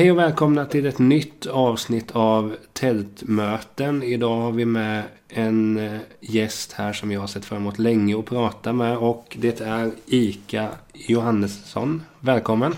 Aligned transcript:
Hej 0.00 0.10
och 0.10 0.18
välkomna 0.18 0.66
till 0.66 0.86
ett 0.86 0.98
nytt 0.98 1.46
avsnitt 1.46 2.10
av 2.10 2.56
Tältmöten. 2.72 4.02
Idag 4.02 4.36
har 4.36 4.52
vi 4.52 4.64
med 4.64 5.02
en 5.28 5.78
eh, 5.78 6.00
gäst 6.20 6.72
här 6.72 6.92
som 6.92 7.12
jag 7.12 7.20
har 7.20 7.26
sett 7.26 7.44
fram 7.44 7.58
emot 7.58 7.78
länge 7.78 8.18
att 8.18 8.24
prata 8.24 8.72
med. 8.72 8.96
Och 8.96 9.36
det 9.40 9.60
är 9.60 9.90
Ika 10.06 10.68
Johannesson. 10.92 12.02
Välkommen! 12.20 12.76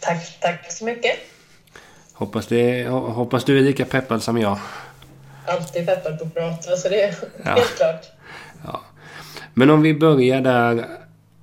Tack, 0.00 0.40
tack 0.40 0.72
så 0.72 0.84
mycket! 0.84 1.12
Hoppas, 2.12 2.46
det, 2.46 2.88
hoppas 2.88 3.44
du 3.44 3.58
är 3.58 3.62
lika 3.62 3.84
peppad 3.84 4.22
som 4.22 4.38
jag. 4.38 4.58
Alltid 5.46 5.86
peppad 5.86 6.18
på 6.18 6.24
att 6.24 6.34
prata, 6.34 6.76
så 6.76 6.88
det 6.88 7.02
är 7.02 7.14
ja. 7.44 7.50
helt 7.50 7.76
klart. 7.76 8.06
Ja. 8.64 8.80
Men 9.54 9.70
om 9.70 9.82
vi 9.82 9.94
börjar 9.94 10.40
där. 10.40 10.86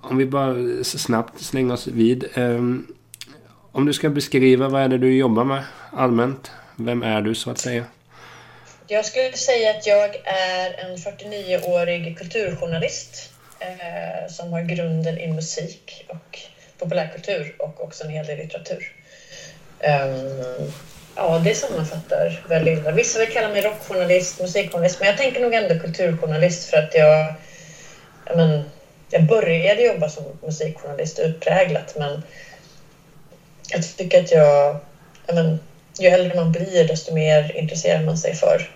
Om 0.01 0.17
vi 0.17 0.26
bara 0.26 0.84
snabbt 0.84 1.41
slänger 1.41 1.73
oss 1.73 1.87
vid. 1.87 2.26
Um, 2.35 2.87
om 3.71 3.85
du 3.85 3.93
ska 3.93 4.09
beskriva 4.09 4.69
vad 4.69 4.81
är 4.81 4.87
det 4.87 4.97
du 4.97 5.17
jobbar 5.17 5.43
med 5.43 5.63
allmänt? 5.91 6.51
Vem 6.75 7.03
är 7.03 7.21
du 7.21 7.35
så 7.35 7.51
att 7.51 7.57
säga? 7.57 7.85
Jag 8.87 9.05
skulle 9.05 9.31
säga 9.31 9.70
att 9.70 9.87
jag 9.87 10.15
är 10.26 10.85
en 10.85 10.98
49-årig 10.98 12.17
kulturjournalist 12.17 13.34
eh, 13.59 14.31
som 14.31 14.53
har 14.53 14.61
grunden 14.61 15.17
i 15.17 15.34
musik 15.34 16.05
och 16.07 16.39
populärkultur 16.79 17.55
och 17.59 17.84
också 17.84 18.03
en 18.03 18.09
hel 18.09 18.26
del 18.26 18.37
litteratur. 18.37 18.91
Um, 19.79 20.71
ja, 21.15 21.41
det 21.43 21.55
sammanfattar 21.55 22.45
väldigt 22.49 22.79
illa. 22.79 22.91
Vissa 22.91 23.20
vill 23.20 23.33
kalla 23.33 23.49
mig 23.49 23.61
rockjournalist, 23.61 24.41
musikjournalist, 24.41 24.99
men 24.99 25.07
jag 25.07 25.17
tänker 25.17 25.41
nog 25.41 25.54
ändå 25.54 25.79
kulturjournalist 25.79 26.70
för 26.70 26.77
att 26.77 26.93
jag, 26.93 27.33
jag, 28.26 28.37
men, 28.37 28.63
jag 29.09 29.23
började 29.23 29.81
jobba 29.81 30.09
som 30.09 30.23
musikjournalist 30.41 31.20
utpräglat, 31.20 31.95
men 31.98 32.21
jag 33.71 33.98
tycker 33.98 34.23
att 34.23 34.31
jag, 34.31 34.77
jag 35.27 35.35
men, 35.35 35.59
ju 35.99 36.07
äldre 36.07 36.35
man 36.35 36.51
blir 36.51 36.87
desto 36.87 37.13
mer 37.13 37.57
intresserar 37.57 38.05
man 38.05 38.17
sig 38.17 38.35
för 38.35 38.70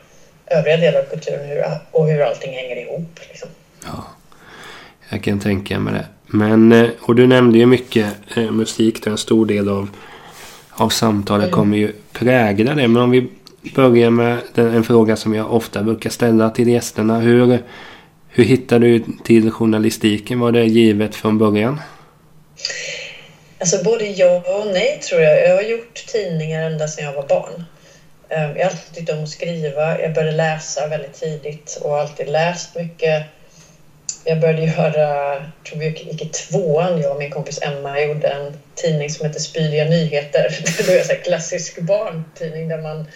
övriga 0.48 0.78
delar 0.78 1.00
av 1.00 1.04
kulturen 1.04 1.72
och 1.92 2.08
hur 2.08 2.22
allting 2.22 2.54
hänger 2.54 2.76
ihop. 2.76 3.20
Liksom. 3.30 3.50
Ja, 3.86 4.04
jag 5.10 5.24
kan 5.24 5.40
tänka 5.40 5.80
mig 5.80 5.94
det. 5.94 6.06
Men, 6.26 6.72
eh, 6.72 6.90
och 7.02 7.16
du 7.16 7.28
nämnde 7.28 7.58
ju 7.58 7.66
mycket 7.66 8.08
eh, 8.36 8.52
musik, 8.52 9.04
det 9.04 9.10
är 9.10 9.12
en 9.12 9.18
stor 9.18 9.46
del 9.46 9.70
av, 9.70 9.90
av 10.70 10.90
samtalet 10.90 11.44
mm. 11.44 11.56
kommer 11.56 11.78
ju 11.78 11.94
prägla 12.12 12.76
det. 12.76 12.88
Men 12.88 13.02
om 13.02 13.12
vi 13.12 13.30
börjar 13.76 14.10
med 14.10 14.38
den, 14.54 14.76
en 14.76 14.84
fråga 14.84 15.16
som 15.16 15.34
jag 15.34 15.54
ofta 15.54 15.84
brukar 15.84 16.10
ställa 16.10 16.50
till 16.50 16.68
gästerna. 16.68 17.20
Hur, 17.20 17.60
hur 18.30 18.44
hittade 18.44 18.86
du 18.86 19.04
till 19.24 19.52
journalistiken? 19.52 20.40
Var 20.40 20.52
det 20.52 20.64
givet 20.64 21.16
från 21.16 21.38
början? 21.38 21.80
Alltså 23.64 23.84
både 23.84 24.06
ja 24.06 24.44
och 24.46 24.68
nej 24.68 25.00
tror 25.00 25.22
jag. 25.22 25.42
Jag 25.42 25.56
har 25.56 25.62
gjort 25.62 26.06
tidningar 26.08 26.70
ända 26.70 26.88
sedan 26.88 27.04
jag 27.04 27.14
var 27.14 27.24
barn. 27.24 27.64
Ehm, 28.30 28.58
jag 28.58 28.64
har 28.64 28.72
alltid 28.72 28.94
tyckt 28.96 29.10
om 29.10 29.24
att 29.24 29.30
skriva. 29.30 30.02
Jag 30.02 30.14
började 30.14 30.38
läsa 30.38 30.88
väldigt 30.88 31.14
tidigt 31.14 31.78
och 31.82 31.90
har 31.90 32.00
alltid 32.00 32.30
läst 32.30 32.76
mycket. 32.76 33.24
Jag 34.24 34.40
började 34.40 34.62
göra, 34.62 35.44
tror 35.68 35.80
vi 35.80 35.86
gick 35.86 36.22
i 36.22 36.26
tvåan, 36.26 37.02
jag 37.02 37.12
och 37.12 37.18
min 37.18 37.30
kompis 37.30 37.60
Emma 37.62 38.02
gjorde 38.02 38.28
en 38.28 38.54
tidning 38.76 39.10
som 39.10 39.26
heter 39.26 39.40
Spydiga 39.40 39.86
nyheter. 39.86 40.56
Det 40.78 40.88
var 40.88 41.12
en 41.12 41.22
klassisk 41.24 41.78
barntidning 41.78 42.68
där 42.68 42.78
man, 42.78 43.08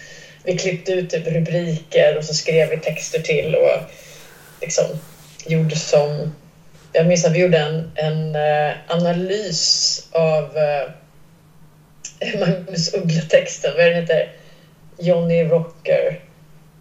vi 0.42 0.54
klippte 0.54 0.92
ut 0.92 1.10
typ 1.10 1.26
rubriker 1.26 2.16
och 2.16 2.24
så 2.24 2.34
skrev 2.34 2.68
vi 2.68 2.76
texter 2.76 3.18
till 3.18 3.54
och 3.54 3.80
liksom 4.60 4.86
gjorde 5.44 5.76
som 5.76 6.30
jag 6.98 7.06
minns 7.06 7.24
att 7.24 7.32
vi 7.32 7.38
gjorde 7.38 7.58
en, 7.58 7.90
en 7.94 8.36
uh, 8.36 8.74
analys 8.88 10.08
av 10.12 10.56
uh, 10.56 10.90
Magnus 12.40 12.94
Uggla-texten, 12.94 13.72
vad 13.76 13.86
den 13.86 13.94
heter? 13.94 14.32
Johnny 14.98 15.44
Rocker, 15.44 16.20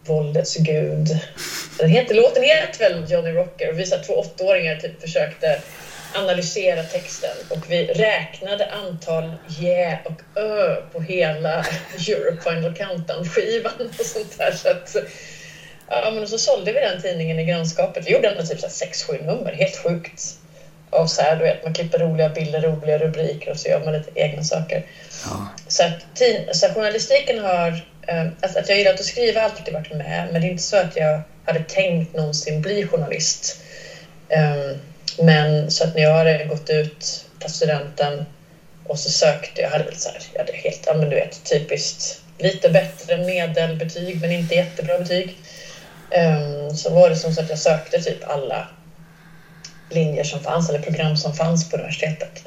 våldets 0.06 0.56
gud. 0.56 1.20
Den 1.80 1.90
heter, 1.90 2.16
låten 2.16 2.44
heter 2.44 2.80
väl 2.80 3.12
Johnny 3.12 3.32
Rocker 3.32 3.70
och 3.70 3.80
vi 3.80 3.86
två 3.86 4.14
åttaåringar 4.14 4.76
typ 4.76 5.02
försökte 5.02 5.62
analysera 6.16 6.84
texten 6.84 7.36
och 7.50 7.72
vi 7.72 7.86
räknade 7.86 8.72
antal 8.72 9.32
yeah 9.60 10.00
och 10.04 10.40
ö 10.42 10.76
på 10.92 11.02
hela 11.02 11.66
Europe 12.08 12.42
Final 12.42 12.74
Countdown-skivan 12.74 13.90
och 14.00 14.06
sånt 14.06 14.38
där. 14.38 14.52
Så 14.52 14.70
att, 14.70 14.96
Ja, 15.90 16.12
men 16.12 16.28
så 16.28 16.38
sålde 16.38 16.72
vi 16.72 16.80
den 16.80 17.02
tidningen 17.02 17.40
i 17.40 17.44
grannskapet. 17.44 18.08
Vi 18.08 18.12
gjorde 18.12 18.28
ändå 18.28 18.44
typ 18.44 18.60
6-7 18.60 19.26
nummer, 19.26 19.52
helt 19.52 19.78
sjukt. 19.78 20.38
Och 20.90 21.10
så 21.10 21.22
här, 21.22 21.36
du 21.36 21.44
vet, 21.44 21.64
man 21.64 21.74
klipper 21.74 22.00
roliga 22.00 22.30
bilder, 22.30 22.62
roliga 22.62 22.98
rubriker 22.98 23.52
och 23.52 23.58
så 23.58 23.70
gör 23.70 23.80
man 23.80 23.94
lite 23.94 24.10
egna 24.16 24.44
saker. 24.44 24.86
Ja. 25.26 25.48
Så, 25.68 25.84
att, 25.84 26.22
så 26.52 26.70
journalistiken 26.70 27.40
har... 27.40 27.86
Äh, 28.08 28.26
att, 28.42 28.56
att 28.56 28.70
jag 28.70 28.78
gillat 28.78 29.00
att 29.00 29.06
skriva 29.06 29.40
har 29.40 29.50
alltid 29.50 29.74
varit 29.74 29.92
med, 29.92 30.30
men 30.32 30.42
det 30.42 30.48
är 30.48 30.52
inte 30.52 30.64
så 30.64 30.78
att 30.78 30.96
jag 30.96 31.22
hade 31.46 31.60
tänkt 31.60 32.14
någonsin 32.14 32.62
bli 32.62 32.86
journalist. 32.86 33.60
Um, 34.30 34.78
men 35.26 35.72
så 35.72 35.84
att 35.84 35.96
när 35.96 36.02
jag 36.04 36.14
hade 36.14 36.44
gått 36.44 36.70
ut 36.70 37.26
på 37.40 37.50
studenten 37.50 38.26
och 38.84 39.00
så 39.00 39.10
sökte 39.10 39.62
jag, 39.62 39.70
hade 39.70 39.84
väl 39.84 39.96
så 39.96 40.10
här, 40.10 40.22
jag 40.34 40.40
hade 40.40 40.54
helt, 40.54 40.84
ja 40.86 40.94
men 40.94 41.10
du 41.10 41.16
vet, 41.16 41.44
typiskt 41.44 42.22
lite 42.38 42.70
bättre 42.70 43.18
medelbetyg 43.18 44.22
men 44.22 44.32
inte 44.32 44.56
jättebra 44.56 44.98
betyg. 44.98 45.38
Um, 46.12 46.76
så 46.76 46.94
var 46.94 47.10
det 47.10 47.16
som 47.16 47.34
så 47.34 47.42
att 47.42 47.50
jag 47.50 47.60
sökte 47.60 48.02
typ 48.02 48.30
alla 48.30 48.68
linjer 49.90 50.24
som 50.24 50.40
fanns, 50.40 50.70
eller 50.70 50.80
program 50.80 51.18
som 51.18 51.34
fanns 51.34 51.70
på 51.70 51.78
universitetet. 51.78 52.44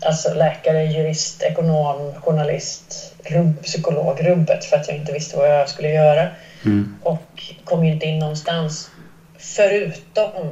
Alltså 0.00 0.34
läkare, 0.34 0.84
jurist, 0.84 1.42
ekonom, 1.42 2.14
journalist, 2.14 3.14
rubb, 3.24 3.62
psykolog, 3.62 4.26
rubbet 4.26 4.64
för 4.64 4.76
att 4.76 4.88
jag 4.88 4.96
inte 4.96 5.12
visste 5.12 5.36
vad 5.36 5.50
jag 5.50 5.68
skulle 5.68 5.88
göra. 5.88 6.28
Mm. 6.64 6.98
Och 7.02 7.54
kom 7.64 7.84
inte 7.84 8.06
in 8.06 8.18
någonstans 8.18 8.90
förutom 9.38 10.50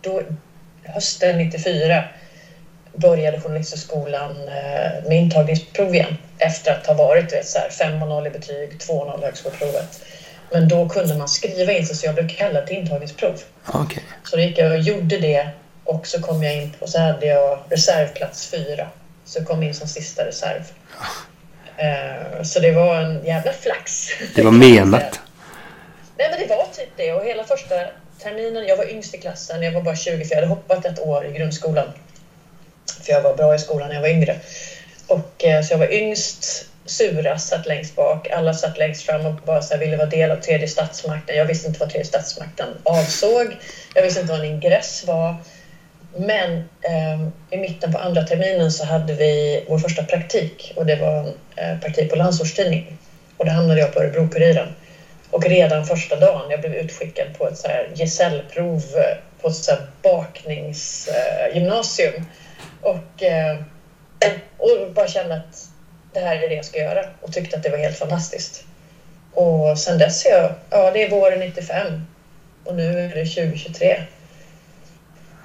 då, 0.00 0.22
hösten 0.84 1.38
94 1.38 2.04
började 2.94 3.40
Journalisthögskolan 3.40 4.30
eh, 4.48 5.08
med 5.08 5.18
intagningsprov 5.18 5.94
igen 5.94 6.16
efter 6.38 6.72
att 6.72 6.86
ha 6.86 6.94
varit 6.94 7.32
vet, 7.32 7.46
så 7.46 7.58
här, 7.58 7.70
5 7.70 8.02
och 8.02 8.08
0 8.08 8.26
i 8.26 8.30
betyg, 8.30 8.70
2-0 8.78 9.22
högskoleprovet. 9.22 10.04
Men 10.52 10.68
då 10.68 10.88
kunde 10.88 11.14
man 11.14 11.28
skriva 11.28 11.72
in 11.72 11.86
sig 11.86 11.96
så 11.96 12.06
jag 12.06 12.14
blev 12.14 12.28
kallad 12.28 12.66
till 12.66 12.76
intagningsprov. 12.76 13.42
Okay. 13.66 14.02
Så 14.24 14.36
då 14.36 14.42
gick 14.42 14.58
jag 14.58 14.72
och 14.72 14.78
gjorde 14.78 15.18
det 15.18 15.48
och 15.84 16.06
så 16.06 16.22
kom 16.22 16.42
jag 16.42 16.54
in 16.54 16.70
på, 16.78 16.86
så 16.86 16.98
hade 16.98 17.26
jag 17.26 17.58
reservplats 17.68 18.46
fyra. 18.46 18.88
Så 19.24 19.44
kom 19.44 19.62
jag 19.62 19.68
in 19.68 19.74
som 19.74 19.88
sista 19.88 20.26
reserv. 20.26 20.62
Uh, 21.78 22.42
så 22.42 22.60
det 22.60 22.70
var 22.70 22.96
en 22.96 23.24
jävla 23.24 23.52
flax. 23.52 24.08
Det 24.34 24.42
var 24.42 24.50
menat. 24.50 25.20
Nej 26.18 26.28
men 26.30 26.40
det 26.40 26.46
var 26.46 26.66
typ 26.72 26.88
det 26.96 27.12
och 27.12 27.24
hela 27.24 27.44
första 27.44 27.74
terminen, 28.22 28.66
jag 28.66 28.76
var 28.76 28.90
yngst 28.90 29.14
i 29.14 29.18
klassen, 29.18 29.62
jag 29.62 29.72
var 29.72 29.82
bara 29.82 29.96
20 29.96 30.24
för 30.24 30.34
jag 30.34 30.42
hade 30.42 30.54
hoppat 30.54 30.84
ett 30.84 30.98
år 30.98 31.26
i 31.26 31.32
grundskolan. 31.32 31.86
För 33.02 33.12
jag 33.12 33.22
var 33.22 33.36
bra 33.36 33.54
i 33.54 33.58
skolan 33.58 33.88
när 33.88 33.94
jag 33.94 34.02
var 34.02 34.08
yngre. 34.08 34.36
Och, 35.06 35.44
uh, 35.46 35.62
så 35.62 35.72
jag 35.72 35.78
var 35.78 35.92
yngst 35.92 36.66
Sura 36.84 37.38
satt 37.38 37.66
längst 37.66 37.96
bak, 37.96 38.30
alla 38.30 38.54
satt 38.54 38.78
längst 38.78 39.02
fram 39.02 39.26
och 39.26 39.40
bara 39.44 39.62
så 39.62 39.76
ville 39.76 39.96
vara 39.96 40.08
del 40.08 40.30
av 40.30 40.36
tredje 40.36 40.68
statsmakten. 40.68 41.36
Jag 41.36 41.44
visste 41.44 41.66
inte 41.66 41.80
vad 41.80 41.90
tredje 41.90 42.06
statsmakten 42.06 42.68
avsåg. 42.82 43.56
Jag 43.94 44.02
visste 44.02 44.20
inte 44.20 44.32
vad 44.32 44.40
en 44.40 44.46
ingress 44.46 45.04
var. 45.06 45.36
Men 46.14 46.54
eh, 46.80 47.22
i 47.50 47.56
mitten 47.56 47.92
på 47.92 47.98
andra 47.98 48.22
terminen 48.22 48.70
så 48.70 48.84
hade 48.84 49.12
vi 49.12 49.62
vår 49.66 49.78
första 49.78 50.02
praktik 50.02 50.72
och 50.76 50.86
det 50.86 50.96
var 50.96 51.26
eh, 51.56 51.78
praktik 51.80 52.10
på 52.10 52.16
landsortstidning. 52.16 52.96
Och 53.36 53.44
då 53.44 53.50
hamnade 53.50 53.80
jag 53.80 53.92
på 53.92 54.00
Örebro-Kuriren. 54.00 54.68
Och 55.30 55.46
redan 55.46 55.84
första 55.84 56.16
dagen, 56.16 56.50
jag 56.50 56.60
blev 56.60 56.74
utskickad 56.74 57.38
på 57.38 57.46
ett 57.46 57.56
så 57.56 57.68
här 57.68 57.88
gesällprov 57.94 58.82
eh, 58.96 59.16
på 59.40 59.48
ett 59.48 59.54
så 59.54 59.72
här 59.72 59.86
bakningsgymnasium. 60.02 62.14
Eh, 62.14 62.22
och, 62.80 63.22
eh, 63.22 63.56
och 64.56 64.88
bara 64.94 65.08
kände 65.08 65.34
att 65.34 65.71
det 66.12 66.20
här 66.20 66.36
är 66.36 66.48
det 66.48 66.54
jag 66.54 66.64
ska 66.64 66.78
göra 66.78 67.04
och 67.20 67.32
tyckte 67.32 67.56
att 67.56 67.62
det 67.62 67.70
var 67.70 67.78
helt 67.78 67.98
fantastiskt. 67.98 68.64
Och 69.32 69.78
sen 69.78 69.98
dess, 69.98 70.24
jag, 70.24 70.54
ja 70.70 70.90
det 70.90 71.02
är 71.02 71.10
våren 71.10 71.40
95 71.40 72.06
och 72.64 72.74
nu 72.74 73.00
är 73.00 73.14
det 73.14 73.26
2023. 73.26 74.02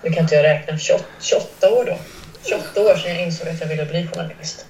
Nu 0.03 0.11
kan 0.11 0.23
inte 0.23 0.35
jag 0.35 0.43
räkna, 0.43 0.77
28, 0.77 1.03
28 1.21 1.69
år 1.69 1.85
då. 1.85 1.97
28 2.43 2.81
år 2.81 2.95
sedan 2.95 3.11
jag 3.11 3.21
insåg 3.23 3.47
att 3.47 3.61
jag 3.61 3.67
ville 3.67 3.85
bli 3.85 4.07
journalist. 4.07 4.65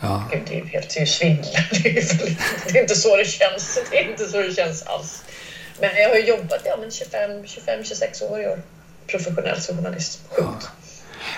Ja. 0.00 0.28
Gud, 0.32 0.42
det 0.48 0.54
är 0.54 0.56
ju 0.56 0.66
helt 0.66 1.08
svindlande. 1.08 1.60
Det 2.72 2.78
är 2.78 2.82
inte 2.82 2.94
så 2.94 3.16
det 3.16 3.24
känns. 3.24 3.78
Det 3.90 3.98
är 3.98 4.10
inte 4.10 4.24
så 4.24 4.42
det 4.42 4.54
känns 4.54 4.82
alls. 4.82 5.22
Men 5.80 5.96
jag 5.96 6.08
har 6.08 6.16
jobbat 6.16 6.60
ja, 6.64 6.76
25-26 6.76 8.30
år 8.30 8.40
i 8.40 8.46
år 8.46 8.62
professionell 9.06 9.60
som 9.60 9.76
journalist. 9.76 10.20
Sjukt. 10.28 10.48
Ja. 10.48 10.89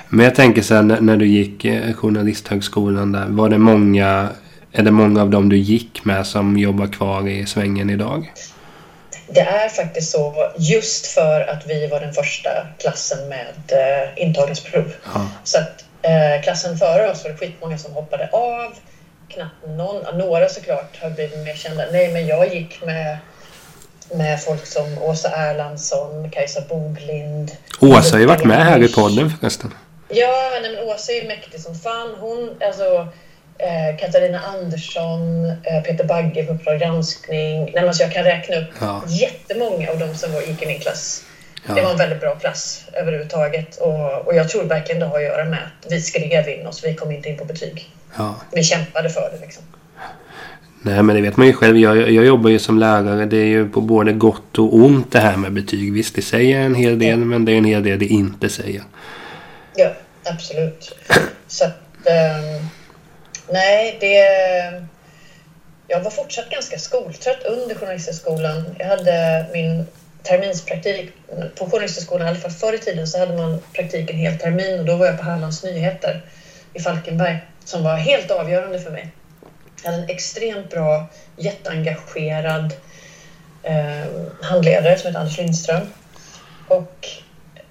Men 0.08 0.25
jag 0.25 0.34
tänker 0.34 0.62
så 0.62 0.75
här, 0.75 0.82
när 0.82 1.17
du 1.17 1.26
gick 1.26 1.64
eh, 1.64 1.93
journalisthögskolan 1.93 3.12
där. 3.12 3.26
Var 3.29 3.49
det 3.49 3.58
många, 3.58 4.29
är 4.73 4.82
det 4.82 4.90
många 4.90 5.23
av 5.23 5.31
dem 5.31 5.49
du 5.49 5.56
gick 5.56 6.05
med 6.05 6.26
som 6.26 6.58
jobbar 6.58 6.87
kvar 6.87 7.29
i 7.29 7.46
svängen 7.46 7.90
idag? 7.90 8.32
Det 9.29 9.40
är 9.40 9.69
faktiskt 9.69 10.11
så, 10.11 10.34
just 10.58 11.06
för 11.06 11.40
att 11.40 11.67
vi 11.67 11.87
var 11.87 12.00
den 12.00 12.12
första 12.12 12.50
klassen 12.79 13.29
med 13.29 13.55
eh, 13.69 14.23
intagningsprov. 14.26 14.93
Ja. 15.14 15.29
Så 15.44 15.58
att 15.58 15.84
eh, 16.02 16.43
klassen 16.43 16.79
före 16.79 17.11
oss 17.11 17.25
var 17.25 17.31
det 17.31 17.37
skitmånga 17.37 17.79
som 17.79 17.93
hoppade 17.93 18.29
av. 18.32 18.75
knappt 19.29 19.67
någon. 19.76 20.19
Några 20.19 20.49
såklart 20.49 20.99
har 21.02 21.11
blivit 21.11 21.38
mer 21.38 21.55
kända. 21.55 21.84
Nej, 21.93 22.12
men 22.12 22.26
jag 22.26 22.55
gick 22.55 22.84
med, 22.84 23.19
med 24.14 24.43
folk 24.43 24.67
som 24.67 24.99
Åsa 25.03 25.29
Erlandsson, 25.29 26.31
Kajsa 26.31 26.61
Boglind. 26.69 27.50
Åsa 27.81 28.14
har 28.14 28.20
ju 28.20 28.26
varit 28.26 28.44
med 28.44 28.64
här 28.64 28.82
i 28.82 28.93
podden 28.93 29.31
förresten. 29.41 29.75
Ja, 30.09 30.50
nej, 30.62 30.70
men 30.76 30.88
Åsa 30.88 31.12
är 31.12 31.26
mäktig 31.29 31.61
som 31.61 31.75
fan. 31.75 32.14
Hon, 32.20 32.50
alltså, 32.67 33.09
eh, 33.59 33.97
Katarina 34.00 34.41
Andersson, 34.41 35.47
eh, 35.64 35.82
Peter 35.82 36.05
Bagge 36.05 36.44
på 36.44 36.53
Uppdrag 36.53 36.79
granskning. 36.81 37.70
Nej, 37.75 37.88
alltså, 37.88 38.03
jag 38.03 38.12
kan 38.12 38.25
räkna 38.25 38.56
upp 38.56 38.69
Ja. 38.81 39.03
jättemånga 39.09 39.91
av 39.91 39.99
dem 39.99 40.15
som 40.15 40.32
var, 40.32 40.41
gick 40.43 40.62
i 40.62 40.67
min 40.67 40.81
klass. 40.81 41.23
Ja. 41.69 41.75
Det 41.75 41.82
var 41.82 41.91
en 41.91 41.99
väldigt 41.99 42.20
bra 42.20 42.35
klass 42.35 42.85
överhuvudtaget. 42.93 43.76
Och, 43.76 44.26
och 44.26 44.35
jag 44.35 44.49
tror 44.49 44.65
verkligen 44.65 45.00
det 45.00 45.06
har 45.06 45.17
att 45.17 45.23
göra 45.25 45.44
med 45.44 45.58
att 45.58 45.93
vi 45.93 46.00
skrev 46.00 46.49
in 46.49 46.67
oss. 46.67 46.85
Vi 46.85 46.94
kom 46.94 47.12
inte 47.12 47.29
in 47.29 47.37
på 47.37 47.44
betyg. 47.44 47.91
Ja. 48.19 48.35
Vi 48.53 48.62
kämpade 48.65 49.11
för 49.11 49.31
det 49.35 49.41
liksom. 49.47 49.62
Nej 50.84 51.02
men 51.02 51.17
det 51.17 51.23
vet 51.23 51.37
man 51.37 51.46
ju 51.46 51.52
själv. 51.52 51.76
Jag, 51.76 51.96
jag 51.96 52.25
jobbar 52.25 52.50
ju 52.50 52.58
som 52.58 52.79
lärare. 52.79 53.26
Det 53.26 53.37
är 53.37 53.46
ju 53.46 53.69
på 53.69 53.81
både 53.81 54.12
gott 54.12 54.58
och 54.58 54.75
ont 54.75 55.12
det 55.12 55.19
här 55.19 55.37
med 55.37 55.52
betyg. 55.52 55.93
Visst 55.93 56.14
det 56.14 56.23
säger 56.23 56.61
en 56.61 56.75
hel 56.75 56.99
del 56.99 57.19
men 57.19 57.44
det 57.44 57.52
är 57.52 57.58
en 57.58 57.64
hel 57.64 57.82
del 57.82 57.99
det 57.99 58.06
inte 58.06 58.49
säger. 58.49 58.82
Ja, 59.76 59.93
absolut. 60.25 60.94
Så 61.46 61.64
att, 61.64 62.06
ehm, 62.06 62.67
nej, 63.50 63.96
det... 64.00 64.17
Jag 65.88 66.00
var 66.00 66.11
fortsatt 66.11 66.50
ganska 66.50 66.79
skoltrött 66.79 67.43
under 67.46 67.75
Journalisthögskolan. 67.75 68.64
Jag 68.79 68.87
hade 68.87 69.46
min 69.52 69.87
terminspraktik 70.23 71.12
på 71.58 71.70
Journalisthögskolan, 71.70 72.26
i 72.26 72.31
alla 72.31 72.38
fall 72.38 72.50
förr 72.50 72.73
i 72.75 72.79
tiden, 72.79 73.06
så 73.06 73.19
hade 73.19 73.37
man 73.37 73.58
praktik 73.73 74.11
en 74.11 74.17
hel 74.17 74.38
termin 74.38 74.81
och 74.81 74.87
då 74.87 74.96
var 74.96 75.06
jag 75.06 75.19
på 75.19 75.25
Hallands 75.25 75.64
Nyheter 75.64 76.25
i 76.75 76.81
Falkenberg 76.81 77.38
som 77.64 77.84
var 77.84 77.96
helt 77.96 78.31
avgörande 78.31 78.81
för 78.81 78.90
mig. 78.90 79.12
En 79.84 80.08
extremt 80.08 80.70
bra, 80.70 81.11
jätteengagerad 81.37 82.75
eh, 83.62 84.05
handledare 84.40 84.99
som 84.99 85.08
heter 85.08 85.20
Anders 85.20 85.38
Lindström. 85.38 85.87
Och 86.69 87.08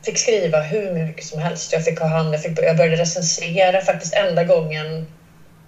fick 0.05 0.17
skriva 0.17 0.59
hur 0.59 0.91
mycket 0.91 1.25
som 1.25 1.39
helst. 1.39 1.73
Jag 1.73 1.83
fick 1.83 1.99
ha 1.99 2.07
hand, 2.07 2.33
jag, 2.33 2.41
fick, 2.41 2.59
jag 2.59 2.77
började 2.77 2.95
recensera 2.95 3.81
faktiskt 3.81 4.13
enda 4.13 4.43
gången 4.43 5.05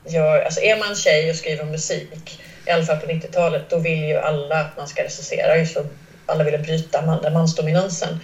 jag, 0.04 0.44
alltså 0.44 0.62
är 0.62 0.76
man 0.76 0.96
tjej 0.96 1.30
och 1.30 1.36
skriver 1.36 1.64
om 1.64 1.70
musik, 1.70 2.40
i 2.66 2.72
alla 2.72 2.84
fall 2.84 2.98
på 2.98 3.06
90-talet, 3.06 3.64
då 3.70 3.78
vill 3.78 4.04
ju 4.04 4.18
alla 4.18 4.60
att 4.60 4.78
man 4.78 4.88
ska 4.88 5.04
recensera. 5.04 5.58
Just 5.58 5.74
för 5.74 5.86
alla 6.26 6.44
ville 6.44 6.58
bryta 6.58 7.02
man, 7.02 7.22
den 7.22 7.34
mansdominansen. 7.34 8.18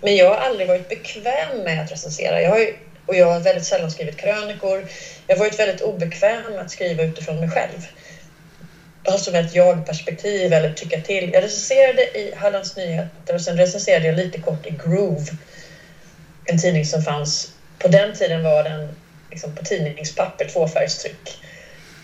Men 0.00 0.16
jag 0.16 0.28
har 0.28 0.36
aldrig 0.36 0.68
varit 0.68 0.88
bekväm 0.88 1.62
med 1.64 1.80
att 1.80 1.92
recensera. 1.92 2.42
Jag 2.42 2.50
har 2.50 2.58
ju, 2.58 2.74
och 3.06 3.14
jag 3.14 3.26
har 3.26 3.40
väldigt 3.40 3.64
sällan 3.64 3.90
skrivit 3.90 4.16
krönikor. 4.16 4.84
Jag 5.26 5.36
har 5.36 5.44
varit 5.44 5.58
väldigt 5.58 5.80
obekväm 5.80 6.52
med 6.52 6.60
att 6.60 6.70
skriva 6.70 7.02
utifrån 7.02 7.40
mig 7.40 7.48
själv. 7.48 7.86
Alltså 9.04 9.30
med 9.30 9.46
ett 9.46 9.54
jag-perspektiv 9.54 10.52
eller 10.52 10.70
tycka 10.70 10.98
till. 11.00 11.32
Jag 11.32 11.42
recenserade 11.42 12.18
i 12.18 12.34
Hallands 12.36 12.76
Nyheter 12.76 13.34
och 13.34 13.40
sen 13.40 13.56
recenserade 13.56 14.06
jag 14.06 14.14
lite 14.14 14.38
kort 14.38 14.66
i 14.66 14.70
Groove. 14.70 15.32
En 16.44 16.58
tidning 16.58 16.84
som 16.84 17.02
fanns, 17.02 17.52
på 17.78 17.88
den 17.88 18.14
tiden 18.14 18.42
var 18.42 18.62
den 18.62 18.88
liksom 19.30 19.52
på 19.52 19.62
tidningspapper, 19.62 20.44
tvåfärgstryck. 20.44 21.38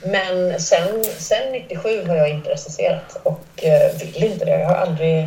Men 0.05 0.61
sen, 0.61 1.05
sen 1.05 1.53
97 1.53 2.05
har 2.07 2.17
jag 2.17 2.29
inte 2.29 2.51
recenserat 2.51 3.17
och 3.23 3.65
eh, 3.65 3.97
vill 3.99 4.25
inte 4.25 4.45
det. 4.45 4.61
Jag 4.61 4.69
har 4.69 4.75
aldrig... 4.75 5.27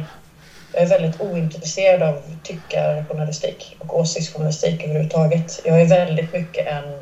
Jag 0.76 0.84
är 0.84 0.88
väldigt 0.88 1.22
ointresserad 1.22 2.02
av 2.04 2.22
tyckarjournalistik 2.44 3.76
och 3.80 4.00
åsiktsjournalistik 4.00 4.84
överhuvudtaget. 4.84 5.62
Jag 5.66 5.82
är 5.82 5.86
väldigt 5.86 6.34
mycket 6.34 6.68
en 6.68 6.94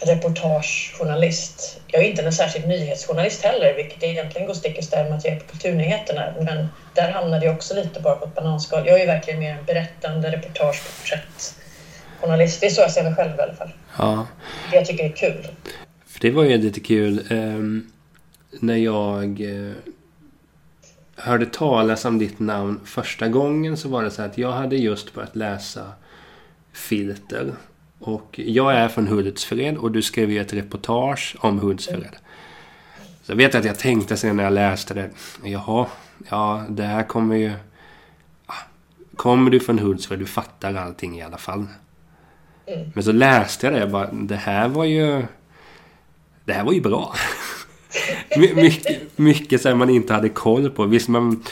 reportagejournalist. 0.00 1.80
Jag 1.86 2.04
är 2.04 2.08
inte 2.10 2.22
en 2.22 2.32
särskild 2.32 2.68
nyhetsjournalist 2.68 3.42
heller, 3.42 3.74
vilket 3.74 4.02
egentligen 4.02 4.46
går 4.46 4.54
stick 4.54 4.78
i 4.78 4.82
stäv 4.82 5.04
med 5.04 5.18
att 5.18 5.24
jag 5.24 5.34
är 5.34 5.40
på 5.40 5.46
Kulturnyheterna. 5.46 6.34
Men 6.40 6.68
där 6.94 7.10
hamnade 7.10 7.46
jag 7.46 7.54
också 7.54 7.74
lite 7.74 8.00
bara 8.00 8.16
på 8.16 8.24
ett 8.24 8.34
bananskal. 8.34 8.86
Jag 8.86 9.00
är 9.00 9.06
verkligen 9.06 9.40
mer 9.40 9.50
en 9.58 9.64
berättande 9.64 10.30
reportage, 10.30 10.82
porträttjournalist. 10.84 12.60
Det 12.60 12.66
är 12.66 12.70
så 12.70 12.80
jag 12.80 12.90
ser 12.90 13.02
mig 13.02 13.14
själv 13.14 13.38
i 13.38 13.42
alla 13.42 13.54
fall. 13.54 13.70
Ja. 13.98 14.26
Det 14.70 14.76
jag 14.76 14.86
tycker 14.86 15.04
är 15.04 15.16
kul. 15.16 15.48
För 16.06 16.20
det 16.20 16.30
var 16.30 16.44
ju 16.44 16.58
lite 16.58 16.80
kul. 16.80 17.26
ehm, 17.30 17.90
när 18.60 18.76
jag 18.76 19.40
eh, 19.40 19.72
hörde 21.24 21.46
talas 21.46 22.04
om 22.04 22.18
ditt 22.18 22.38
namn 22.38 22.80
första 22.84 23.28
gången 23.28 23.76
så 23.76 23.88
var 23.88 24.02
det 24.02 24.10
så 24.10 24.22
att 24.22 24.38
jag 24.38 24.52
hade 24.52 24.76
just 24.76 25.14
börjat 25.14 25.36
läsa 25.36 25.92
Filter. 26.72 27.52
Och 27.98 28.40
jag 28.44 28.74
är 28.74 28.88
från 28.88 29.06
Hultsfred 29.06 29.76
och 29.76 29.90
du 29.92 30.02
skrev 30.02 30.30
ju 30.30 30.40
ett 30.40 30.52
reportage 30.52 31.36
om 31.38 31.58
Hultsfred. 31.58 32.16
Så 33.22 33.32
jag 33.32 33.36
vet 33.36 33.54
att 33.54 33.64
jag 33.64 33.78
tänkte 33.78 34.16
sen 34.16 34.36
när 34.36 34.44
jag 34.44 34.52
läste 34.52 34.94
det. 34.94 35.10
Jaha, 35.44 35.86
ja 36.28 36.64
det 36.68 36.82
här 36.82 37.02
kommer 37.02 37.36
ju... 37.36 37.52
ah, 38.46 38.54
Kommer 39.16 39.50
du 39.50 39.60
från 39.60 39.78
Hultsfred, 39.78 40.18
du 40.18 40.26
fattar 40.26 40.74
allting 40.74 41.18
i 41.18 41.22
alla 41.22 41.38
fall. 41.38 41.66
Mm. 42.66 42.90
Men 42.94 43.04
så 43.04 43.12
läste 43.12 43.66
jag 43.66 43.74
det 43.74 43.80
jag 43.80 43.90
bara, 43.90 44.12
det 44.12 44.36
här 44.36 44.68
var 44.68 44.84
ju... 44.84 45.26
Det 46.44 46.52
här 46.52 46.64
var 46.64 46.72
ju 46.72 46.80
bra. 46.80 47.14
My- 48.36 48.54
mycket, 48.54 49.18
mycket 49.18 49.62
som 49.62 49.78
man 49.78 49.90
inte 49.90 50.12
hade 50.12 50.28
koll 50.28 50.70
på. 50.70 50.84
Visst, 50.84 51.08
man, 51.08 51.42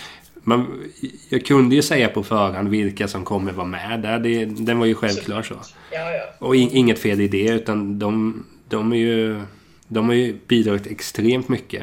man, 0.42 0.82
jag 1.28 1.44
kunde 1.46 1.74
ju 1.74 1.82
säga 1.82 2.08
på 2.08 2.22
förhand 2.22 2.68
vilka 2.68 3.08
som 3.08 3.24
kommer 3.24 3.52
vara 3.52 3.66
med 3.66 4.00
där. 4.00 4.18
Det, 4.18 4.44
den 4.44 4.78
var 4.78 4.86
ju 4.86 4.94
självklar 4.94 5.42
så. 5.42 5.54
Ja, 5.90 6.10
ja. 6.10 6.46
Och 6.46 6.56
in, 6.56 6.70
inget 6.72 6.98
fel 6.98 7.20
i 7.20 7.28
det, 7.28 7.48
utan 7.48 7.98
de, 7.98 8.44
de 8.68 8.92
är 8.92 8.96
ju... 8.96 9.40
De 9.88 10.08
har 10.08 10.14
ju 10.14 10.36
bidragit 10.46 10.86
extremt 10.86 11.48
mycket. 11.48 11.82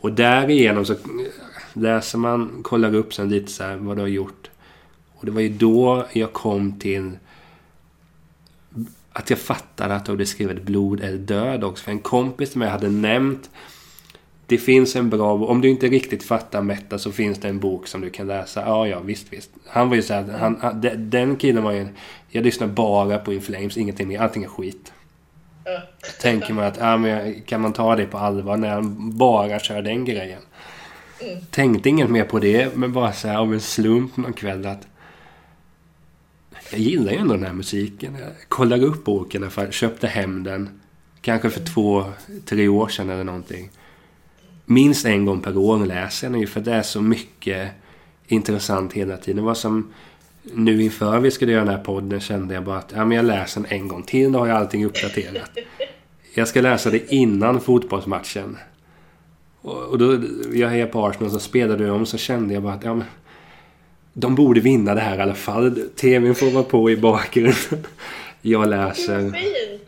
Och 0.00 0.12
därigenom 0.12 0.84
så 0.84 0.94
läser 1.72 2.18
man, 2.18 2.58
kollar 2.62 2.94
upp 2.94 3.14
sen 3.14 3.28
lite 3.28 3.52
så 3.52 3.64
här 3.64 3.76
vad 3.76 3.96
du 3.96 4.00
har 4.00 4.08
gjort. 4.08 4.50
Och 5.14 5.26
det 5.26 5.32
var 5.32 5.40
ju 5.40 5.48
då 5.48 6.06
jag 6.12 6.32
kom 6.32 6.78
till 6.78 7.10
att 9.12 9.30
jag 9.30 9.38
fattade 9.38 9.94
att 9.94 10.04
du 10.04 10.12
hade 10.12 10.26
skrivit 10.26 10.62
blod 10.62 11.00
eller 11.00 11.18
död 11.18 11.64
också. 11.64 11.84
För 11.84 11.90
en 11.90 11.98
kompis 11.98 12.52
som 12.52 12.62
jag 12.62 12.70
hade 12.70 12.88
nämnt 12.88 13.50
det 14.46 14.58
finns 14.58 14.96
en 14.96 15.10
bra 15.10 15.32
Om 15.34 15.60
du 15.60 15.68
inte 15.68 15.86
riktigt 15.86 16.22
fattar 16.22 16.62
Metta 16.62 16.98
så 16.98 17.12
finns 17.12 17.38
det 17.38 17.48
en 17.48 17.58
bok 17.58 17.86
som 17.86 18.00
du 18.00 18.10
kan 18.10 18.26
läsa. 18.26 18.60
Ja, 18.66 18.86
ja, 18.86 19.00
visst, 19.00 19.32
visst. 19.32 19.50
Han 19.66 19.88
var 19.88 19.96
ju 19.96 20.02
så 20.02 20.14
här, 20.14 20.38
han, 20.38 20.58
han, 20.60 20.80
de- 20.80 20.96
den 20.96 21.36
killen 21.36 21.62
var 21.62 21.72
ju. 21.72 21.88
Jag 22.28 22.44
lyssnar 22.44 22.66
bara 22.66 23.18
på 23.18 23.32
In 23.32 23.42
Flames, 23.42 23.76
ingenting 23.76 24.08
mer. 24.08 24.20
Allting 24.20 24.44
är 24.44 24.48
skit. 24.48 24.92
ja. 25.64 25.80
Tänker 26.20 26.54
man 26.54 26.64
att, 26.64 26.76
ja, 26.80 26.96
men 26.96 27.40
kan 27.42 27.60
man 27.60 27.72
ta 27.72 27.96
det 27.96 28.06
på 28.06 28.18
allvar 28.18 28.56
när 28.56 28.68
han 28.68 29.16
bara 29.18 29.58
kör 29.58 29.82
den 29.82 30.04
grejen? 30.04 30.40
Tänkte 31.50 31.88
inget 31.88 32.10
mer 32.10 32.24
på 32.24 32.38
det, 32.38 32.76
men 32.76 32.92
bara 32.92 33.12
så 33.12 33.28
här 33.28 33.36
av 33.38 33.54
en 33.54 33.60
slump 33.60 34.16
någon 34.16 34.32
kväll 34.32 34.66
att 34.66 34.86
jag 36.70 36.80
gillar 36.80 37.12
ju 37.12 37.18
ändå 37.18 37.34
den 37.34 37.44
här 37.44 37.52
musiken. 37.52 38.16
Jag 38.20 38.48
kollade 38.48 38.86
upp 38.86 39.04
boken, 39.04 39.44
i 39.44 39.72
köpte 39.72 40.06
hem 40.06 40.44
den. 40.44 40.80
Kanske 41.20 41.50
för 41.50 41.64
två, 41.64 42.04
tre 42.44 42.68
år 42.68 42.88
sedan 42.88 43.10
eller 43.10 43.24
någonting. 43.24 43.70
Minst 44.64 45.06
en 45.06 45.24
gång 45.24 45.40
per 45.40 45.56
år 45.56 45.86
läser 45.86 46.26
jag 46.26 46.32
den 46.32 46.40
ju 46.40 46.46
för 46.46 46.60
det 46.60 46.72
är 46.72 46.82
så 46.82 47.02
mycket 47.02 47.70
intressant 48.26 48.92
hela 48.92 49.16
tiden. 49.16 49.36
Det 49.36 49.42
var 49.42 49.54
som 49.54 49.92
nu 50.42 50.82
inför 50.82 51.20
vi 51.20 51.30
skulle 51.30 51.52
göra 51.52 51.64
den 51.64 51.74
här 51.74 51.84
podden 51.84 52.20
kände 52.20 52.54
jag 52.54 52.64
bara 52.64 52.78
att 52.78 52.92
ja, 52.96 53.04
men 53.04 53.16
jag 53.16 53.24
läser 53.24 53.60
den 53.60 53.70
en 53.72 53.88
gång 53.88 54.02
till. 54.02 54.32
Då 54.32 54.38
har 54.38 54.46
jag 54.46 54.56
allting 54.56 54.84
uppdaterat. 54.84 55.50
Jag 56.34 56.48
ska 56.48 56.60
läsa 56.60 56.90
det 56.90 57.12
innan 57.12 57.60
fotbollsmatchen. 57.60 58.56
Och, 59.60 59.82
och 59.82 59.98
då, 59.98 60.18
jag 60.52 60.68
hejar 60.68 60.86
på 60.86 61.06
Arsenal, 61.06 61.30
så 61.30 61.38
spelade 61.38 61.84
du 61.84 61.90
om 61.90 62.06
så 62.06 62.18
kände 62.18 62.54
jag 62.54 62.62
bara 62.62 62.74
att 62.74 62.84
ja, 62.84 62.94
men, 62.94 63.06
de 64.12 64.34
borde 64.34 64.60
vinna 64.60 64.94
det 64.94 65.00
här 65.00 65.18
i 65.18 65.20
alla 65.20 65.34
fall. 65.34 65.88
TVn 65.96 66.34
får 66.34 66.50
vara 66.50 66.64
på 66.64 66.90
i 66.90 66.96
bakgrunden. 66.96 67.86
Jag 68.42 68.68
läser. 68.68 69.32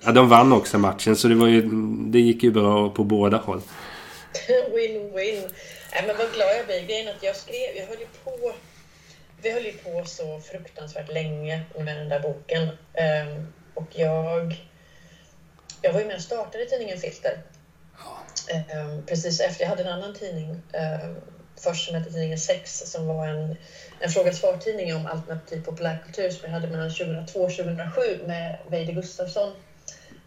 Ja, 0.04 0.12
de 0.12 0.28
vann 0.28 0.52
också 0.52 0.78
matchen 0.78 1.16
så 1.16 1.28
det, 1.28 1.34
var 1.34 1.48
ju, 1.48 1.62
det 2.10 2.20
gick 2.20 2.42
ju 2.42 2.50
bra 2.50 2.90
på 2.90 3.04
båda 3.04 3.36
håll. 3.36 3.60
Win-win. 4.48 5.50
Nej, 5.92 6.04
men 6.06 6.16
vad 6.16 6.32
glad 6.34 6.48
jag 6.58 6.66
blir. 6.66 6.86
Grejen 6.86 7.08
att 7.08 7.22
jag 7.22 7.36
skrev, 7.36 7.76
jag 7.76 7.86
höll 7.86 7.98
ju 7.98 8.06
på, 8.24 8.52
vi 9.42 9.52
höll 9.52 9.64
ju 9.64 9.72
på 9.72 10.04
så 10.04 10.40
fruktansvärt 10.40 11.12
länge 11.12 11.62
med 11.78 11.96
den 11.96 12.08
där 12.08 12.20
boken. 12.20 12.68
Ehm, 12.94 13.46
och 13.74 13.88
jag, 13.92 14.56
jag 15.82 15.92
var 15.92 16.00
ju 16.00 16.06
med 16.06 16.16
och 16.16 16.22
startade 16.22 16.66
tidningen 16.66 16.98
Filter. 16.98 17.42
Ehm, 18.48 19.02
precis 19.06 19.40
efter, 19.40 19.62
jag 19.62 19.68
hade 19.68 19.82
en 19.82 19.92
annan 19.92 20.14
tidning 20.14 20.50
um, 20.50 21.16
först 21.64 21.86
som 21.86 21.94
hette 21.94 22.10
tidningen 22.10 22.38
Sex 22.38 22.78
som 22.78 23.06
var 23.06 23.26
en, 23.26 23.56
en 24.02 24.10
fråga 24.10 24.32
svar-tidning 24.32 24.94
om 24.94 25.06
alternativ 25.06 25.64
populärkultur 25.64 26.30
som 26.30 26.40
jag 26.44 26.50
hade 26.50 26.68
mellan 26.68 26.90
2002 26.90 27.40
och 27.40 27.50
2007 27.50 28.00
med 28.26 28.58
Veide 28.66 28.92
Gustafsson. 28.92 29.52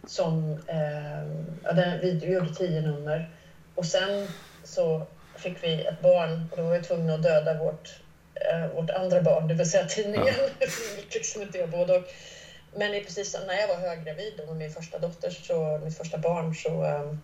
Som, 0.06 0.58
ehm, 0.66 1.60
ja, 1.64 1.72
den, 1.72 2.00
vi 2.00 2.32
gjorde 2.32 2.54
tio 2.54 2.80
nummer. 2.80 3.30
Och 3.74 3.86
sen 3.86 4.28
så 4.64 5.06
fick 5.36 5.64
vi 5.64 5.84
ett 5.84 6.00
barn 6.00 6.48
och 6.50 6.56
då 6.56 6.62
var 6.62 6.78
vi 6.78 6.84
tvungna 6.84 7.14
att 7.14 7.22
döda 7.22 7.58
vårt, 7.58 8.00
eh, 8.34 8.66
vårt 8.66 8.90
andra 8.90 9.22
barn, 9.22 9.48
det 9.48 9.54
vill 9.54 9.70
säga 9.70 9.84
tidningen. 9.84 10.34
Ja. 10.60 10.66
som 11.22 11.42
inte 11.42 11.58
jag 11.58 11.70
både 11.70 11.96
och. 11.96 12.04
Men 12.74 12.94
i 12.94 13.04
precis 13.04 13.36
när 13.46 13.54
jag 13.54 13.68
var 13.68 13.76
höggravid 13.76 14.40
med 14.46 14.56
min 14.56 14.70
första 14.70 14.98
dotter, 14.98 15.30
så, 15.30 15.80
mitt 15.84 15.96
första 15.96 16.18
barn, 16.18 16.54
så, 16.54 16.84
um, 16.84 17.20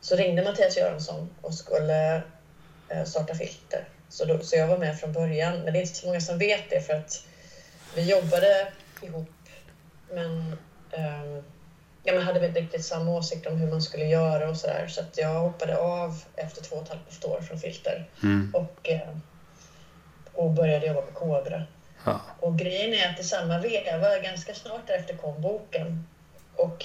så 0.00 0.16
ringde 0.16 0.42
Mattias 0.42 0.76
Göransson 0.76 1.30
och 1.40 1.54
skulle 1.54 2.22
uh, 2.92 3.04
starta 3.04 3.34
Filter. 3.34 3.88
Så, 4.10 4.24
då, 4.24 4.38
så 4.38 4.56
jag 4.56 4.66
var 4.66 4.78
med 4.78 4.98
från 4.98 5.12
början, 5.12 5.58
men 5.60 5.72
det 5.72 5.78
är 5.78 5.80
inte 5.80 5.94
så 5.94 6.06
många 6.06 6.20
som 6.20 6.38
vet 6.38 6.70
det 6.70 6.80
för 6.80 6.94
att 6.94 7.26
vi 7.94 8.10
jobbade 8.10 8.72
ihop 9.02 9.30
men 10.12 10.56
um, 10.92 11.44
ja, 12.02 12.12
men 12.12 12.22
hade 12.22 12.46
inte 12.46 12.60
riktigt 12.60 12.84
samma 12.84 13.10
åsikt 13.10 13.46
om 13.46 13.56
hur 13.56 13.70
man 13.70 13.82
skulle 13.82 14.04
göra 14.04 14.48
och 14.48 14.56
sådär. 14.56 14.86
Så 14.88 15.00
att 15.00 15.18
jag 15.18 15.34
hoppade 15.40 15.76
av 15.78 16.22
efter 16.36 16.62
två 16.62 16.76
och 16.76 16.82
ett 16.82 16.88
halvt 16.88 17.24
år 17.24 17.40
från 17.40 17.58
Filter 17.58 18.08
Mm. 18.22 18.54
och, 18.54 18.88
eh, 18.88 19.16
och 20.32 20.50
började 20.50 20.86
jobba 20.86 21.00
på 21.00 21.12
Kobra. 21.12 21.62
Ja. 22.04 22.20
Och 22.40 22.58
grejen 22.58 22.94
är 22.94 23.10
att 23.12 23.20
i 23.20 23.24
samma 23.24 23.58
veva, 23.58 24.18
ganska 24.18 24.54
snart 24.54 24.86
därefter 24.86 25.16
kom 25.16 25.42
boken. 25.42 26.06
Och 26.56 26.84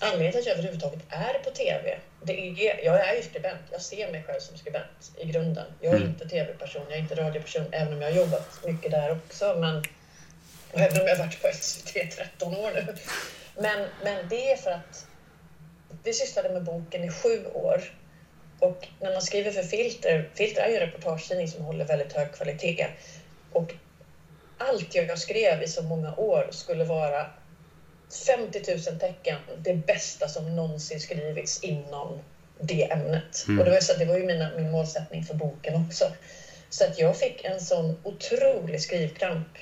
anledningen 0.00 0.32
till 0.32 0.40
att 0.40 0.46
jag 0.46 0.52
överhuvudtaget 0.54 1.00
är 1.08 1.34
på 1.44 1.50
TV, 1.50 1.98
det 2.22 2.32
är, 2.32 2.84
jag 2.84 3.08
är 3.08 3.14
ju 3.16 3.22
skribent. 3.22 3.60
Jag 3.70 3.82
ser 3.82 4.12
mig 4.12 4.22
själv 4.22 4.40
som 4.40 4.56
skribent 4.58 5.12
i 5.16 5.26
grunden. 5.26 5.66
Jag 5.80 5.92
är 5.92 5.96
Mm. 5.96 6.08
inte 6.08 6.28
TV-person, 6.28 6.82
jag 6.88 6.98
är 6.98 7.02
inte 7.02 7.14
radioperson, 7.14 7.66
även 7.72 7.92
om 7.92 8.02
jag 8.02 8.10
har 8.12 8.16
jobbat 8.16 8.64
mycket 8.64 8.90
där 8.90 9.12
också. 9.12 9.54
Men, 9.58 9.76
och 10.72 10.80
även 10.80 11.00
om 11.00 11.06
jag 11.06 11.16
har 11.16 11.24
varit 11.24 11.42
på 11.42 11.48
SVT 11.52 11.96
i 11.96 12.06
13 12.06 12.56
år 12.56 12.70
nu. 12.74 12.94
Men, 13.58 13.88
men 14.04 14.28
det 14.28 14.50
är 14.52 14.56
för 14.56 14.70
att 14.70 15.06
vi 16.02 16.12
sysslade 16.12 16.48
med 16.48 16.64
boken 16.64 17.04
i 17.04 17.10
sju 17.10 17.46
år. 17.46 17.92
Och 18.60 18.88
när 19.00 19.12
man 19.12 19.22
skriver 19.22 19.50
för 19.50 19.62
Filter, 19.62 20.30
Filter 20.34 20.62
är 20.62 20.68
ju 20.68 20.74
en 20.74 20.80
reportagetidning 20.80 21.48
som 21.48 21.64
håller 21.64 21.84
väldigt 21.84 22.12
hög 22.12 22.32
kvalitet. 22.32 22.86
Och 23.52 23.74
allt 24.58 24.94
jag 24.94 25.18
skrev 25.18 25.62
i 25.62 25.68
så 25.68 25.82
många 25.82 26.14
år 26.14 26.48
skulle 26.50 26.84
vara 26.84 27.26
50 28.26 28.62
000 28.88 28.98
tecken, 28.98 29.38
det 29.62 29.72
bästa 29.72 30.28
som 30.28 30.56
någonsin 30.56 31.00
skrivits 31.00 31.58
inom 31.62 32.22
det 32.58 32.92
ämnet. 32.92 33.44
Mm. 33.46 33.58
Och 33.58 33.64
det 33.64 33.70
var, 33.70 33.80
så, 33.80 33.92
det 33.94 34.04
var 34.04 34.16
ju 34.16 34.22
mina, 34.22 34.50
min 34.56 34.70
målsättning 34.70 35.22
för 35.22 35.34
boken 35.34 35.74
också. 35.74 36.10
Så 36.68 36.84
att 36.84 36.98
jag 36.98 37.16
fick 37.16 37.44
en 37.44 37.60
sån 37.60 37.94
otrolig 38.02 38.80
skrivkramp 38.80 39.58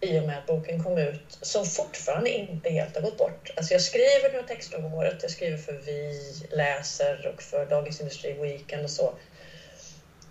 i 0.00 0.18
och 0.18 0.24
med 0.24 0.36
att 0.38 0.46
boken 0.46 0.78
kom 0.78 0.98
ut, 0.98 1.38
som 1.40 1.64
fortfarande 1.64 2.30
inte 2.30 2.70
helt 2.70 2.94
har 2.94 3.02
gått 3.02 3.16
bort. 3.16 3.50
Alltså 3.56 3.74
jag 3.74 3.80
skriver 3.80 4.30
några 4.30 4.46
texter 4.46 4.78
om 4.78 4.94
året, 4.94 5.18
jag 5.22 5.30
skriver 5.30 5.56
för 5.56 5.72
Vi 5.72 6.34
läser 6.50 7.26
och 7.26 7.42
för 7.42 7.66
Dagens 7.66 8.00
Industri 8.00 8.32
Weekend 8.32 8.84
och 8.84 8.90
så. 8.90 9.14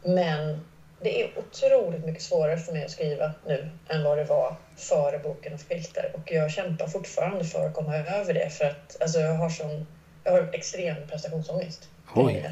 Men 0.01 0.59
det 0.99 1.21
är 1.21 1.29
otroligt 1.35 2.03
mycket 2.03 2.21
svårare 2.21 2.57
för 2.57 2.71
mig 2.71 2.83
att 2.83 2.91
skriva 2.91 3.31
nu 3.45 3.69
än 3.87 4.03
vad 4.03 4.17
det 4.17 4.23
var 4.23 4.55
före 4.75 5.19
boken 5.19 5.53
och 5.53 5.59
filter. 5.59 6.11
Och 6.13 6.31
jag 6.31 6.51
kämpar 6.51 6.87
fortfarande 6.87 7.45
för 7.45 7.65
att 7.65 7.73
komma 7.73 7.97
över 7.97 8.33
det 8.33 8.49
för 8.49 8.65
att 8.65 8.97
alltså, 9.01 9.19
jag 9.19 9.33
har 9.33 9.49
sån, 9.49 9.85
jag 10.23 10.31
har 10.31 10.49
extrem 10.53 11.07
prestationsångest. 11.07 11.89
Oj. 12.15 12.51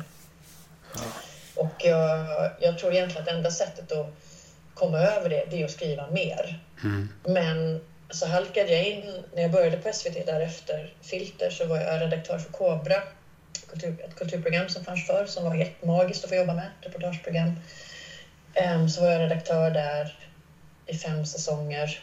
Och 1.56 1.84
jag, 1.84 2.50
jag 2.60 2.78
tror 2.78 2.94
egentligen 2.94 3.22
att 3.22 3.28
enda 3.28 3.52
sättet 3.52 3.92
att 3.92 4.08
komma 4.74 5.00
över 5.00 5.30
det, 5.30 5.46
det 5.50 5.62
är 5.62 5.66
att 5.66 5.72
skriva 5.72 6.08
mer. 6.08 6.60
Mm. 6.84 7.10
Men 7.24 7.80
så 8.10 8.26
halkade 8.26 8.72
jag 8.72 8.84
in, 8.84 9.22
när 9.32 9.42
jag 9.42 9.52
började 9.52 9.78
på 9.78 9.94
SVT 9.94 10.26
därefter, 10.26 10.94
Filter, 11.02 11.50
så 11.50 11.66
var 11.66 11.78
jag 11.78 12.02
redaktör 12.02 12.38
för 12.38 12.50
Kobra, 12.50 13.02
kultur, 13.70 13.96
ett 14.04 14.16
kulturprogram 14.16 14.70
som 14.70 14.84
fanns 14.84 15.08
förr 15.08 15.26
som 15.26 15.44
var 15.44 15.56
jättemagiskt 15.56 16.24
att 16.24 16.30
få 16.30 16.36
jobba 16.36 16.54
med, 16.54 16.70
reportageprogram. 16.82 17.54
Ehm, 18.58 18.90
så 18.90 19.02
var 19.02 19.10
jag 19.10 19.22
redaktör 19.22 19.72
där 19.72 20.18
i 20.86 20.94
fem 20.94 21.26
säsonger. 21.26 22.00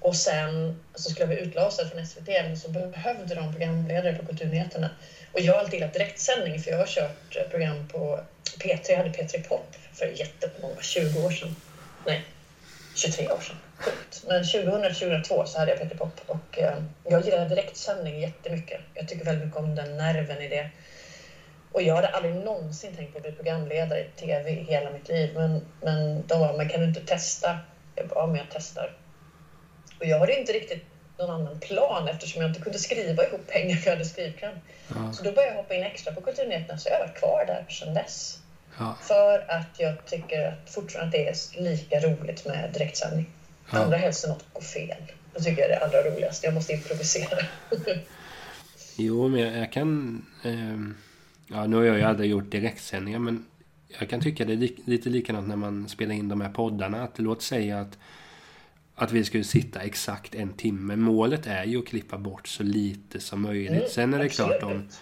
Och 0.00 0.16
sen 0.16 0.80
så 0.94 1.10
skulle 1.10 1.22
jag 1.22 1.28
bli 1.28 1.48
utlasad 1.48 1.88
från 1.88 2.06
SVT, 2.06 2.26
men 2.26 2.56
så 2.56 2.68
behövde 2.68 3.34
de 3.34 3.52
programledare 3.52 4.12
på 4.12 4.24
Kulturnyheterna. 4.24 4.90
Och 5.32 5.40
jag 5.40 5.52
har 5.52 5.60
alltid 5.60 5.74
gillat 5.74 5.92
direktsändning, 5.92 6.60
för 6.60 6.70
jag 6.70 6.78
har 6.78 6.86
kört 6.86 7.36
eh, 7.36 7.42
program 7.42 7.88
på 7.88 8.20
P3, 8.58 8.90
jag 8.90 8.96
hade 8.96 9.10
P3 9.10 9.48
Pop 9.48 9.76
för 9.92 10.06
jättemånga, 10.06 10.80
20 10.80 11.26
år 11.26 11.30
sedan. 11.30 11.56
Nej, 12.06 12.24
23 12.94 13.28
år 13.28 13.40
sedan. 13.40 13.56
Sjukt. 13.76 14.22
Men 14.26 14.42
2000-2002 14.42 15.44
så 15.44 15.58
hade 15.58 15.70
jag 15.70 15.80
P3 15.80 15.96
Pop 15.96 16.20
och 16.26 16.58
eh, 16.58 16.78
jag 17.04 17.24
gillar 17.24 17.48
direktsändning 17.48 18.20
jättemycket. 18.20 18.80
Jag 18.94 19.08
tycker 19.08 19.24
väldigt 19.24 19.44
mycket 19.44 19.58
om 19.60 19.74
den 19.74 19.96
nerven 19.96 20.42
i 20.42 20.48
det. 20.48 20.68
Och 21.72 21.82
jag 21.82 21.94
hade 21.94 22.08
aldrig 22.08 22.34
någonsin 22.34 22.96
tänkt 22.96 23.12
på 23.12 23.18
att 23.18 23.22
bli 23.22 23.32
programledare 23.32 24.00
i 24.00 24.20
TV 24.20 24.50
i 24.50 24.62
hela 24.64 24.90
mitt 24.90 25.08
liv. 25.08 25.30
Men, 25.34 25.66
men 25.82 26.26
de 26.26 26.40
var, 26.40 26.56
men 26.56 26.68
kan 26.68 26.80
du 26.80 26.86
inte 26.86 27.00
testa? 27.00 27.58
Jag 27.94 28.08
bara, 28.08 28.20
ja, 28.20 28.26
men 28.26 28.36
jag 28.36 28.46
testar. 28.52 28.96
Och 29.98 30.06
jag 30.06 30.18
hade 30.18 30.38
inte 30.38 30.52
riktigt 30.52 30.84
någon 31.18 31.30
annan 31.30 31.58
plan 31.58 32.08
eftersom 32.08 32.42
jag 32.42 32.50
inte 32.50 32.60
kunde 32.60 32.78
skriva 32.78 33.24
ihop 33.24 33.46
pengar 33.46 33.76
för 33.76 33.86
jag 33.86 33.96
hade 33.96 34.08
skrivkramp. 34.08 34.56
Ja. 34.88 35.12
Så 35.12 35.24
då 35.24 35.32
började 35.32 35.54
jag 35.54 35.62
hoppa 35.62 35.74
in 35.74 35.82
extra 35.82 36.12
på 36.12 36.20
Kulturnyheterna 36.20 36.78
så 36.78 36.88
jag 36.88 36.94
har 36.98 37.06
varit 37.06 37.18
kvar 37.18 37.44
där 37.46 37.66
sedan 37.68 37.94
dess. 37.94 38.38
Ja. 38.78 38.96
För 39.02 39.50
att 39.50 39.80
jag 39.80 40.06
tycker 40.06 40.48
att 40.48 40.70
fortfarande 40.70 41.06
att 41.06 41.12
det 41.12 41.28
är 41.28 41.62
lika 41.62 42.00
roligt 42.00 42.46
med 42.46 42.70
direktsändning. 42.72 43.30
Ja. 43.72 43.78
Allra 43.78 43.96
helst 43.96 44.26
när 44.26 44.34
något 44.34 44.44
går 44.52 44.60
fel. 44.60 45.02
Då 45.34 45.40
tycker 45.40 45.62
jag 45.62 45.70
det 45.70 45.74
är 45.74 45.84
allra 45.84 46.02
roligast. 46.02 46.44
Jag 46.44 46.54
måste 46.54 46.72
improvisera. 46.72 47.38
Jo, 48.96 49.28
men 49.28 49.40
jag, 49.40 49.56
jag 49.56 49.72
kan... 49.72 50.22
ehm, 50.44 50.94
ja, 51.52 51.66
nu 51.66 51.76
har 51.76 51.82
jag 51.82 51.96
ju 51.96 52.02
aldrig 52.02 52.30
gjort 52.30 52.50
direktsändningar, 52.50 53.18
men 53.18 53.44
jag 53.98 54.08
kan 54.08 54.20
tycka 54.20 54.44
det 54.44 54.52
är 54.52 54.56
li, 54.56 54.76
lite 54.84 55.08
likadant 55.08 55.48
när 55.48 55.56
man 55.56 55.88
spelar 55.88 56.14
in 56.14 56.28
de 56.28 56.40
här 56.40 56.50
poddarna. 56.50 57.02
Att 57.02 57.18
låt 57.18 57.42
säga 57.42 57.80
att, 57.80 57.98
att 58.94 59.12
vi 59.12 59.24
skulle 59.24 59.44
sitta 59.44 59.80
exakt 59.80 60.34
en 60.34 60.52
timme. 60.52 60.96
Målet 60.96 61.46
är 61.46 61.64
ju 61.64 61.78
att 61.78 61.86
klippa 61.86 62.18
bort 62.18 62.48
så 62.48 62.62
lite 62.62 63.20
som 63.20 63.42
möjligt. 63.42 63.70
Mm, 63.70 63.88
Sen 63.90 64.14
är 64.14 64.18
det 64.18 64.28
klart 64.28 64.62
om, 64.62 64.68
absolut. 64.70 65.00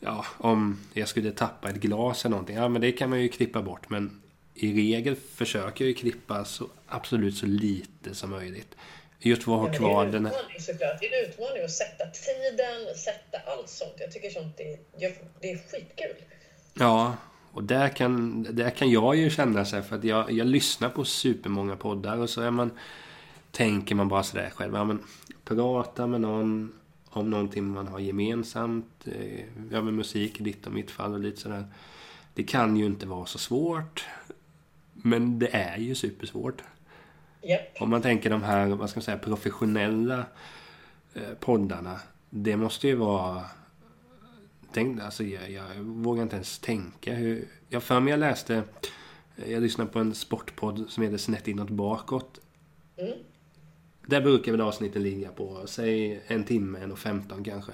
ja, 0.00 0.24
om 0.38 0.78
jag 0.92 1.08
skulle 1.08 1.30
tappa 1.30 1.70
ett 1.70 1.80
glas 1.80 2.24
eller 2.24 2.30
någonting. 2.30 2.56
Ja, 2.56 2.68
men 2.68 2.80
det 2.82 2.92
kan 2.92 3.10
man 3.10 3.20
ju 3.22 3.28
klippa 3.28 3.62
bort. 3.62 3.90
Men 3.90 4.20
i 4.54 4.72
regel 4.74 5.16
försöker 5.34 5.84
jag 5.84 5.88
ju 5.88 5.94
klippa 5.94 6.44
så 6.44 6.68
absolut 6.86 7.36
så 7.36 7.46
lite 7.46 8.14
som 8.14 8.30
möjligt. 8.30 8.76
Just 9.20 9.42
för 9.42 9.52
att 9.52 9.58
ha 9.58 9.66
Ja, 9.66 9.70
men 9.70 9.78
kvar 9.78 10.04
den 10.04 10.14
en 10.14 10.24
här... 10.26 10.34
Det 11.00 11.06
är 11.06 11.24
en 11.24 11.30
utmaning 11.30 11.64
att 11.64 11.70
sätta 11.70 12.04
tiden, 12.06 12.96
sätta 12.96 13.38
allt 13.52 13.68
sånt. 13.68 13.94
Jag 13.98 14.12
tycker 14.12 14.30
sånt 14.30 14.60
är, 14.60 14.78
det 15.40 15.50
är 15.50 15.56
skitkul. 15.56 16.16
Ja, 16.74 17.16
och 17.52 17.64
där 17.64 17.88
kan, 17.88 18.42
där 18.42 18.70
kan 18.70 18.90
jag 18.90 19.16
ju 19.16 19.30
känna 19.30 19.64
sig 19.64 19.82
för 19.82 19.96
att 19.96 20.04
jag, 20.04 20.32
jag 20.32 20.46
lyssnar 20.46 20.90
på 20.90 21.04
supermånga 21.04 21.76
poddar 21.76 22.16
och 22.16 22.30
så 22.30 22.42
är 22.42 22.50
man, 22.50 22.70
tänker 23.50 23.94
man 23.94 24.08
bara 24.08 24.22
sådär 24.22 24.50
själv. 24.50 24.74
Ja, 24.74 24.84
men, 24.84 25.04
prata 25.44 26.06
med 26.06 26.20
någon 26.20 26.72
om 27.10 27.30
någonting 27.30 27.64
man 27.64 27.88
har 27.88 27.98
gemensamt. 27.98 29.06
Eh, 29.06 29.40
ja, 29.70 29.82
med 29.82 29.94
musik 29.94 30.40
i 30.40 30.42
ditt 30.42 30.66
och 30.66 30.72
mitt 30.72 30.90
fall 30.90 31.14
och 31.14 31.20
lite 31.20 31.40
sådär. 31.40 31.66
Det 32.34 32.42
kan 32.42 32.76
ju 32.76 32.86
inte 32.86 33.06
vara 33.06 33.26
så 33.26 33.38
svårt. 33.38 34.06
Men 34.92 35.38
det 35.38 35.54
är 35.56 35.76
ju 35.76 35.94
supersvårt. 35.94 36.62
Japp. 37.42 37.82
Om 37.82 37.90
man 37.90 38.02
tänker 38.02 38.30
de 38.30 38.42
här, 38.42 38.66
vad 38.66 38.90
ska 38.90 38.98
man 38.98 39.04
säga, 39.04 39.18
professionella 39.18 40.24
eh, 41.14 41.34
poddarna. 41.40 42.00
Det 42.30 42.56
måste 42.56 42.88
ju 42.88 42.94
vara... 42.94 43.44
Tänk, 44.72 45.00
alltså 45.00 45.24
jag, 45.24 45.50
jag 45.50 45.74
vågar 45.80 46.22
inte 46.22 46.36
ens 46.36 46.58
tänka 46.58 47.14
hur... 47.14 47.48
Jag 47.68 47.82
för 47.82 48.00
mig 48.00 48.10
jag 48.10 48.20
läste... 48.20 48.62
Jag 49.46 49.62
lyssnade 49.62 49.90
på 49.90 49.98
en 49.98 50.14
sportpodd 50.14 50.84
som 50.88 51.02
heter 51.02 51.16
Snett 51.16 51.48
inåt 51.48 51.70
bakåt. 51.70 52.40
Mm. 52.96 53.12
Där 54.06 54.20
brukar 54.20 54.52
väl 54.52 54.60
avsnitten 54.60 55.02
ligga 55.02 55.28
på, 55.28 55.62
säg 55.66 56.22
en 56.26 56.44
timme, 56.44 56.78
en 56.78 56.92
och 56.92 56.98
femton 56.98 57.44
kanske. 57.44 57.72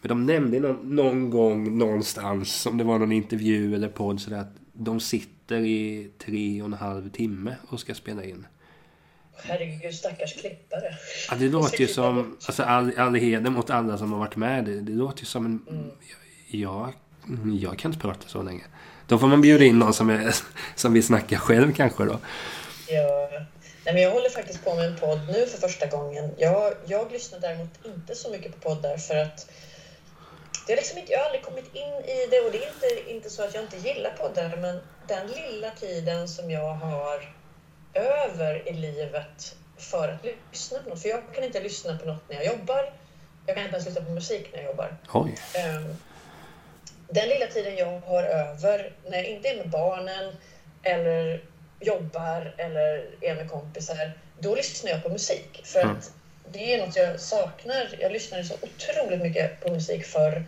Men 0.00 0.08
de 0.08 0.26
nämnde 0.26 0.60
någon, 0.60 0.96
någon 0.96 1.30
gång 1.30 1.78
någonstans, 1.78 2.66
om 2.66 2.78
det 2.78 2.84
var 2.84 2.98
någon 2.98 3.12
intervju 3.12 3.74
eller 3.74 3.88
podd, 3.88 4.20
sådär 4.20 4.38
att 4.38 4.56
de 4.72 5.00
sitter 5.00 5.60
i 5.60 6.10
tre 6.18 6.62
och 6.62 6.66
en 6.66 6.72
halv 6.72 7.10
timme 7.10 7.56
och 7.68 7.80
ska 7.80 7.94
spela 7.94 8.24
in. 8.24 8.46
Herregud, 9.36 9.94
stackars 9.94 10.34
klippare. 10.34 10.96
Ja, 11.30 11.36
det 11.36 11.48
låter 11.48 11.80
ju 11.80 11.86
som... 11.86 12.36
Alltså 12.46 12.62
all, 12.62 12.98
all 12.98 13.14
heder 13.14 13.50
mot 13.50 13.70
alla 13.70 13.98
som 13.98 14.12
har 14.12 14.18
varit 14.18 14.36
med. 14.36 14.64
Det, 14.64 14.80
det 14.80 14.92
låter 14.92 15.20
ju 15.20 15.26
som 15.26 15.46
en... 15.46 15.66
Mm. 15.70 15.90
Jag, 16.50 16.92
jag 17.60 17.78
kan 17.78 17.90
inte 17.90 18.02
prata 18.02 18.28
så 18.28 18.42
länge. 18.42 18.64
Då 19.08 19.18
får 19.18 19.26
man 19.26 19.40
bjuda 19.40 19.64
in 19.64 19.78
någon 19.78 19.94
som, 19.94 20.10
är, 20.10 20.34
som 20.74 20.92
vill 20.92 21.06
snacka 21.06 21.38
själv 21.38 21.72
kanske 21.72 22.04
då. 22.04 22.18
Jag, 22.88 23.32
nej 23.84 23.94
men 23.94 24.02
jag 24.02 24.10
håller 24.10 24.30
faktiskt 24.30 24.64
på 24.64 24.74
med 24.74 24.86
en 24.86 24.96
podd 24.96 25.20
nu 25.26 25.46
för 25.46 25.58
första 25.58 25.86
gången. 25.86 26.30
Jag, 26.38 26.74
jag 26.86 27.12
lyssnar 27.12 27.40
däremot 27.40 27.70
inte 27.84 28.14
så 28.14 28.30
mycket 28.30 28.60
på 28.60 28.68
poddar 28.68 28.96
för 28.96 29.16
att 29.16 29.50
det 30.66 30.72
är 30.72 30.76
liksom 30.76 30.98
inte, 30.98 31.12
jag 31.12 31.18
har 31.18 31.26
aldrig 31.26 31.42
kommit 31.42 31.74
in 31.74 31.94
i 32.16 32.26
det 32.30 32.40
och 32.40 32.52
det 32.52 32.58
är 32.64 32.68
inte, 32.74 33.10
inte 33.10 33.30
så 33.30 33.42
att 33.42 33.54
jag 33.54 33.64
inte 33.64 33.88
gillar 33.88 34.10
poddar 34.10 34.56
men 34.56 34.80
den 35.08 35.26
lilla 35.26 35.70
tiden 35.70 36.28
som 36.28 36.50
jag 36.50 36.74
har 36.74 37.33
över 37.94 38.68
i 38.68 38.72
livet 38.72 39.56
för 39.78 40.08
att 40.08 40.24
lyssna 40.52 40.78
på 40.78 40.88
något. 40.88 41.02
För 41.02 41.08
jag 41.08 41.22
kan 41.34 41.44
inte 41.44 41.60
lyssna 41.60 41.98
på 41.98 42.06
något 42.06 42.28
när 42.28 42.36
jag 42.36 42.44
jobbar. 42.46 42.92
Jag 43.46 43.56
kan 43.56 43.64
inte 43.64 43.74
ens 43.76 43.86
lyssna 43.86 44.04
på 44.04 44.10
musik 44.10 44.50
när 44.52 44.58
jag 44.60 44.68
jobbar. 44.70 44.96
Oj. 45.14 45.34
Ehm, 45.54 45.96
den 47.08 47.28
lilla 47.28 47.46
tiden 47.46 47.76
jag 47.76 48.00
har 48.00 48.22
över 48.22 48.92
när 49.06 49.16
jag 49.16 49.26
inte 49.26 49.48
är 49.48 49.56
med 49.56 49.68
barnen 49.70 50.36
eller 50.82 51.42
jobbar 51.80 52.54
eller 52.58 53.06
är 53.20 53.34
med 53.34 53.50
kompisar, 53.50 54.12
då 54.38 54.54
lyssnar 54.54 54.90
jag 54.90 55.02
på 55.02 55.08
musik. 55.08 55.60
För 55.64 55.80
Mm. 55.80 55.96
att 55.96 56.12
det 56.52 56.74
är 56.74 56.86
något 56.86 56.96
jag 56.96 57.20
saknar. 57.20 57.96
Jag 58.00 58.12
lyssnade 58.12 58.44
så 58.44 58.54
otroligt 58.54 59.20
mycket 59.22 59.60
på 59.60 59.70
musik 59.70 60.04
förr. 60.04 60.44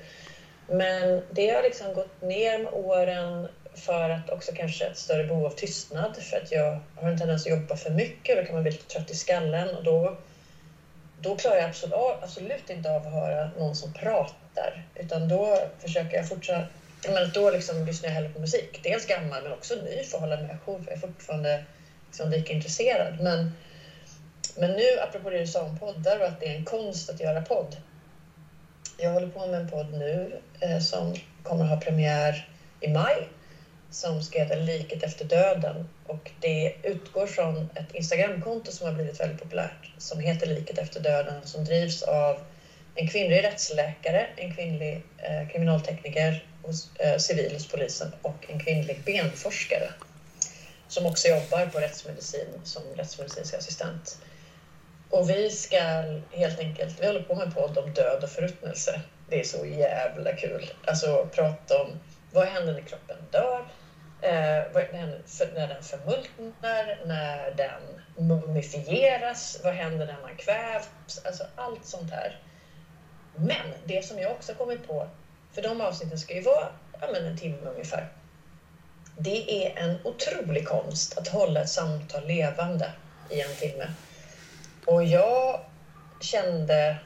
Men 0.68 1.22
det 1.30 1.50
har 1.50 1.62
liksom 1.62 1.94
gått 1.94 2.22
ner 2.22 2.58
med 2.58 2.72
åren 2.72 3.48
för 3.76 4.10
att 4.10 4.30
också 4.30 4.52
kanske 4.52 4.86
ett 4.86 4.96
större 4.96 5.24
behov 5.24 5.44
av 5.44 5.50
tystnad. 5.50 6.22
För 6.22 6.36
att 6.36 6.52
jag 6.52 6.80
har 6.94 7.08
en 7.08 7.18
tendens 7.18 7.42
att 7.46 7.50
jobba 7.50 7.76
för 7.76 7.90
mycket. 7.90 8.36
och 8.36 8.42
Då 8.42 8.46
kan 8.46 8.54
man 8.54 8.62
bli 8.62 8.72
lite 8.72 8.86
trött 8.86 9.10
i 9.10 9.14
skallen. 9.14 9.74
Och 9.74 9.82
då, 9.82 10.16
då 11.20 11.36
klarar 11.36 11.56
jag 11.56 11.64
absolut, 11.64 11.94
absolut 11.94 12.70
inte 12.70 12.90
av 12.90 13.06
att 13.06 13.12
höra 13.12 13.50
någon 13.58 13.74
som 13.74 13.92
pratar. 13.92 14.86
Utan 14.94 15.28
då 15.28 15.58
försöker 15.78 16.16
jag 16.16 16.28
fortsätta... 16.28 16.66
Men 17.08 17.30
då 17.34 17.50
liksom 17.50 17.84
lyssnar 17.84 18.08
jag 18.08 18.14
hellre 18.14 18.28
på 18.28 18.38
musik. 18.38 18.80
Dels 18.82 19.06
gammal 19.06 19.42
men 19.42 19.52
också 19.52 19.74
ny 19.74 20.02
för 20.02 20.16
att 20.16 20.20
hålla 20.20 20.36
mig 20.36 20.50
ajour. 20.50 20.82
Jag 20.84 20.92
är 20.92 20.96
fortfarande 20.96 21.62
liksom 22.06 22.30
lika 22.30 22.52
intresserad. 22.52 23.20
Men, 23.20 23.52
men 24.54 24.76
nu, 24.76 25.00
apropå 25.00 25.30
det 25.30 25.38
du 25.38 25.46
sa 25.46 25.62
om 25.62 25.76
poddar 25.76 26.20
och 26.20 26.26
att 26.26 26.40
det 26.40 26.46
är 26.46 26.54
en 26.54 26.64
konst 26.64 27.10
att 27.10 27.20
göra 27.20 27.40
podd. 27.40 27.76
Jag 28.96 29.10
håller 29.10 29.26
på 29.26 29.46
med 29.46 29.60
en 29.60 29.66
podd 29.66 29.92
nu 29.92 30.40
eh, 30.60 30.78
som 30.78 31.14
kommer 31.42 31.64
att 31.64 31.70
ha 31.70 31.76
premiär 31.76 32.48
i 32.80 32.88
maj 32.88 33.28
som 33.90 34.22
ska 34.22 34.38
heta 34.38 34.54
Liket 34.54 35.02
efter 35.02 35.24
döden 35.24 35.88
och 36.06 36.30
det 36.40 36.74
utgår 36.82 37.26
från 37.26 37.70
ett 37.74 37.94
Instagramkonto 37.94 38.72
som 38.72 38.86
har 38.86 38.94
blivit 38.94 39.20
väldigt 39.20 39.42
populärt 39.42 39.92
som 39.98 40.20
heter 40.20 40.46
Liket 40.46 40.78
efter 40.78 41.00
döden 41.00 41.46
som 41.46 41.64
drivs 41.64 42.02
av 42.02 42.40
en 42.94 43.08
kvinnlig 43.08 43.44
rättsläkare, 43.44 44.26
en 44.36 44.54
kvinnlig 44.54 45.02
eh, 45.18 45.48
kriminaltekniker 45.48 46.44
hos, 46.62 46.90
eh, 46.98 47.16
civil 47.16 47.54
hos 47.54 47.68
polisen 47.68 48.14
och 48.22 48.46
en 48.48 48.58
kvinnlig 48.58 49.00
benforskare 49.04 49.92
som 50.88 51.06
också 51.06 51.28
jobbar 51.28 51.66
på 51.66 51.78
rättsmedicin 51.78 52.60
som 52.64 52.82
rättsmedicinsk 52.96 53.54
assistent. 53.54 54.18
Och 55.10 55.30
vi 55.30 55.50
ska 55.50 55.80
helt 56.30 56.58
enkelt, 56.58 57.00
vi 57.00 57.06
håller 57.06 57.22
på 57.22 57.34
med 57.34 57.46
en 57.46 57.52
podd 57.52 57.78
om 57.78 57.92
död 57.92 58.24
och 58.24 58.30
förruttnelse. 58.30 59.00
Det 59.28 59.40
är 59.40 59.44
så 59.44 59.66
jävla 59.66 60.32
kul. 60.32 60.70
Alltså 60.84 61.28
prata 61.34 61.82
om 61.82 61.88
vad 62.36 62.46
händer 62.46 62.72
när 62.72 62.80
kroppen 62.80 63.16
dör? 63.30 63.66
Eh, 64.20 64.72
vad 64.72 64.82
händer 64.82 65.22
för, 65.26 65.52
när 65.54 65.68
den 65.68 65.82
förmultnar? 65.82 66.98
När 67.06 67.50
den 67.56 67.82
mumifieras? 68.28 69.60
Vad 69.64 69.74
händer 69.74 70.06
när 70.06 70.20
man 70.22 70.36
kvävs? 70.36 71.24
Alltså 71.24 71.44
allt 71.56 71.84
sånt 71.84 72.10
här. 72.10 72.40
Men 73.36 73.72
det 73.84 74.04
som 74.04 74.18
jag 74.18 74.32
också 74.32 74.54
kommit 74.54 74.86
på, 74.86 75.08
för 75.52 75.62
de 75.62 75.80
avsnitten 75.80 76.18
ska 76.18 76.34
ju 76.34 76.40
vara 76.40 76.68
ja, 77.00 77.08
men 77.12 77.26
en 77.26 77.38
timme 77.38 77.70
ungefär. 77.70 78.08
Det 79.16 79.66
är 79.66 79.82
en 79.82 79.98
otrolig 80.04 80.68
konst 80.68 81.18
att 81.18 81.28
hålla 81.28 81.60
ett 81.60 81.68
samtal 81.68 82.26
levande 82.26 82.92
i 83.30 83.40
en 83.40 83.54
timme. 83.54 83.88
Och 84.84 85.04
jag 85.04 85.60
kände... 86.20 86.96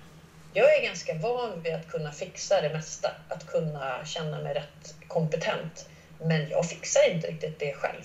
Jag 0.52 0.76
är 0.76 0.82
ganska 0.82 1.14
van 1.14 1.62
vid 1.62 1.74
att 1.74 1.88
kunna 1.88 2.12
fixa 2.12 2.60
det 2.60 2.72
mesta. 2.72 3.10
Att 3.28 3.46
kunna 3.46 4.04
känna 4.04 4.40
mig 4.40 4.54
rätt 4.54 4.94
kompetent. 5.08 5.88
Men 6.20 6.48
jag 6.50 6.66
fixar 6.66 7.10
inte 7.10 7.26
riktigt 7.26 7.58
det 7.58 7.72
själv. 7.72 8.02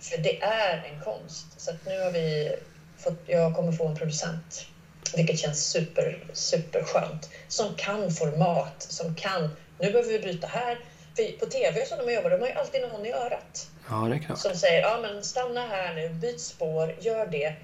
För 0.00 0.18
det 0.18 0.42
är 0.42 0.84
en 0.92 1.00
konst. 1.00 1.60
Så 1.60 1.72
nu 1.86 2.00
har 2.00 2.10
vi 2.10 2.56
fått... 2.98 3.18
Jag 3.26 3.54
kommer 3.54 3.72
få 3.72 3.86
en 3.86 3.96
producent. 3.96 4.66
Vilket 5.14 5.38
känns 5.38 5.70
super, 5.70 6.24
super 6.32 6.82
skönt. 6.82 7.30
Som 7.48 7.74
kan 7.76 8.10
format, 8.10 8.82
som 8.82 9.14
kan... 9.14 9.56
Nu 9.78 9.90
behöver 9.90 10.10
vi 10.10 10.18
bryta 10.18 10.46
här. 10.46 10.78
För 11.16 11.38
på 11.38 11.46
tv 11.46 11.86
när 11.90 12.04
man 12.04 12.14
jobbar, 12.14 12.30
de 12.30 12.40
har 12.40 12.48
ju 12.48 12.54
alltid 12.54 12.82
någon 12.82 13.06
i 13.06 13.12
örat. 13.12 13.68
Ja, 13.90 13.96
det 13.96 14.14
är 14.14 14.18
klart. 14.18 14.38
Som 14.38 14.54
säger, 14.54 14.80
ja 14.80 14.98
men 15.02 15.24
stanna 15.24 15.66
här 15.66 15.94
nu, 15.94 16.08
byt 16.08 16.40
spår, 16.40 16.94
gör 16.98 17.26
det. 17.26 17.54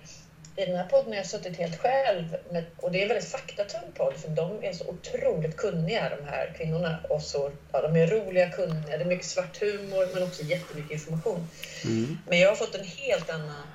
I 0.61 0.65
den 0.67 0.77
här 0.77 0.85
podden 0.85 1.09
har 1.09 1.17
jag 1.17 1.27
suttit 1.27 1.57
helt 1.57 1.77
själv 1.77 2.37
med, 2.51 2.65
och 2.77 2.91
det 2.91 2.99
är 2.99 3.03
en 3.03 3.09
väldigt 3.09 3.29
faktatung 3.29 3.93
podd 3.95 4.17
för 4.17 4.29
de 4.29 4.65
är 4.65 4.73
så 4.73 4.85
otroligt 4.87 5.57
kunniga 5.57 6.09
de 6.09 6.25
här 6.25 6.55
kvinnorna. 6.57 7.01
Och 7.09 7.23
så, 7.23 7.53
ja, 7.73 7.81
de 7.81 7.97
är 7.97 8.07
roliga, 8.07 8.47
kunniga, 8.47 8.97
det 8.97 9.05
är 9.05 9.05
mycket 9.05 9.25
svart 9.27 9.61
humor 9.61 10.09
men 10.13 10.23
också 10.23 10.43
jättemycket 10.43 10.91
information. 10.91 11.47
Mm. 11.85 12.17
Men 12.27 12.39
jag 12.39 12.49
har 12.49 12.55
fått 12.55 12.75
en 12.75 12.85
helt 12.85 13.31
annan... 13.31 13.67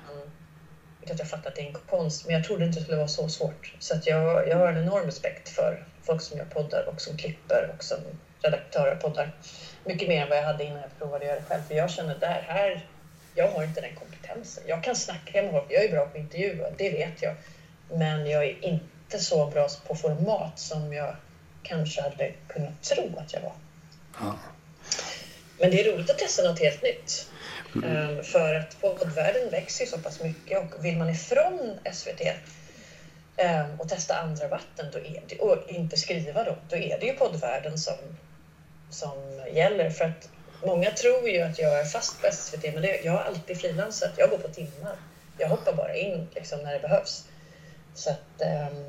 Att 1.10 1.18
jag 1.18 1.28
fattar 1.28 1.50
att 1.50 1.56
det 1.56 1.62
är 1.62 1.66
en 1.66 1.72
konst, 1.72 2.24
men 2.24 2.34
jag 2.34 2.44
trodde 2.44 2.64
inte 2.64 2.78
det 2.78 2.82
skulle 2.82 2.96
vara 2.96 3.08
så 3.08 3.28
svårt. 3.28 3.72
Så 3.78 3.94
att 3.94 4.06
jag, 4.06 4.48
jag 4.48 4.56
har 4.56 4.68
en 4.68 4.76
enorm 4.76 5.06
respekt 5.06 5.48
för 5.48 5.84
folk 6.02 6.20
som 6.20 6.36
gör 6.36 6.44
poddar 6.44 6.88
och 6.88 7.00
som 7.00 7.16
klipper 7.16 7.70
och 7.76 7.84
som 7.84 7.98
redaktörer 8.42 8.90
av 8.90 8.96
poddar. 8.96 9.30
Mycket 9.84 10.08
mer 10.08 10.22
än 10.22 10.28
vad 10.28 10.38
jag 10.38 10.42
hade 10.42 10.64
innan 10.64 10.80
jag 10.80 10.98
provade 10.98 11.16
att 11.16 11.28
göra 11.28 11.34
det 11.36 11.42
själv. 11.46 11.60
För 11.62 11.74
jag 11.74 11.90
känner 11.90 12.14
där, 12.14 12.40
här, 12.40 12.86
jag 13.34 13.48
har 13.48 13.62
inte 13.62 13.80
den 13.80 13.94
kompetensen. 13.94 14.15
Jag 14.66 14.82
kan 14.82 14.96
snacka 14.96 15.42
med 15.42 15.52
folk, 15.52 15.64
jag 15.68 15.84
är 15.84 15.90
bra 15.90 16.06
på 16.06 16.18
intervjuer, 16.18 16.74
det 16.78 16.90
vet 16.90 17.22
jag. 17.22 17.34
Men 17.90 18.26
jag 18.26 18.44
är 18.44 18.64
inte 18.64 19.18
så 19.18 19.46
bra 19.46 19.68
på 19.86 19.94
format 19.94 20.58
som 20.58 20.92
jag 20.92 21.14
kanske 21.62 22.00
hade 22.00 22.32
kunnat 22.48 22.82
tro 22.82 23.10
att 23.16 23.32
jag 23.32 23.40
var. 23.40 23.52
Ja. 24.20 24.38
Men 25.58 25.70
det 25.70 25.80
är 25.80 25.92
roligt 25.92 26.10
att 26.10 26.18
testa 26.18 26.42
något 26.42 26.58
helt 26.58 26.82
nytt. 26.82 27.28
Mm. 27.74 28.22
För 28.22 28.54
att 28.54 28.80
poddvärlden 28.80 29.50
växer 29.50 29.84
ju 29.84 29.90
så 29.90 29.98
pass 29.98 30.20
mycket 30.20 30.58
och 30.58 30.84
vill 30.84 30.96
man 30.96 31.10
ifrån 31.10 31.78
SVT 31.92 32.20
um, 33.36 33.74
och 33.78 33.88
testa 33.88 34.14
andra 34.14 34.48
vatten 34.48 34.86
då 34.92 34.98
är 34.98 35.20
det, 35.28 35.36
och 35.36 35.70
inte 35.70 35.96
skriva 35.96 36.44
då, 36.44 36.56
då 36.68 36.76
är 36.76 36.98
det 36.98 37.06
ju 37.06 37.12
poddvärlden 37.12 37.78
som, 37.78 37.94
som 38.90 39.42
gäller. 39.50 39.90
För 39.90 40.04
att 40.04 40.28
många 40.66 40.90
tror 40.90 41.28
ju 41.28 41.40
att 41.40 41.58
jag 41.58 41.80
är 41.80 41.84
fast 41.84 42.22
på 42.22 42.26
SVT 42.32 42.64
men 42.74 42.82
det, 42.82 43.00
jag 43.04 43.12
har 43.12 43.18
alltid 43.24 43.56
frilansat. 43.60 44.14
Jag 44.16 44.30
går 44.30 44.38
på 44.38 44.48
timmar. 44.48 44.96
Jag 45.38 45.48
hoppar 45.48 45.72
bara 45.72 45.96
in 45.96 46.26
liksom, 46.34 46.58
när 46.62 46.72
det 46.72 46.80
behövs. 46.80 47.24
Så 47.94 48.10
att 48.10 48.42
um, 48.72 48.84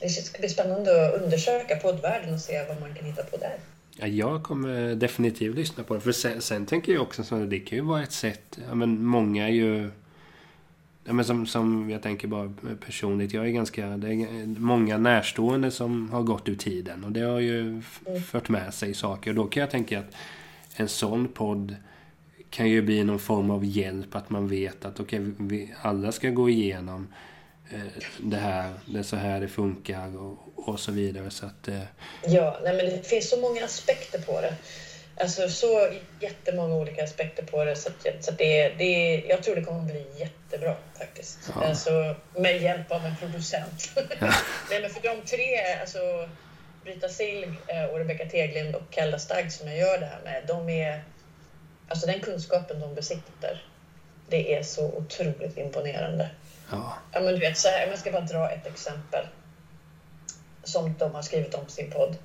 det 0.00 0.08
ska 0.08 0.38
bli 0.38 0.48
spännande 0.48 1.06
att 1.08 1.22
undersöka 1.22 1.76
poddvärlden 1.76 2.34
och 2.34 2.40
se 2.40 2.64
vad 2.68 2.80
man 2.80 2.94
kan 2.94 3.04
hitta 3.04 3.22
på 3.22 3.36
där. 3.36 3.54
Ja, 3.96 4.06
jag 4.06 4.42
kommer 4.42 4.94
definitivt 4.94 5.54
lyssna 5.54 5.84
på 5.84 5.94
det. 5.94 6.00
För 6.00 6.12
sen, 6.12 6.40
sen 6.40 6.66
tänker 6.66 6.92
jag 6.92 7.02
också 7.02 7.24
så 7.24 7.42
att 7.42 7.50
det 7.50 7.58
kan 7.60 7.78
ju 7.78 7.84
vara 7.84 8.02
ett 8.02 8.12
sätt. 8.12 8.58
Ja, 8.68 8.74
men 8.74 9.04
många 9.04 9.44
är 9.48 9.52
ju... 9.52 9.90
Ja, 11.04 11.12
men 11.12 11.24
som, 11.24 11.46
som 11.46 11.90
jag 11.90 12.02
tänker 12.02 12.28
bara 12.28 12.54
personligt. 12.86 13.32
Jag 13.32 13.46
är 13.46 13.50
ganska... 13.50 13.86
Det 13.86 14.08
är 14.08 14.60
många 14.60 14.98
närstående 14.98 15.70
som 15.70 16.10
har 16.10 16.22
gått 16.22 16.48
ur 16.48 16.56
tiden. 16.56 17.04
Och 17.04 17.12
det 17.12 17.20
har 17.20 17.40
ju 17.40 17.60
Mm. 17.60 17.82
fört 18.22 18.48
med 18.48 18.74
sig 18.74 18.94
saker. 18.94 19.30
Och 19.30 19.36
då 19.36 19.46
kan 19.46 19.60
jag 19.60 19.70
tänka 19.70 19.98
att 19.98 20.14
en 20.76 20.88
sån 20.88 21.28
podd 21.28 21.76
kan 22.50 22.68
ju 22.68 22.82
bli 22.82 23.04
någon 23.04 23.18
form 23.18 23.50
av 23.50 23.64
hjälp. 23.64 24.14
Att 24.14 24.30
man 24.30 24.48
vet 24.48 24.84
att 24.84 25.00
okej, 25.00 25.20
vi 25.38 25.74
alla 25.82 26.12
ska 26.12 26.28
gå 26.28 26.50
igenom 26.50 27.14
eh, 27.70 28.02
det 28.18 28.36
här. 28.36 28.72
Det 28.86 28.98
är 28.98 29.02
så 29.02 29.16
här 29.16 29.40
det 29.40 29.48
funkar 29.48 30.16
och, 30.16 30.38
och 30.54 30.80
så 30.80 30.92
vidare. 30.92 31.30
Så 31.30 31.46
att... 31.46 31.68
Eh, 31.68 31.80
Ja, 32.26 32.58
nej, 32.64 32.76
men 32.76 32.86
det 32.86 33.06
finns 33.06 33.30
så 33.30 33.40
många 33.40 33.64
aspekter 33.64 34.22
på 34.22 34.40
det. 34.40 34.54
Alltså 35.20 35.48
så 35.48 35.88
jättemånga 36.20 36.74
olika 36.74 37.04
aspekter 37.04 37.42
på 37.42 37.64
det. 37.64 37.76
Så, 37.76 37.88
att, 37.88 38.24
så 38.24 38.30
att 38.30 38.38
det, 38.38 38.68
det, 38.68 39.24
jag 39.28 39.42
tror 39.42 39.54
det 39.56 39.62
kommer 39.62 39.82
bli 39.82 40.06
jättebra 40.18 40.74
faktiskt. 40.98 41.38
Ja. 41.54 41.64
Alltså, 41.64 42.14
med 42.36 42.62
hjälp 42.62 42.92
av 42.92 43.06
en 43.06 43.16
producent. 43.16 43.90
nej, 44.70 44.82
men 44.82 44.90
för 44.90 45.02
de 45.02 45.26
tre, 45.26 45.80
alltså 45.80 45.98
Brita 46.84 47.08
Silg 47.08 47.50
eh, 47.66 47.82
och 47.84 47.98
Rebecka 47.98 48.24
Teglind 48.26 48.74
och 48.74 48.82
Kelda 48.90 49.18
Stagg 49.18 49.52
som 49.52 49.66
jag 49.68 49.76
gör 49.76 49.98
det 49.98 50.06
här 50.06 50.20
med. 50.24 50.44
De 50.44 50.68
är, 50.68 51.02
alltså 51.88 52.06
den 52.06 52.20
kunskapen 52.20 52.80
de 52.80 52.94
besitter. 52.94 53.62
Det 54.26 54.54
är 54.54 54.62
så 54.62 54.84
otroligt 54.84 55.56
imponerande. 55.56 56.28
ja. 56.70 56.94
Ja, 57.12 57.20
men 57.20 57.34
du 57.34 57.40
vet, 57.40 57.56
så 57.56 57.68
här, 57.68 57.86
jag 57.86 57.98
ska 57.98 58.10
bara 58.10 58.20
dra 58.22 58.48
ett 58.50 58.66
exempel 58.66 59.26
som 60.62 60.92
de 60.98 61.14
har 61.14 61.22
skrivit 61.22 61.54
om 61.54 61.64
på 61.64 61.70
sin 61.70 61.88
podd. 61.88 62.16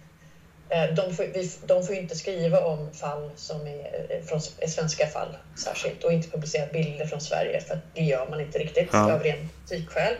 Eh, 0.70 0.84
De 0.90 1.12
får, 1.12 1.26
de 1.68 1.84
får 1.84 1.96
ju 1.96 2.02
inte 2.02 2.16
skriva 2.16 2.60
om 2.62 2.94
fall 2.94 3.32
som 3.36 3.68
är, 3.68 4.06
eh, 4.10 4.22
från, 4.22 4.40
är 4.58 4.68
svenska 4.68 5.08
fall 5.08 5.38
särskilt 5.64 6.04
och 6.04 6.12
inte 6.12 6.28
publicera 6.28 6.66
bilder 6.66 7.06
från 7.06 7.22
Sverige 7.22 7.60
för 7.60 7.78
det 7.94 8.02
gör 8.04 8.26
man 8.26 8.40
inte 8.40 8.58
riktigt 8.58 8.88
Ja. 8.92 9.14
av 9.14 9.24
ren 9.24 9.48
etikskäl. 9.66 10.18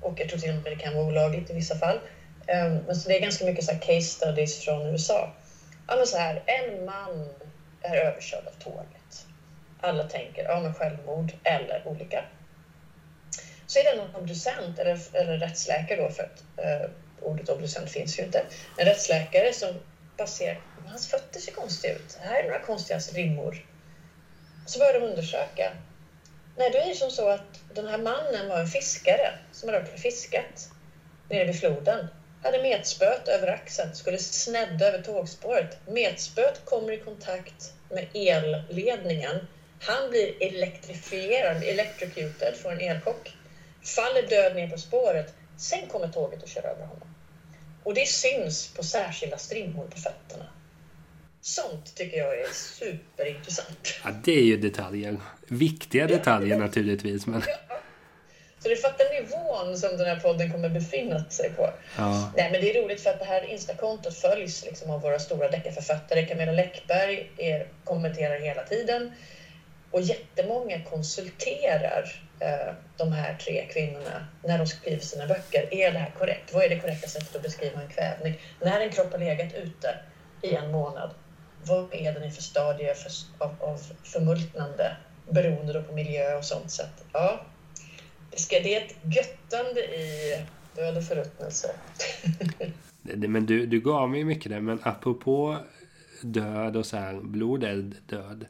Och 0.00 0.20
jag 0.20 0.28
tror 0.28 0.38
till 0.38 0.48
och 0.48 0.54
med 0.54 0.64
det 0.72 0.76
kan 0.76 0.94
vara 0.94 1.04
olagligt 1.04 1.50
i 1.50 1.52
vissa 1.52 1.74
fall. 1.74 2.00
Um, 2.50 2.94
så 2.94 3.08
det 3.08 3.16
är 3.16 3.20
ganska 3.20 3.44
mycket 3.44 3.64
så 3.64 3.72
här 3.72 3.78
case 3.78 4.00
studies 4.00 4.64
från 4.64 4.86
USA. 4.86 5.32
Ja, 5.88 6.06
så 6.06 6.16
här, 6.16 6.42
en 6.46 6.84
man 6.84 7.28
är 7.82 7.96
överkörd 7.96 8.46
av 8.46 8.62
tåget. 8.62 9.26
Alla 9.80 10.04
tänker 10.04 10.44
ja, 10.44 10.60
men 10.60 10.74
självmord 10.74 11.32
eller 11.44 11.82
olycka 11.88 12.24
så 13.70 13.78
är 13.78 13.84
det 13.84 13.96
någon 13.96 14.14
obducent 14.14 14.78
eller, 14.78 14.98
eller 15.12 15.38
rättsläkare 15.38 16.02
då 16.02 16.10
för 16.10 16.22
att 16.22 16.44
uh, 16.64 16.90
ordet 17.20 17.48
obducent 17.48 17.90
finns 17.90 18.18
ju 18.18 18.22
inte. 18.22 18.44
En 18.76 18.84
rättsläkare 18.84 19.52
som 19.52 19.74
passerar, 20.16 20.60
hans 20.86 21.08
fötter 21.08 21.40
ser 21.40 21.52
konstiga 21.52 21.94
ut. 21.94 22.18
Här 22.20 22.42
är 22.42 22.42
några 22.42 22.58
konstiga 22.58 22.98
rimmor. 22.98 23.64
Så 24.66 24.78
börjar 24.78 24.92
de 24.92 25.02
undersöka. 25.02 25.72
Nej, 26.56 26.70
då 26.70 26.78
är 26.78 26.88
det 26.88 26.94
som 26.94 27.10
så 27.10 27.28
att 27.28 27.60
den 27.74 27.86
här 27.86 27.98
mannen 27.98 28.48
var 28.48 28.58
en 28.58 28.66
fiskare 28.66 29.34
som 29.52 29.68
hade 29.68 29.80
varit 29.80 29.94
och 29.94 30.00
fiskat 30.00 30.70
nere 31.28 31.44
vid 31.44 31.58
floden. 31.58 32.06
Hade 32.42 32.62
metspöet 32.62 33.28
över 33.28 33.48
axeln, 33.48 33.94
skulle 33.94 34.18
snedda 34.18 34.86
över 34.88 35.02
tågspåret. 35.02 35.78
Metspöet 35.86 36.64
kommer 36.64 36.92
i 36.92 36.98
kontakt 36.98 37.72
med 37.90 38.06
elledningen. 38.14 39.36
Han 39.80 40.10
blir 40.10 40.42
elektrifierad, 40.42 41.62
electrocuted, 41.64 42.56
får 42.56 42.72
en 42.72 42.80
elchock 42.80 43.34
faller 43.82 44.22
död 44.22 44.56
ner 44.56 44.68
på 44.70 44.78
spåret. 44.78 45.34
Sen 45.56 45.86
kommer 45.88 46.08
tåget 46.08 46.42
och 46.42 46.48
kör 46.48 46.66
över 46.66 46.86
honom. 46.86 47.08
Och 47.82 47.94
det 47.94 48.06
syns 48.06 48.68
på 48.68 48.82
särskilda 48.82 49.38
strimmor 49.38 49.86
på 49.86 49.98
fötterna. 49.98 50.46
Sånt 51.40 51.94
tycker 51.94 52.16
jag 52.16 52.40
är 52.40 52.46
superintressant. 52.52 54.00
Ja, 54.04 54.10
det 54.24 54.32
är 54.32 54.44
ju 54.44 54.56
detaljer. 54.56 55.16
Viktiga 55.48 56.06
detaljer 56.06 56.58
naturligtvis. 56.58 57.26
Men... 57.26 57.42
Så 58.62 58.68
du 58.68 58.76
fattar 58.76 59.20
nivån 59.20 59.78
som 59.78 59.96
den 59.96 60.06
här 60.06 60.20
podden 60.20 60.52
kommer 60.52 60.68
befinna 60.68 61.24
sig 61.28 61.50
på. 61.50 61.70
Ja. 61.96 62.32
Nej, 62.36 62.50
men 62.52 62.60
det 62.60 62.76
är 62.76 62.82
roligt 62.82 63.00
för 63.00 63.10
att 63.10 63.18
det 63.18 63.24
här 63.24 63.44
Instakontot 63.44 64.14
följs 64.14 64.64
liksom 64.64 64.90
av 64.90 65.00
våra 65.00 65.18
stora 65.18 65.48
deckarförfattare. 65.48 66.26
Camilla 66.26 66.52
Läckberg 66.52 67.30
är, 67.36 67.68
kommenterar 67.84 68.38
hela 68.38 68.62
tiden. 68.62 69.12
Och 69.90 70.00
jättemånga 70.00 70.80
konsulterar 70.80 72.22
eh, 72.40 72.74
de 72.96 73.12
här 73.12 73.34
tre 73.34 73.66
kvinnorna 73.72 74.26
när 74.44 74.58
de 74.58 74.66
skriver 74.66 75.02
sina 75.02 75.26
böcker. 75.26 75.74
Är 75.74 75.92
det 75.92 75.98
här 75.98 76.10
korrekt? 76.18 76.54
Vad 76.54 76.64
är 76.64 76.68
det 76.68 76.80
korrekta 76.80 77.08
sättet 77.08 77.36
att 77.36 77.42
beskriva 77.42 77.82
en 77.82 77.88
kvävning? 77.88 78.40
När 78.60 78.80
en 78.80 78.90
kropp 78.90 79.12
har 79.12 79.18
legat 79.18 79.54
ute 79.54 79.94
i 80.42 80.54
en 80.54 80.70
månad, 80.70 81.10
vad 81.62 81.94
är 81.94 82.12
den 82.12 82.24
i 82.24 82.30
för 82.30 82.42
stadie 82.42 82.94
för, 82.94 83.10
av, 83.38 83.56
av 83.60 83.82
förmultnande 84.02 84.96
beroende 85.30 85.82
på 85.82 85.92
miljö 85.92 86.34
och 86.36 86.44
sånt. 86.44 86.70
Så 86.70 86.82
att, 86.82 87.04
ja, 87.12 87.40
ska, 88.38 88.60
det 88.60 88.74
ett 88.74 88.96
göttande 89.16 89.80
i 89.80 90.36
död 90.74 90.96
och 90.96 91.04
förruttnelse. 91.04 91.74
men 93.02 93.46
du, 93.46 93.66
du 93.66 93.80
gav 93.80 94.10
mig 94.10 94.24
mycket 94.24 94.52
där, 94.52 94.60
men 94.60 94.80
apropå 94.82 95.58
död 96.22 96.76
och 96.76 96.86
så 96.86 96.96
här, 96.96 97.20
blod, 97.20 97.64
eld, 97.64 97.96
död. 98.06 98.46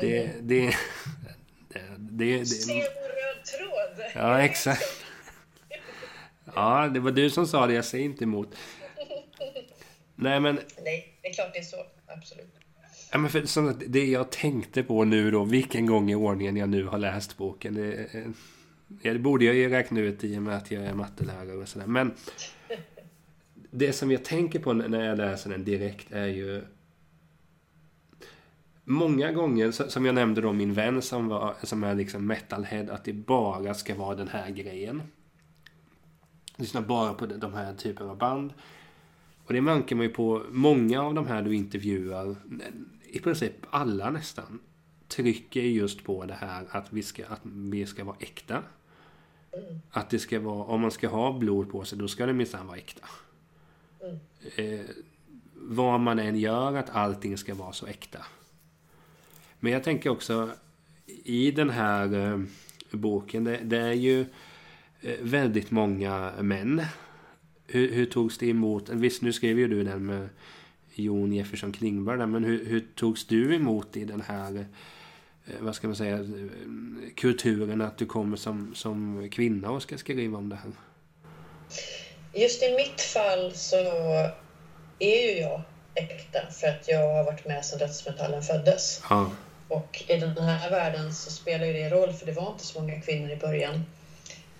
Det, 0.00 0.24
mm. 0.24 0.48
det, 0.48 0.60
det, 1.68 1.80
det, 1.98 2.38
det, 2.38 2.46
Se 2.46 2.72
röd 2.72 3.44
tråd! 3.44 4.06
Ja, 4.14 4.42
exakt. 4.42 4.82
Ja, 6.56 6.90
det 6.94 7.00
var 7.00 7.10
du 7.10 7.30
som 7.30 7.46
sa 7.46 7.66
det, 7.66 7.74
jag 7.74 7.84
säger 7.84 8.04
inte 8.04 8.24
emot. 8.24 8.56
Nej, 10.14 10.40
men... 10.40 10.60
Nej, 10.84 11.18
det 11.22 11.28
är 11.28 11.32
klart 11.32 11.52
det 11.52 11.58
är 11.58 11.62
så. 11.62 11.76
Absolut. 12.06 12.54
Ja, 13.12 13.18
men 13.18 13.30
för, 13.30 13.46
så 13.46 13.72
det 13.86 14.04
jag 14.04 14.30
tänkte 14.30 14.82
på 14.82 15.04
nu 15.04 15.30
då, 15.30 15.44
vilken 15.44 15.86
gång 15.86 16.10
i 16.10 16.14
ordningen 16.14 16.56
jag 16.56 16.68
nu 16.68 16.84
har 16.84 16.98
läst 16.98 17.36
boken. 17.36 17.74
Det, 17.74 18.08
ja, 19.02 19.12
det 19.12 19.18
borde 19.18 19.44
jag 19.44 19.54
ju 19.54 19.68
räkna 19.68 20.00
ut 20.00 20.24
i 20.24 20.38
och 20.38 20.42
med 20.42 20.56
att 20.56 20.70
jag 20.70 20.82
är 20.82 20.94
mattelärare 20.94 21.56
och 21.56 21.68
sådär. 21.68 21.86
Men 21.86 22.12
det 23.70 23.92
som 23.92 24.10
jag 24.10 24.24
tänker 24.24 24.58
på 24.58 24.72
när 24.72 25.04
jag 25.04 25.18
läser 25.18 25.50
den 25.50 25.64
direkt 25.64 26.12
är 26.12 26.26
ju 26.26 26.62
Många 28.86 29.32
gånger, 29.32 29.70
som 29.70 30.06
jag 30.06 30.14
nämnde 30.14 30.40
då 30.40 30.52
min 30.52 30.74
vän 30.74 31.02
som, 31.02 31.28
var, 31.28 31.54
som 31.62 31.84
är 31.84 31.94
liksom 31.94 32.26
metalhead, 32.26 32.90
att 32.90 33.04
det 33.04 33.12
bara 33.12 33.74
ska 33.74 33.94
vara 33.94 34.14
den 34.14 34.28
här 34.28 34.50
grejen. 34.50 35.02
Lyssna 36.56 36.80
bara 36.80 37.14
på 37.14 37.26
de 37.26 37.54
här 37.54 37.74
typen 37.74 38.08
av 38.08 38.18
band. 38.18 38.52
Och 39.46 39.52
det 39.52 39.60
märker 39.60 39.96
man 39.96 40.06
ju 40.06 40.12
på 40.12 40.42
många 40.50 41.02
av 41.02 41.14
de 41.14 41.26
här 41.26 41.42
du 41.42 41.54
intervjuar. 41.54 42.36
I 43.02 43.18
princip 43.18 43.52
alla 43.70 44.10
nästan. 44.10 44.58
Trycker 45.16 45.62
just 45.62 46.04
på 46.04 46.24
det 46.24 46.34
här 46.34 46.66
att 46.70 46.92
vi 46.92 47.02
ska, 47.02 47.26
att 47.26 47.40
vi 47.42 47.86
ska 47.86 48.04
vara 48.04 48.16
äkta. 48.20 48.62
Mm. 49.52 49.80
Att 49.90 50.10
det 50.10 50.18
ska 50.18 50.40
vara, 50.40 50.64
om 50.64 50.80
man 50.80 50.90
ska 50.90 51.08
ha 51.08 51.38
blod 51.38 51.70
på 51.70 51.84
sig, 51.84 51.98
då 51.98 52.08
ska 52.08 52.26
det 52.26 52.32
minsann 52.32 52.66
vara 52.66 52.76
äkta. 52.76 53.08
Mm. 54.02 54.18
Eh, 54.56 54.86
vad 55.54 56.00
man 56.00 56.18
än 56.18 56.38
gör, 56.38 56.76
att 56.76 56.90
allting 56.90 57.38
ska 57.38 57.54
vara 57.54 57.72
så 57.72 57.86
äkta. 57.86 58.26
Men 59.60 59.72
jag 59.72 59.84
tänker 59.84 60.10
också 60.10 60.50
i 61.24 61.50
den 61.50 61.70
här 61.70 62.32
eh, 62.32 62.40
boken, 62.90 63.44
det, 63.44 63.56
det, 63.56 63.78
är 63.78 63.92
ju 63.92 64.20
eh, 65.00 65.18
väldigt 65.20 65.70
många 65.70 66.32
män 66.40 66.82
hur, 67.66 67.92
hur 67.92 68.06
togs 68.06 68.38
det 68.38 68.48
emot? 68.48 68.88
Visst, 68.88 69.22
nu 69.22 69.32
skrev 69.32 69.58
ju 69.58 69.68
du 69.68 69.84
den 69.84 70.06
med 70.06 70.28
Jon 70.94 71.32
Jefferson 71.32 71.72
Klingberg 71.72 72.26
men 72.26 72.44
hur, 72.44 72.64
hur 72.64 72.80
togs 72.80 73.24
du 73.24 73.54
emot 73.54 73.96
i 73.96 74.04
den 74.04 74.20
här 74.20 74.66
vad 75.60 75.74
ska 75.74 75.86
man 75.86 75.96
säga, 75.96 76.18
kulturen 77.16 77.80
att 77.80 77.98
du 77.98 78.06
kommer 78.06 78.36
som, 78.36 78.74
som 78.74 79.28
kvinna 79.30 79.70
och 79.70 79.82
ska 79.82 79.98
skriva 79.98 80.38
om 80.38 80.48
det 80.48 80.56
här? 80.56 80.72
Just 82.32 82.62
i 82.62 82.76
mitt 82.76 83.00
fall 83.00 83.52
så 83.54 83.76
är 84.98 85.32
ju 85.32 85.40
jag 85.40 85.62
äkta 85.94 86.40
för 86.50 86.66
att 86.66 86.88
jag 86.88 87.14
har 87.14 87.24
varit 87.24 87.46
med 87.46 87.64
sedan 87.64 87.78
dödsmetallen 87.78 88.42
föddes. 88.42 89.02
Ja. 89.10 89.30
Och 89.68 90.04
i 90.08 90.16
den 90.16 90.38
här 90.38 90.70
världen 90.70 91.14
så 91.14 91.30
spelar 91.30 91.66
ju 91.66 91.72
det 91.72 91.90
roll 91.90 92.12
för 92.12 92.26
det 92.26 92.32
var 92.32 92.52
inte 92.52 92.66
så 92.66 92.80
många 92.80 93.00
kvinnor 93.00 93.30
i 93.30 93.36
början. 93.36 93.84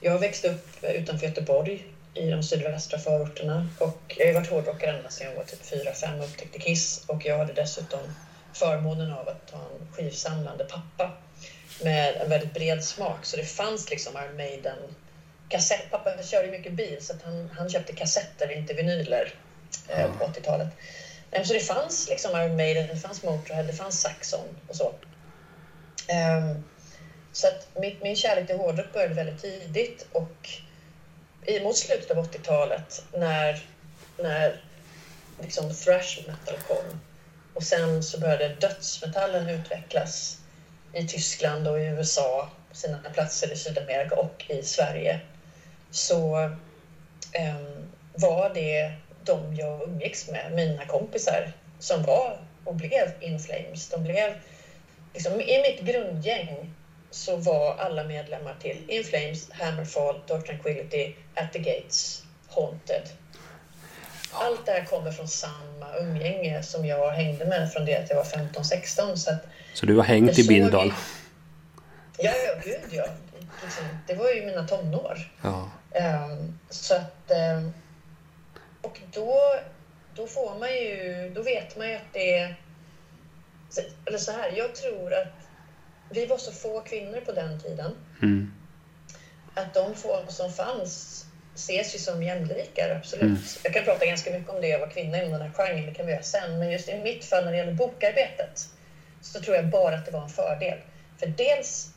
Jag 0.01 0.19
växte 0.19 0.49
upp 0.51 0.69
utanför 0.83 1.27
Göteborg 1.27 1.87
i 2.15 2.31
de 2.31 2.43
sydvästra 2.43 2.99
förorterna. 2.99 3.69
Och 3.79 4.15
jag 4.19 4.27
har 4.27 4.35
varit 4.35 4.51
hårdrockare 4.51 4.97
ända 4.97 5.11
sedan 5.11 5.27
jag 5.27 5.37
var 5.37 5.45
typ 5.45 5.63
4-5 5.63 6.19
och 6.19 6.25
upptäckte 6.25 6.59
Kiss. 6.59 7.05
Och 7.07 7.27
jag 7.27 7.39
hade 7.39 7.53
dessutom 7.53 8.01
förmånen 8.55 9.13
av 9.13 9.29
att 9.29 9.51
ha 9.51 9.61
en 9.61 9.93
skivsamlande 9.93 10.65
pappa 10.65 11.13
med 11.83 12.17
en 12.17 12.31
väldigt 12.31 12.55
bred 12.55 12.85
smak. 12.85 13.25
Så 13.25 13.37
det 13.37 13.45
fanns 13.45 13.91
liksom 13.91 14.13
Iron 14.17 14.37
Maiden 14.37 14.79
kassett. 15.49 15.91
Pappa 15.91 16.23
körde 16.23 16.51
mycket 16.51 16.73
bil 16.73 16.97
så 17.01 17.15
han, 17.25 17.51
han 17.57 17.71
köpte 17.71 17.93
kassetter, 17.93 18.53
inte 18.53 18.75
vinyler 18.75 19.35
eh, 19.89 20.13
på 20.19 20.25
80-talet. 20.25 20.69
Så 21.45 21.53
det 21.53 21.61
fanns 21.61 22.09
liksom 22.09 22.41
Iron 22.41 22.57
Maiden, 22.57 22.87
det 22.87 22.97
fanns 22.97 23.23
Motörhead, 23.23 23.63
det 23.63 23.73
fanns 23.73 24.01
Saxon 24.01 24.57
och 24.69 24.77
så. 24.77 24.95
Um, 26.09 26.65
så 27.33 27.47
att 27.47 27.69
min, 27.81 27.97
min 28.03 28.17
kärlek 28.17 28.47
till 28.47 28.57
hårdrock 28.57 28.93
började 28.93 29.15
väldigt 29.15 29.43
tidigt 29.43 30.07
och 30.13 30.49
mot 31.63 31.77
slutet 31.77 32.11
av 32.11 32.31
80-talet 32.31 33.05
när, 33.13 33.63
när 34.19 34.61
liksom 35.41 35.75
thrash 35.75 36.19
metal 36.27 36.57
kom. 36.69 37.01
Och 37.55 37.63
sen 37.63 38.03
så 38.03 38.21
började 38.21 38.49
dödsmetallen 38.49 39.49
utvecklas 39.49 40.39
i 40.93 41.03
Tyskland 41.03 41.69
och 41.69 41.81
i 41.81 41.85
USA, 41.85 42.49
på 42.71 42.77
sina 42.77 42.99
platser 42.99 43.53
i 43.53 43.57
Sydamerika 43.57 44.15
och 44.15 44.45
i 44.49 44.63
Sverige. 44.63 45.21
Så 45.91 46.37
um, 46.39 47.93
var 48.13 48.51
det 48.55 48.93
de 49.25 49.55
jag 49.55 49.83
umgicks 49.83 50.29
med, 50.29 50.53
mina 50.53 50.87
kompisar, 50.87 51.51
som 51.79 52.03
var 52.03 52.39
och 52.65 52.75
blev 52.75 53.13
In 53.21 53.39
Flames. 53.39 53.89
De 53.89 54.03
blev, 54.03 54.35
liksom, 55.13 55.41
I 55.41 55.63
mitt 55.63 55.81
grundgäng 55.81 56.71
så 57.11 57.37
var 57.37 57.75
alla 57.75 58.05
medlemmar 58.05 58.57
till 58.61 58.85
In 58.89 59.05
Flames, 59.05 59.51
Hammerfall, 59.51 60.21
Dark 60.27 60.47
Tranquility, 60.47 61.13
At 61.35 61.53
the 61.53 61.59
Gates, 61.59 62.23
Haunted. 62.49 63.09
Allt 64.35 64.67
det 64.67 64.73
här 64.73 64.85
kommer 64.85 65.13
från 65.13 65.29
samma 65.29 65.97
umgänge 66.01 66.63
som 66.63 66.87
jag 66.87 67.11
hängde 67.11 67.45
med 67.45 67.73
från 67.73 67.85
det 67.85 67.97
att 67.97 68.11
jag 68.11 68.17
var 68.17 68.25
15-16. 68.25 69.17
Så, 69.17 69.37
så 69.75 69.87
du 69.87 69.97
har 69.97 70.05
hängt 70.05 70.39
i 70.39 70.49
Bildal? 70.49 70.95
Ja, 72.19 72.33
ja, 72.47 72.61
gud 72.65 72.89
ja. 72.91 73.05
Liksom, 73.63 73.85
det 74.07 74.15
var 74.15 74.31
ju 74.31 74.47
mina 74.47 74.69
tonår. 74.69 75.19
Ja. 75.43 75.71
Um, 76.31 76.59
så 76.71 76.95
att... 76.95 77.31
Um, 77.57 77.73
och 78.83 79.01
då, 79.13 79.41
då 80.15 80.27
får 80.27 80.59
man 80.59 80.69
ju... 80.75 81.31
Då 81.35 81.43
vet 81.43 81.77
man 81.77 81.89
ju 81.89 81.95
att 81.95 82.13
det 82.13 82.39
är... 82.39 82.57
Eller 84.05 84.19
så 84.19 84.33
här, 84.33 84.53
jag 84.57 84.75
tror 84.75 85.15
att 85.15 85.49
vi 86.11 86.27
var 86.27 86.39
så 86.39 86.53
få 86.53 86.81
kvinnor 86.81 87.21
på 87.21 87.33
den 87.33 87.61
tiden. 87.61 87.97
Mm. 88.23 88.53
Att 89.55 89.75
de 89.75 89.95
få 89.95 90.25
som 90.29 90.53
fanns 90.53 91.24
ses 91.55 91.95
ju 91.95 91.99
som 91.99 92.23
jämlikar, 92.23 92.91
absolut. 92.91 93.23
Mm. 93.23 93.39
Jag 93.63 93.73
kan 93.73 93.85
prata 93.85 94.07
ganska 94.07 94.31
mycket 94.31 94.51
om 94.51 94.61
det, 94.61 94.69
jag 94.69 94.79
var 94.79 94.87
kvinna 94.87 95.19
inom 95.19 95.33
den 95.33 95.43
här 95.43 95.51
genren, 95.51 95.87
det 95.87 95.93
kan 95.93 96.07
vi 96.07 96.13
göra 96.13 96.23
sen. 96.23 96.59
Men 96.59 96.71
just 96.71 96.89
i 96.89 96.95
mitt 96.95 97.25
fall 97.25 97.45
när 97.45 97.51
det 97.51 97.57
gäller 97.57 97.73
bokarbetet 97.73 98.69
så 99.21 99.41
tror 99.41 99.57
jag 99.57 99.65
bara 99.65 99.95
att 99.95 100.05
det 100.05 100.11
var 100.11 100.23
en 100.23 100.29
fördel. 100.29 100.79
För 101.19 101.27
dels 101.27 101.91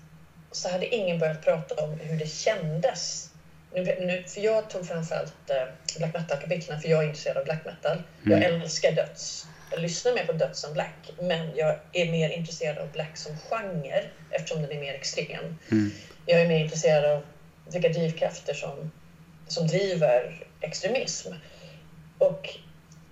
så 0.51 0.69
hade 0.69 0.95
ingen 0.95 1.17
börjat 1.17 1.41
prata 1.41 1.83
om 1.83 1.93
hur 1.99 2.17
det 2.17 2.25
kändes. 2.25 3.29
Nu, 3.71 3.83
nu, 3.97 4.23
för 4.27 4.41
jag 4.41 4.69
tog 4.69 4.85
framförallt 4.85 5.49
eh, 5.49 5.63
black 5.97 6.13
metal-kapitlen 6.13 6.79
för 6.79 6.89
jag 6.89 7.03
är 7.03 7.07
intresserad 7.07 7.37
av 7.37 7.43
black 7.43 7.65
metal. 7.65 8.01
Mm. 8.25 8.41
Jag 8.41 8.43
älskar 8.43 8.91
döds 8.91 9.47
jag 9.71 9.79
lyssnar 9.79 10.11
mer 10.11 10.23
på 10.23 10.31
döds 10.31 10.59
som 10.59 10.73
black, 10.73 11.11
men 11.17 11.55
jag 11.55 11.75
är 11.91 12.05
mer 12.05 12.29
intresserad 12.29 12.77
av 12.77 12.91
black 12.91 13.17
som 13.17 13.35
genre 13.37 14.05
eftersom 14.31 14.61
den 14.61 14.71
är 14.71 14.77
mer 14.77 14.93
extrem. 14.93 15.55
Mm. 15.71 15.91
Jag 16.25 16.41
är 16.41 16.45
mer 16.45 16.59
intresserad 16.59 17.05
av 17.05 17.23
vilka 17.65 17.89
drivkrafter 17.89 18.53
som, 18.53 18.89
som 19.47 19.67
driver 19.67 20.45
extremism. 20.61 21.33
Och 22.17 22.57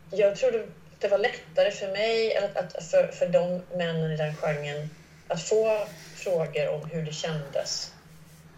jag 0.09 0.35
tror 0.35 0.69
det 0.99 1.07
var 1.07 1.17
lättare 1.17 1.71
för 1.71 1.87
mig, 1.87 2.35
att, 2.35 2.57
att, 2.57 2.83
för, 2.83 3.11
för 3.11 3.25
de 3.25 3.61
männen 3.71 4.11
i 4.11 4.17
den 4.17 4.33
genren, 4.33 4.89
att 5.27 5.41
få 5.41 5.87
frågor 6.15 6.67
om 6.67 6.85
hur 6.89 7.05
det 7.05 7.11
kändes 7.11 7.91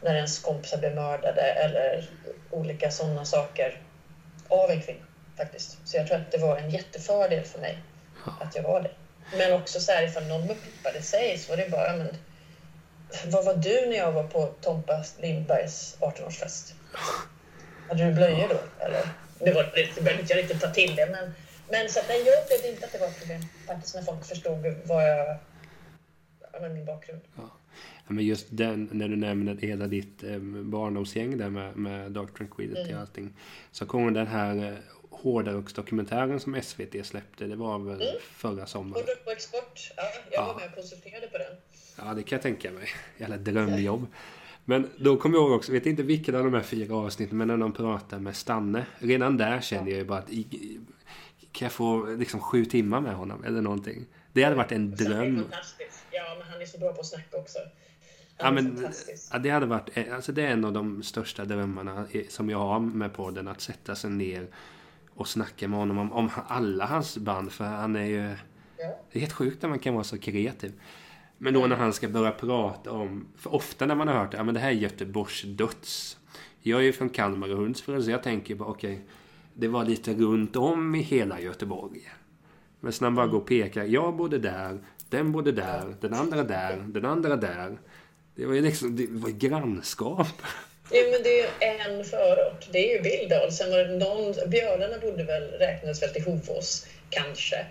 när 0.02 0.16
ens 0.16 0.40
kompisar 0.40 0.78
blev 0.78 0.94
mördade 0.94 1.42
eller 1.42 2.10
olika 2.52 2.92
sådana 2.92 3.26
saker 3.26 3.82
av 4.48 4.72
en 4.72 4.80
kvinna 4.80 5.06
faktiskt. 5.38 5.78
Så 5.84 5.98
jag 5.98 6.08
tror 6.08 6.18
att 6.18 6.32
det 6.32 6.38
var 6.38 6.58
en 6.58 6.70
jättefördel 6.70 7.44
för 7.44 7.60
mig 7.60 7.78
att 8.40 8.56
jag 8.56 8.63
var 8.63 8.82
det. 8.82 8.92
Men 9.38 9.54
också 9.54 9.80
så 9.80 9.92
här 9.92 10.04
ifall 10.04 10.28
någon 10.28 10.48
muppade 10.48 11.02
sig 11.02 11.38
så 11.38 11.52
var 11.52 11.58
det 11.58 11.66
bara 11.66 11.94
men 11.94 12.16
Var 13.26 13.42
var 13.42 13.54
du 13.54 13.86
när 13.86 13.98
jag 13.98 14.12
var 14.12 14.24
på 14.24 14.50
Tompa 14.62 15.04
Lindbergs 15.18 15.96
18-årsfest? 16.00 16.74
Hade 17.88 18.06
du 18.06 18.13
blöjor 18.13 18.47
då? 18.47 18.86
Eller? 18.86 19.02
Det 19.39 19.54
var 19.54 19.63
det 19.63 20.02
behöver 20.02 20.21
inte 20.21 20.34
jag 20.34 20.43
riktigt 20.43 20.62
ta 20.62 20.69
till 20.69 20.95
det. 20.95 21.10
Men, 21.12 21.34
men 21.69 21.89
så 21.89 22.00
att, 22.00 22.06
nej, 22.08 22.23
jag 22.26 22.43
upplevde 22.43 22.69
inte 22.69 22.86
att 22.86 22.91
det 22.91 22.97
var 22.97 23.08
ett 23.08 23.19
problem 23.19 23.41
faktiskt 23.67 23.95
när 23.95 24.02
folk 24.02 24.26
förstod 24.26 24.76
vad 24.86 25.10
jag... 25.10 25.38
Ja, 26.54 26.69
min 26.69 26.86
bakgrund. 26.86 27.21
Ja. 27.36 27.50
men 28.08 28.26
just 28.26 28.47
den, 28.50 28.89
när 28.91 29.08
du 29.08 29.15
nämner 29.15 29.56
hela 29.56 29.88
ditt 29.88 30.23
eh, 30.23 30.38
barndomsgäng 30.63 31.38
där 31.38 31.50
med, 31.50 31.76
med 31.76 32.12
Dark 32.12 32.38
Tranquility 32.38 32.82
mm. 32.82 32.95
och 32.95 33.02
allting. 33.02 33.34
Så 33.71 33.86
kommer 33.86 34.12
den 34.12 34.28
här 34.28 34.71
eh, 34.71 34.78
Hårdrocksdokumentären 35.10 36.39
som 36.39 36.62
SVT 36.62 37.06
släppte. 37.06 37.45
Det 37.45 37.56
var 37.56 37.80
väl 37.80 38.02
mm. 38.02 38.21
förra 38.21 38.65
sommaren. 38.65 38.93
Hårdrock 38.93 39.26
på 39.26 39.32
export. 39.32 39.91
Ja, 39.97 40.04
jag 40.32 40.41
ja. 40.41 40.45
var 40.45 40.56
med 40.56 40.69
och 40.69 40.76
konsulterade 40.76 41.28
på 41.28 41.38
den. 41.38 41.58
Ja, 41.97 42.13
det 42.13 42.23
kan 42.23 42.36
jag 42.36 42.41
tänka 42.41 42.71
mig. 42.71 42.88
Jävla 43.17 43.38
drömjobb. 43.38 44.08
Men 44.70 44.90
då 44.98 45.18
kommer 45.18 45.38
jag 45.38 45.44
ihåg 45.44 45.52
också, 45.52 45.72
vet 45.72 45.86
inte 45.86 46.04
vilken 46.04 46.36
av 46.36 46.44
de 46.44 46.54
här 46.54 46.62
fyra 46.62 46.96
avsnitten, 46.96 47.38
men 47.38 47.48
när 47.48 47.58
de 47.58 47.74
pratar 47.74 48.20
med 48.20 48.36
Stanne. 48.36 48.86
Redan 49.00 49.38
där 49.38 49.62
kände 49.62 49.92
jag 49.92 50.00
ju 50.00 50.06
bara 50.06 50.20
att 50.20 50.30
kan 51.52 51.66
jag 51.66 51.72
få 51.72 52.06
liksom 52.06 52.40
sju 52.40 52.66
timmar 52.66 53.02
med 53.02 53.16
honom 53.16 53.44
eller 53.44 53.62
någonting? 53.62 54.06
Det 54.34 54.44
hade 54.44 54.56
varit 54.56 54.72
en 54.72 54.96
dröm. 54.96 55.36
Fantastiskt. 55.36 56.06
Ja, 56.12 56.36
men 56.40 56.48
han 56.48 56.62
är 56.62 56.66
så 56.66 56.78
bra 56.78 56.94
på 56.94 57.00
att 57.00 57.06
snacka 57.06 57.38
också. 57.38 57.60
Ja, 58.38 58.52
men, 58.52 58.88
ja, 59.32 59.38
det 59.40 59.50
hade 59.50 59.66
varit, 59.66 59.98
alltså 60.12 60.32
det 60.32 60.42
är 60.42 60.52
en 60.52 60.66
av 60.66 60.74
de 60.74 61.04
största 61.04 61.46
drömmarna 61.46 62.08
som 62.30 62.50
jag 62.50 62.58
har 62.58 62.80
med 62.80 63.14
podden. 63.14 63.48
Att 63.48 63.62
sätta 63.62 63.96
sig 63.96 64.10
ner 64.10 64.48
och 65.10 65.28
snacka 65.28 65.68
med 65.68 65.80
honom 65.80 65.98
om, 65.98 66.12
om 66.14 66.30
alla 66.48 66.86
hans 66.86 67.18
band. 67.18 67.52
För 67.52 67.66
han 67.66 67.96
är 67.96 68.06
ju... 68.06 68.36
Ja. 68.78 69.00
Det 69.12 69.20
är 69.20 69.20
helt 69.20 69.34
sjukt 69.34 69.64
att 69.64 69.70
man 69.70 69.80
kan 69.80 69.94
vara 69.94 70.04
så 70.04 70.18
kreativ. 70.18 70.74
Men 71.38 71.54
då 71.54 71.67
när 71.67 71.76
han 71.76 71.93
ska 71.93 72.08
börja 72.08 72.32
prata 72.32 72.91
om... 72.91 73.28
För 73.38 73.56
ofta 73.56 73.86
när 73.86 73.95
man 73.95 74.08
har 74.08 74.15
hört 74.15 74.34
ja, 74.34 74.43
men 74.43 74.54
det 74.54 74.60
här 74.60 74.69
är 74.69 74.73
Göteborgs 74.73 75.43
döds. 75.43 76.17
Jag 76.62 76.80
är 76.80 76.84
ju 76.84 76.93
från 76.93 77.10
Kalmar 77.10 77.52
och 77.52 77.58
Hundsfred 77.58 78.04
så 78.04 78.12
jag 78.12 78.23
tänker 78.23 78.56
bara 78.56 78.69
okej. 78.69 78.93
Okay, 78.93 79.06
det 79.54 79.67
var 79.67 79.86
lite 79.86 80.13
runt 80.13 80.56
om 80.56 80.95
i 80.95 81.02
hela 81.02 81.39
Göteborg. 81.39 82.12
Men 82.80 82.93
så 82.93 83.04
när 83.04 83.10
man 83.10 83.15
bara 83.15 83.28
går 83.28 83.38
och 83.38 83.47
pekar. 83.47 83.84
Jag 83.84 84.15
bodde 84.15 84.38
där. 84.38 84.80
Den 85.10 85.32
bodde 85.32 85.52
där. 85.52 85.95
Den 86.02 86.13
andra 86.13 86.43
där. 86.43 86.84
Den 86.88 87.06
andra 87.06 87.36
där. 87.36 87.78
Det 88.36 88.45
var 88.45 88.54
ju 88.54 88.62
liksom 88.62 88.95
det 88.95 89.08
var 89.10 89.30
grannskap. 89.30 90.41
Jo, 90.91 91.04
men 91.12 91.23
det 91.23 91.39
är 91.39 91.43
ju 91.43 91.50
en 91.60 92.04
förort. 92.04 92.67
Det 92.71 92.78
är 92.78 92.95
ju 92.97 93.02
Billdal. 93.02 93.52
Sen 93.52 93.71
var 93.71 93.78
det 93.78 93.97
någon... 93.97 94.50
Björnarna 94.50 95.00
bodde 95.02 95.23
väl, 95.23 95.43
räknades 95.43 96.02
väl 96.02 96.10
till 96.10 96.23
Hovås, 96.23 96.88
kanske. 97.10 97.65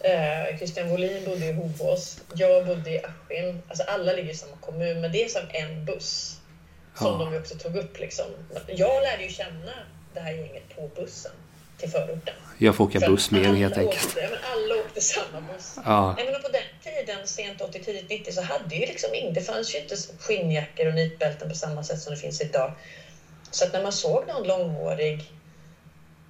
Eh, 0.00 0.56
Christian 0.58 0.88
Wåhlin 0.88 1.24
bodde 1.24 1.46
i 1.46 1.52
Hovås. 1.52 2.20
Jag 2.34 2.66
bodde 2.66 2.90
i 2.90 2.98
Askim. 2.98 3.62
Alltså 3.68 3.84
alla 3.84 4.12
ligger 4.12 4.30
i 4.30 4.34
samma 4.34 4.56
kommun, 4.60 5.00
men 5.00 5.12
det 5.12 5.24
är 5.24 5.28
som 5.28 5.42
en 5.52 5.84
buss. 5.84 6.40
Som 6.98 7.20
ja. 7.20 7.30
de 7.30 7.38
också 7.38 7.54
tog 7.54 7.76
upp. 7.76 7.98
Liksom. 7.98 8.26
Jag 8.66 9.02
lärde 9.02 9.22
ju 9.22 9.28
känna 9.28 9.72
det 10.14 10.20
här 10.20 10.32
gänget 10.32 10.76
på 10.76 10.90
bussen 10.96 11.32
till 11.78 11.90
förorten. 11.90 12.34
Jag 12.58 12.76
får 12.76 12.84
åka 12.84 13.00
buss 13.00 13.30
mer 13.30 13.54
helt 13.54 13.76
enkelt. 13.76 14.06
Åkte, 14.06 14.28
men 14.30 14.38
alla 14.52 14.74
åkte 14.74 15.00
samma 15.00 15.40
buss. 15.40 15.78
Ja. 15.84 16.14
Nej, 16.16 16.32
men 16.32 16.42
på 16.42 16.48
den 16.48 16.62
tiden, 16.82 17.26
sent 17.26 17.60
80, 17.60 17.84
tidigt 17.84 18.10
90, 18.10 18.32
så 18.32 18.42
hade 18.42 18.74
ju 18.74 18.86
liksom 18.86 19.14
inte, 19.14 19.40
det 19.40 19.46
fanns 19.46 19.74
ju 19.74 19.78
inte 19.78 19.96
skinnjackor 20.18 20.86
och 20.86 20.94
nitbälten 20.94 21.48
på 21.48 21.54
samma 21.54 21.84
sätt 21.84 22.00
som 22.00 22.14
det 22.14 22.20
finns 22.20 22.40
idag. 22.40 22.72
Så 23.50 23.64
att 23.64 23.72
när 23.72 23.82
man 23.82 23.92
såg 23.92 24.26
någon 24.26 24.46
långhårig 24.46 25.30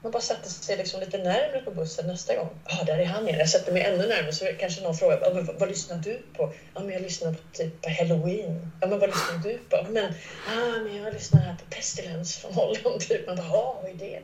man 0.03 0.13
bara 0.13 0.23
satte 0.23 0.51
sig 0.51 0.77
liksom 0.77 1.01
lite 1.01 1.19
närmare 1.19 1.61
på 1.61 1.71
bussen 1.71 2.07
nästa 2.07 2.37
gång. 2.37 2.49
Ja, 2.65 2.79
ah, 2.81 2.85
där 2.85 2.99
är 2.99 3.05
han 3.05 3.29
igen. 3.29 3.39
Jag 3.39 3.49
sätter 3.49 3.73
mig 3.73 3.83
ännu 3.83 4.07
närmare 4.07 4.33
så 4.33 4.47
kanske 4.59 4.83
någon 4.83 4.95
frågar 4.95 5.17
ah, 5.17 5.31
vad, 5.31 5.59
vad 5.59 5.69
lyssnar 5.69 5.97
du 5.97 6.23
på? 6.37 6.53
Ja, 6.75 6.81
men 6.81 6.91
jag 6.91 7.03
lyssnar 7.03 7.33
på 7.33 7.39
typ 7.53 7.83
på 7.83 7.91
Halloween. 7.91 8.73
Ja, 8.81 8.87
men 8.87 8.99
vad 8.99 9.09
lyssnar 9.09 9.39
du 9.39 9.59
på? 9.59 9.87
Men, 9.91 10.15
ah, 10.49 10.79
men 10.83 10.97
jag 10.97 11.15
lyssnar 11.15 11.41
här 11.41 11.55
på 11.55 11.75
Pestilence 11.75 12.41
från 12.41 12.53
Holland. 12.53 13.01
Typ. 13.01 13.27
Man 13.27 13.37
bara, 13.37 13.47
ja, 13.47 13.81
vad 13.83 13.91
är 13.91 13.95
det? 13.95 14.21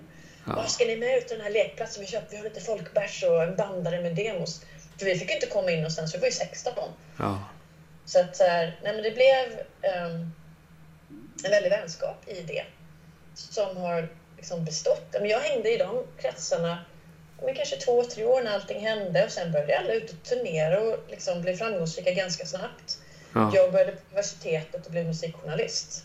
Ja. 0.47 0.67
Ska 0.67 0.85
ni 0.85 0.97
med 0.97 1.19
ut 1.19 1.29
till 1.29 1.37
den 1.37 1.47
här 1.47 1.53
lekplatsen 1.53 2.01
vi 2.01 2.07
köpte? 2.07 2.29
Vi 2.31 2.37
har 2.37 2.45
lite 2.45 2.61
folkbärs 2.61 3.23
och 3.23 3.43
en 3.43 3.57
bandare 3.57 4.01
med 4.01 4.15
demos. 4.17 4.61
För 4.99 5.07
vi 5.07 5.19
fick 5.19 5.29
ju 5.29 5.35
inte 5.35 5.47
komma 5.47 5.71
in 5.71 5.77
någonstans, 5.77 6.15
vi 6.15 6.19
var 6.19 6.27
ju 6.27 6.33
16. 6.33 6.73
Ja. 7.19 7.45
Så 8.05 8.21
att 8.21 8.37
så 8.37 8.45
här, 8.45 8.79
nej 8.83 8.93
men 8.93 9.03
det 9.03 9.11
blev 9.11 9.47
um, 10.05 10.33
en 11.45 11.51
väldig 11.51 11.71
vänskap 11.71 12.29
i 12.29 12.41
det. 12.41 12.65
Som 13.35 13.77
har 13.77 14.09
liksom 14.43 14.65
bestått. 14.65 15.07
Men 15.13 15.29
jag 15.29 15.41
hängde 15.41 15.75
i 15.75 15.77
de 15.77 16.05
kretsarna 16.21 16.79
men 17.45 17.55
kanske 17.55 17.77
två, 17.77 18.05
tre 18.05 18.25
år 18.25 18.43
när 18.43 18.55
allting 18.55 18.87
hände 18.87 19.25
och 19.25 19.31
sen 19.31 19.53
började 19.53 19.79
alla 19.79 19.93
ut 19.93 20.11
och 20.11 20.23
turnera 20.23 20.81
och 20.81 20.99
liksom 21.09 21.43
blev 21.43 21.57
framgångsrika 21.57 22.11
ganska 22.11 22.47
snabbt. 22.47 22.99
Ja. 23.35 23.53
Jag 23.55 23.73
började 23.73 23.93
på 23.93 23.99
universitetet 24.11 24.87
och 24.87 24.93
blev 24.93 25.07
musikjournalist. 25.07 26.05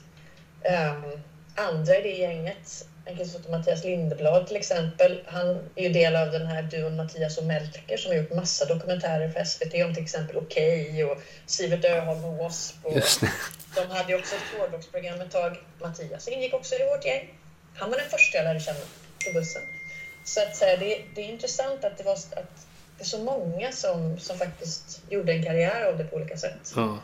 Um, 0.63 1.21
andra 1.55 1.97
i 1.97 2.01
det 2.01 2.17
gänget 2.17 2.85
en 3.05 3.17
kille 3.17 3.29
som 3.29 3.39
heter 3.39 3.51
Mattias 3.51 3.83
Lindeblad 3.83 4.47
till 4.47 4.57
exempel. 4.57 5.21
Han 5.25 5.69
är 5.75 5.83
ju 5.83 5.89
del 5.89 6.15
av 6.15 6.31
den 6.31 6.47
här 6.47 6.63
duon 6.63 6.95
Mattias 6.95 7.37
och 7.37 7.45
Melker 7.45 7.97
som 7.97 8.11
har 8.11 8.17
gjort 8.17 8.33
massa 8.33 8.65
dokumentärer 8.65 9.29
för 9.29 9.43
SVT 9.43 9.73
om 9.85 9.93
till 9.93 10.03
exempel 10.03 10.37
Okej 10.37 10.89
okay 10.89 11.03
och 11.03 11.17
Sivert 11.45 11.85
Öholm 11.85 12.25
och 12.25 12.33
W.A.S.P. 12.33 12.87
Och 12.89 13.87
de 13.87 13.95
hade 13.95 14.11
ju 14.11 14.19
också 14.19 14.35
ett 14.35 14.59
hårdrocksprogram 14.59 15.21
ett 15.21 15.31
tag. 15.31 15.57
Mattias 15.81 16.27
ingick 16.27 16.53
också 16.53 16.75
i 16.75 16.89
vårt 16.89 17.05
gäng. 17.05 17.33
Han 17.77 17.89
var 17.89 17.97
den 17.97 18.09
första 18.09 18.37
jag 18.37 18.43
lärde 18.45 18.59
känna 18.59 18.79
på 19.25 19.31
bussen. 19.31 19.61
Så 20.23 20.41
att 20.41 20.55
säga, 20.55 20.77
det, 20.77 21.01
det 21.15 21.21
är 21.21 21.25
intressant 21.25 21.83
att 21.83 21.97
det 21.97 22.03
var 22.03 22.13
att 22.13 22.67
det 22.97 23.03
är 23.03 23.05
så 23.05 23.19
många 23.19 23.71
som, 23.71 24.19
som 24.19 24.37
faktiskt 24.37 25.01
gjorde 25.09 25.33
en 25.33 25.43
karriär 25.43 25.85
av 25.85 25.97
det 25.97 26.03
på 26.03 26.15
olika 26.15 26.37
sätt. 26.37 26.73
Ja. 26.75 26.99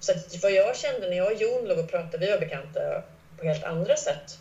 Så 0.00 0.12
att 0.12 0.42
vad 0.42 0.52
jag 0.52 0.76
kände 0.76 1.08
när 1.08 1.16
jag 1.16 1.26
och 1.26 1.40
Jon 1.40 1.64
låg 1.64 1.78
och 1.78 1.90
pratade, 1.90 2.18
vi 2.18 2.30
var 2.30 2.38
bekanta 2.38 3.02
på 3.38 3.44
helt 3.44 3.64
andra 3.64 3.96
sätt 3.96 4.38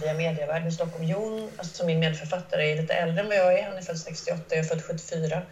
via 0.00 0.14
medievärlden 0.14 0.68
i 0.68 0.72
Stockholm. 0.72 1.04
Jon, 1.04 1.50
alltså 1.56 1.84
min 1.84 1.98
medförfattare, 1.98 2.72
är 2.72 2.76
lite 2.76 2.94
äldre 2.94 3.20
än 3.20 3.28
vad 3.28 3.36
jag 3.36 3.58
är. 3.58 3.62
Han 3.62 3.76
är 3.76 3.82
född 3.82 3.98
68, 3.98 4.42
jag 4.48 4.58
är 4.58 4.62
född 4.62 4.82
74. 4.82 5.42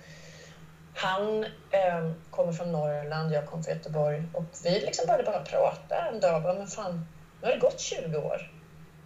Han 0.94 1.44
eh, 1.70 2.10
kommer 2.30 2.52
från 2.52 2.72
Norrland, 2.72 3.32
jag 3.32 3.46
kommer 3.46 3.62
från 3.62 3.74
Göteborg 3.74 4.22
och 4.32 4.44
vi 4.64 4.80
liksom 4.80 5.06
började 5.06 5.24
bara 5.24 5.40
prata 5.40 5.96
en 6.12 6.20
dag. 6.20 6.42
Bara, 6.42 6.54
men 6.54 6.66
fan, 6.66 7.06
nu 7.40 7.46
har 7.46 7.54
det 7.54 7.60
gått 7.60 7.80
20 7.80 8.16
år. 8.16 8.50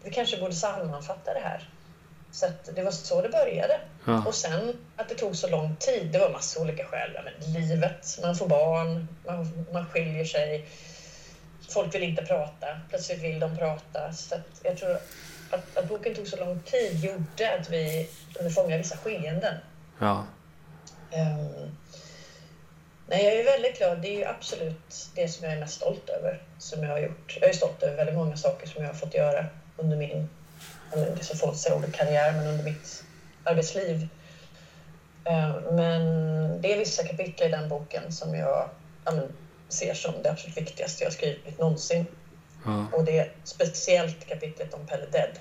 Vi 0.05 0.11
kanske 0.11 0.37
borde 0.37 0.55
sammanfatta 0.55 1.35
det 1.35 1.41
här. 1.41 1.69
Så 2.33 2.47
det 2.75 2.83
var 2.83 2.91
så 2.91 3.23
det 3.23 3.29
började. 3.29 3.81
Ja. 4.07 4.25
Och 4.27 4.35
sen 4.35 4.79
att 4.97 5.09
det 5.09 5.15
tog 5.15 5.37
så 5.37 5.49
lång 5.49 5.77
tid, 5.77 6.13
det 6.13 6.19
var 6.19 6.31
massa 6.31 6.61
olika 6.61 6.85
skäl. 6.85 7.19
Men 7.25 7.53
livet, 7.53 8.19
man 8.23 8.37
får 8.37 8.49
barn, 8.49 9.09
man, 9.27 9.67
man 9.73 9.87
skiljer 9.87 10.25
sig. 10.25 10.67
Folk 11.69 11.95
vill 11.95 12.03
inte 12.03 12.23
prata, 12.23 12.67
plötsligt 12.89 13.23
vill 13.23 13.41
de 13.41 13.57
prata. 13.57 14.13
Så 14.13 14.35
jag 14.63 14.77
tror 14.79 14.99
att, 15.51 15.77
att 15.77 15.89
boken 15.89 16.15
tog 16.15 16.27
så 16.27 16.37
lång 16.37 16.61
tid 16.61 17.05
gjorde 17.05 17.59
att 17.61 17.71
vi 17.71 18.11
kunde 18.35 18.51
fånga 18.51 18.77
vissa 18.77 18.97
skeenden. 18.97 19.55
Ja. 19.99 20.27
Um, 21.13 21.77
nej, 23.07 23.25
jag 23.25 23.35
är 23.35 23.45
väldigt 23.45 23.79
glad. 23.79 23.99
Det 23.99 24.23
är 24.23 24.29
absolut 24.29 25.11
det 25.15 25.29
som 25.29 25.45
jag 25.45 25.55
är 25.57 25.61
mest 25.61 25.75
stolt 25.75 26.09
över 26.09 26.43
som 26.59 26.83
jag 26.83 26.91
har 26.91 26.99
gjort. 26.99 27.39
Jag 27.41 27.51
är 27.51 27.55
stolt 27.55 27.83
över 27.83 27.97
väldigt 27.97 28.17
många 28.17 28.37
saker 28.37 28.67
som 28.67 28.83
jag 28.83 28.89
har 28.89 28.95
fått 28.95 29.15
göra 29.15 29.47
under 29.77 29.97
min, 29.97 30.29
är 30.93 31.25
så 31.25 31.37
fått 31.37 31.59
säga 31.59 31.75
ordet 31.75 31.93
karriär, 31.93 32.33
men 32.33 32.47
under 32.47 32.65
mitt 32.65 33.05
arbetsliv. 33.45 34.09
Uh, 35.31 35.73
men 35.73 36.03
det 36.61 36.73
är 36.73 36.79
vissa 36.79 37.05
kapitel 37.05 37.47
i 37.47 37.51
den 37.51 37.69
boken 37.69 38.13
som 38.13 38.35
jag 38.35 38.69
ser 39.69 39.95
som 39.95 40.15
det 40.23 40.31
absolut 40.31 40.57
viktigaste 40.57 41.05
jag 41.05 41.13
skrivit 41.13 41.59
någonsin. 41.59 42.07
Ja. 42.65 42.87
Och 42.93 43.05
det 43.05 43.19
är 43.19 43.33
speciellt 43.45 44.27
kapitlet 44.27 44.75
om 44.75 44.87
Pelle 44.87 45.07
Dead 45.07 45.39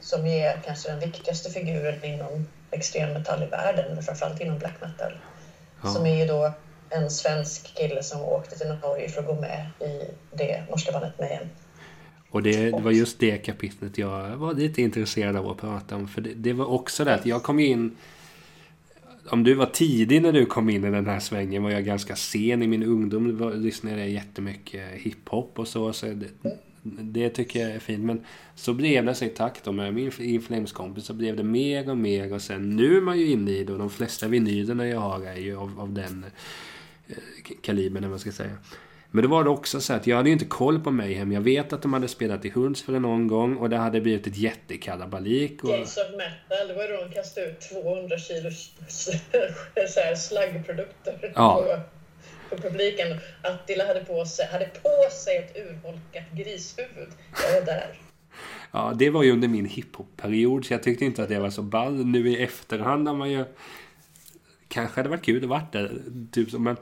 som 0.00 0.26
är 0.26 0.60
kanske 0.64 0.90
den 0.90 1.00
viktigaste 1.00 1.50
figuren 1.50 2.04
inom 2.04 2.48
extremmetall 2.70 3.42
i 3.42 3.46
världen, 3.46 3.92
eller 3.92 4.02
framförallt 4.02 4.40
inom 4.40 4.58
black 4.58 4.80
metal. 4.80 5.18
Ja. 5.82 5.88
Som 5.88 6.06
är 6.06 6.16
ju 6.16 6.26
då 6.26 6.52
en 6.90 7.10
svensk 7.10 7.74
kille 7.74 8.02
som 8.02 8.20
åkte 8.20 8.58
till 8.58 8.78
Norge 8.82 9.08
för 9.08 9.20
att 9.20 9.26
gå 9.26 9.34
med 9.34 9.70
i 9.80 10.10
det 10.32 10.64
norska 10.70 10.92
bandet 10.92 11.18
Mayhem. 11.18 11.48
Och 12.30 12.42
det, 12.42 12.70
det, 12.70 12.82
var 12.82 12.90
just 12.90 13.18
det 13.18 13.36
kapitlet 13.36 13.98
jag 13.98 14.36
var 14.36 14.54
lite 14.54 14.82
intresserad 14.82 15.36
av 15.36 15.48
att 15.48 15.56
prata 15.58 15.96
om. 15.96 16.08
För 16.08 16.20
det, 16.20 16.34
det 16.34 16.52
var 16.52 16.66
också 16.66 17.04
det 17.04 17.14
att 17.14 17.26
jag 17.26 17.42
kom 17.42 17.58
in... 17.58 17.96
Om 19.30 19.44
du 19.44 19.54
var 19.54 19.66
tidig 19.66 20.22
när 20.22 20.32
du 20.32 20.46
kom 20.46 20.70
in 20.70 20.84
i 20.84 20.90
den 20.90 21.06
här 21.06 21.20
svängen 21.20 21.62
var 21.62 21.70
jag 21.70 21.84
ganska 21.84 22.16
sen 22.16 22.62
i 22.62 22.66
min 22.66 22.82
ungdom. 22.82 23.38
Var, 23.38 23.54
lyssnade 23.54 23.98
jag 23.98 24.10
jättemycket 24.10 24.90
hiphop 24.92 25.58
och 25.58 25.68
så. 25.68 25.92
så 25.92 26.06
det, 26.06 26.28
det 26.82 27.28
tycker 27.28 27.60
jag 27.60 27.70
är 27.70 27.78
fint. 27.78 28.04
Men 28.04 28.24
så 28.54 28.74
blev 28.74 29.04
det 29.04 29.14
sig 29.14 29.28
i 29.28 29.30
takt 29.30 29.66
med 29.66 29.94
min 29.94 30.12
Inflames-kompis 30.18 31.04
så 31.04 31.14
blev 31.14 31.36
det 31.36 31.42
mer 31.42 31.90
och 31.90 31.98
mer. 31.98 32.32
Och 32.32 32.42
sen 32.42 32.76
nu 32.76 32.96
är 32.96 33.00
man 33.00 33.18
ju 33.18 33.26
inne 33.26 33.50
i 33.50 33.64
det 33.64 33.72
och 33.72 33.78
de 33.78 33.90
flesta 33.90 34.28
vinylerna 34.28 34.86
jag 34.86 35.00
har 35.00 35.20
är 35.20 35.36
ju 35.36 35.56
av, 35.56 35.80
av 35.80 35.92
den 35.92 36.24
eh, 37.08 37.16
kalibern, 37.60 37.96
eller 37.96 38.08
vad 38.08 38.10
man 38.10 38.18
ska 38.20 38.32
säga. 38.32 38.56
Men 39.10 39.22
då 39.22 39.28
var 39.30 39.44
det 39.44 39.50
också 39.50 39.80
så 39.80 39.92
att 39.92 40.06
jag 40.06 40.16
hade 40.16 40.28
ju 40.28 40.32
inte 40.32 40.44
koll 40.44 40.80
på 40.80 40.90
Mayhem. 40.90 41.32
Jag 41.32 41.40
vet 41.40 41.72
att 41.72 41.82
de 41.82 41.92
hade 41.92 42.08
spelat 42.08 42.44
i 42.44 42.50
Hundsfred 42.50 43.02
någon 43.02 43.26
gång 43.26 43.56
och 43.56 43.70
det 43.70 43.76
hade 43.76 44.00
blivit 44.00 44.26
ett 44.26 44.36
jättekalabalik. 44.36 45.64
Och... 45.64 45.70
Gates 45.70 45.96
of 45.96 46.04
Metal, 46.10 46.68
det 46.68 46.74
var 46.74 46.88
då 46.88 47.04
de 47.04 47.14
kastade 47.14 47.46
ut 47.46 47.60
200 47.60 48.18
kilo 48.18 48.50
slaggprodukter. 50.16 51.32
Ja. 51.34 51.78
på 52.50 52.56
publiken. 52.56 53.06
Attila 53.42 53.86
hade 53.86 54.04
på 54.04 54.24
sig, 54.24 54.46
hade 54.46 54.64
på 54.64 55.14
sig 55.24 55.36
ett 55.36 55.56
urholkat 55.56 56.24
grishuvud. 56.32 57.08
Jag 57.44 57.60
var 57.60 57.66
där. 57.66 57.98
Ja, 58.72 58.92
det 58.96 59.10
var 59.10 59.22
ju 59.22 59.32
under 59.32 59.48
min 59.48 59.66
hiphop-period 59.66 60.64
så 60.64 60.72
jag 60.72 60.82
tyckte 60.82 61.04
inte 61.04 61.22
att 61.22 61.28
det 61.28 61.38
var 61.38 61.50
så 61.50 61.62
ball. 61.62 62.06
Nu 62.06 62.28
i 62.28 62.42
efterhand 62.42 63.08
har 63.08 63.14
man 63.14 63.30
ju... 63.30 63.44
Kanske 64.68 65.00
hade 65.00 65.08
varit 65.08 65.24
kul 65.24 65.44
att 65.44 65.50
varit 65.50 65.72
där. 65.72 66.02
Typ 66.32 66.50
så, 66.50 66.58
men... 66.58 66.76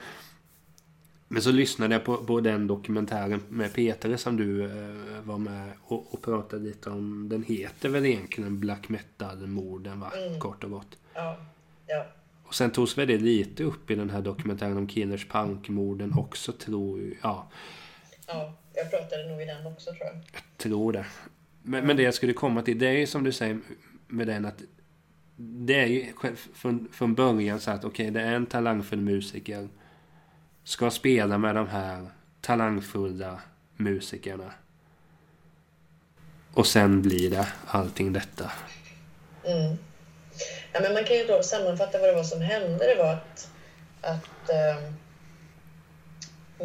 Men 1.28 1.42
så 1.42 1.52
lyssnade 1.52 1.94
jag 1.94 2.04
på, 2.04 2.16
på 2.16 2.40
den 2.40 2.66
dokumentären 2.66 3.42
med 3.48 3.72
Peter 3.72 4.16
som 4.16 4.36
du 4.36 4.64
eh, 4.64 5.20
var 5.24 5.38
med 5.38 5.72
och, 5.82 6.14
och 6.14 6.22
pratade 6.22 6.62
lite 6.62 6.90
om. 6.90 7.28
Den 7.28 7.42
heter 7.42 7.88
väl 7.88 8.06
egentligen 8.06 8.60
Black 8.60 8.88
Metal-morden 8.88 10.00
va? 10.00 10.12
Mm. 10.26 10.40
Kort 10.40 10.64
och 10.64 10.70
gott. 10.70 10.98
Ja, 11.14 11.36
ja. 11.86 12.06
Och 12.44 12.54
sen 12.54 12.70
togs 12.70 12.98
väl 12.98 13.08
det 13.08 13.18
lite 13.18 13.64
upp 13.64 13.90
i 13.90 13.94
den 13.94 14.10
här 14.10 14.22
dokumentären 14.22 14.76
om 14.76 14.86
Killers 14.86 15.28
Punk-morden 15.28 16.14
också 16.18 16.52
tror 16.52 17.00
jag. 17.00 17.16
Ja, 17.22 17.48
ja, 18.26 18.54
jag 18.74 18.90
pratade 18.90 19.30
nog 19.30 19.42
i 19.42 19.44
den 19.44 19.66
också 19.66 19.90
tror 19.90 20.06
jag. 20.06 20.14
jag 20.14 20.42
tror 20.56 20.92
det. 20.92 21.06
Men, 21.62 21.86
men 21.86 21.96
det 21.96 22.02
jag 22.02 22.14
skulle 22.14 22.32
komma 22.32 22.62
till, 22.62 22.78
det 22.78 22.88
är 22.88 22.92
ju 22.92 23.06
som 23.06 23.24
du 23.24 23.32
säger 23.32 23.60
med 24.06 24.26
den 24.26 24.44
att 24.44 24.62
det 25.36 25.74
är 25.74 25.86
ju 25.86 26.12
från, 26.54 26.88
från 26.92 27.14
början 27.14 27.60
så 27.60 27.70
att 27.70 27.84
okej, 27.84 28.10
det 28.10 28.20
är 28.20 28.32
en 28.32 28.46
talangfull 28.46 29.00
musiker. 29.00 29.68
Ska 30.68 30.90
spela 30.90 31.38
med 31.38 31.54
de 31.54 31.68
här 31.68 32.06
talangfulla 32.40 33.40
musikerna. 33.76 34.52
Och 36.54 36.66
sen 36.66 37.02
blir 37.02 37.30
det 37.30 37.48
allting 37.66 38.12
detta. 38.12 38.50
Mm. 39.44 39.78
Ja, 40.72 40.80
men 40.80 40.94
man 40.94 41.04
kan 41.04 41.16
ju 41.16 41.24
då 41.24 41.42
sammanfatta 41.42 41.98
vad 41.98 42.08
det 42.08 42.14
var 42.14 42.24
som 42.24 42.40
hände. 42.40 42.86
Det 42.86 42.94
var 42.94 43.12
att, 43.12 43.50
att 44.00 44.50
eh, 44.50 44.90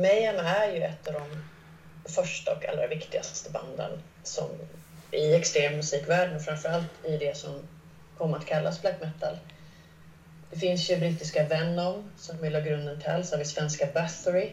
Mayhem 0.01 0.45
är 0.45 0.73
ju 0.73 0.81
ett 0.81 1.07
av 1.07 1.13
de 1.13 1.43
första 2.13 2.51
och 2.51 2.65
allra 2.65 2.87
viktigaste 2.87 3.51
banden 3.51 3.99
som 4.23 4.49
i 5.11 5.33
extremmusikvärlden, 5.33 6.39
framförallt 6.39 7.05
i 7.05 7.17
det 7.17 7.37
som 7.37 7.59
kom 8.17 8.33
att 8.33 8.45
kallas 8.45 8.81
black 8.81 9.01
metal. 9.01 9.37
Det 10.53 10.59
finns 10.59 10.89
ju 10.89 10.97
brittiska 10.97 11.43
Venom 11.43 12.11
som 12.17 12.41
vi 12.41 12.49
la 12.49 12.59
grunden 12.59 12.99
till, 12.99 13.25
så 13.25 13.35
har 13.35 13.39
vi 13.39 13.45
svenska 13.45 13.87
Bathory 13.93 14.51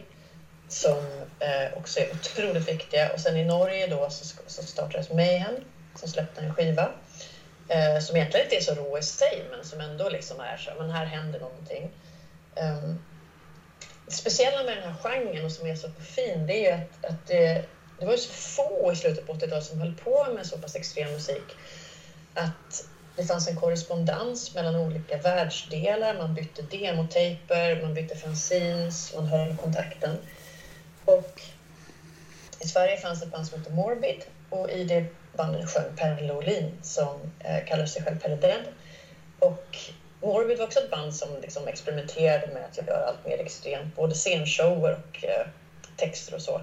som 0.67 1.05
eh, 1.39 1.77
också 1.77 1.99
är 1.99 2.11
otroligt 2.11 2.67
viktiga. 2.67 3.13
Och 3.13 3.19
sen 3.19 3.37
i 3.37 3.45
Norge 3.45 3.87
då 3.87 4.09
så, 4.09 4.35
så 4.47 4.63
startades 4.63 5.09
Mayhem 5.09 5.61
som 5.95 6.09
släppte 6.09 6.41
en 6.41 6.53
skiva 6.53 6.91
eh, 7.67 7.99
som 7.99 8.15
egentligen 8.15 8.45
inte 8.45 8.55
är 8.55 8.61
så 8.61 8.73
rå 8.73 8.97
i 8.97 9.01
sig 9.01 9.43
men 9.51 9.65
som 9.65 9.81
ändå 9.81 10.09
liksom 10.09 10.39
är 10.39 10.57
så 10.57 10.71
men 10.77 10.89
här 10.89 11.05
händer 11.05 11.39
någonting. 11.39 11.91
Um, 12.55 12.99
det 14.05 14.11
speciella 14.11 14.63
med 14.63 14.77
den 14.77 14.83
här 14.83 14.93
genren 14.93 15.45
och 15.45 15.51
som 15.51 15.67
är 15.67 15.75
så 15.75 15.89
fin 15.89 16.45
det 16.45 16.53
är 16.53 16.71
ju 16.71 16.83
att, 16.83 17.05
att 17.05 17.27
det, 17.27 17.65
det 17.99 18.05
var 18.05 18.11
ju 18.11 18.17
så 18.17 18.31
få 18.31 18.91
i 18.91 18.95
slutet 18.95 19.27
på 19.27 19.33
80-talet 19.33 19.63
som 19.63 19.79
höll 19.79 19.93
på 19.93 20.25
med 20.31 20.47
så 20.47 20.57
pass 20.57 20.75
extrem 20.75 21.11
musik 21.11 21.55
att 22.33 22.83
det 23.15 23.23
fanns 23.23 23.47
en 23.47 23.55
korrespondens 23.55 24.55
mellan 24.55 24.75
olika 24.75 25.17
världsdelar. 25.17 26.17
Man 26.17 26.33
bytte 26.33 26.61
demotejper, 26.61 27.81
man 27.81 27.93
bytte 27.93 28.15
fanzines, 28.15 29.13
man 29.15 29.25
höll 29.25 29.57
kontakten. 29.57 30.17
Och 31.05 31.41
i 32.59 32.67
Sverige 32.67 32.97
fanns 32.97 33.23
ett 33.23 33.31
band 33.31 33.47
som 33.47 33.59
hette 33.59 33.71
Morbid 33.71 34.23
och 34.49 34.69
i 34.69 34.83
det 34.83 35.05
bandet 35.33 35.69
sjöng 35.69 35.95
Pelle 35.95 36.33
Olin 36.33 36.79
som 36.81 37.31
eh, 37.39 37.65
kallar 37.65 37.85
sig 37.85 38.03
själv 38.03 38.19
Pelle 38.19 38.35
Dead. 38.35 38.63
Och 39.39 39.77
Morbid 40.21 40.57
var 40.57 40.65
också 40.65 40.79
ett 40.79 40.91
band 40.91 41.15
som 41.15 41.41
liksom 41.41 41.67
experimenterade 41.67 42.47
med 42.47 42.65
att 42.65 42.77
göra 42.77 43.05
allt 43.05 43.25
mer 43.25 43.39
extremt, 43.39 43.95
både 43.95 44.15
scenshower 44.15 44.91
och 44.93 45.25
eh, 45.25 45.45
texter 45.95 46.35
och 46.35 46.41
så. 46.41 46.61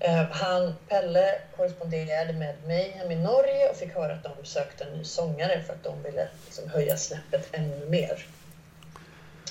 Eh, 0.00 0.24
han, 0.30 0.74
Pelle 0.88 1.34
korresponderade 1.56 2.32
med 2.32 2.54
mig 2.66 2.90
hem 2.90 3.10
i 3.10 3.16
Norge 3.16 3.70
och 3.70 3.76
fick 3.76 3.94
höra 3.94 4.12
att 4.12 4.22
de 4.22 4.44
sökte 4.44 4.84
en 4.84 4.92
ny 4.92 5.04
sångare 5.04 5.62
för 5.62 5.72
att 5.72 5.84
de 5.84 6.02
ville 6.02 6.28
liksom 6.44 6.70
höja 6.70 6.96
snäppet 6.96 7.48
ännu 7.52 7.86
mer. 7.86 8.26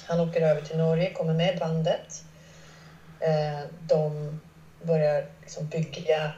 Han 0.05 0.19
åker 0.19 0.41
över 0.41 0.61
till 0.61 0.77
Norge, 0.77 1.13
kommer 1.13 1.33
med 1.33 1.55
i 1.55 1.59
bandet. 1.59 2.23
Eh, 3.19 3.59
de 3.81 4.39
börjar 4.81 5.25
liksom 5.41 5.67
bygga 5.67 6.31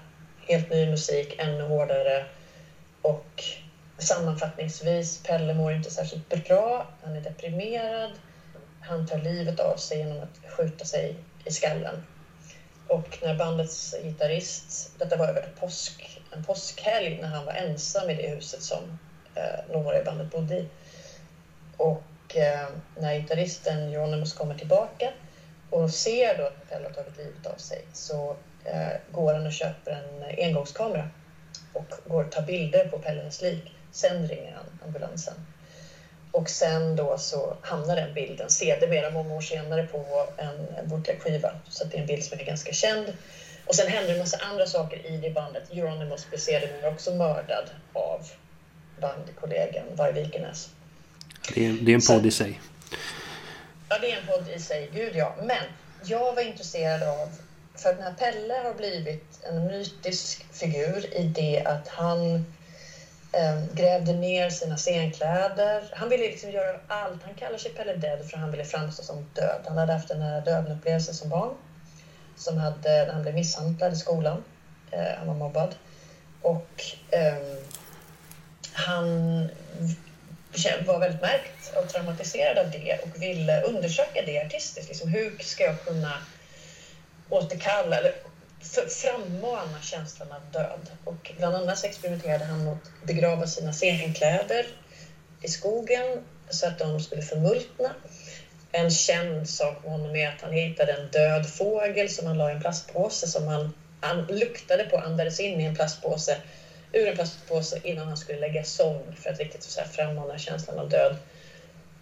helt 0.48 0.70
ny 0.70 0.90
musik, 0.90 1.36
ännu 1.40 1.64
hårdare 1.64 2.26
och 3.02 3.44
sammanfattningsvis, 3.98 5.24
Pelle 5.24 5.54
mår 5.54 5.74
inte 5.74 5.92
särskilt 5.92 6.30
bra. 6.30 6.88
Han 7.04 7.16
är 7.16 7.22
deprimerad. 7.22 8.12
Han 8.82 9.08
tar 9.08 9.18
livet 9.18 9.60
av 9.60 9.78
sig 9.78 9.98
genom 9.98 10.20
att 10.20 10.52
skjuta 10.52 10.86
sig 10.86 11.16
i 11.46 11.52
skallen. 11.52 12.04
Och 12.90 13.18
när 13.22 13.36
bandets 13.36 13.96
gitarrist, 14.04 14.92
detta 14.98 15.18
var 15.18 15.28
över 15.28 15.50
påsk, 15.60 16.22
en 16.32 16.44
påskhelg 16.44 17.18
när 17.22 17.28
han 17.28 17.46
var 17.46 17.54
ensam 17.54 18.10
i 18.10 18.16
det 18.16 18.28
huset 18.28 18.62
som 18.62 19.00
eh, 19.36 19.60
några 19.72 20.02
i 20.02 20.04
bandet 20.04 20.32
bodde 20.32 20.56
i. 20.56 20.68
Och 21.78 22.36
eh, 22.36 22.70
när 22.96 23.16
gitarristen 23.16 23.80
Euronymous 23.80 24.34
kommer 24.34 24.56
tillbaka 24.56 25.12
och 25.70 25.92
ser 25.92 26.38
då 26.38 26.44
att 26.44 26.70
Pelle 26.70 26.88
har 26.88 26.94
tagit 26.94 27.18
livet 27.18 27.46
av 27.46 27.58
sig 27.58 27.82
så 27.94 28.36
eh, 28.66 28.92
går 29.12 29.34
han 29.34 29.46
och 29.46 29.52
köper 29.52 29.92
en 29.92 30.24
engångskamera 30.38 31.08
och 31.74 31.94
går 32.06 32.24
och 32.24 32.32
tar 32.32 32.42
bilder 32.42 32.88
på 32.88 32.98
Pelles 32.98 33.42
lik. 33.42 33.74
Sen 33.92 34.28
ringer 34.28 34.54
han 34.54 34.66
ambulansen. 34.86 35.34
Och 36.32 36.50
sen 36.50 36.96
då 36.96 37.18
så 37.18 37.58
hamnar 37.62 37.96
den 37.96 38.14
bilden 38.14 38.50
sedermera 38.50 39.10
många 39.10 39.34
år 39.36 39.42
senare 39.42 39.88
på 39.88 40.28
en, 40.38 40.88
bootleg-skiva. 40.90 41.52
Så 41.70 41.84
det 41.84 41.98
är 41.98 42.02
en 42.02 42.08
bild 42.08 42.24
som 42.24 42.40
är 42.40 42.44
ganska 42.44 42.72
känd. 42.74 43.14
Och 43.66 43.76
sen 43.76 43.88
händer 43.88 44.14
en 44.14 44.20
massa 44.20 44.38
andra 44.38 44.66
saker 44.66 45.06
i 45.06 45.18
det 45.18 45.30
bandet. 45.30 45.64
Euronymous 45.72 46.30
blir 46.30 46.40
sedermera 46.40 46.90
också 46.90 47.14
mördad 47.14 47.70
av 47.94 48.28
bandkollegan 49.02 49.86
Varg 49.96 50.14
Vikenäs. 50.14 50.70
Det 51.54 51.66
är, 51.66 51.74
det 51.74 51.92
är 51.92 51.96
en 51.96 52.02
Så- 52.02 52.14
podd 52.14 52.26
i 52.26 52.32
sig. 52.32 52.62
Ja, 53.90 53.98
det 54.02 54.12
är 54.12 54.18
en 54.22 54.28
podd 54.28 54.50
i 54.56 54.60
sig, 54.60 54.90
gud 54.94 55.16
ja. 55.16 55.36
Men 55.42 55.64
jag 56.04 56.36
var 56.36 56.42
intresserad 56.42 57.04
av, 57.04 57.30
för 57.76 57.94
den 57.94 58.04
här 58.04 58.14
Pelle 58.14 58.54
har 58.54 58.74
blivit 58.74 59.40
en 59.44 59.68
mytisk 59.68 60.46
figur 60.54 61.14
i 61.16 61.24
det 61.24 61.64
att 61.66 61.88
han 61.88 62.46
Ehm, 63.32 63.76
grävde 63.76 64.14
ner 64.14 64.50
sina 64.50 64.78
scenkläder. 64.78 65.84
Han 65.92 66.10
ville 66.10 66.24
liksom 66.24 66.52
göra 66.52 66.80
allt. 66.88 67.24
Han 67.24 67.36
kallar 67.36 67.58
sig 67.58 67.72
Pelle 67.72 67.94
Dead 67.94 68.30
för 68.30 68.38
han 68.38 68.52
ville 68.52 68.66
framstå 68.66 69.04
som 69.04 69.26
död. 69.34 69.62
Han 69.66 69.78
hade 69.78 69.94
haft 69.94 70.12
en 70.12 70.20
nära 70.20 70.42
döden-upplevelse 70.42 71.14
som 71.14 71.30
barn. 71.30 71.56
Som 72.36 72.58
hade, 72.58 73.06
när 73.06 73.14
han 73.14 73.22
blev 73.22 73.34
misshandlad 73.34 73.94
i 73.94 73.96
skolan. 73.96 74.44
Eh, 74.92 75.18
han 75.18 75.28
var 75.28 75.34
mobbad. 75.34 75.76
Och 76.42 76.84
eh, 77.10 77.38
han 78.74 79.50
var 80.86 81.00
väldigt 81.00 81.22
märkt 81.22 81.76
och 81.76 81.90
traumatiserad 81.90 82.58
av 82.58 82.72
det 82.72 82.98
och 83.04 83.22
ville 83.22 83.62
undersöka 83.62 84.22
det 84.22 84.42
artistiskt. 84.42 84.90
Liksom, 84.90 85.08
hur 85.08 85.38
ska 85.40 85.64
jag 85.64 85.84
kunna 85.84 86.14
återkalla 87.30 87.98
eller 87.98 88.14
frammana 88.88 89.82
känslan 89.82 90.32
av 90.32 90.52
död? 90.52 90.92
Och 91.04 91.32
bland 91.38 91.56
annat 91.56 91.78
så 91.78 91.88
experimenterade 91.88 92.46
han 92.46 92.64
mot 92.64 92.78
att 92.78 93.08
begrava 93.08 93.48
sina 93.48 93.72
scenkläder 93.72 94.66
i 95.42 95.48
skogen 95.48 96.20
så 96.50 96.66
att 96.68 96.78
de 96.78 97.00
skulle 97.00 97.22
förmultna. 97.22 97.96
En 98.72 98.90
känd 98.90 99.48
sak 99.48 99.84
med 99.84 99.92
honom 99.92 100.16
är 100.16 100.28
att 100.28 100.42
han 100.42 100.52
hittade 100.52 100.92
en 100.92 101.08
död 101.12 101.46
fågel 101.46 102.10
som 102.10 102.26
han 102.26 102.38
la 102.38 102.50
i 102.50 102.54
en 102.54 102.60
plastpåse 102.60 103.28
som 103.28 103.48
han, 103.48 103.70
han 104.00 104.26
luktade 104.28 104.84
på 104.84 104.96
och 104.96 105.06
andades 105.06 105.40
in 105.40 105.62
i 105.62 105.64
en 105.64 105.74
plastpåse 105.74 106.38
ur 106.92 107.08
en 107.08 107.16
plastpåse 107.16 107.78
innan 107.84 108.08
han 108.08 108.18
skulle 108.18 108.38
lägga 108.38 108.64
sång 108.64 109.16
för 109.16 109.30
att 109.30 109.40
riktigt 109.40 109.64
så 109.64 109.80
här 109.80 109.88
frammana 109.88 110.38
känslan 110.38 110.80
av 110.80 110.90
död. 110.90 111.16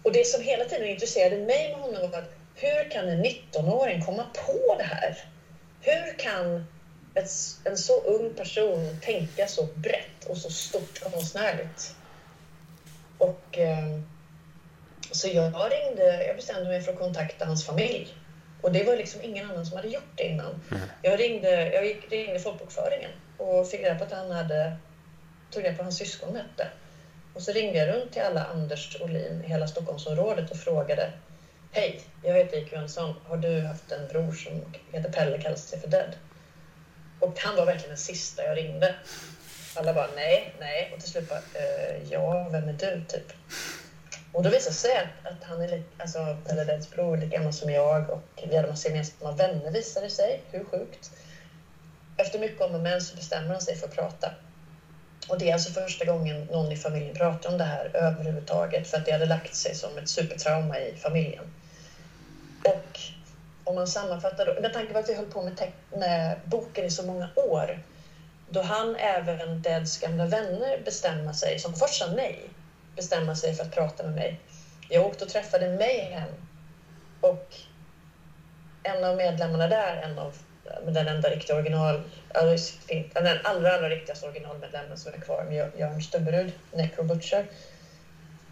Och 0.02 0.12
det 0.12 0.24
som 0.24 0.40
hela 0.40 0.64
tiden 0.64 0.86
intresserade 0.86 1.36
mig 1.36 1.68
med 1.68 1.80
honom 1.80 2.10
var 2.10 2.18
att 2.18 2.28
hur 2.54 2.90
kan 2.90 3.08
en 3.08 3.24
19-åring 3.24 3.98
komma 3.98 4.26
på 4.46 4.74
det 4.78 4.84
här? 4.84 5.24
Hur 5.80 6.18
kan 6.18 6.66
ett, 7.14 7.30
en 7.64 7.78
så 7.78 8.02
ung 8.02 8.34
person 8.34 8.96
tänka 9.02 9.46
så 9.46 9.64
brett 9.74 10.24
och 10.28 10.36
så 10.36 10.50
stort 10.50 11.00
konstnärligt? 11.00 11.96
Och 13.18 13.58
eh, 13.58 14.00
så 15.10 15.28
jag 15.28 15.72
ringde, 15.72 16.26
jag 16.26 16.36
bestämde 16.36 16.68
mig 16.68 16.80
för 16.82 16.92
att 16.92 16.98
kontakta 16.98 17.44
hans 17.44 17.66
familj. 17.66 18.14
Och 18.62 18.72
det 18.72 18.84
var 18.84 18.96
liksom 18.96 19.22
ingen 19.22 19.50
annan 19.50 19.66
som 19.66 19.76
hade 19.76 19.88
gjort 19.88 20.12
det 20.14 20.22
innan. 20.22 20.60
Jag 21.02 21.20
ringde, 21.20 21.72
jag 21.72 21.86
gick, 21.86 22.12
ringde 22.12 22.40
folkbokföringen 22.40 23.10
och 23.36 23.68
fick 23.68 23.80
reda 23.80 23.94
på 23.94 24.04
att 24.04 24.12
han 24.12 24.30
hade, 24.30 24.76
tog 25.50 25.64
reda 25.64 25.76
på 25.76 25.82
hans 25.82 25.98
syskon 25.98 26.36
hette. 26.36 26.68
Och 27.34 27.42
så 27.42 27.52
ringde 27.52 27.78
jag 27.78 27.88
runt 27.88 28.12
till 28.12 28.22
alla 28.22 28.44
Anders 28.44 29.00
Olin 29.00 29.42
i 29.44 29.48
hela 29.48 29.68
Stockholmsområdet 29.68 30.50
och 30.50 30.56
frågade 30.56 31.12
Hej, 31.70 32.00
jag 32.22 32.34
heter 32.34 32.56
Ike 32.56 32.76
Jönsson. 32.76 33.14
Har 33.24 33.36
du 33.36 33.60
haft 33.60 33.92
en 33.92 34.08
bror 34.08 34.32
som 34.32 34.52
heter 34.92 35.12
Pelle, 35.12 35.42
kallas 35.42 35.68
sig 35.68 35.80
för 35.80 35.88
Dead? 35.88 36.16
Och 37.20 37.38
han 37.38 37.56
var 37.56 37.66
verkligen 37.66 37.88
den 37.88 37.98
sista 37.98 38.44
jag 38.44 38.56
ringde. 38.56 38.94
Alla 39.74 39.94
bara 39.94 40.08
nej, 40.16 40.54
nej. 40.60 40.92
Och 40.94 41.00
till 41.00 41.10
slut 41.10 41.28
bara, 41.28 41.38
eh, 41.38 42.02
ja, 42.10 42.48
vem 42.48 42.68
är 42.68 42.72
du 42.72 43.04
typ? 43.08 43.32
Och 44.32 44.42
då 44.42 44.50
visade 44.50 44.70
det 44.70 44.74
sig 44.74 44.96
att, 44.96 45.32
att 45.32 45.44
han 45.44 45.62
är 45.62 45.68
lik, 45.68 45.86
alltså, 45.98 46.36
eller 46.50 46.64
Deads 46.64 46.90
bror 46.90 47.16
är 47.16 47.20
lika 47.20 47.36
gammal 47.36 47.52
som 47.52 47.70
jag 47.70 48.10
och 48.10 48.44
vi 48.48 48.56
hade 48.56 48.68
massa 48.68 48.88
gemensamma 48.88 49.32
vänner 49.32 49.70
visade 49.70 50.06
det 50.06 50.10
sig. 50.10 50.42
Hur 50.50 50.64
sjukt? 50.64 51.10
Efter 52.16 52.38
mycket 52.38 52.60
om 52.60 52.74
och 52.74 52.80
men 52.80 53.00
så 53.00 53.16
bestämmer 53.16 53.48
han 53.48 53.60
sig 53.60 53.76
för 53.76 53.86
att 53.86 53.94
prata. 53.94 54.32
Och 55.28 55.38
det 55.38 55.48
är 55.48 55.52
alltså 55.52 55.72
första 55.72 56.04
gången 56.04 56.44
någon 56.44 56.72
i 56.72 56.76
familjen 56.76 57.14
pratar 57.14 57.50
om 57.50 57.58
det 57.58 57.64
här 57.64 57.90
överhuvudtaget 57.94 58.88
för 58.88 58.96
att 58.96 59.06
det 59.06 59.12
hade 59.12 59.26
lagt 59.26 59.54
sig 59.54 59.74
som 59.74 59.98
ett 59.98 60.08
supertrauma 60.08 60.78
i 60.78 60.96
familjen. 60.96 61.44
Och 62.64 63.00
om 63.64 63.74
man 63.74 63.86
sammanfattar 63.86 64.46
då, 64.46 64.60
med 64.60 64.72
tanke 64.72 64.92
på 64.92 64.98
att 64.98 65.08
vi 65.08 65.14
höll 65.14 65.26
på 65.26 65.40
med, 65.40 65.68
med 65.90 66.38
boken 66.42 66.84
i 66.84 66.90
så 66.90 67.02
många 67.02 67.28
år, 67.34 67.78
då 68.46 68.60
han 68.60 68.96
även 68.96 69.60
Deads 69.60 69.96
gamla 69.98 70.26
vänner 70.26 70.78
bestämma 70.84 71.32
sig, 71.32 71.58
som 71.58 71.72
först 71.72 71.94
sa 71.98 72.06
nej, 72.06 72.50
bestämma 72.96 73.34
sig 73.34 73.52
för 73.52 73.62
att 73.62 73.70
prata 73.70 74.02
med 74.02 74.12
mig. 74.14 74.36
Jag 74.88 75.04
åkte 75.04 75.24
och 75.24 75.30
träffade 75.30 75.68
Mayhem 75.68 76.28
och 77.20 77.56
en 78.82 79.04
av 79.04 79.16
medlemmarna 79.16 79.66
där, 79.66 79.96
en 79.96 80.18
av 80.18 80.36
den 80.82 81.08
enda 81.08 81.30
riktiga 81.30 81.56
original, 81.56 82.02
den 83.12 83.38
allra, 83.42 83.74
allra 83.74 83.88
riktigaste 83.88 84.26
originalmedlemmen 84.26 84.96
som 84.96 85.12
är 85.14 85.18
kvar, 85.18 85.68
Jörn 85.72 86.00
Stubberud, 86.00 86.52
Necro 86.70 87.02
Butcher. 87.02 87.44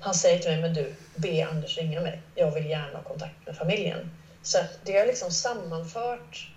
Han 0.07 0.15
säger 0.15 0.39
till 0.39 0.51
mig, 0.51 0.61
men 0.61 0.73
du, 0.73 0.95
be 1.15 1.47
Anders 1.47 1.79
ringa 1.79 2.01
mig. 2.01 2.21
Jag 2.35 2.51
vill 2.51 2.71
gärna 2.71 2.99
ha 2.99 3.05
kontakt 3.05 3.47
med 3.47 3.57
familjen. 3.57 4.11
Så 4.43 4.59
det 4.85 4.99
har 4.99 5.07
liksom 5.07 5.31
sammanfört 5.31 6.51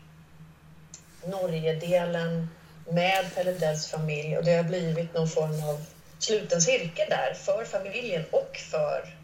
Norgedelen 1.24 2.50
med 2.88 3.36
Pelle 3.36 3.52
Dells 3.52 3.88
familj 3.88 4.38
och 4.38 4.44
det 4.44 4.56
har 4.56 4.64
blivit 4.64 5.14
någon 5.14 5.28
form 5.28 5.64
av 5.64 5.86
sluten 6.20 6.62
cirkel 6.62 7.10
där 7.10 7.34
för 7.34 7.66
familjen 7.66 8.24
och 8.32 8.58
för 8.72 9.16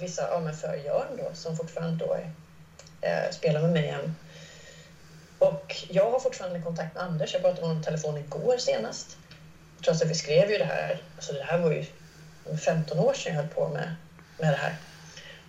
vissa, 0.00 0.28
ja 0.30 0.40
men 0.40 0.54
för 0.54 0.74
Jörn 0.74 1.16
då 1.16 1.30
som 1.34 1.56
fortfarande 1.56 2.04
då 2.04 2.12
är, 2.12 2.30
eh, 3.00 3.30
spelar 3.30 3.60
med 3.60 3.70
mig 3.70 3.88
än. 3.88 4.14
Och 5.38 5.76
jag 5.88 6.10
har 6.10 6.18
fortfarande 6.18 6.60
kontakt 6.60 6.94
med 6.94 7.04
Anders. 7.04 7.32
Jag 7.32 7.42
pratade 7.42 7.60
med 7.60 7.68
honom 7.68 7.82
i 7.82 7.84
telefon 7.84 8.18
igår 8.18 8.56
senast. 8.58 9.16
Trots 9.84 10.02
att 10.02 10.10
vi 10.10 10.14
skrev 10.14 10.50
ju 10.50 10.58
det 10.58 10.64
här, 10.64 11.02
alltså 11.16 11.32
det 11.32 11.42
här 11.42 11.58
var 11.58 11.70
ju 11.70 11.84
15 12.64 12.98
år 12.98 13.14
sedan 13.14 13.34
jag 13.34 13.42
höll 13.42 13.50
på 13.50 13.68
med, 13.68 13.94
med 14.38 14.52
det 14.52 14.56
här. 14.56 14.74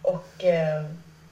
Och 0.01 0.43
eh, 0.43 0.85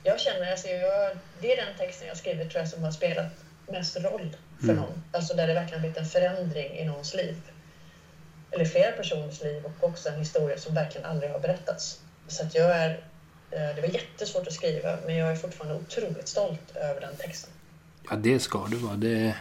jag 0.03 0.19
känner, 0.19 0.51
alltså 0.51 0.67
jag, 0.67 1.17
det 1.41 1.53
är 1.53 1.65
den 1.65 1.77
texten 1.77 2.07
jag 2.07 2.17
skrivit 2.17 2.49
tror 2.49 2.61
jag 2.61 2.69
som 2.69 2.83
har 2.83 2.91
spelat 2.91 3.31
mest 3.67 3.97
roll 3.97 4.35
för 4.57 4.63
mm. 4.63 4.75
någon. 4.75 5.03
Alltså 5.11 5.33
där 5.33 5.47
det 5.47 5.53
verkligen 5.53 5.81
blivit 5.81 5.97
en 5.97 6.05
förändring 6.05 6.77
i 6.77 6.85
någons 6.85 7.13
liv. 7.13 7.35
Eller 8.51 8.65
flera 8.65 8.91
personers 8.91 9.41
liv 9.41 9.65
och 9.65 9.89
också 9.89 10.09
en 10.09 10.19
historia 10.19 10.57
som 10.57 10.75
verkligen 10.75 11.07
aldrig 11.07 11.31
har 11.31 11.39
berättats. 11.39 12.01
Så 12.27 12.43
att 12.43 12.55
jag 12.55 12.71
är, 12.77 12.89
eh, 13.51 13.75
det 13.75 13.81
var 13.81 13.87
jättesvårt 13.87 14.47
att 14.47 14.53
skriva 14.53 14.97
men 15.05 15.15
jag 15.15 15.31
är 15.31 15.35
fortfarande 15.35 15.75
otroligt 15.75 16.27
stolt 16.27 16.75
över 16.75 17.01
den 17.01 17.15
texten. 17.15 17.49
Ja, 18.09 18.15
det 18.15 18.39
ska 18.39 18.67
du 18.67 18.77
vara. 18.77 18.95
Det... 18.95 19.35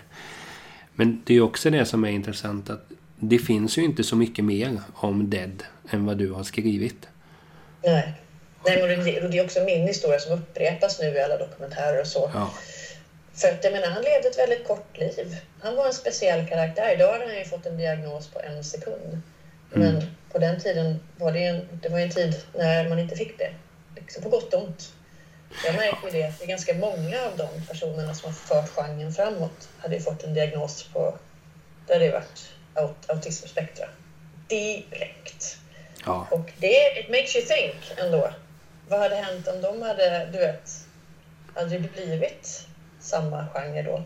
Men 0.94 1.22
det 1.26 1.34
är 1.34 1.40
också 1.40 1.70
det 1.70 1.84
som 1.84 2.04
är 2.04 2.10
intressant 2.10 2.70
att 2.70 2.90
det 3.24 3.38
finns 3.38 3.78
ju 3.78 3.84
inte 3.84 4.04
så 4.04 4.16
mycket 4.16 4.44
mer 4.44 4.80
om 4.94 5.30
Dead 5.30 5.62
än 5.90 6.06
vad 6.06 6.18
du 6.18 6.32
har 6.32 6.42
skrivit. 6.42 7.08
Nej. 7.84 8.12
Nej, 8.64 8.82
men 8.82 9.04
det 9.30 9.38
är 9.38 9.44
också 9.44 9.60
min 9.60 9.86
historia 9.86 10.18
som 10.18 10.32
upprepas 10.32 11.00
nu 11.00 11.06
i 11.06 11.20
alla 11.20 11.36
dokumentärer 11.36 12.00
och 12.00 12.06
så. 12.06 12.30
Ja. 12.34 12.50
För 13.34 13.48
att 13.48 13.64
jag 13.64 13.72
menar, 13.72 13.86
han 13.86 14.02
levde 14.02 14.28
ett 14.28 14.38
väldigt 14.38 14.66
kort 14.66 14.98
liv. 14.98 15.36
Han 15.60 15.76
var 15.76 15.86
en 15.86 15.92
speciell 15.92 16.48
karaktär. 16.48 16.94
Idag 16.94 17.12
har 17.12 17.26
han 17.26 17.38
ju 17.38 17.44
fått 17.44 17.66
en 17.66 17.76
diagnos 17.76 18.28
på 18.28 18.40
en 18.40 18.64
sekund. 18.64 19.22
Men 19.70 19.96
mm. 19.96 20.02
på 20.32 20.38
den 20.38 20.60
tiden 20.60 21.00
var 21.16 21.32
det, 21.32 21.44
en, 21.44 21.68
det 21.82 21.88
var 21.88 21.98
en 21.98 22.10
tid 22.10 22.34
när 22.58 22.88
man 22.88 22.98
inte 22.98 23.16
fick 23.16 23.38
det. 23.38 23.50
Liksom 23.96 24.22
på 24.22 24.28
gott 24.28 24.54
och 24.54 24.62
ont. 24.62 24.92
Jag 25.66 25.74
märker 25.74 26.12
det 26.12 26.24
att 26.24 26.38
det 26.38 26.44
är 26.44 26.48
ganska 26.48 26.74
många 26.74 27.20
av 27.26 27.36
de 27.36 27.66
personerna 27.68 28.14
som 28.14 28.26
har 28.26 28.34
fört 28.34 28.68
genren 28.68 29.12
framåt 29.12 29.68
hade 29.78 30.00
fått 30.00 30.22
en 30.22 30.34
diagnos 30.34 30.88
på 30.92 31.18
där 31.86 32.00
det 32.00 32.10
varit 32.10 32.52
aut 32.74 33.10
autismspektra. 33.10 33.86
Direkt. 34.48 35.58
Ja. 36.06 36.26
Och 36.30 36.52
det, 36.58 37.00
it 37.00 37.08
makes 37.08 37.36
you 37.36 37.46
think 37.46 37.98
ändå. 37.98 38.30
Vad 38.88 39.00
hade 39.00 39.16
hänt 39.16 39.48
om 39.48 39.60
de 39.60 39.82
hade, 39.82 40.28
du 40.32 40.38
vet, 40.38 40.70
hade 41.54 41.78
det 41.78 41.92
blivit 41.92 42.66
samma 43.00 43.46
genre 43.46 43.82
då? 43.82 44.02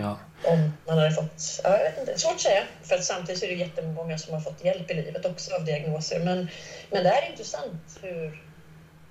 Ja. 0.00 0.18
Om 0.44 0.72
man 0.86 0.98
hade 0.98 1.10
fått, 1.10 1.60
ja, 1.64 1.70
jag 1.78 1.84
vet 1.84 1.98
inte, 1.98 2.18
svårt 2.18 2.34
att 2.34 2.40
säga. 2.40 2.62
För 2.82 2.94
att 2.94 3.04
samtidigt 3.04 3.42
är 3.42 3.48
det 3.48 3.54
jättemånga 3.54 4.18
som 4.18 4.34
har 4.34 4.40
fått 4.40 4.64
hjälp 4.64 4.90
i 4.90 4.94
livet 4.94 5.26
också 5.26 5.54
av 5.54 5.64
diagnoser. 5.64 6.20
Men, 6.24 6.48
men 6.90 7.04
det 7.04 7.10
är 7.10 7.30
intressant 7.30 7.98
hur 8.02 8.42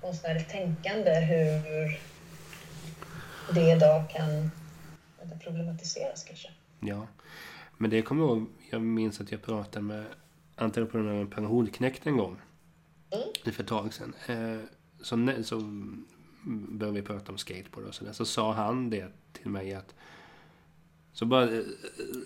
konstnärligt 0.00 0.48
tänkande, 0.48 1.14
hur 1.14 2.00
det 3.54 3.70
idag 3.70 4.10
kan 4.10 4.50
problematiseras 5.40 6.24
kanske. 6.24 6.48
Ja, 6.80 7.06
men 7.78 7.90
det 7.90 8.02
kommer 8.02 8.22
jag 8.22 8.30
ihåg, 8.30 8.46
jag 8.72 8.82
minns 8.82 9.20
att 9.20 9.32
jag 9.32 9.42
pratade 9.42 9.84
med 9.84 10.04
entreprenören 10.56 11.30
Per 11.30 11.42
Holknekt 11.42 12.06
en 12.06 12.16
gång. 12.16 12.36
Mm. 13.10 13.54
För 13.54 13.62
ett 13.62 13.68
tag 13.68 13.94
sedan. 13.94 14.14
Eh, 14.26 14.58
så, 15.00 15.42
så 15.42 15.60
började 16.44 17.00
vi 17.00 17.06
prata 17.06 17.32
om 17.32 17.38
skateboard 17.38 17.86
och 17.86 17.94
sådär. 17.94 18.12
Så 18.12 18.24
sa 18.24 18.52
han 18.52 18.90
det 18.90 19.12
till 19.32 19.50
mig 19.50 19.74
att 19.74 19.94
så 21.12 21.26
bara 21.26 21.44
eh, 21.44 21.62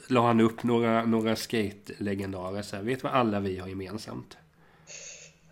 la 0.09 0.27
han 0.27 0.41
upp 0.41 0.63
några, 0.63 1.05
några 1.05 1.37
skate-legendarer. 1.37 2.63
Så 2.63 2.77
här, 2.77 2.83
vet 2.83 3.03
vad 3.03 3.13
alla 3.13 3.41
vi 3.41 3.59
har 3.59 3.69
gemensamt? 3.69 4.37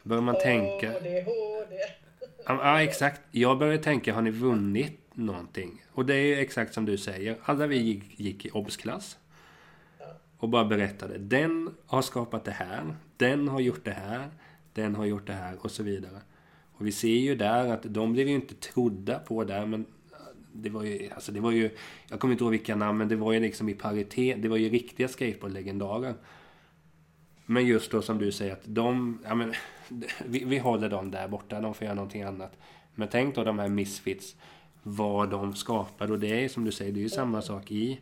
Börjar 0.02 0.22
man 0.22 0.38
tänka... 0.42 0.92
HD. 0.92 1.24
Ja, 2.46 2.82
exakt. 2.82 3.20
Jag 3.30 3.58
börjar 3.58 3.78
tänka, 3.78 4.14
har 4.14 4.22
ni 4.22 4.30
vunnit 4.30 5.00
någonting? 5.14 5.84
Och 5.92 6.06
det 6.06 6.14
är 6.14 6.38
exakt 6.38 6.74
som 6.74 6.84
du 6.84 6.98
säger. 6.98 7.36
Alla 7.44 7.66
vi 7.66 7.78
gick, 7.78 8.20
gick 8.20 8.46
i 8.46 8.50
obsklass. 8.50 9.18
Och 10.38 10.48
bara 10.48 10.64
berättade. 10.64 11.18
Den 11.18 11.74
har 11.86 12.02
skapat 12.02 12.44
det 12.44 12.50
här. 12.50 12.96
Den 13.16 13.48
har 13.48 13.60
gjort 13.60 13.84
det 13.84 13.90
här. 13.90 14.30
Den 14.72 14.94
har 14.94 15.04
gjort 15.04 15.26
det 15.26 15.32
här 15.32 15.56
och 15.60 15.70
så 15.70 15.82
vidare. 15.82 16.20
Och 16.76 16.86
vi 16.86 16.92
ser 16.92 17.08
ju 17.08 17.34
där 17.34 17.68
att 17.68 17.82
de 17.82 18.12
blev 18.12 18.28
ju 18.28 18.34
inte 18.34 18.54
trodda 18.54 19.18
på 19.18 19.44
där 19.44 19.66
men 19.66 19.80
äh, 19.80 20.16
det 20.52 20.70
var 20.70 20.82
ju, 20.82 21.10
alltså 21.14 21.32
det 21.32 21.40
var 21.40 21.50
ju, 21.50 21.70
jag 22.08 22.20
kommer 22.20 22.32
inte 22.32 22.44
ihåg 22.44 22.50
vilka 22.50 22.76
namn 22.76 22.98
men 22.98 23.08
det 23.08 23.16
var 23.16 23.32
ju 23.32 23.40
liksom 23.40 23.68
i 23.68 23.74
paritet, 23.74 24.42
det 24.42 24.48
var 24.48 24.56
ju 24.56 24.68
riktiga 24.68 25.08
skateboardlegendarer. 25.08 26.14
Men 27.46 27.66
just 27.66 27.90
då 27.90 28.02
som 28.02 28.18
du 28.18 28.32
säger 28.32 28.52
att 28.52 28.64
de, 28.64 29.18
ja 29.24 29.34
men, 29.34 29.52
vi, 30.26 30.44
vi 30.44 30.58
håller 30.58 30.88
dem 30.88 31.10
där 31.10 31.28
borta, 31.28 31.60
de 31.60 31.74
får 31.74 31.84
göra 31.84 31.94
någonting 31.94 32.22
annat. 32.22 32.58
Men 32.94 33.08
tänk 33.08 33.34
då 33.34 33.44
de 33.44 33.58
här 33.58 33.68
misfits, 33.68 34.36
vad 34.82 35.30
de 35.30 35.54
skapade 35.54 36.12
och 36.12 36.18
det 36.18 36.44
är 36.44 36.48
som 36.48 36.64
du 36.64 36.72
säger, 36.72 36.92
det 36.92 37.00
är 37.00 37.02
ju 37.02 37.08
samma 37.08 37.42
sak 37.42 37.70
i 37.70 38.00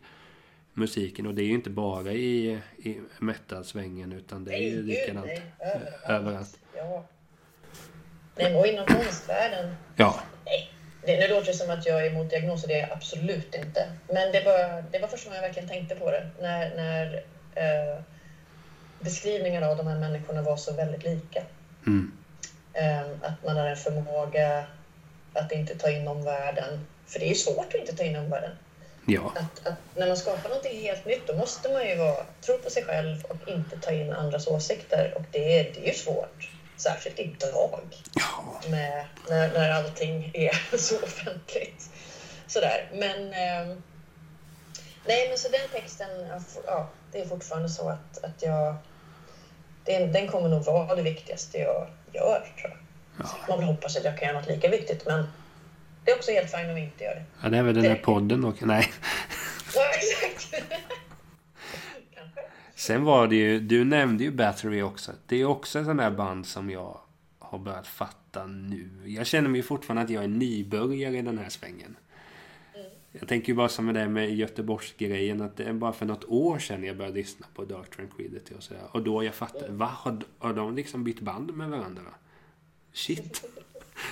musiken 0.73 1.27
och 1.27 1.33
det 1.33 1.41
är 1.41 1.45
ju 1.45 1.53
inte 1.53 1.69
bara 1.69 2.11
i, 2.11 2.59
i 2.77 3.01
metal-svängen 3.19 4.11
utan 4.11 4.43
det 4.43 4.53
är 4.53 4.61
ju 4.61 4.83
likadant 4.83 5.31
överallt. 6.07 6.59
Ja. 6.77 7.05
Nej, 8.35 8.55
och 8.55 8.67
inom 8.67 8.85
konstvärlden. 8.85 9.75
Ja. 9.95 10.19
Nej. 10.45 10.69
Det, 11.05 11.19
nu 11.19 11.27
låter 11.27 11.47
det 11.47 11.53
som 11.53 11.69
att 11.69 11.85
jag 11.85 12.05
är 12.05 12.11
emot 12.11 12.29
diagnoser, 12.29 12.67
det 12.67 12.73
är 12.73 12.79
jag 12.79 12.91
absolut 12.91 13.55
inte. 13.55 13.91
Men 14.07 14.31
det 14.31 14.43
var, 14.45 14.83
det 14.91 14.99
var 14.99 15.07
första 15.07 15.29
gången 15.29 15.41
jag 15.41 15.47
verkligen 15.47 15.69
tänkte 15.69 15.95
på 15.95 16.11
det. 16.11 16.29
När, 16.41 16.75
när 16.75 17.23
eh, 17.55 18.01
beskrivningarna 18.99 19.67
av 19.67 19.77
de 19.77 19.87
här 19.87 19.99
människorna 19.99 20.41
var 20.41 20.57
så 20.57 20.73
väldigt 20.73 21.03
lika. 21.03 21.43
Mm. 21.87 22.11
Eh, 22.73 23.01
att 23.01 23.45
man 23.45 23.57
har 23.57 23.67
en 23.67 23.77
förmåga 23.77 24.65
att 25.33 25.51
inte 25.51 25.75
ta 25.77 25.89
in 25.89 26.07
omvärlden. 26.07 26.85
För 27.05 27.19
det 27.19 27.25
är 27.25 27.29
ju 27.29 27.35
svårt 27.35 27.67
att 27.67 27.79
inte 27.79 27.95
ta 27.95 28.03
in 28.03 28.15
omvärlden. 28.15 28.51
Ja. 29.05 29.33
Att, 29.35 29.67
att, 29.67 29.77
när 29.95 30.07
man 30.07 30.17
skapar 30.17 30.49
något 30.49 30.65
helt 30.65 31.05
nytt 31.05 31.27
då 31.27 31.35
måste 31.35 31.69
man 31.69 31.87
ju 31.87 31.95
vara, 31.95 32.25
tro 32.41 32.57
på 32.57 32.69
sig 32.69 32.83
själv 32.83 33.23
och 33.23 33.47
inte 33.47 33.77
ta 33.77 33.91
in 33.91 34.13
andras 34.13 34.47
åsikter. 34.47 35.13
Och 35.15 35.23
det, 35.31 35.59
är, 35.59 35.63
det 35.73 35.83
är 35.83 35.87
ju 35.87 35.93
svårt. 35.93 36.49
Särskilt 36.77 37.19
idag. 37.19 37.81
Ja. 38.13 38.61
Med, 38.69 39.05
när, 39.29 39.53
när 39.53 39.71
allting 39.71 40.31
är 40.33 40.77
så 40.77 40.95
offentligt. 40.95 41.89
Sådär. 42.47 42.89
Men... 42.93 43.33
Eh, 43.33 43.77
nej, 45.05 45.29
men 45.29 45.37
så 45.37 45.49
den 45.49 45.81
texten, 45.81 46.09
ja, 46.65 46.89
det 47.11 47.21
är 47.21 47.27
fortfarande 47.27 47.69
så 47.69 47.89
att, 47.89 48.23
att 48.23 48.41
jag... 48.41 48.75
Den, 49.85 50.11
den 50.11 50.27
kommer 50.27 50.49
nog 50.49 50.63
vara 50.63 50.95
det 50.95 51.01
viktigaste 51.01 51.57
jag 51.57 51.87
gör, 52.13 52.53
tror 52.61 52.71
jag. 52.71 52.77
Ja. 53.19 53.55
Man 53.55 53.63
hoppas 53.63 53.97
att 53.97 54.03
jag 54.03 54.17
kan 54.17 54.27
göra 54.27 54.39
något 54.39 54.49
lika 54.49 54.69
viktigt, 54.69 55.05
men 55.05 55.27
det 56.05 56.11
är 56.11 56.15
också 56.15 56.31
helt 56.31 56.51
fint 56.51 56.69
om 56.69 56.75
vi 56.75 56.81
inte 56.81 57.03
gör 57.03 57.15
det. 57.15 57.25
Ja, 57.43 57.49
det 57.49 57.57
är 57.57 57.63
väl 57.63 57.75
den 57.75 57.83
där 57.83 57.95
podden 57.95 58.43
och 58.43 58.63
Nej. 58.63 58.91
Ja, 59.75 59.81
exakt. 59.95 60.63
Sen 62.75 63.03
var 63.03 63.27
det 63.27 63.35
ju, 63.35 63.59
du 63.59 63.83
nämnde 63.83 64.23
ju 64.23 64.31
Battery 64.31 64.81
också. 64.81 65.11
Det 65.25 65.41
är 65.41 65.45
också 65.45 65.79
en 65.79 65.85
sån 65.85 65.97
där 65.97 66.11
band 66.11 66.45
som 66.45 66.69
jag 66.69 66.99
har 67.39 67.59
börjat 67.59 67.87
fatta 67.87 68.45
nu. 68.45 68.89
Jag 69.05 69.27
känner 69.27 69.49
mig 69.49 69.61
fortfarande 69.61 70.01
att 70.03 70.09
jag 70.09 70.23
är 70.23 70.27
nybörjare 70.27 71.17
i 71.17 71.21
den 71.21 71.37
här 71.37 71.49
svängen. 71.49 71.95
Mm. 72.75 72.87
Jag 73.11 73.27
tänker 73.27 73.47
ju 73.47 73.55
bara 73.55 73.69
som 73.69 73.85
med 73.85 73.95
det 73.95 74.09
med 74.09 74.35
Göteborgsgrejen 74.35 75.41
att 75.41 75.57
det 75.57 75.63
är 75.63 75.73
bara 75.73 75.93
för 75.93 76.05
något 76.05 76.25
år 76.25 76.59
sedan 76.59 76.83
jag 76.83 76.97
började 76.97 77.17
lyssna 77.17 77.47
på 77.53 77.65
Dark 77.65 77.95
Tranquility 77.95 78.53
och 78.57 78.63
sådär. 78.63 78.83
Och 78.91 79.03
då 79.03 79.23
jag 79.23 79.35
fattade, 79.35 79.65
mm. 79.65 79.77
va? 79.77 79.91
Har, 79.93 80.21
har 80.37 80.53
de 80.53 80.75
liksom 80.75 81.03
bytt 81.03 81.19
band 81.19 81.53
med 81.53 81.69
varandra? 81.69 82.01
Shit. 82.93 83.43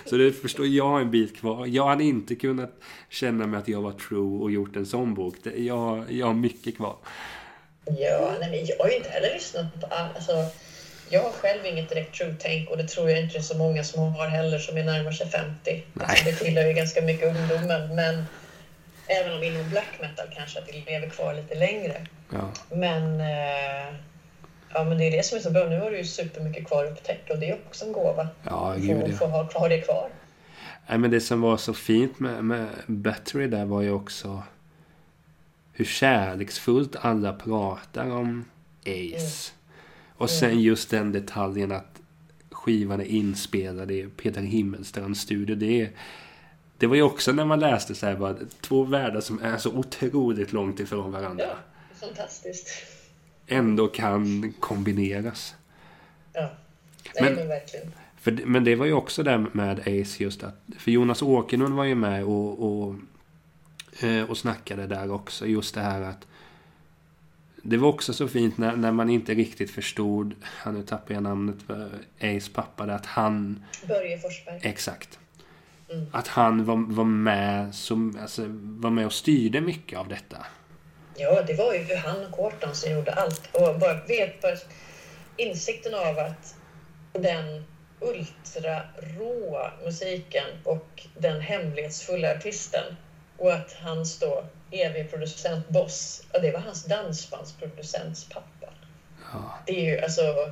Så 0.05 0.17
det 0.17 0.32
förstår 0.32 0.67
jag 0.67 0.88
har 0.88 1.01
en 1.01 1.11
bit 1.11 1.38
kvar. 1.38 1.65
Jag 1.67 1.88
hade 1.88 2.03
inte 2.03 2.36
kunnat 2.36 2.71
känna 3.09 3.47
mig 3.47 3.59
att 3.59 3.67
jag 3.67 3.82
var 3.82 3.91
true 3.91 4.39
och 4.39 4.51
gjort 4.51 4.75
en 4.75 4.86
sån 4.86 5.13
bok. 5.13 5.36
Jag, 5.57 6.05
jag 6.09 6.25
har 6.27 6.34
mycket 6.34 6.77
kvar. 6.77 6.95
Ja, 7.86 8.36
nej, 8.39 8.49
men 8.49 8.65
jag 8.65 8.77
har 8.77 8.89
ju 8.89 8.95
inte 8.97 9.09
heller 9.09 9.34
lyssnat 9.34 9.82
på 9.82 9.88
all, 9.88 10.15
alltså, 10.15 10.45
Jag 11.09 11.23
har 11.23 11.32
själv 11.32 11.65
inget 11.65 11.89
direkt 11.89 12.15
true-tänk 12.15 12.69
och 12.69 12.77
det 12.77 12.88
tror 12.88 13.09
jag 13.09 13.19
inte 13.19 13.34
det 13.34 13.39
är 13.39 13.43
så 13.43 13.57
många 13.57 13.84
som 13.84 14.13
har 14.13 14.27
heller 14.27 14.59
som 14.59 14.77
är 14.77 14.84
närmare 14.84 15.13
sig 15.13 15.29
50. 15.29 15.84
Alltså, 15.99 16.25
det 16.25 16.36
tillhör 16.36 16.67
ju 16.67 16.73
ganska 16.73 17.01
mycket 17.01 17.36
ungdomen. 17.36 17.95
Men 17.95 18.23
även 19.07 19.38
om 19.38 19.43
inom 19.43 19.69
black 19.69 19.97
metal 20.01 20.27
kanske 20.36 20.59
att 20.59 20.67
det 20.67 20.91
lever 20.91 21.09
kvar 21.09 21.34
lite 21.34 21.55
längre. 21.55 22.07
Ja. 22.29 22.51
Men, 22.71 23.21
eh, 23.21 23.93
ja, 24.74 24.84
men 24.84 24.97
det 24.97 25.07
är 25.07 25.11
det 25.11 25.24
som 25.24 25.38
är 25.38 25.41
så 25.41 25.51
bra. 25.51 25.65
Nu 25.65 25.80
har 25.80 25.91
du 25.91 25.97
ju 25.97 26.05
supermycket 26.05 26.67
kvar 26.67 26.86
att 26.86 26.91
upptäcka 26.91 27.34
och 27.34 27.39
det 27.39 27.49
är 27.49 27.59
också 27.67 27.86
en 27.86 27.91
gåva. 27.91 28.28
Ja, 28.43 28.76
gud 28.78 29.03
ja. 29.07 29.15
få 29.15 29.26
ha 29.26 29.47
kvar 29.47 29.69
det 29.69 29.82
kvar. 29.82 30.09
Nej, 30.88 30.97
men 30.97 31.11
det 31.11 31.22
som 31.22 31.41
var 31.41 31.57
så 31.57 31.74
fint 31.74 32.19
med, 32.19 32.43
med 32.43 32.67
Battery 32.88 33.47
där 33.47 33.65
var 33.65 33.82
ju 33.82 33.91
också 33.91 34.43
hur 35.74 35.86
kärleksfullt 35.86 36.95
alla 36.95 37.34
pratar 37.34 38.11
om 38.11 38.45
Ace. 38.86 39.51
Och 40.17 40.30
sen 40.30 40.59
just 40.59 40.89
den 40.89 41.11
detaljen 41.11 41.72
att 41.72 42.01
skivan 42.51 43.01
är 43.01 43.05
inspelad 43.05 43.91
i 43.91 44.07
Peter 44.07 44.41
Himmelstrands 44.41 45.22
studio. 45.22 45.55
Det, 45.55 45.89
det 46.78 46.88
var 46.88 46.95
ju 46.95 47.01
också 47.01 47.32
när 47.32 47.45
man 47.45 47.59
läste 47.59 47.95
så 47.95 48.05
här 48.05 48.15
bara, 48.15 48.36
två 48.61 48.84
världar 48.84 49.22
som 49.22 49.41
är 49.41 49.57
så 49.57 49.72
otroligt 49.72 50.53
långt 50.53 50.80
ifrån 50.80 51.11
varandra. 51.11 51.45
Ja, 51.45 51.55
fantastiskt. 52.07 52.90
Ändå 53.51 53.87
kan 53.87 54.53
kombineras. 54.59 55.55
Ja, 56.33 56.49
nej, 57.15 57.23
Men- 57.23 57.35
men, 57.35 57.47
verkligen. 57.47 57.91
För, 58.17 58.31
det- 58.31 58.45
men 58.45 58.63
det 58.63 58.75
var 58.75 58.85
ju 58.85 58.93
också 58.93 59.23
där 59.23 59.45
med 59.51 59.79
Ace 59.79 60.23
just 60.23 60.43
att... 60.43 60.61
För 60.77 60.91
Jonas 60.91 61.21
Åkerlund 61.21 61.75
var 61.75 61.83
ju 61.83 61.95
med 61.95 62.23
och, 62.23 62.59
och, 62.87 62.95
eh, 64.03 64.23
och 64.29 64.37
snackade 64.37 64.87
där 64.87 65.11
också. 65.11 65.45
Just 65.47 65.75
det 65.75 65.81
här 65.81 66.01
att... 66.01 66.27
Det 67.63 67.77
var 67.77 67.89
också 67.89 68.13
så 68.13 68.27
fint 68.27 68.57
när, 68.57 68.75
när 68.75 68.91
man 68.91 69.09
inte 69.09 69.33
riktigt 69.33 69.71
förstod... 69.71 70.33
Han 70.43 70.73
nu 70.73 70.83
tappar 70.83 71.13
jag 71.13 71.23
namnet 71.23 71.55
för 71.67 71.89
Ace 72.21 72.51
pappa. 72.53 72.85
där, 72.85 72.93
Att 72.93 73.05
han... 73.05 73.63
Börje 73.87 74.19
Forsberg. 74.19 74.59
Exakt. 74.63 75.19
Mm. 75.89 76.05
Att 76.11 76.27
han 76.27 76.65
var, 76.65 76.75
var 76.75 77.03
med 77.03 77.75
som... 77.75 78.17
Alltså, 78.21 78.45
var 78.61 78.89
med 78.89 79.05
och 79.05 79.13
styrde 79.13 79.61
mycket 79.61 79.99
av 79.99 80.07
detta. 80.07 80.37
Ja, 81.16 81.41
det 81.41 81.53
var 81.53 81.74
ju 81.74 81.95
han 81.95 82.26
och 82.26 82.32
Corton 82.32 82.76
som 82.76 82.91
gjorde 82.91 83.14
allt. 83.14 83.55
Och 83.55 83.80
bara 83.80 83.93
vet 83.93 84.41
bara 84.41 84.55
insikten 85.38 85.93
av 85.93 86.20
att 86.20 86.55
den 87.14 87.66
ultra 87.99 88.84
råa 89.18 89.72
musiken 89.86 90.47
och 90.64 91.07
den 91.18 91.41
hemlighetsfulla 91.41 92.32
artisten 92.32 92.95
och 93.38 93.53
att 93.53 93.74
hans 93.74 94.20
då 94.20 94.43
evig 94.72 95.09
producent 95.12 95.70
Boss, 95.70 96.24
ja, 96.32 96.39
det 96.39 96.51
var 96.51 96.59
hans 96.59 96.84
dansbandsproducents 96.84 98.30
pappa. 98.30 98.74
Ja. 99.34 99.57
Det 99.66 99.72
är 99.72 99.86
ju 99.86 99.99
alltså... 99.99 100.51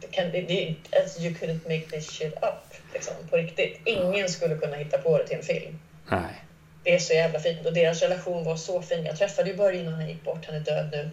Det 0.00 0.06
kan, 0.06 0.30
det, 0.30 0.40
det, 0.40 0.76
alltså 1.00 1.20
you 1.20 1.34
couldn't 1.34 1.62
make 1.64 1.90
this 1.90 2.10
shit 2.10 2.34
up, 2.34 2.74
liksom, 2.92 3.14
på 3.30 3.36
riktigt. 3.36 3.80
Ingen 3.84 4.28
skulle 4.28 4.56
kunna 4.56 4.76
hitta 4.76 4.98
på 4.98 5.18
det 5.18 5.26
till 5.26 5.36
en 5.36 5.42
film. 5.42 5.78
Nej. 6.08 6.43
Det 6.84 6.94
är 6.94 6.98
så 6.98 7.12
jävla 7.12 7.40
fint 7.40 7.66
och 7.66 7.72
deras 7.72 8.02
relation 8.02 8.44
var 8.44 8.56
så 8.56 8.82
fin. 8.82 9.04
Jag 9.04 9.18
träffade 9.18 9.50
ju 9.50 9.56
Börje 9.56 9.80
innan 9.80 9.94
han 9.94 10.08
gick 10.08 10.24
bort, 10.24 10.46
han 10.46 10.54
är 10.54 10.60
död 10.60 10.88
nu. 10.92 11.10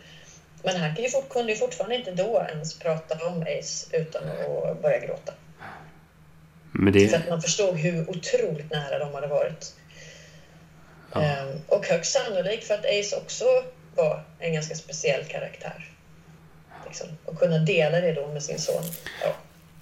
Men 0.63 0.75
han 0.75 0.95
kan 0.95 1.03
ju 1.03 1.09
fort, 1.09 1.29
kunde 1.29 1.51
ju 1.51 1.57
fortfarande 1.57 1.95
inte 1.95 2.11
då 2.11 2.45
ens 2.49 2.79
prata 2.79 3.27
om 3.27 3.41
Ace 3.41 3.97
utan 3.97 4.23
att 4.23 4.81
börja 4.81 4.99
gråta. 4.99 5.33
Men 6.71 6.93
För 6.93 6.99
det... 6.99 7.15
att 7.15 7.29
man 7.29 7.41
förstod 7.41 7.77
hur 7.77 8.09
otroligt 8.09 8.71
nära 8.71 8.99
de 8.99 9.13
hade 9.13 9.27
varit. 9.27 9.75
Ja. 11.13 11.21
Ehm, 11.21 11.61
och 11.67 11.87
högst 11.87 12.11
sannolikt 12.11 12.63
för 12.63 12.73
att 12.73 12.85
Ace 12.85 13.15
också 13.15 13.45
var 13.95 14.23
en 14.39 14.53
ganska 14.53 14.75
speciell 14.75 15.25
karaktär. 15.25 15.91
Liksom. 16.85 17.07
Och 17.25 17.39
kunna 17.39 17.57
dela 17.57 18.01
det 18.01 18.13
då 18.13 18.27
med 18.27 18.43
sin 18.43 18.59
son. 18.59 18.83
Ja. 19.23 19.35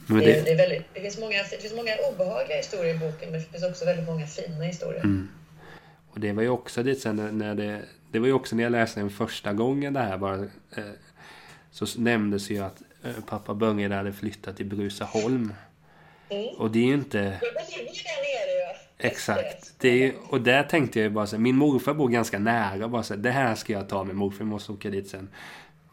Det, 0.08 0.26
det, 0.26 0.42
det, 0.42 0.52
är 0.52 0.58
väldigt, 0.58 0.84
det, 0.94 1.02
finns 1.02 1.18
många, 1.18 1.44
det 1.52 1.62
finns 1.62 1.74
många 1.74 1.96
obehagliga 2.12 2.58
historier 2.58 2.96
i 2.96 2.98
boken 2.98 3.32
men 3.32 3.40
det 3.40 3.46
finns 3.52 3.64
också 3.64 3.86
väldigt 3.86 4.06
många 4.06 4.28
fina 4.28 4.64
historier. 4.64 5.04
Mm. 5.04 5.30
Och 6.12 6.20
det 6.20 6.32
var 6.32 6.44
ju 6.44 6.50
också 6.50 6.84
lite 6.84 7.02
sen 7.02 7.38
när, 7.38 7.56
det... 7.56 7.82
Det 8.12 8.20
var 8.20 8.28
ju 8.28 8.34
också 8.34 8.56
när 8.56 8.64
jag 8.64 8.72
läste 8.72 9.00
den 9.00 9.10
första 9.10 9.54
gången 9.54 9.94
det 9.94 10.00
här 10.00 10.18
bara... 10.18 10.36
Eh, 10.76 10.84
så 11.72 11.86
nämndes 12.02 12.50
ju 12.50 12.60
att 12.60 12.82
eh, 13.04 13.12
pappa 13.28 13.54
Börje 13.54 13.96
hade 13.96 14.14
flyttat 14.14 14.58
till 14.58 14.66
Bruzaholm. 14.66 15.54
Mm. 16.30 16.48
Och 16.58 16.72
det 16.72 16.80
är 16.80 16.86
ju 16.86 16.94
inte... 16.94 17.18
Ja, 17.18 17.24
men 17.24 17.64
det 17.70 17.76
är 17.76 17.80
ju 17.80 17.86
där 17.86 17.92
nere 17.92 18.74
ja. 18.74 19.08
Exakt. 19.08 19.74
Det 19.78 19.90
är, 19.90 19.94
ju- 19.96 20.14
och 20.30 20.42
där 20.42 20.64
tänkte 20.64 21.00
jag 21.00 21.04
ju 21.04 21.10
bara 21.10 21.28
så 21.28 21.36
här, 21.36 21.42
Min 21.44 21.56
morfar 21.56 21.94
bor 21.94 22.10
ganska 22.10 22.40
nära. 22.40 22.88
Bara 22.88 23.04
så 23.04 23.14
här, 23.14 23.22
det 23.22 23.32
här 23.32 23.56
ska 23.56 23.74
jag 23.74 23.90
ta 23.90 24.04
med 24.04 24.16
morfar. 24.16 24.40
Jag 24.40 24.48
måste 24.48 24.72
åka 24.72 24.90
dit 24.90 25.08
sen. 25.10 25.30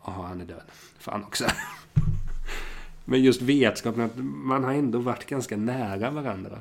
Jaha, 0.07 0.27
han 0.27 0.41
är 0.41 0.45
död. 0.45 0.63
Fan 0.99 1.25
också. 1.25 1.45
Men 3.05 3.23
just 3.23 3.43
vetskapen 3.43 4.03
att 4.03 4.17
man 4.17 4.65
har 4.65 4.73
ändå 4.73 4.99
varit 4.99 5.27
ganska 5.27 5.57
nära 5.57 6.11
varandra. 6.11 6.61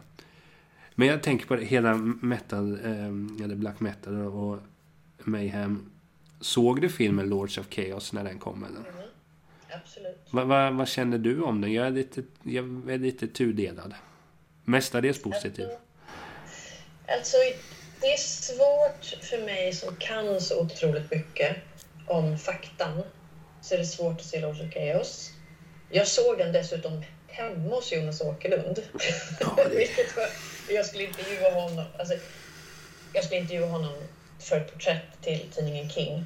Men 0.96 1.08
jag 1.08 1.24
tänker 1.24 1.46
på 1.46 1.56
det, 1.56 1.66
hela 1.66 1.94
metal, 2.22 2.74
eh, 2.86 3.06
eller 3.46 3.56
black 3.56 3.80
metal 3.80 4.22
och 4.22 4.60
Mayhem. 5.18 5.92
Såg 6.42 6.82
du 6.82 6.90
filmen 6.90 7.30
Lords 7.30 7.58
of 7.58 7.66
Chaos 7.70 8.14
när 8.14 8.24
den 8.24 8.40
kom 8.40 8.64
eller? 8.64 8.80
Mm. 8.90 9.10
Absolut. 9.84 10.28
Vad 10.30 10.48
vad- 10.48 10.74
vad 10.74 10.88
känner 10.88 11.18
du 11.18 11.42
om 11.42 11.62
den? 11.62 11.74
Jag 11.74 11.88
är 11.88 11.92
lite, 11.92 12.24
jag 12.44 12.90
är 12.92 12.98
lite 12.98 13.28
tudelad. 13.28 13.94
Mestadels 14.64 15.22
positiv. 15.22 15.68
Alltså, 17.08 17.38
det 18.02 18.08
är 18.14 18.18
svårt 18.18 19.24
för 19.24 19.46
mig 19.46 19.74
som 19.74 19.96
kan 19.96 20.42
så 20.42 20.62
otroligt 20.62 21.12
mycket 21.12 21.56
om 22.08 22.38
faktan. 22.38 23.02
Så 23.62 23.74
är 23.74 23.78
det 23.78 23.86
svårt 23.86 24.14
att 24.20 24.26
se 24.26 24.42
Lords 24.42 24.62
of 24.62 24.74
Chaos. 24.74 25.32
Jag 25.90 26.08
såg 26.08 26.38
den 26.38 26.54
dessutom 26.54 27.04
hemma 27.28 27.76
hos 27.76 27.94
Jonas 27.94 28.22
Åkerlund. 28.22 28.80
Ja, 29.40 29.56
det- 29.70 29.70
Vilket 29.78 30.16
var, 30.18 30.26
jag 30.70 30.86
skulle 30.86 31.04
intervjua 31.04 31.52
honom. 31.54 31.86
Alltså, 31.98 32.16
jag 33.14 33.24
skulle 33.24 33.42
intervjua 33.42 33.68
honom 33.68 33.94
för 34.40 34.58
ett 34.58 34.74
porträtt 34.74 35.22
till 35.22 35.52
tidningen 35.56 35.90
King. 35.90 36.26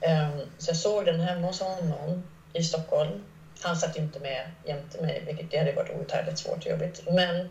Um, 0.00 0.40
så 0.58 0.70
jag 0.70 0.76
såg 0.76 1.04
den 1.04 1.20
hemma 1.20 1.46
hos 1.46 1.60
honom 1.60 2.22
i 2.52 2.62
Stockholm. 2.62 3.24
Han 3.60 3.76
satt 3.76 3.96
ju 3.96 4.00
inte 4.00 4.20
med 4.20 4.50
jämte 4.64 5.02
mig, 5.02 5.22
vilket 5.26 5.50
det 5.50 5.58
hade 5.58 5.72
varit 5.72 5.90
outhärdligt 5.90 6.38
svårt 6.38 6.58
och 6.58 6.70
jobbigt. 6.70 7.02
Men 7.10 7.48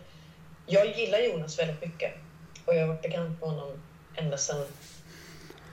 jag 0.66 0.97
gillar 0.97 1.20
Jonas 1.20 1.59
väldigt 1.59 1.82
mycket. 1.82 2.11
Och 2.66 2.76
jag 2.76 2.82
har 2.82 2.88
varit 2.88 3.01
bekant 3.01 3.41
med 3.41 3.49
honom 3.49 3.82
ända 4.16 4.38
sedan 4.38 4.66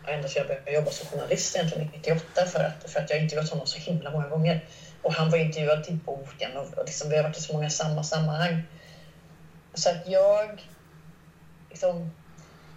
ända 0.09 0.29
sedan 0.29 0.41
jag 0.41 0.47
började 0.47 0.73
jobba 0.73 0.91
som 0.91 1.07
journalist 1.07 1.57
egentligen 1.57 1.91
98 1.93 2.47
för 2.47 2.65
att, 2.65 2.91
för 2.91 3.01
att 3.01 3.11
jag 3.11 3.17
har 3.17 3.23
intervjuat 3.23 3.51
honom 3.51 3.67
så 3.67 3.79
himla 3.79 4.11
många 4.11 4.29
gånger. 4.29 4.65
Och 5.03 5.13
han 5.13 5.31
var 5.31 5.39
intervjuad 5.39 5.85
till 5.85 5.95
boken 5.95 6.57
och, 6.57 6.79
och 6.79 6.85
liksom, 6.85 7.11
vi 7.11 7.17
har 7.17 7.23
varit 7.23 7.39
i 7.39 7.41
så 7.41 7.53
många 7.53 7.71
samma 7.71 8.03
sammanhang. 8.03 8.63
Så 9.75 9.91
att 9.91 10.07
jag... 10.07 10.69
Liksom, 11.71 12.11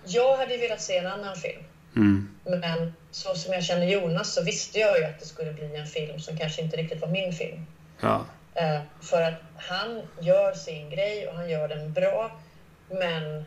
jag 0.06 0.38
hade 0.38 0.58
velat 0.58 0.82
se 0.82 0.98
en 0.98 1.08
annan 1.08 1.36
film. 1.36 1.64
Mm. 1.96 2.30
Men 2.44 2.94
så 3.12 3.36
som 3.36 3.54
jag 3.54 3.64
känner 3.64 3.88
Jonas 3.88 4.34
så 4.34 4.44
visste 4.44 4.80
jag 4.80 4.98
ju 4.98 5.06
att 5.06 5.20
det 5.20 5.26
skulle 5.26 5.54
bli 5.54 5.76
en 5.76 5.88
film 5.88 6.20
som 6.20 6.38
kanske 6.38 6.62
inte 6.62 6.78
riktigt 6.78 7.02
var 7.02 7.10
min 7.10 7.34
film. 7.34 7.66
Ja. 8.02 8.26
Eh, 8.54 8.80
för 9.02 9.22
att 9.22 9.42
han 9.56 10.02
gör 10.20 10.54
sin 10.54 10.90
grej 10.90 11.28
och 11.28 11.36
han 11.36 11.50
gör 11.50 11.68
den 11.68 11.94
bra. 11.94 12.40
Men 12.90 13.46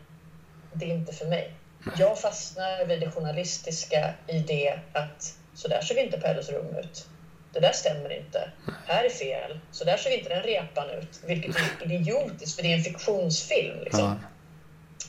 det 0.71 0.85
är 0.85 0.89
inte 0.89 1.13
för 1.13 1.25
mig. 1.25 1.53
Jag 1.97 2.19
fastnar 2.19 2.85
vid 2.85 2.99
det 2.99 3.07
journalistiska 3.11 4.13
i 4.27 4.39
det 4.39 4.79
att 4.93 5.35
så 5.53 5.67
där 5.67 5.81
såg 5.81 5.97
inte 5.97 6.17
Pelles 6.17 6.49
rum 6.49 6.75
ut. 6.75 7.07
Det 7.53 7.59
där 7.59 7.71
stämmer 7.71 8.17
inte. 8.17 8.49
Här 8.87 9.03
är 9.03 9.09
fel. 9.09 9.59
Så 9.71 9.83
där 9.83 9.97
såg 9.97 10.11
inte 10.11 10.29
den 10.29 10.43
repan 10.43 10.89
ut. 10.89 11.19
Vilket 11.25 11.55
är 11.55 11.91
idiotiskt 11.91 12.55
för 12.55 12.63
det 12.63 12.71
är 12.73 12.77
en 12.77 12.83
fiktionsfilm. 12.83 13.79
Liksom. 13.83 14.19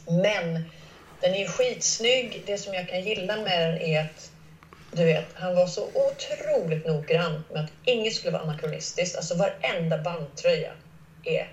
ja. 0.06 0.12
Men 0.12 0.64
den 1.20 1.34
är 1.34 1.46
skitsnygg. 1.46 2.42
Det 2.46 2.58
som 2.58 2.74
jag 2.74 2.88
kan 2.88 3.00
gilla 3.00 3.36
med 3.36 3.68
den 3.68 3.78
är 3.78 4.00
att 4.00 4.30
du 4.92 5.04
vet, 5.04 5.26
han 5.34 5.54
var 5.54 5.66
så 5.66 5.88
otroligt 5.94 6.86
noggrann 6.86 7.44
med 7.52 7.64
att 7.64 7.70
inget 7.84 8.14
skulle 8.14 8.32
vara 8.32 8.42
anakronistiskt. 8.42 9.16
Alltså 9.16 9.34
varenda 9.34 9.98
bandtröja 9.98 10.72
är 11.24 11.52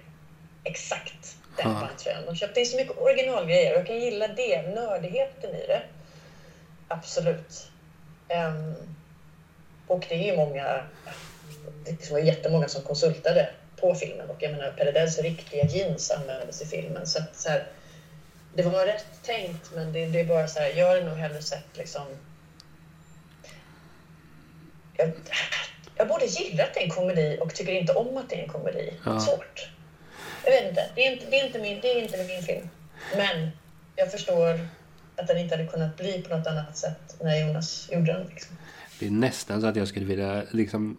exakt 0.64 1.36
den 1.58 1.72
Ja. 1.72 1.80
bandtröjan. 1.80 2.26
De 2.26 2.36
köpte 2.36 2.60
in 2.60 2.66
så 2.66 2.78
mycket 2.78 2.98
originalgrejer 2.98 3.74
och 3.74 3.80
jag 3.80 3.88
kan 3.88 4.00
gilla 4.00 4.28
det, 4.28 4.62
nördigheten 4.76 5.56
i 5.56 5.68
det. 5.68 5.82
Absolut. 6.88 7.68
Ehm, 8.28 8.74
och 9.88 10.06
det 10.10 10.16
är 10.16 10.32
ju 10.32 10.38
många, 10.38 10.84
det 11.84 12.12
var 12.12 12.20
jättemånga 12.20 12.68
som 12.68 12.82
konsultade 12.82 13.50
på 13.76 13.96
filmen 13.96 14.30
och 14.30 14.44
jag 14.44 14.52
menar 14.52 14.72
Peredels 14.72 15.20
riktiga 15.20 15.66
jeans 15.66 16.12
användes 16.12 16.62
i 16.62 16.66
filmen. 16.66 17.08
Så 17.08 17.20
att, 17.20 17.36
så 17.36 17.50
här, 17.50 17.68
det 18.54 18.64
var 18.64 18.86
rätt 18.86 19.24
tänkt 19.24 19.72
men 19.74 19.94
det, 19.94 20.06
det 20.06 20.20
är 20.20 20.26
bara 20.26 20.48
så 20.48 20.60
här, 20.60 20.70
jag 20.70 20.88
hade 20.88 21.04
nog 21.04 21.18
hellre 21.18 21.42
sett 21.42 21.78
liksom... 21.78 22.06
Jag, 24.98 25.12
jag 25.96 26.08
både 26.08 26.26
gillar 26.26 26.64
att 26.64 26.74
det 26.74 26.80
är 26.80 26.84
en 26.84 26.90
komedi 26.90 27.38
och 27.42 27.56
tycker 27.56 27.72
inte 27.72 27.94
om 27.94 28.18
att 28.18 28.30
det 28.30 28.36
är 28.36 28.44
en 28.44 28.50
komedi. 28.50 28.94
Ja. 29.06 29.20
Svårt. 29.20 29.70
Jag 30.44 30.52
vet 30.52 30.70
inte. 30.70 30.90
Det 30.96 31.08
är 31.08 31.12
inte, 31.12 31.26
det 31.30 31.40
är 31.40 31.46
inte, 31.46 31.60
min, 31.60 31.82
det 31.82 31.88
är 31.88 32.04
inte 32.04 32.18
min 32.18 32.44
film. 32.44 32.70
Men 33.16 33.50
jag 33.96 34.12
förstår 34.12 34.68
att 35.16 35.28
den 35.28 35.38
inte 35.38 35.56
hade 35.56 35.68
kunnat 35.68 35.98
bli 35.98 36.22
på 36.22 36.38
något 36.38 36.48
annat 36.48 36.78
sätt 36.78 37.16
när 37.20 37.40
Jonas 37.40 37.90
gjorde 37.92 38.14
den. 38.14 38.28
Liksom. 38.28 38.58
Det 39.00 39.08
är 39.08 39.12
nästan 39.12 39.62
så 39.62 39.68
att 39.68 39.76
jag 39.76 39.88
skulle 39.88 40.06
vilja 40.06 40.44
liksom 40.52 40.98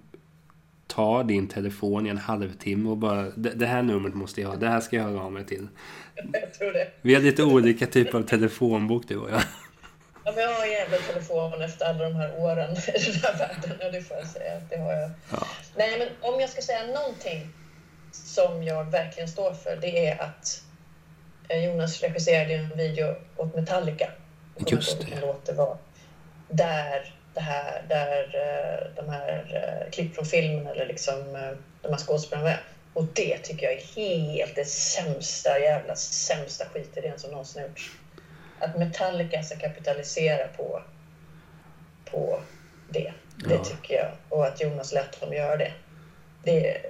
ta 0.87 1.23
din 1.23 1.49
telefon 1.49 2.07
i 2.07 2.11
en 2.11 2.19
halvtimme 2.19 2.91
och 2.91 2.97
bara 2.97 3.23
det, 3.23 3.51
det 3.51 3.67
här 3.67 3.83
numret 3.83 4.15
måste 4.15 4.41
jag 4.41 4.49
ha. 4.49 4.57
Det 4.57 4.69
här 4.69 4.81
ska 4.81 4.97
jag 4.97 5.05
höra 5.05 5.21
av 5.21 5.33
mig 5.33 5.47
till. 5.47 5.69
Jag 6.15 6.55
tror 6.55 6.73
det. 6.73 6.89
Vi 7.03 7.15
har 7.15 7.23
lite 7.23 7.45
olika 7.45 7.87
typer 7.87 8.19
av 8.19 8.23
telefonbok 8.23 9.09
du 9.09 9.17
och 9.17 9.31
jag. 9.31 9.43
Ja, 10.25 10.33
men 10.35 10.43
jag 10.45 10.55
har 10.55 10.65
en 10.65 10.73
jävla 10.73 10.97
telefon 10.97 11.63
efter 11.63 11.87
alla 11.87 12.05
de 12.05 12.15
här 12.15 12.39
åren 12.39 12.71
i 12.71 13.11
den 13.11 13.21
här 13.23 13.39
världen. 13.39 13.77
Ja, 13.81 13.91
det 13.91 14.03
får 14.03 14.17
jag 14.17 14.27
säga. 14.27 14.61
Det 14.71 14.77
har 14.77 14.93
jag. 14.93 15.11
Ja. 15.31 15.47
Nej, 15.77 15.99
men 15.99 16.33
om 16.33 16.41
jag 16.41 16.51
ska 16.51 16.63
säga 16.63 16.87
någonting 16.87 17.49
som 18.13 18.63
jag 18.63 18.91
verkligen 18.91 19.29
står 19.29 19.53
för, 19.53 19.79
det 19.81 20.07
är 20.07 20.23
att 20.23 20.63
eh, 21.49 21.65
Jonas 21.65 22.01
regisserade 22.01 22.55
en 22.55 22.77
video 22.77 23.15
åt 23.37 23.55
Metallica. 23.55 24.11
Just 24.67 25.01
det. 25.01 25.21
låt 25.21 25.47
det 25.47 25.53
var. 25.53 25.79
Där 26.49 27.18
det 27.35 27.41
här, 27.41 27.83
där 27.89 28.25
eh, 28.35 29.05
de 29.05 29.11
här 29.13 29.45
eh, 29.85 29.91
klipp 29.91 30.15
från 30.15 30.25
filmen 30.27 30.67
eller 30.67 30.87
liksom 30.87 31.37
eh, 31.37 31.53
de 31.83 31.89
här 31.89 31.99
skådespelarna 31.99 32.45
var. 32.51 32.61
Och 32.95 33.05
det 33.15 33.39
tycker 33.39 33.67
jag 33.67 33.75
är 33.75 33.83
helt 33.97 34.55
det 34.55 34.65
sämsta 34.69 35.59
jävla 35.59 35.95
sämsta 35.97 36.65
skitidén 36.65 37.19
som 37.19 37.31
någonsin 37.31 37.63
har 37.63 37.69
gjorts. 37.69 37.91
Att 38.61 38.79
Metallica 38.79 39.43
ska 39.43 39.57
kapitalisera 39.57 40.49
på, 40.49 40.83
på 42.11 42.41
det. 42.89 43.13
Det 43.37 43.55
Ja. 43.55 43.65
tycker 43.65 43.95
jag. 43.95 44.11
Och 44.29 44.47
att 44.47 44.61
Jonas 44.61 44.93
dem 45.21 45.33
göra 45.33 45.57
det. 45.57 45.73
det. 46.45 46.83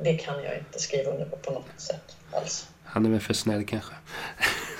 Det 0.00 0.14
kan 0.14 0.44
jag 0.44 0.58
inte 0.58 0.78
skriva 0.80 1.10
under 1.10 1.24
på 1.26 1.36
på 1.36 1.50
något 1.50 1.80
sätt 1.80 2.16
alls. 2.32 2.68
Han 2.84 3.06
är 3.06 3.10
väl 3.10 3.20
för 3.20 3.34
snäll 3.34 3.66
kanske. 3.66 3.94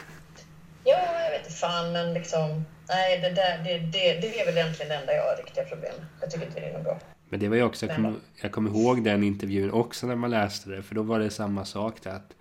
Ja, 0.85 1.23
jag 1.25 1.31
vet 1.31 1.47
inte 1.47 1.59
fan, 1.59 1.93
men 1.93 2.15
liksom... 2.15 2.65
Nej, 2.89 3.21
det, 3.21 3.31
där, 3.31 3.59
det, 3.65 3.79
det, 3.79 4.21
det 4.21 4.41
är 4.41 4.47
väl 4.47 4.59
egentligen 4.59 4.89
det 4.89 4.95
enda 4.97 5.15
jag 5.15 5.23
har 5.23 5.37
riktiga 5.37 5.65
problem. 5.65 5.95
Jag 6.21 6.31
tycker 6.31 6.47
inte 6.47 6.61
det 6.61 6.67
är 6.67 6.73
något 6.73 6.85
bra. 6.85 6.99
Men 7.29 7.41
det 7.41 7.49
var 7.49 7.57
ju 7.57 7.63
också, 7.63 7.87
jag 7.87 7.97
kommer 7.97 8.49
kommer 8.49 8.71
ihåg 8.71 9.05
den 9.05 9.25
intervjun 9.25 9.71
också 9.71 10.07
när 10.07 10.15
man 10.17 10.31
läste 10.31 10.71
det. 10.71 10.83
För 10.83 10.95
då 10.95 11.03
var 11.03 11.19
det 11.19 11.31
samma 11.31 11.65
sak 11.65 12.03
där. 12.03 12.11
Att 12.11 12.35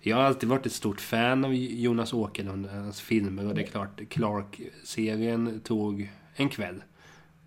jag 0.00 0.16
har 0.16 0.22
alltid 0.24 0.48
varit 0.48 0.66
ett 0.66 0.72
stort 0.72 1.00
fan 1.00 1.44
av 1.44 1.54
Jonas 1.54 2.12
Åkerlund, 2.12 2.66
hans 2.66 3.00
filmer. 3.00 3.46
Och 3.46 3.54
det 3.54 3.62
är 3.62 3.66
klart, 3.66 4.00
Clark-serien 4.10 5.60
tog 5.60 6.10
en 6.36 6.48
kväll. 6.48 6.82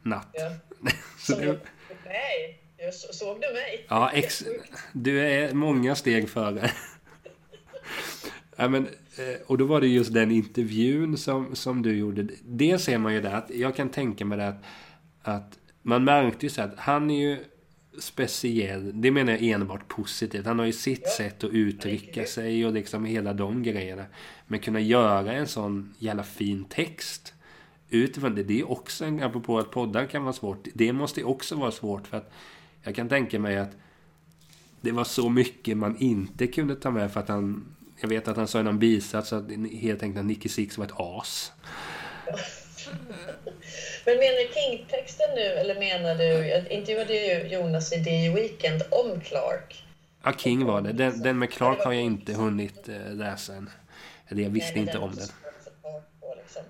Natt. 0.03 0.27
Ja. 0.33 0.51
Så 1.19 1.35
det, 1.35 1.59
nej, 2.05 2.61
jag 2.77 2.93
så- 2.93 3.13
såg 3.13 3.41
du 3.41 3.53
mig? 3.53 3.85
ja, 3.89 4.11
ex, 4.13 4.43
du 4.93 5.21
är 5.21 5.53
många 5.53 5.95
steg 5.95 6.29
före. 6.29 6.71
ja, 8.55 8.67
men, 8.67 8.87
och 9.47 9.57
då 9.57 9.65
var 9.65 9.81
det 9.81 9.87
just 9.87 10.13
den 10.13 10.31
intervjun 10.31 11.17
som, 11.17 11.55
som 11.55 11.81
du 11.81 11.97
gjorde. 11.97 12.27
Det 12.45 12.79
ser 12.79 12.97
man 12.97 13.13
ju 13.13 13.21
där. 13.21 13.33
Att 13.33 13.51
jag 13.55 13.75
kan 13.75 13.89
tänka 13.89 14.25
mig 14.25 14.37
det 14.37 14.47
att, 14.47 14.63
att 15.21 15.59
man 15.81 16.03
märkte 16.03 16.45
ju 16.45 16.49
så 16.49 16.61
att 16.61 16.73
han 16.77 17.11
är 17.11 17.29
ju 17.29 17.37
speciell. 17.99 19.01
Det 19.01 19.11
menar 19.11 19.31
jag 19.33 19.41
enbart 19.43 19.87
positivt. 19.87 20.45
Han 20.45 20.59
har 20.59 20.65
ju 20.65 20.71
sitt 20.71 21.01
Ja. 21.03 21.09
sätt 21.17 21.43
att 21.43 21.51
uttrycka 21.51 22.25
sig 22.25 22.65
och 22.65 22.73
liksom 22.73 23.05
hela 23.05 23.33
de 23.33 23.63
grejerna. 23.63 24.05
Men 24.47 24.59
kunna 24.59 24.79
göra 24.79 25.33
en 25.33 25.47
sån 25.47 25.93
jävla 25.99 26.23
fin 26.23 26.63
text 26.63 27.33
utifrån 27.89 28.35
det. 28.35 28.43
Det 28.43 28.59
är 28.59 28.71
också 28.71 29.05
en, 29.05 29.23
apropå 29.23 29.59
att 29.59 29.71
poddar 29.71 30.05
kan 30.05 30.23
vara 30.23 30.33
svårt. 30.33 30.67
Det 30.73 30.93
måste 30.93 31.19
ju 31.19 31.25
också 31.25 31.55
vara 31.55 31.71
svårt 31.71 32.07
för 32.07 32.17
att 32.17 32.31
jag 32.83 32.95
kan 32.95 33.09
tänka 33.09 33.39
mig 33.39 33.57
att 33.57 33.77
det 34.81 34.91
var 34.91 35.03
så 35.03 35.29
mycket 35.29 35.77
man 35.77 35.97
inte 35.97 36.47
kunde 36.47 36.75
ta 36.75 36.91
med 36.91 37.11
för 37.11 37.19
att 37.19 37.29
han... 37.29 37.65
Jag 38.01 38.09
vet 38.09 38.27
att 38.27 38.37
han 38.37 38.47
sa 38.47 38.59
i 38.59 38.63
någon 38.63 38.79
bisats 38.79 39.33
att 39.33 39.43
helt 39.81 40.03
enkelt 40.03 40.19
att 40.19 40.25
Nicky 40.25 40.49
Six 40.49 40.77
var 40.77 40.85
ett 40.85 40.91
as. 40.95 41.51
Men 44.05 44.17
menar 44.17 44.53
King-texten 44.53 45.27
nu 45.35 45.41
eller 45.41 45.75
menar 45.79 46.15
du... 46.15 46.23
Jag 46.23 46.71
intervjuade 46.71 47.13
ju 47.13 47.47
Jonas 47.47 47.93
i 47.93 47.95
DI 47.97 48.29
Weekend 48.29 48.83
om 48.91 49.21
Clark. 49.21 49.83
Ja, 50.23 50.33
King 50.37 50.65
var 50.65 50.81
det. 50.81 50.91
Den, 50.91 51.21
den 51.21 51.39
med 51.39 51.51
Clark 51.51 51.83
har 51.83 51.93
jag 51.93 52.03
inte 52.03 52.33
hunnit 52.33 52.89
eh, 52.89 53.13
läsa 53.13 53.53
än. 53.53 53.69
Eller 54.27 54.43
jag 54.43 54.49
visste 54.49 54.71
Nej, 54.73 54.81
inte 54.81 54.97
om 54.97 55.15
den. 55.15 55.27
liksom. 56.37 56.63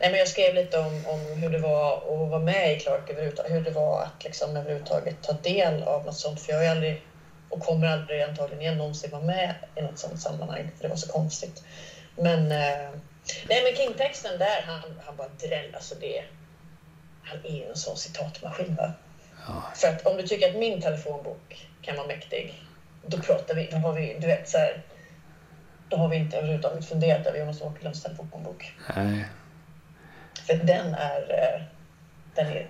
Nej, 0.00 0.10
men 0.10 0.18
jag 0.18 0.28
skrev 0.28 0.54
lite 0.54 0.78
om, 0.78 1.02
om 1.06 1.20
hur 1.42 1.50
det 1.50 1.58
var 1.58 1.96
att 1.96 2.30
vara 2.30 2.38
med 2.40 2.76
i 2.76 2.80
Clark 2.80 3.10
överhuvudtaget. 3.10 3.52
Hur 3.52 3.60
det 3.60 3.70
var 3.70 4.02
att 4.02 4.24
liksom 4.24 4.56
överhuvudtaget 4.56 5.22
ta 5.22 5.32
del 5.32 5.82
av 5.82 6.04
något 6.04 6.16
sånt. 6.16 6.40
För 6.40 6.52
jag 6.52 6.58
har 6.58 6.64
ju 6.64 6.70
aldrig, 6.70 7.02
och 7.48 7.60
kommer 7.60 7.86
aldrig 7.86 8.22
antagligen 8.22 8.62
igen 8.62 8.78
någonsin 8.78 9.10
vara 9.10 9.22
med 9.22 9.54
i 9.74 9.82
något 9.82 9.98
sånt 9.98 10.20
sammanhang. 10.20 10.70
För 10.76 10.82
det 10.82 10.88
var 10.88 10.96
så 10.96 11.12
konstigt. 11.12 11.64
Men, 12.16 12.52
eh, 12.52 12.90
nej, 13.48 13.62
men 13.64 13.76
King-texten 13.76 14.38
där, 14.38 14.62
han, 14.66 14.80
han 15.06 15.16
bara 15.16 15.28
dräll. 15.28 15.74
Alltså 15.74 15.94
det, 15.94 16.24
han 17.22 17.38
är 17.44 17.56
ju 17.56 17.68
en 17.68 17.76
sån 17.76 17.96
citatmaskin. 17.96 18.74
Va? 18.74 18.92
Ja. 19.46 19.62
För 19.74 19.88
att 19.88 20.06
om 20.06 20.16
du 20.16 20.22
tycker 20.22 20.48
att 20.48 20.56
min 20.56 20.80
telefonbok 20.80 21.68
kan 21.82 21.96
vara 21.96 22.06
mäktig, 22.06 22.62
då 23.02 23.18
pratar 23.18 23.54
vi, 23.54 23.68
då 23.70 23.76
har 23.76 23.92
vi, 23.92 24.16
du 24.20 24.26
vet 24.26 24.48
så 24.48 24.58
här, 24.58 24.82
då 25.88 25.96
har 25.96 26.08
vi 26.08 26.16
inte 26.16 26.36
överhuvudtaget 26.36 26.84
funderat 26.84 27.26
över 27.26 27.38
Jonas 27.38 27.62
Åkerlunds 27.62 28.02
telefonbok. 28.02 28.72
Nej. 28.96 29.26
För 30.46 30.54
den 30.54 30.94
är, 30.94 31.20
eh, 31.30 31.62
den 32.34 32.46
är... 32.46 32.66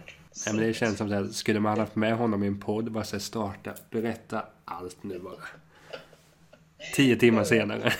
Nej, 0.46 0.54
men 0.54 0.64
det 0.66 0.74
känns 0.74 0.98
som 0.98 1.12
att 1.12 1.32
skulle 1.34 1.60
man 1.60 1.78
haft 1.78 1.96
med 1.96 2.16
honom 2.16 2.44
i 2.44 2.46
en 2.46 2.60
podd, 2.60 2.92
bara 2.92 3.04
så 3.04 3.20
starta, 3.20 3.74
berätta 3.90 4.44
allt 4.64 5.02
nu 5.02 5.18
bara. 5.18 5.34
Tio 6.94 7.16
timmar 7.16 7.44
senare. 7.44 7.92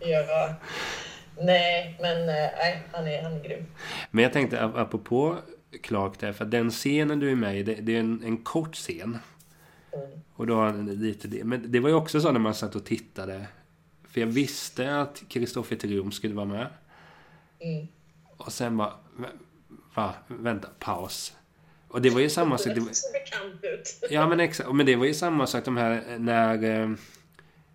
Ja, 0.00 0.54
nej, 1.40 1.98
men 2.00 2.20
eh, 2.20 2.34
nej, 2.34 2.82
han 2.92 3.06
är, 3.06 3.22
han 3.22 3.32
är 3.32 3.44
grym. 3.44 3.66
Men 4.10 4.22
jag 4.22 4.32
tänkte 4.32 4.60
ap- 4.64 4.76
apropå 4.76 5.36
Clark 5.82 6.18
där, 6.18 6.32
för 6.32 6.44
den 6.44 6.70
scenen 6.70 7.18
du 7.20 7.30
är 7.30 7.36
med 7.36 7.58
i, 7.58 7.62
det, 7.62 7.74
det 7.74 7.96
är 7.96 8.00
en, 8.00 8.22
en 8.24 8.36
kort 8.36 8.74
scen. 8.74 9.18
Mm. 9.92 10.20
Och 10.34 10.46
då 10.46 10.54
har 10.54 10.66
han 10.66 10.86
lite 10.86 11.28
det. 11.28 11.44
Men 11.44 11.72
det 11.72 11.80
var 11.80 11.88
ju 11.88 11.94
också 11.94 12.20
så 12.20 12.32
när 12.32 12.40
man 12.40 12.54
satt 12.54 12.74
och 12.74 12.84
tittade. 12.84 13.46
För 14.08 14.20
jag 14.20 14.26
visste 14.26 15.00
att 15.00 15.22
Kristoffer 15.28 15.76
Trium 15.76 16.12
skulle 16.12 16.34
vara 16.34 16.46
med. 16.46 16.66
Mm. 17.60 17.86
Och 18.36 18.52
sen 18.52 18.76
bara... 18.76 18.92
Va 19.94 20.14
vänta, 20.26 20.68
paus. 20.78 21.35
Och 21.96 22.02
det 22.02 22.10
var 22.10 22.20
ju 22.20 22.30
samma 22.30 22.58
sak. 22.58 22.74
Det 22.74 22.80
var, 22.80 22.90
ja 24.10 24.26
men 24.28 24.40
exakt. 24.40 24.72
Men 24.72 24.86
det 24.86 24.96
var 24.96 25.06
ju 25.06 25.14
samma 25.14 25.46
sak 25.46 25.64
de 25.64 25.76
här 25.76 26.02
när... 26.18 26.64
Eh, 26.64 26.90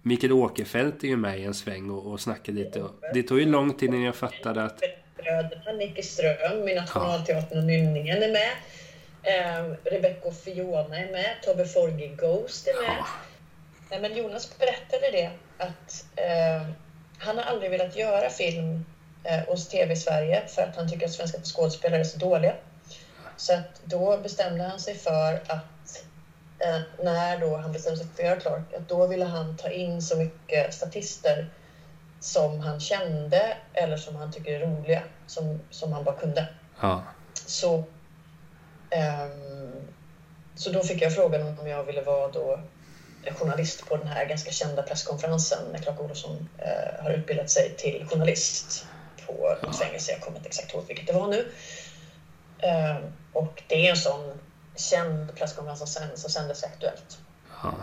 Mikael 0.01 0.33
Åkerfeldt 0.33 1.03
är 1.03 1.07
ju 1.07 1.17
med 1.17 1.39
i 1.39 1.43
en 1.43 1.53
sväng 1.53 1.89
och, 1.89 2.11
och 2.11 2.19
snackar 2.19 2.53
lite. 2.53 2.81
Och 2.81 2.91
det 3.13 3.23
tog 3.23 3.39
ju 3.39 3.45
lång 3.45 3.73
tid 3.73 3.89
innan 3.89 4.01
jag 4.01 4.15
fattade 4.15 4.63
att... 4.63 4.81
Nicke 5.77 6.03
Ström 6.03 6.67
i 6.67 6.75
Nationalteatern 6.75 7.57
och 7.57 7.63
Nynningen 7.63 8.23
är 8.23 8.31
med. 8.31 8.51
Eh, 9.23 9.75
Rebecca 9.83 10.27
och 10.27 10.35
Fiona 10.35 10.97
är 10.97 11.11
med. 11.11 11.35
Tobbe 11.43 11.65
Forge 11.65 12.07
Ghost 12.07 12.67
är 12.67 12.87
med. 12.87 13.03
Ja, 13.89 13.99
men 14.01 14.17
Jonas 14.17 14.59
berättade 14.59 15.11
det 15.11 15.31
att 15.57 16.05
eh, 16.15 16.67
han 17.17 17.37
har 17.37 17.43
aldrig 17.43 17.71
velat 17.71 17.95
göra 17.95 18.29
film 18.29 18.85
eh, 19.23 19.47
hos 19.47 19.67
TV 19.67 19.95
Sverige 19.95 20.47
för 20.47 20.61
att 20.61 20.75
han 20.75 20.89
tycker 20.89 21.05
att 21.05 21.13
svenska 21.13 21.41
skådespelare 21.43 21.99
är 21.99 22.03
så 22.03 22.17
dåliga. 22.17 22.53
Så 23.41 23.53
att 23.53 23.81
då 23.83 24.17
bestämde 24.17 24.63
han 24.63 24.79
sig 24.79 24.95
för 24.95 25.43
att 25.47 26.03
eh, 26.59 26.77
när 27.03 27.37
då 27.37 27.57
han 27.57 27.71
bestämde 27.71 27.97
sig 27.97 28.07
för 28.15 28.23
att 28.23 28.29
göra 28.29 28.39
Clark, 28.39 28.73
att 28.73 28.87
då 28.87 29.07
ville 29.07 29.25
han 29.25 29.57
ta 29.57 29.69
in 29.69 30.01
så 30.01 30.15
mycket 30.15 30.73
statister 30.73 31.49
som 32.19 32.59
han 32.59 32.79
kände 32.79 33.57
eller 33.73 33.97
som 33.97 34.15
han 34.15 34.31
tycker 34.31 34.51
är 34.53 34.59
roliga, 34.59 35.03
som, 35.27 35.59
som 35.69 35.93
han 35.93 36.03
bara 36.03 36.15
kunde. 36.15 36.47
ja, 36.81 37.03
Så, 37.45 37.83
ehm, 38.89 39.87
så 40.55 40.69
då 40.69 40.83
fick 40.83 41.01
jag 41.01 41.13
frågan 41.13 41.59
om 41.59 41.67
jag 41.67 41.83
ville 41.83 42.01
vara 42.01 42.27
då 42.27 42.59
journalist 43.31 43.85
på 43.85 43.97
den 43.97 44.07
här 44.07 44.25
ganska 44.25 44.51
kända 44.51 44.83
presskonferensen 44.83 45.63
när 45.71 45.79
Clark 45.79 45.99
Olofsson 45.99 46.47
eh, 46.57 47.03
har 47.03 47.09
utbildat 47.11 47.49
sig 47.49 47.73
till 47.77 48.05
journalist 48.05 48.85
på 49.25 49.55
ett 49.61 49.75
fängelse. 49.75 50.11
Jag 50.11 50.21
kommer 50.21 50.37
inte 50.37 50.47
exakt 50.47 50.73
ihåg 50.73 50.83
vilket 50.87 51.07
det 51.07 51.13
var 51.13 51.27
nu. 51.27 51.45
Ehm, 52.61 53.11
och 53.33 53.63
det 53.67 53.85
är 53.87 53.89
en 53.89 53.97
sån 53.97 54.39
känd 54.75 55.35
presskonferens 55.35 55.79
som 55.79 55.87
sänds 55.87 56.25
och 56.25 56.31
sändes 56.31 56.63
Aktuellt. 56.63 57.19
ja. 57.63 57.73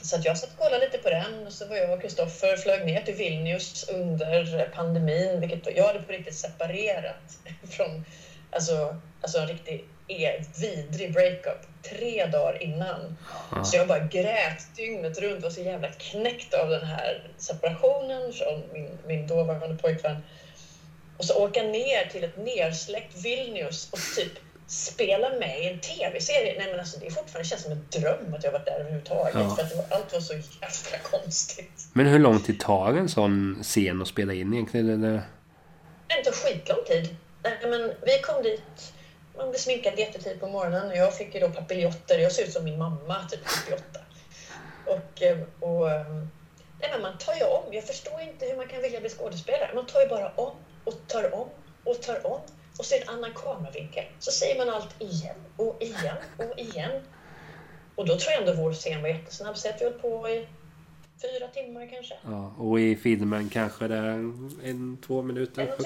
Så 0.00 0.16
att 0.16 0.24
jag 0.24 0.38
satt 0.38 0.52
och 0.52 0.58
kollade 0.58 0.84
lite 0.86 0.98
på 0.98 1.10
den 1.10 1.46
och 1.46 1.52
så 1.52 1.66
var 1.66 1.76
jag 1.76 1.92
och 1.92 2.00
Kristoffer 2.00 2.56
flög 2.56 2.84
ner 2.84 3.00
till 3.00 3.14
Vilnius 3.14 3.84
under 3.88 4.66
pandemin. 4.74 5.40
Vilket 5.40 5.76
jag 5.76 5.86
hade 5.86 6.00
på 6.00 6.12
riktigt 6.12 6.34
separerat 6.34 7.38
från 7.70 8.04
alltså, 8.50 8.96
alltså 9.20 9.38
en 9.38 9.46
riktig 9.46 9.84
e- 10.08 10.42
vidrig 10.60 11.12
breakup 11.12 11.66
tre 11.82 12.26
dagar 12.26 12.62
innan. 12.62 13.14
Ja. 13.50 13.64
Så 13.64 13.76
jag 13.76 13.86
bara 13.86 13.98
grät 13.98 14.66
dygnet 14.76 15.18
runt, 15.18 15.42
var 15.42 15.50
så 15.50 15.60
jävla 15.60 15.88
knäckt 15.88 16.54
av 16.54 16.68
den 16.68 16.84
här 16.84 17.30
separationen 17.36 18.32
från 18.32 18.62
min, 18.72 18.98
min 19.06 19.26
dåvarande 19.26 19.74
pojkvän. 19.74 20.18
Och 21.18 21.24
så 21.24 21.44
åka 21.44 21.62
ner 21.62 22.08
till 22.12 22.24
ett 22.24 22.36
nersläckt 22.36 23.24
Vilnius 23.24 23.88
och 23.92 23.98
typ 24.16 24.32
spela 24.66 25.30
med 25.30 25.62
i 25.62 25.68
en 25.68 25.80
tv-serie. 25.80 26.54
Nej 26.58 26.70
men 26.70 26.80
alltså 26.80 27.00
det 27.00 27.06
är 27.06 27.10
fortfarande 27.10 27.48
känns 27.48 27.62
som 27.62 27.72
en 27.72 27.86
dröm 27.90 28.34
att 28.34 28.44
jag 28.44 28.52
varit 28.52 28.66
där 28.66 28.80
överhuvudtaget. 28.80 29.34
Ja. 29.34 29.56
För 29.56 29.62
att 29.62 29.70
det 29.70 29.76
var, 29.76 29.86
allt 29.90 30.12
var 30.12 30.20
så 30.20 30.34
jävla 30.34 30.98
konstigt. 31.02 31.88
Men 31.92 32.06
hur 32.06 32.18
lång 32.18 32.40
tid 32.40 32.60
tar 32.60 32.94
en 32.94 33.08
sån 33.08 33.58
scen 33.62 34.02
att 34.02 34.08
spela 34.08 34.32
in 34.32 34.52
egentligen? 34.54 34.90
Eller? 34.90 35.22
Det 36.06 36.24
tog 36.24 36.34
skitlång 36.34 36.84
tid. 36.86 37.16
Nej, 37.42 37.58
men 37.62 37.92
vi 38.02 38.18
kom 38.22 38.42
dit, 38.42 38.92
man 39.36 39.50
blev 39.50 39.58
sminkad 39.58 39.98
jättetidigt 39.98 40.40
på 40.40 40.48
morgonen 40.48 40.88
och 40.88 40.96
jag 40.96 41.16
fick 41.16 41.34
ju 41.34 41.40
då 41.40 41.50
papiljotter. 41.50 42.18
Jag 42.18 42.32
ser 42.32 42.42
ut 42.42 42.52
som 42.52 42.64
min 42.64 42.78
mamma, 42.78 43.16
typ 43.30 43.46
78. 43.46 43.82
Och, 44.86 45.22
eh, 45.22 45.38
och 45.60 45.90
ehm, 45.90 46.28
nej, 46.80 46.90
men 46.92 47.02
man 47.02 47.18
tar 47.18 47.34
ju 47.34 47.44
om. 47.44 47.72
Jag 47.72 47.84
förstår 47.84 48.20
inte 48.20 48.46
hur 48.46 48.56
man 48.56 48.68
kan 48.68 48.82
vilja 48.82 49.00
bli 49.00 49.08
skådespelare. 49.08 49.70
Man 49.74 49.86
tar 49.86 50.00
ju 50.00 50.08
bara 50.08 50.32
om 50.36 50.52
och 50.88 51.06
tar 51.06 51.34
om 51.34 51.48
och 51.84 52.02
tar 52.02 52.26
om. 52.26 52.40
Och 52.78 52.84
så 52.84 52.94
det 52.94 53.02
en 53.02 53.08
annan 53.08 53.30
kameravinkel. 53.34 54.04
Så 54.18 54.30
säger 54.30 54.58
man 54.58 54.74
allt 54.74 55.02
igen 55.02 55.36
och 55.56 55.82
igen 55.82 56.16
och 56.38 56.58
igen. 56.58 57.02
Och 57.94 58.06
då 58.06 58.16
tror 58.18 58.32
jag 58.32 58.40
ändå 58.40 58.62
vår 58.62 58.72
scen 58.72 59.02
var 59.02 59.08
jättesnabb. 59.08 59.56
Så 59.56 59.68
att 59.68 59.80
vi 59.80 59.84
höll 59.84 59.92
på 59.92 60.28
i 60.28 60.46
fyra 61.22 61.48
timmar 61.48 61.88
kanske. 61.90 62.14
Ja, 62.24 62.54
och 62.58 62.80
i 62.80 62.96
filmen 62.96 63.48
kanske 63.48 63.88
det 63.88 63.96
är 63.96 64.08
en, 64.64 64.98
två 65.06 65.22
minuter. 65.22 65.62
1.30? 65.66 65.84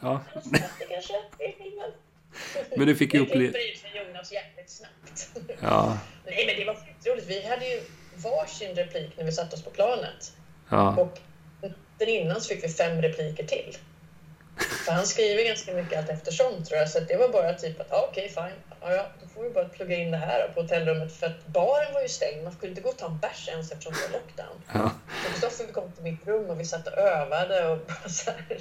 Ja. 0.00 0.20
1.30 0.34 0.60
kanske 0.88 1.14
i 1.38 1.52
filmen. 1.52 1.90
Men 2.76 2.86
du 2.86 2.96
fick 2.96 3.14
ju 3.14 3.20
Det 3.20 3.26
uppleva... 3.26 3.52
klipper 3.52 3.72
ut 3.72 3.78
för 3.78 3.98
Jonas 3.98 4.32
jävligt 4.32 4.70
snabbt. 4.70 5.30
Ja, 5.62 5.98
Nej 6.26 6.46
men 6.46 6.56
det 6.56 6.64
var 6.64 6.74
skitroligt. 6.74 7.26
Vi 7.28 7.46
hade 7.48 7.68
ju 7.68 7.80
varsin 8.16 8.74
replik 8.74 9.16
när 9.16 9.24
vi 9.24 9.32
satte 9.32 9.56
oss 9.56 9.62
på 9.62 9.70
planet. 9.70 10.32
ja, 10.70 10.96
Och 10.96 11.18
den 11.98 12.08
innan 12.08 12.40
så 12.40 12.54
fick 12.54 12.64
vi 12.64 12.68
fem 12.68 13.02
repliker 13.02 13.44
till. 13.44 13.76
För 14.56 14.92
han 14.92 15.06
skriver 15.06 15.44
ganska 15.44 15.72
mycket 15.72 15.98
allt 15.98 16.08
eftersom 16.08 16.64
tror 16.64 16.78
jag. 16.78 16.90
Så 16.90 17.00
det 17.00 17.16
var 17.16 17.28
bara 17.28 17.54
typ 17.54 17.80
att 17.80 17.92
ah, 17.92 18.06
okej 18.10 18.28
fine. 18.28 18.52
Ja, 18.80 18.92
ja, 18.94 19.06
då 19.22 19.28
får 19.28 19.42
vi 19.42 19.50
bara 19.50 19.68
plugga 19.68 19.96
in 19.96 20.10
det 20.10 20.16
här 20.16 20.48
på 20.54 20.62
hotellrummet. 20.62 21.12
För 21.12 21.26
att 21.26 21.46
baren 21.46 21.94
var 21.94 22.02
ju 22.02 22.08
stängd. 22.08 22.44
Man 22.44 22.52
skulle 22.52 22.70
inte 22.70 22.82
gå 22.82 22.88
och 22.88 22.96
ta 22.98 23.06
en 23.06 23.18
bärs 23.18 23.48
ens 23.48 23.72
eftersom 23.72 23.92
det 23.92 24.12
var 24.12 24.20
lockdown. 24.20 24.62
ja. 24.74 24.90
Så 25.24 25.30
Kristoffer 25.30 25.72
kom 25.72 25.92
till 25.92 26.02
mitt 26.04 26.26
rum 26.26 26.50
och 26.50 26.60
vi 26.60 26.64
satt 26.64 26.86
och 26.86 26.98
övade 26.98 27.68
och 27.68 27.78
bara 27.86 28.08
så 28.08 28.30
här. 28.30 28.58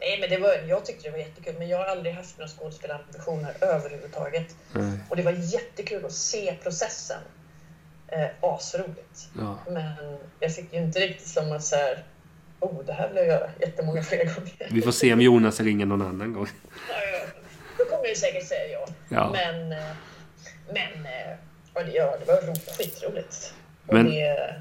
Nej 0.00 0.18
men 0.20 0.30
det 0.30 0.36
var, 0.38 0.54
jag 0.68 0.84
tyckte 0.84 1.04
det 1.08 1.10
var 1.10 1.18
jättekul 1.18 1.54
men 1.58 1.68
jag 1.68 1.78
har 1.78 1.84
aldrig 1.84 2.14
haft 2.14 2.38
några 2.38 2.48
skådespelarambitioner 2.50 3.54
överhuvudtaget. 3.60 4.46
Nej, 4.72 4.98
Och 5.10 5.16
det 5.16 5.22
var 5.22 5.32
jättekul 5.32 6.04
att 6.04 6.12
se 6.12 6.56
processen. 6.62 7.20
Eh, 8.08 8.26
asroligt. 8.40 9.28
ja. 9.38 9.58
Men 9.68 10.18
jag 10.40 10.54
fick 10.54 10.72
ju 10.72 10.78
inte 10.78 11.00
riktigt 11.00 11.28
som 11.28 11.52
att 11.52 11.64
så 11.64 11.76
här, 11.76 12.04
oh 12.60 12.84
det 12.86 12.92
här 12.92 13.08
vill 13.08 13.16
jag 13.16 13.26
göra 13.26 13.50
jättemånga 13.60 14.02
fler 14.02 14.18
gånger. 14.24 14.68
Vi 14.70 14.82
får 14.82 14.92
se 14.92 15.12
om 15.12 15.20
Jonas 15.20 15.60
ringer 15.60 15.86
någon 15.86 16.02
annan 16.02 16.32
gång. 16.32 16.46
Då 17.78 17.84
kommer 17.84 18.06
jag 18.08 18.16
säkert 18.16 18.46
säga 18.46 18.68
ja. 18.72 18.86
Ja. 19.08 19.30
Men, 19.32 19.72
eh, 19.72 19.78
men 20.66 21.06
eh, 21.06 21.92
ja, 21.94 22.16
det, 22.18 22.24
var 22.26 22.46
ro- 22.46 22.54
skitroligt. 22.78 23.54
Och 23.86 23.94
Men- 23.94 24.06
det, 24.06 24.54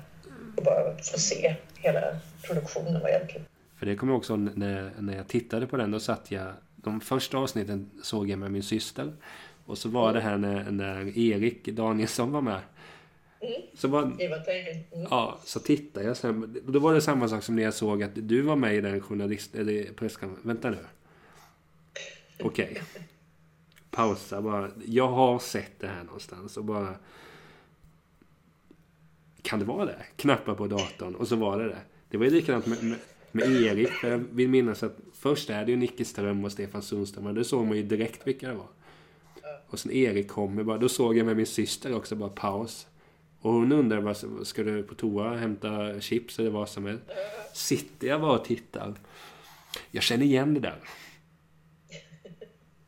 och 0.57 0.63
bara 0.63 0.95
få 0.97 1.19
se 1.19 1.55
hela 1.75 2.01
produktionen 2.47 3.01
var 3.01 3.09
jävligt 3.09 3.31
kul. 3.31 3.41
För 3.79 3.85
det 3.85 3.95
kommer 3.95 4.13
jag 4.13 4.17
också 4.17 4.35
när, 4.35 4.91
när 4.99 5.15
jag 5.17 5.27
tittade 5.27 5.67
på 5.67 5.77
den. 5.77 5.91
Då 5.91 5.99
satt 5.99 6.31
jag... 6.31 6.47
De 6.75 7.01
första 7.01 7.37
avsnitten 7.37 7.89
såg 8.03 8.29
jag 8.29 8.39
med 8.39 8.51
min 8.51 8.63
syster. 8.63 9.13
Och 9.65 9.77
så 9.77 9.89
var 9.89 10.13
det 10.13 10.19
här 10.21 10.37
när, 10.37 10.71
när 10.71 11.17
Erik 11.17 11.65
Danielsson 11.65 12.31
var 12.31 12.41
med. 12.41 12.59
Mm. 13.43 13.61
Så, 13.73 13.87
tänkt. 14.45 14.93
Mm. 14.93 15.07
ja, 15.09 15.39
så 15.43 15.59
tittade 15.59 16.05
jag 16.05 16.17
sen. 16.17 16.61
Då 16.67 16.79
var 16.79 16.93
det 16.93 17.01
samma 17.01 17.27
sak 17.27 17.43
som 17.43 17.55
när 17.55 17.63
jag 17.63 17.73
såg 17.73 18.03
att 18.03 18.11
du 18.13 18.41
var 18.41 18.55
med 18.55 18.75
i 18.75 18.81
den 18.81 19.01
journalist... 19.01 19.55
Eller 19.55 19.93
presskonferensen. 19.93 20.47
Vänta 20.47 20.69
nu. 20.69 20.77
Okej. 22.39 22.81
Pausa 23.91 24.41
bara. 24.41 24.71
Jag 24.85 25.07
har 25.07 25.39
sett 25.39 25.79
det 25.79 25.87
här 25.87 26.03
någonstans 26.03 26.57
och 26.57 26.65
bara... 26.65 26.95
Kan 29.41 29.59
det 29.59 29.65
vara 29.65 29.85
det? 29.85 30.05
Knappa 30.15 30.55
på 30.55 30.67
datorn 30.67 31.15
och 31.15 31.27
så 31.27 31.35
var 31.35 31.59
det 31.59 31.67
det. 31.67 31.81
Det 32.09 32.17
var 32.17 32.25
ju 32.25 32.31
likadant 32.31 32.65
med, 32.65 32.83
med, 32.83 32.97
med 33.31 33.51
Erik. 33.51 33.89
För 33.89 34.11
jag 34.11 34.17
vill 34.17 34.49
minnas 34.49 34.83
att 34.83 34.97
först 35.13 35.49
är 35.49 35.65
det 35.65 35.71
ju 35.71 35.77
Nicke 35.77 36.05
Ström 36.05 36.45
och 36.45 36.51
Stefan 36.51 36.81
Sundström. 36.81 37.27
Och 37.27 37.33
det 37.33 37.43
såg 37.43 37.65
man 37.65 37.77
ju 37.77 37.83
direkt 37.83 38.27
vilka 38.27 38.47
det 38.47 38.53
var. 38.53 38.67
Och 39.67 39.79
sen 39.79 39.91
Erik 39.91 40.27
kommer 40.27 40.63
bara. 40.63 40.77
Då 40.77 40.89
såg 40.89 41.17
jag 41.17 41.25
med 41.25 41.37
min 41.37 41.45
syster 41.45 41.95
också 41.95 42.15
bara 42.15 42.29
paus. 42.29 42.87
Och 43.43 43.53
hon 43.53 43.71
undrar 43.71 44.01
bara, 44.01 44.45
ska 44.45 44.63
du 44.63 44.83
på 44.83 44.95
toa 44.95 45.35
hämta 45.35 45.99
chips 45.99 46.39
eller 46.39 46.49
vad 46.49 46.69
som 46.69 46.85
helst? 46.85 47.03
Sitter 47.53 48.07
jag 48.07 48.21
bara 48.21 48.39
och 48.39 48.45
tittar. 48.45 48.93
Jag 49.91 50.03
känner 50.03 50.25
igen 50.25 50.53
det 50.53 50.59
där. 50.59 50.79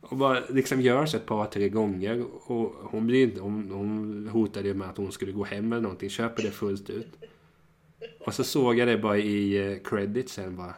Och 0.01 0.17
bara 0.17 0.43
liksom 0.49 0.81
gör 0.81 1.05
så 1.05 1.17
ett 1.17 1.25
par, 1.25 1.45
tre 1.45 1.69
gånger. 1.69 2.25
Och 2.51 2.73
hon, 2.91 3.07
blir 3.07 3.23
inte, 3.23 3.41
hon, 3.41 3.71
hon 3.71 4.27
hotade 4.27 4.73
med 4.73 4.89
att 4.89 4.97
hon 4.97 5.11
skulle 5.11 5.31
gå 5.31 5.43
hem 5.43 5.71
eller 5.73 5.81
någonting. 5.81 6.09
Köper 6.09 6.43
det 6.43 6.51
fullt 6.51 6.89
ut. 6.89 7.09
Och 8.25 8.33
så 8.33 8.43
såg 8.43 8.77
jag 8.77 8.87
det 8.87 8.97
bara 8.97 9.17
i 9.17 9.71
eh, 9.71 9.79
credit 9.83 10.29
sen 10.29 10.57
bara. 10.57 10.75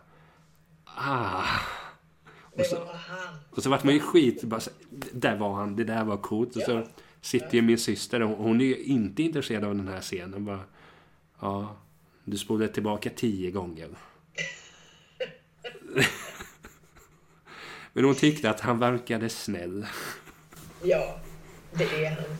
Ah. 0.85 1.43
Och 2.41 2.65
så, 2.65 2.77
och 3.49 3.63
så 3.63 3.69
vart 3.69 3.83
man 3.83 3.93
ju 3.93 3.99
skit. 3.99 4.43
Bara, 4.43 4.61
där 5.11 5.37
var 5.37 5.53
han. 5.53 5.75
Det 5.75 5.83
där 5.83 6.03
var 6.03 6.17
coolt. 6.17 6.55
Och 6.55 6.61
så. 6.61 6.83
Sitter 7.27 7.55
ju 7.55 7.61
min 7.61 7.77
syster. 7.77 8.19
Hon, 8.19 8.35
hon 8.35 8.61
är 8.61 8.65
ju 8.65 8.77
inte 8.83 9.23
intresserad 9.23 9.63
av 9.63 9.75
den 9.75 9.87
här 9.87 10.01
scenen. 10.01 10.45
Bara, 10.45 10.63
ja, 11.41 11.77
du 12.23 12.37
spolade 12.37 12.73
tillbaka 12.73 13.09
tio 13.15 13.51
gånger. 13.51 13.89
Men 17.93 18.03
hon 18.03 18.15
tyckte 18.15 18.49
att 18.49 18.59
han 18.59 18.79
verkade 18.79 19.29
snäll. 19.29 19.85
Ja, 20.83 21.19
det 21.73 21.83
är 21.83 22.09
han. 22.09 22.37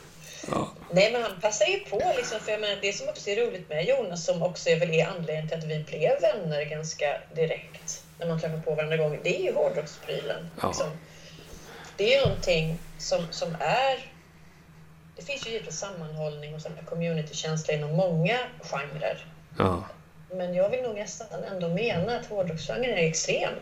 Ja. 0.50 0.72
Nej 0.92 1.12
men 1.12 1.22
han 1.22 1.40
passar 1.40 1.66
ju 1.66 1.78
på 1.78 2.12
liksom, 2.16 2.40
för 2.40 2.52
jag 2.52 2.60
menar, 2.60 2.78
det 2.82 2.92
som 2.92 3.08
också 3.08 3.30
är 3.30 3.46
roligt 3.46 3.68
med 3.68 3.88
Jonas 3.88 4.24
som 4.26 4.42
också 4.42 4.68
är 4.68 4.80
väl 4.80 4.90
är 4.90 5.06
anledningen 5.06 5.48
till 5.48 5.58
att 5.58 5.64
vi 5.64 5.84
blev 5.84 6.20
vänner 6.20 6.64
ganska 6.64 7.20
direkt 7.34 8.04
när 8.18 8.26
man 8.26 8.40
träffar 8.40 8.60
på 8.60 8.74
varandra 8.74 8.96
gånger, 8.96 9.20
det 9.22 9.40
är 9.40 9.42
ju 9.42 9.52
hårdrocksprylen. 9.52 10.48
Ja. 10.60 10.68
Liksom. 10.68 10.86
Det 11.96 12.14
är 12.14 12.20
ju 12.20 12.26
någonting 12.26 12.78
som, 12.98 13.26
som 13.30 13.56
är... 13.60 14.17
Det 15.18 15.24
finns 15.24 15.46
ju 15.46 15.50
givetvis 15.50 15.76
sammanhållning 15.76 16.54
och 16.54 16.84
communitykänsla 16.84 17.74
inom 17.74 17.96
många 17.96 18.48
genrer. 18.60 19.26
Ja. 19.58 19.84
Men 20.30 20.54
jag 20.54 20.68
vill 20.68 20.82
nog 20.82 20.94
nästan 20.94 21.44
ändå 21.44 21.68
mena 21.68 22.16
att 22.16 22.26
hårdrocksgenren 22.26 22.98
är 22.98 23.02
extrem. 23.06 23.52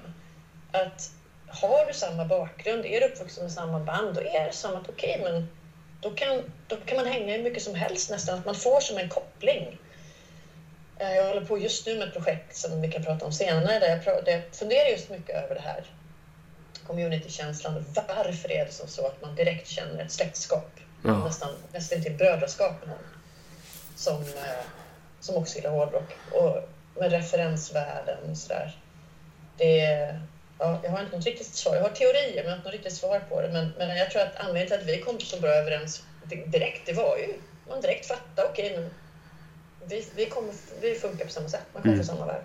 Att 0.73 1.11
har 1.49 1.85
du 1.85 1.95
samma 1.95 2.25
bakgrund, 2.25 2.87
är 2.87 3.01
du 3.01 3.07
uppvuxen 3.07 3.43
med 3.43 3.53
samma 3.53 3.81
band, 3.81 4.15
då 4.15 4.21
är 4.21 4.45
det 4.45 4.53
som 4.53 4.77
att 4.77 4.89
okej, 4.89 5.19
men 5.19 5.45
då 6.01 6.11
kan, 6.11 6.43
då 6.67 6.77
kan 6.77 6.97
man 6.97 7.07
hänga 7.07 7.33
hur 7.37 7.43
mycket 7.43 7.63
som 7.63 7.75
helst 7.75 8.11
nästan. 8.11 8.35
Att 8.35 8.45
man 8.45 8.55
får 8.55 8.81
som 8.81 8.99
en 8.99 9.07
koppling. 9.09 9.79
Eh, 10.99 11.15
Jag 11.15 11.25
håller 11.27 11.41
på 11.41 11.59
just 11.59 11.87
nu 11.87 11.95
med 11.97 12.07
ett 12.09 12.13
projekt 12.13 12.57
som 12.57 12.81
vi 12.81 12.89
kan 12.89 13.03
prata 13.03 13.25
om 13.25 13.33
senare 13.33 13.79
där 13.79 14.01
jag, 14.05 14.25
där 14.25 14.33
jag 14.33 14.43
funderar 14.53 14.89
just 14.89 15.09
mycket 15.09 15.37
över 15.37 15.55
det 15.55 15.61
här. 15.61 15.85
Communitykänslan. 16.87 17.85
Varför 18.09 18.53
är 18.53 18.65
det 18.65 18.73
som 18.73 18.87
så 18.89 19.07
att 19.07 19.21
man 19.21 19.35
direkt 19.35 19.67
känner 19.67 20.03
ett 20.03 20.11
släktskap? 20.11 20.76
Ja. 21.07 21.25
Nästan, 21.25 21.49
nästan 21.73 22.03
till 22.03 22.13
brödraskap 22.17 22.73
med 22.81 22.89
någon. 22.89 22.99
Som, 23.97 24.23
eh, 24.23 24.65
som 25.21 25.37
också 25.37 25.57
gillar 25.57 25.71
hårdrock. 25.71 26.17
Och 26.33 26.69
med 27.01 27.11
referensvärden 27.11 28.31
och 28.31 28.37
sådär. 28.37 28.79
Det 29.57 29.77
ja, 30.59 30.81
jag 30.83 30.91
har 30.91 31.01
inte 31.03 31.17
något 31.17 31.25
riktigt 31.27 31.55
svar. 31.55 31.75
Jag 31.77 31.83
har 31.83 31.91
teorier 31.91 32.35
men 32.35 32.45
jag 32.45 32.51
har 32.51 32.57
inte 32.57 32.69
något 32.69 32.75
riktigt 32.75 32.93
svar 32.97 33.21
på 33.29 33.41
det. 33.41 33.49
Men, 33.49 33.73
men 33.79 33.97
jag 33.97 34.11
tror 34.11 34.23
att 34.23 34.37
anledningen 34.37 34.67
till 34.69 34.79
att 34.79 34.97
vi 34.97 35.03
kom 35.03 35.21
så 35.21 35.41
bra 35.41 35.51
överens 35.51 36.03
di- 36.25 36.45
direkt, 36.47 36.87
det 36.87 36.93
var 36.93 37.17
ju 37.17 37.35
man 37.69 37.81
direkt 37.81 38.07
fattade, 38.07 38.49
okej 38.49 38.77
men 38.77 38.91
vi, 39.89 40.09
vi, 40.17 40.27
kommer, 40.27 40.55
vi 40.81 40.95
funkar 40.95 41.25
på 41.25 41.31
samma 41.31 41.49
sätt. 41.49 41.63
Man 41.73 41.83
kommer 41.83 41.95
Mm. 41.95 42.07
från 42.07 42.17
samma 42.17 42.27
värld. 42.33 42.43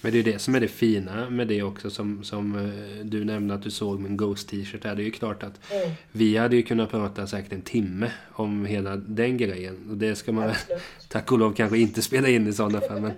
Men 0.00 0.12
det 0.12 0.18
är 0.18 0.22
det 0.22 0.38
som 0.38 0.54
är 0.54 0.60
det 0.60 0.68
fina 0.68 1.30
med 1.30 1.48
det 1.48 1.62
också 1.62 1.90
som, 1.90 2.24
som 2.24 2.54
eh, 2.56 3.04
du 3.04 3.24
nämnde 3.24 3.54
att 3.54 3.62
du 3.62 3.70
såg 3.70 4.00
min 4.00 4.16
Ghost 4.16 4.48
t-shirt. 4.48 4.84
här. 4.84 4.94
Det 4.94 5.02
är 5.02 5.04
ju 5.04 5.10
klart 5.10 5.42
att 5.42 5.52
Mm, 5.72 5.90
vi 6.12 6.36
hade 6.36 6.56
ju 6.56 6.62
kunnat 6.62 6.90
prata 6.90 7.26
säkert 7.26 7.52
en 7.52 7.62
timme 7.62 8.10
om 8.32 8.66
hela 8.66 8.96
den 8.96 9.36
grejen. 9.36 9.86
Och 9.90 9.96
det 9.96 10.16
ska 10.16 10.32
man 10.32 10.50
absolut. 10.50 10.82
tack 11.08 11.32
och 11.32 11.38
lov 11.38 11.54
kanske 11.54 11.78
inte 11.78 12.02
spela 12.02 12.28
in 12.28 12.46
i 12.48 12.52
sådana 12.52 12.80
fall. 12.80 13.00
Men, 13.00 13.12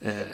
eh, 0.00 0.26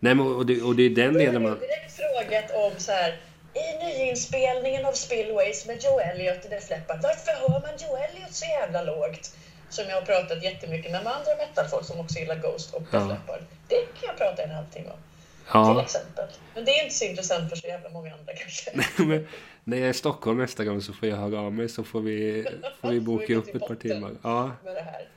nej 0.00 0.14
men 0.14 0.20
och 0.26 0.46
det, 0.46 0.62
och 0.62 0.76
det 0.76 0.82
är 0.82 0.90
den 0.90 1.12
har 1.14 1.18
delen 1.20 1.42
man... 1.42 1.58
direkt 1.58 1.96
frågat 1.96 2.50
om 2.64 2.80
så 2.80 2.92
här 2.92 3.20
i 3.54 3.84
nyinspelningen 3.86 4.84
av 4.86 4.92
Spillways 4.92 5.66
med 5.66 5.84
Joe 5.84 6.00
Elliot 6.00 6.44
i 6.46 6.48
Def 6.48 6.70
Leppard, 6.70 7.00
varför 7.02 7.32
hör 7.40 7.60
man 7.60 7.70
Joe 7.82 7.96
Elliot 7.96 8.34
så 8.34 8.44
jävla 8.60 8.82
lågt? 8.82 9.36
Som 9.70 9.84
jag 9.88 9.94
har 9.94 10.02
pratat 10.02 10.44
jättemycket 10.44 10.92
med, 10.92 11.04
med 11.04 11.12
andra 11.12 11.32
metalfolk 11.38 11.84
som 11.86 12.00
också 12.00 12.18
gillar 12.18 12.36
Ghost 12.42 12.74
och 12.74 12.80
Def 12.82 12.88
Ja. 12.92 13.08
Leppard. 13.08 13.40
Det 13.68 14.00
kan 14.00 14.06
jag 14.08 14.16
prata 14.18 14.42
en 14.42 14.50
halvtimme 14.50 14.88
om. 14.88 14.96
Till 14.96 15.52
Ja, 15.52 15.82
exempel. 15.82 16.24
Men 16.54 16.64
det 16.64 16.70
är 16.70 16.84
inte 16.84 16.94
så 16.94 17.04
intressant 17.04 17.48
för 17.50 17.56
så 17.56 17.66
jävla 17.66 17.90
många 17.90 18.12
andra 18.12 18.32
kanske. 18.32 19.04
men 19.04 19.26
när 19.64 19.76
jag 19.76 19.86
är 19.86 19.90
i 19.90 19.94
Stockholm 19.94 20.38
nästa 20.38 20.64
gång 20.64 20.80
så 20.80 20.92
får 20.92 21.08
jag 21.08 21.16
höra 21.16 21.40
av 21.40 21.52
mig 21.52 21.68
så 21.68 21.84
får 21.84 22.00
vi, 22.00 22.46
får 22.80 22.90
vi 22.90 23.00
boka 23.00 23.34
upp 23.36 23.54
ett 23.54 23.68
par 23.68 23.74
timmar. 23.74 24.12
Ja. 24.22 24.50
Med 24.64 24.74
det 24.74 24.80
här. 24.80 25.08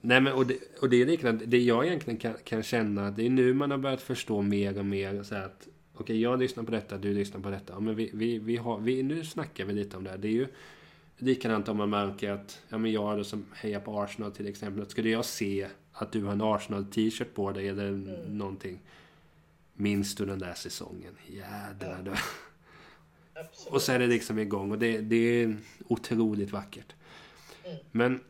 Nej 0.00 0.20
men 0.20 0.32
och 0.32 0.46
det, 0.46 0.56
och 0.80 0.90
det 0.90 1.02
är 1.02 1.06
likadant. 1.06 1.42
Det 1.46 1.58
jag 1.58 1.86
egentligen 1.86 2.18
kan, 2.18 2.34
kan 2.44 2.62
känna. 2.62 3.10
Det 3.10 3.26
är 3.26 3.30
nu 3.30 3.54
man 3.54 3.70
har 3.70 3.78
börjat 3.78 4.00
förstå 4.02 4.42
mer 4.42 4.78
och 4.78 4.84
mer 4.84 5.22
så 5.22 5.34
att 5.34 5.68
okej 5.96 6.20
jag 6.20 6.38
lyssnar 6.38 6.64
på 6.64 6.70
detta, 6.70 6.96
du 6.96 7.14
lyssnar 7.14 7.40
på 7.40 7.50
detta. 7.50 7.72
Ja, 7.72 7.80
men 7.80 7.94
vi, 7.94 8.10
vi, 8.14 8.38
vi 8.38 8.56
har, 8.56 8.78
vi, 8.78 9.02
nu 9.02 9.24
snackar 9.24 9.64
vi 9.64 9.72
lite 9.72 9.96
om 9.96 10.04
det 10.04 10.10
här. 10.10 10.18
Det 10.18 10.28
är 10.28 10.32
ju 10.32 10.46
likadant 11.18 11.68
om 11.68 11.76
man 11.76 11.90
märker 11.90 12.30
att, 12.30 12.60
ja 12.68 12.78
men 12.78 12.92
jag 12.92 13.18
då 13.18 13.24
som 13.24 13.46
hejar 13.54 13.80
på 13.80 14.00
Arsenal 14.00 14.32
till 14.32 14.48
exempel. 14.48 14.86
Skulle 14.86 15.10
jag 15.10 15.24
se 15.24 15.66
att 15.98 16.12
du 16.12 16.24
har 16.24 16.32
en 16.32 16.42
Arsenal 16.42 16.84
t-shirt 16.84 17.34
på 17.34 17.52
dig 17.52 17.68
eller 17.68 17.88
mm. 17.88 18.38
någonting. 18.38 18.80
Minns 19.74 20.14
du 20.14 20.26
den 20.26 20.38
där 20.38 20.54
säsongen? 20.54 21.16
Jädrar 21.26 22.02
du. 22.02 22.10
Absolut. 23.40 23.72
Och 23.72 23.82
så 23.82 23.92
är 23.92 23.98
det 23.98 24.06
liksom 24.06 24.38
igång 24.38 24.70
och 24.70 24.78
det, 24.78 25.00
det 25.00 25.42
är 25.42 25.56
otroligt 25.88 26.50
vackert. 26.50 26.94
Mm. 27.64 27.78
Men 27.90 28.20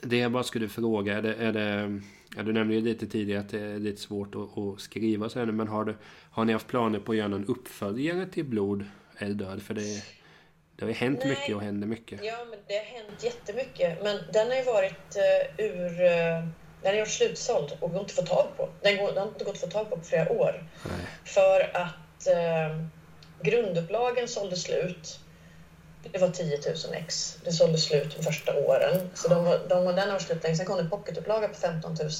det 0.00 0.16
jag 0.16 0.32
bara 0.32 0.42
skulle 0.42 0.68
fråga, 0.68 1.18
är 1.18 1.22
det, 1.22 1.34
är 1.34 1.52
det 1.52 2.00
Ja, 2.36 2.42
du 2.42 2.52
nämnde 2.52 2.74
ju 2.74 2.80
lite 2.80 3.06
tidigare 3.06 3.40
att 3.40 3.48
det 3.48 3.60
är 3.60 3.78
lite 3.78 4.00
svårt 4.00 4.34
att, 4.34 4.58
att 4.58 4.80
skriva 4.80 5.28
så 5.28 5.38
här, 5.38 5.46
men 5.46 5.68
har, 5.68 5.84
du, 5.84 5.96
har 6.30 6.44
ni 6.44 6.52
haft 6.52 6.66
planer 6.66 6.98
på 6.98 7.12
att 7.12 7.18
göra 7.18 7.28
någon 7.28 7.46
uppföljare 7.46 8.26
till 8.26 8.44
Blod 8.44 8.84
eller 9.18 9.34
död? 9.34 9.62
För 9.62 9.74
det, 9.74 10.04
det 10.76 10.84
har 10.84 10.88
ju 10.88 10.94
hänt 10.94 11.18
Nej. 11.18 11.28
mycket 11.28 11.56
och 11.56 11.62
händer 11.62 11.86
mycket. 11.86 12.20
Ja, 12.24 12.46
men 12.50 12.58
det 12.68 12.74
har 12.74 12.84
hänt 12.84 13.24
jättemycket. 13.24 14.02
Men 14.02 14.18
den 14.32 14.48
har 14.48 14.56
ju 14.56 14.64
varit 14.64 15.16
uh, 15.16 15.64
ur... 15.66 16.02
Uh, 16.02 16.48
den 16.82 16.92
har 16.92 16.98
gjort 16.98 17.08
slutsåld 17.08 17.76
och 17.80 17.92
går 17.92 18.00
inte 18.00 18.20
att 18.20 18.28
få 18.28 18.34
tag 18.34 18.46
på. 18.56 18.68
Den, 18.80 18.96
går, 18.96 19.08
den 19.08 19.18
har 19.18 19.28
inte 19.28 19.44
gått 19.44 19.54
att 19.54 19.60
få 19.60 19.66
tag 19.66 19.90
på 19.90 19.96
på 19.96 20.04
flera 20.04 20.32
år. 20.32 20.64
Nej. 20.84 21.06
För 21.24 21.76
att 21.76 22.26
uh, 22.28 22.84
grundupplagen 23.42 24.28
sålde 24.28 24.56
slut 24.56 25.18
det 26.12 26.18
var 26.18 26.28
10 26.28 26.58
000 26.66 26.76
ex. 26.94 27.36
Det 27.44 27.52
sålde 27.52 27.78
slut 27.78 28.16
de 28.16 28.22
första 28.22 28.54
åren. 28.54 29.10
Så 29.14 29.28
de 29.28 29.44
de 29.68 29.84
var, 29.84 29.92
den 29.92 30.12
var 30.12 30.18
slut 30.18 30.42
länge. 30.42 30.56
Sen 30.56 30.66
kom 30.66 30.76
det 30.76 30.82
en 30.82 30.90
pocketupplaga 30.90 31.48
på 31.48 31.54
15 31.54 31.96
000. 32.00 32.10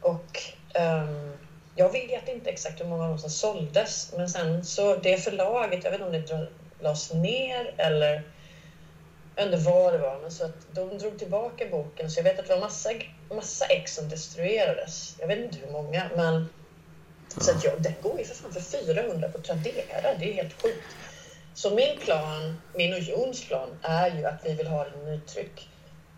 Och 0.00 0.42
um, 0.74 1.32
jag 1.74 1.92
vet 1.92 2.28
inte 2.28 2.50
exakt 2.50 2.80
hur 2.80 2.84
många 2.84 3.02
av 3.02 3.08
dem 3.08 3.18
som 3.18 3.30
såldes. 3.30 4.12
Men 4.16 4.28
sen 4.28 4.64
så 4.64 4.96
det 4.96 5.16
förlaget, 5.16 5.84
jag 5.84 5.90
vet 5.90 6.00
inte 6.00 6.34
om 6.34 6.42
det 6.42 6.48
lades 6.80 7.12
ner 7.12 7.74
eller 7.76 8.22
under 9.36 9.58
vad 9.58 9.92
det 9.92 9.98
var. 9.98 10.18
Men 10.22 10.30
så 10.30 10.44
att 10.44 10.66
de 10.72 10.98
drog 10.98 11.18
tillbaka 11.18 11.66
boken. 11.70 12.10
Så 12.10 12.18
jag 12.18 12.24
vet 12.24 12.38
att 12.38 12.46
det 12.46 12.54
var 12.54 12.60
massa, 12.60 12.90
massa 13.30 13.64
ex 13.64 13.94
som 13.94 14.08
destruerades. 14.08 15.16
Jag 15.20 15.28
vet 15.28 15.38
inte 15.38 15.58
hur 15.58 15.72
många. 15.72 16.10
Men 16.16 16.48
så 17.38 17.50
att 17.50 17.64
jag, 17.64 17.82
den 17.82 17.94
går 18.02 18.18
ju 18.18 18.24
för 18.24 18.34
fan 18.34 18.52
för 18.52 18.60
400 18.60 19.28
på 19.28 19.38
Tradera. 19.38 20.14
Det 20.18 20.30
är 20.30 20.34
helt 20.34 20.62
sjukt. 20.62 20.84
Så 21.54 21.74
min 21.74 21.98
plan, 21.98 22.60
min 22.74 22.92
och 22.92 22.98
Jons 22.98 23.48
plan, 23.48 23.68
är 23.82 24.16
ju 24.16 24.24
att 24.24 24.40
vi 24.44 24.54
vill 24.54 24.66
ha 24.66 24.86
en 24.86 25.04
nytryck. 25.04 25.68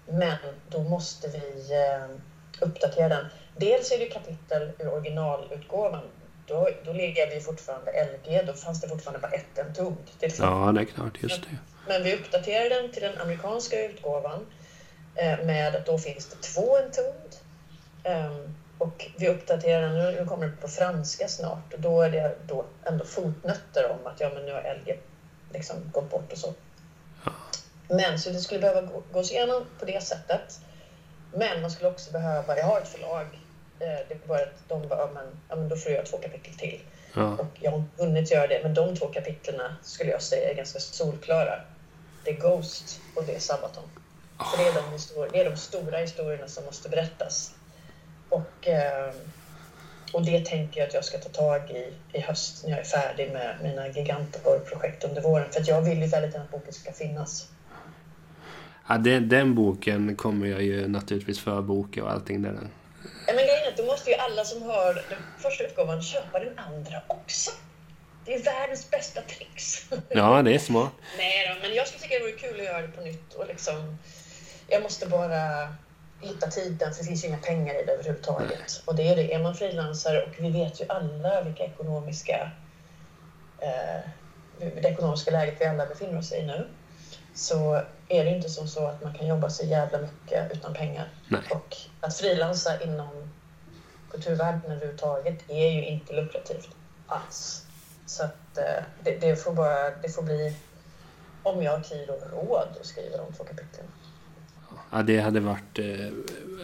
Men 0.07 0.37
då 0.69 0.83
måste 0.83 1.29
vi 1.29 1.75
eh, 1.75 2.17
uppdatera 2.61 3.09
den. 3.09 3.27
Dels 3.57 3.93
är 3.93 3.99
det 3.99 4.07
kapitel 4.07 4.71
ur 4.79 4.89
originalutgåvan. 4.89 6.05
Då, 6.47 6.69
då 6.85 6.93
ligger 6.93 7.31
vi 7.35 7.41
fortfarande 7.41 7.93
LG. 7.93 8.43
Då 8.47 8.53
fanns 8.53 8.81
det 8.81 8.89
fortfarande 8.89 9.21
bara 9.21 9.33
ett 9.33 9.59
entod. 9.59 9.97
Ja, 10.39 10.73
det 10.75 10.81
är 10.81 10.85
klart. 10.85 11.23
Just 11.23 11.43
det. 11.43 11.74
Men, 11.87 12.03
vi 12.03 12.15
uppdaterar 12.15 12.71
den 12.71 12.93
till 12.93 13.03
den 13.03 13.19
amerikanska 13.19 13.85
utgåvan 13.85 14.47
eh, 15.15 15.39
med 15.45 15.75
att 15.75 15.87
då 15.87 15.99
finns 15.99 16.27
det 16.27 16.37
två 16.37 16.77
entod. 16.77 17.37
Eh, 18.05 18.37
och 18.79 19.11
vi 19.17 19.29
uppdaterar 19.29 19.83
den, 19.83 20.15
nu 20.15 20.27
kommer 20.27 20.47
det 20.47 20.57
på 20.61 20.69
franska 20.69 21.29
snart 21.29 21.75
och 21.75 21.81
då 21.81 22.03
är 22.03 22.11
det 22.11 22.35
då 22.47 22.65
ändå 22.85 23.05
fotnötter 23.05 23.91
om 23.91 24.07
att 24.07 24.21
ja, 24.21 24.31
men 24.35 24.45
nu 24.45 24.53
har 24.53 24.75
LG 24.75 24.99
liksom 25.53 25.77
gått 25.93 26.11
bort 26.11 26.33
och 26.33 26.39
så. 26.39 26.55
Men 27.89 28.19
så 28.19 28.31
det 28.31 28.39
skulle 28.39 28.61
behöva 28.61 28.89
gås 29.13 29.33
igenom 29.33 29.65
på 29.79 29.85
det 29.85 30.03
sättet. 30.03 30.61
Men 31.33 31.63
man 31.63 31.71
skulle 31.71 31.89
också 31.89 32.13
behöva, 32.13 32.59
jag 32.59 32.65
har 32.65 32.81
ett 32.81 32.89
förlag, 32.89 33.27
eh, 33.81 34.09
det 34.09 34.27
var 34.27 34.37
att 34.37 34.69
de 34.69 34.89
bara, 34.89 35.11
men, 35.11 35.27
ja, 35.49 35.57
men 35.57 35.69
då 35.69 35.77
får 35.77 35.91
du 35.91 35.97
göra 35.97 36.07
två 36.07 36.17
kapitel 36.17 36.55
till. 36.55 36.81
Ja. 37.15 37.37
Och 37.39 37.47
jag 37.61 37.71
har 37.71 37.85
hunnit 37.97 38.31
göra 38.31 38.47
det, 38.47 38.61
men 38.63 38.75
de 38.75 38.97
två 38.97 39.07
kapitlen 39.07 39.73
skulle 39.83 40.11
jag 40.11 40.23
säga 40.23 40.51
är 40.51 40.55
ganska 40.55 40.79
solklara. 40.79 41.61
Det 42.25 42.31
är 42.31 42.41
Ghost 42.41 43.01
och 43.15 43.25
det 43.25 43.41
Sabaton. 43.41 43.85
För 44.39 44.59
det 44.59 44.69
är, 44.69 44.75
de 44.75 45.29
det 45.33 45.41
är 45.41 45.51
de 45.51 45.57
stora 45.57 45.99
historierna 45.99 46.49
som 46.49 46.65
måste 46.65 46.89
berättas. 46.89 47.55
Och 48.29 48.69
eh, 48.69 49.15
och 50.15 50.25
det 50.25 50.45
tänker 50.45 50.81
jag 50.81 50.89
att 50.89 50.95
jag 50.95 51.05
ska 51.05 51.19
ta 51.19 51.29
tag 51.29 51.71
i 51.71 51.93
i 52.19 52.21
höst 52.21 52.65
när 52.65 52.71
jag 52.71 52.79
är 52.79 52.85
färdig 52.85 53.33
med 53.33 53.57
mina 53.63 53.89
gigantorprojekt 53.89 55.05
under 55.05 55.23
våren. 55.23 55.47
För 55.53 55.65
jag 55.67 55.83
vill 55.83 55.99
ju 55.99 56.07
väldigt 56.07 56.33
gärna 56.33 56.45
att 56.45 56.51
boken 56.51 56.73
ska 56.73 56.93
finnas. 56.93 57.49
Ja, 58.89 58.99
den, 58.99 59.29
den 59.29 59.55
boken 59.55 60.17
kommer 60.17 60.47
jag 60.47 60.63
ju 60.63 60.89
naturligtvis 60.89 61.41
förboka 61.41 62.05
och 62.05 62.11
allting 62.11 62.43
där. 62.43 62.53
Men 63.27 63.37
grejen 63.37 63.65
är 63.67 63.69
att 63.69 63.77
då 63.77 63.85
måste 63.85 64.11
ju 64.11 64.17
alla 64.17 64.45
som 64.45 64.63
har 64.63 64.95
den 64.95 65.19
första 65.39 65.65
utgåvan 65.65 66.03
köpa 66.03 66.39
den 66.39 66.59
andra 66.59 67.03
också. 67.07 67.51
Det 68.25 68.35
är 68.35 68.43
världens 68.43 68.91
bästa 68.91 69.21
tricks. 69.21 69.91
Ja, 70.09 70.43
det 70.43 70.55
är 70.55 70.59
smart. 70.59 70.93
Nej 71.19 71.49
då, 71.49 71.69
men 71.69 71.77
jag 71.77 71.89
skulle 71.89 72.03
tycka 72.03 72.15
det 72.15 72.21
vore 72.21 72.33
kul 72.33 72.61
att 72.61 72.67
göra 72.67 72.83
det 72.83 72.89
på 72.89 73.01
nytt 73.01 73.35
och 73.35 73.47
liksom... 73.47 73.99
Jag 74.69 74.83
måste 74.83 75.07
bara 75.07 75.75
hitta 76.21 76.47
tiden 76.51 76.95
för 76.95 77.03
det 77.03 77.09
finns 77.09 77.25
ju 77.25 77.29
inga 77.29 77.39
pengar 77.39 77.75
i 77.75 77.85
det 77.85 77.93
överhuvudtaget. 77.93 78.83
Och 78.85 78.95
det 78.95 79.09
är 79.09 79.17
det, 79.17 79.35
är 79.35 79.39
man 79.39 79.55
frilansare 79.55 80.23
och 80.23 80.33
vi 80.39 80.51
vet 80.51 80.81
ju 80.81 80.85
alla 80.89 81.43
vilka 81.43 81.65
ekonomiska 81.65 82.51
eh, 83.61 84.11
det 84.59 84.89
ekonomiska 84.89 85.31
läget 85.31 85.61
vi 85.61 85.65
alla 85.65 85.87
befinner 85.87 86.19
oss 86.19 86.33
i 86.33 86.43
nu 86.43 86.69
så 87.35 87.83
är 88.09 88.25
det 88.25 88.31
inte 88.31 88.49
som 88.49 88.69
så 88.69 88.87
att 88.87 89.03
man 89.03 89.15
kan 89.15 89.27
jobba 89.27 89.51
så 89.51 89.67
jävla 89.67 89.99
mycket 89.99 90.53
utan 90.53 90.75
pengar. 90.75 91.09
Nej. 91.29 91.41
Och 91.51 91.77
att 92.01 92.17
frilansa 92.17 92.83
inom 92.83 93.33
kulturvärlden 94.11 94.71
överhuvudtaget 94.71 95.51
är 95.51 95.69
ju 95.69 95.87
inte 95.87 96.13
lukrativt 96.13 96.69
alls. 97.07 97.64
Så 98.07 98.25
att 98.25 98.59
eh, 98.59 98.85
det, 99.03 99.19
det, 99.21 99.37
får 99.37 99.53
bara, 99.53 99.91
det 99.91 100.09
får 100.09 100.23
bli 100.23 100.57
om 101.43 101.63
jag 101.63 101.73
har 101.73 101.81
tid 101.81 102.11
och 102.11 102.31
råd 102.33 102.69
att 102.81 102.87
skriva 102.87 103.17
de 103.17 103.33
två 103.33 103.45
kapitlen. 103.45 103.87
Ja, 104.93 105.03
det 105.03 105.21
hade 105.21 105.41
varit 105.41 105.79
eh, 105.79 106.11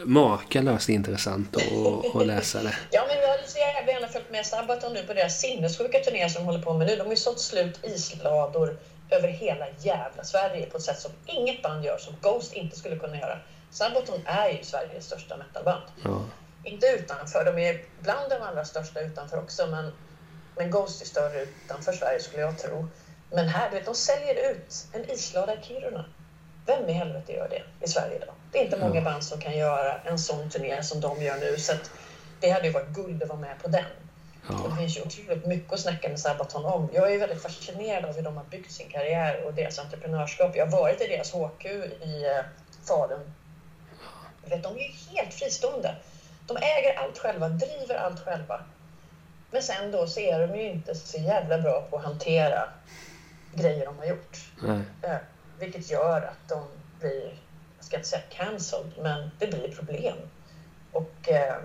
makalöst 0.04 0.88
intressant 0.88 1.56
att, 1.56 2.16
att 2.16 2.26
läsa 2.26 2.62
det. 2.62 2.74
ja, 2.90 3.04
men 3.08 3.16
jag 3.16 3.28
hade 3.28 3.48
så 3.48 3.58
gärna 3.58 4.08
följt 4.08 4.30
med 4.30 4.46
Sabaton 4.46 4.92
nu 4.92 5.02
på 5.02 5.14
deras 5.14 5.40
sinnessjuka 5.40 5.98
turné 5.98 6.28
som 6.28 6.42
de 6.42 6.46
håller 6.46 6.62
på 6.62 6.74
med 6.74 6.86
nu. 6.86 6.96
De 6.96 7.02
har 7.02 7.10
ju 7.10 7.16
sålt 7.16 7.40
slut 7.40 7.80
islador 7.82 8.78
över 9.10 9.28
hela 9.28 9.66
jävla 9.78 10.24
Sverige 10.24 10.66
på 10.66 10.76
ett 10.76 10.82
sätt 10.82 10.98
som 10.98 11.10
inget 11.26 11.62
band 11.62 11.84
gör, 11.84 11.98
som 11.98 12.14
Ghost 12.22 12.52
inte 12.52 12.76
skulle 12.76 12.96
kunna 12.96 13.18
göra. 13.18 13.38
Sabaton 13.70 14.20
är 14.24 14.48
ju 14.48 14.64
Sveriges 14.64 15.04
största 15.04 15.36
metalband. 15.36 15.82
Ja. 16.04 16.24
Inte 16.64 16.86
utanför, 16.86 17.44
de 17.44 17.62
är 17.62 17.84
bland 18.00 18.30
de 18.30 18.36
allra 18.42 18.64
största 18.64 19.00
utanför 19.00 19.38
också, 19.38 19.66
men, 19.66 19.92
men 20.56 20.70
Ghost 20.70 21.02
är 21.02 21.06
större 21.06 21.42
utanför 21.42 21.92
Sverige 21.92 22.20
skulle 22.20 22.42
jag 22.42 22.58
tro. 22.58 22.88
Men 23.30 23.48
här, 23.48 23.70
du 23.70 23.76
vet, 23.76 23.86
de 23.86 23.94
säljer 23.94 24.50
ut 24.50 24.86
en 24.92 25.10
islada 25.10 25.54
i 25.54 25.58
Kiruna. 25.62 26.04
Vem 26.66 26.88
i 26.88 26.92
helvete 26.92 27.32
gör 27.32 27.48
det 27.48 27.86
i 27.86 27.88
Sverige 27.88 28.16
idag? 28.16 28.34
Det 28.52 28.58
är 28.58 28.64
inte 28.64 28.76
många 28.76 28.90
mm. 29.00 29.04
band 29.04 29.24
som 29.24 29.40
kan 29.40 29.58
göra 29.58 29.98
en 29.98 30.18
sån 30.18 30.50
turné 30.50 30.82
som 30.82 31.00
de 31.00 31.22
gör 31.22 31.36
nu. 31.36 31.58
Så 31.58 31.72
det 32.40 32.50
hade 32.50 32.66
ju 32.66 32.72
varit 32.72 32.88
guld 32.88 33.22
att 33.22 33.28
vara 33.28 33.38
med 33.38 33.62
på 33.62 33.68
den. 33.68 33.84
Ja. 34.48 34.68
det 34.70 34.76
finns 34.76 34.96
ju 34.96 35.02
otroligt 35.02 35.46
mycket 35.46 35.72
att 35.72 35.80
snacka 35.80 36.08
med 36.08 36.20
Sabaton 36.20 36.64
om. 36.64 36.88
Jag 36.92 37.12
är 37.12 37.18
väldigt 37.18 37.42
fascinerad 37.42 38.04
av 38.04 38.16
hur 38.16 38.22
de 38.22 38.36
har 38.36 38.44
byggt 38.44 38.72
sin 38.72 38.88
karriär 38.88 39.44
och 39.44 39.54
deras 39.54 39.78
entreprenörskap. 39.78 40.56
Jag 40.56 40.66
har 40.66 40.72
varit 40.72 41.00
i 41.00 41.06
deras 41.06 41.32
HQ 41.32 41.66
i 41.66 42.24
eh, 42.24 42.44
Falun. 42.88 43.32
Vet, 44.44 44.62
de 44.62 44.78
är 44.78 45.16
helt 45.16 45.34
fristående. 45.34 45.96
De 46.46 46.56
äger 46.56 46.98
allt 46.98 47.18
själva, 47.18 47.48
driver 47.48 47.94
allt 47.94 48.24
själva. 48.24 48.60
Men 49.50 49.62
sen 49.62 49.90
då 49.92 50.06
så 50.06 50.20
är 50.20 50.46
de 50.46 50.58
ju 50.58 50.70
inte 50.70 50.94
så 50.94 51.18
jävla 51.18 51.58
bra 51.58 51.86
på 51.90 51.96
att 51.96 52.04
hantera 52.04 52.68
grejer 53.54 53.84
de 53.84 53.98
har 53.98 54.06
gjort. 54.06 54.38
Nej. 54.62 54.80
Eh, 55.02 55.16
vilket 55.58 55.90
gör 55.90 56.22
att 56.22 56.48
de 56.48 56.64
blir, 57.00 57.32
jag 57.76 57.84
ska 57.84 57.96
inte 57.96 58.08
säga 58.08 58.22
cancelled, 58.30 58.92
men 58.98 59.30
det 59.38 59.46
blir 59.46 59.74
problem. 59.74 60.16
Och 60.92 61.28
eh, 61.28 61.56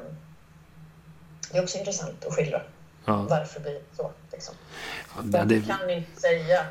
det 1.52 1.58
är 1.58 1.64
också 1.64 1.78
intressant 1.78 2.26
att 2.26 2.34
skildra 2.34 2.62
ja. 3.06 3.26
varför 3.30 3.60
det 3.60 3.70
blir 3.70 3.82
så. 3.98 4.12
Liksom. 4.32 4.56
Ja, 5.34 5.44
det... 5.44 5.62
kan 5.62 5.90
inte 5.90 6.22
säga 6.22 6.66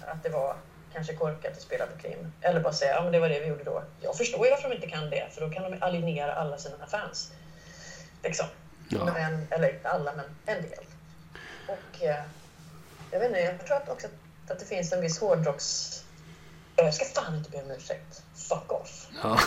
att 0.00 0.22
det 0.22 0.28
var 0.28 0.56
kanske 0.92 1.14
korkat 1.14 1.52
att 1.52 1.62
spela 1.62 1.86
på 1.86 1.98
Krim. 1.98 2.32
Eller 2.40 2.60
bara 2.60 2.72
säga 2.72 2.94
ja, 2.94 3.10
det 3.10 3.20
var 3.20 3.28
det 3.28 3.40
vi 3.40 3.46
gjorde 3.46 3.64
då. 3.64 3.82
Jag 4.00 4.16
förstår 4.16 4.44
ju 4.44 4.50
varför 4.50 4.68
de 4.68 4.74
inte 4.74 4.88
kan 4.88 5.10
det, 5.10 5.28
för 5.30 5.40
då 5.40 5.50
kan 5.50 5.70
de 5.70 5.82
alienera 5.82 6.34
alla 6.34 6.58
sina 6.58 6.86
fans. 6.86 7.32
Liksom. 8.22 8.46
Ja. 8.90 9.04
Men, 9.04 9.46
eller 9.50 9.74
inte 9.74 9.88
alla, 9.88 10.12
men 10.12 10.56
en 10.56 10.62
del. 10.62 10.84
Och 11.68 12.04
eh, 12.04 12.24
jag 13.10 13.20
vet 13.20 13.28
inte, 13.28 13.40
jag 13.40 13.66
tror 13.66 13.76
att 13.76 13.88
också 13.88 14.06
att 14.48 14.58
det 14.58 14.64
finns 14.64 14.92
en 14.92 15.00
viss 15.00 15.20
hårdrocks 15.20 16.00
jag 16.84 16.94
ska 16.94 17.04
fan 17.04 17.36
inte 17.36 17.50
be 17.50 17.62
om 17.62 17.70
ursäkt. 17.70 18.22
Fuck 18.34 18.72
off. 18.72 19.08
Ja. 19.22 19.30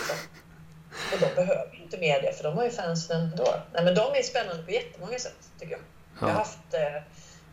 Och 1.12 1.20
de 1.20 1.34
behöver 1.34 1.80
inte 1.82 1.98
mer 1.98 2.22
det, 2.22 2.32
för 2.32 2.44
de 2.44 2.56
har 2.56 2.64
ju 2.64 2.70
fansen 2.70 3.20
ändå. 3.20 3.54
Nej, 3.72 3.84
men 3.84 3.94
de 3.94 4.14
är 4.14 4.22
spännande 4.22 4.62
på 4.62 4.70
jättemånga 4.70 5.18
sätt, 5.18 5.50
tycker 5.58 5.72
jag. 5.72 5.80
Ja. 6.20 6.26
Jag 6.26 6.28
har 6.28 6.38
haft 6.38 6.74
eh, 6.74 7.02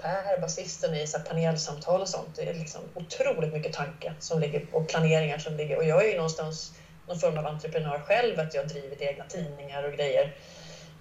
Per, 0.02 0.42
basisten, 0.42 0.94
i 0.96 1.08
så 1.08 1.20
panelsamtal 1.20 2.02
och 2.02 2.10
sånt. 2.10 2.36
Det 2.36 2.50
är 2.50 2.54
liksom 2.54 2.82
otroligt 2.94 3.54
mycket 3.54 3.74
tankar 3.74 4.16
som 4.20 4.40
ligger, 4.40 4.66
och 4.72 4.88
planeringar 4.88 5.38
som 5.38 5.56
ligger. 5.56 5.78
Och 5.78 5.84
jag 5.84 6.06
är 6.06 6.10
ju 6.10 6.16
någonstans 6.16 6.74
någon 7.08 7.20
form 7.20 7.38
av 7.38 7.46
entreprenör 7.46 8.00
själv, 8.00 8.40
att 8.40 8.54
jag 8.54 8.62
har 8.62 8.70
drivit 8.70 9.02
egna 9.02 9.26
tidningar 9.26 9.84
och 9.84 9.94
grejer. 9.94 10.36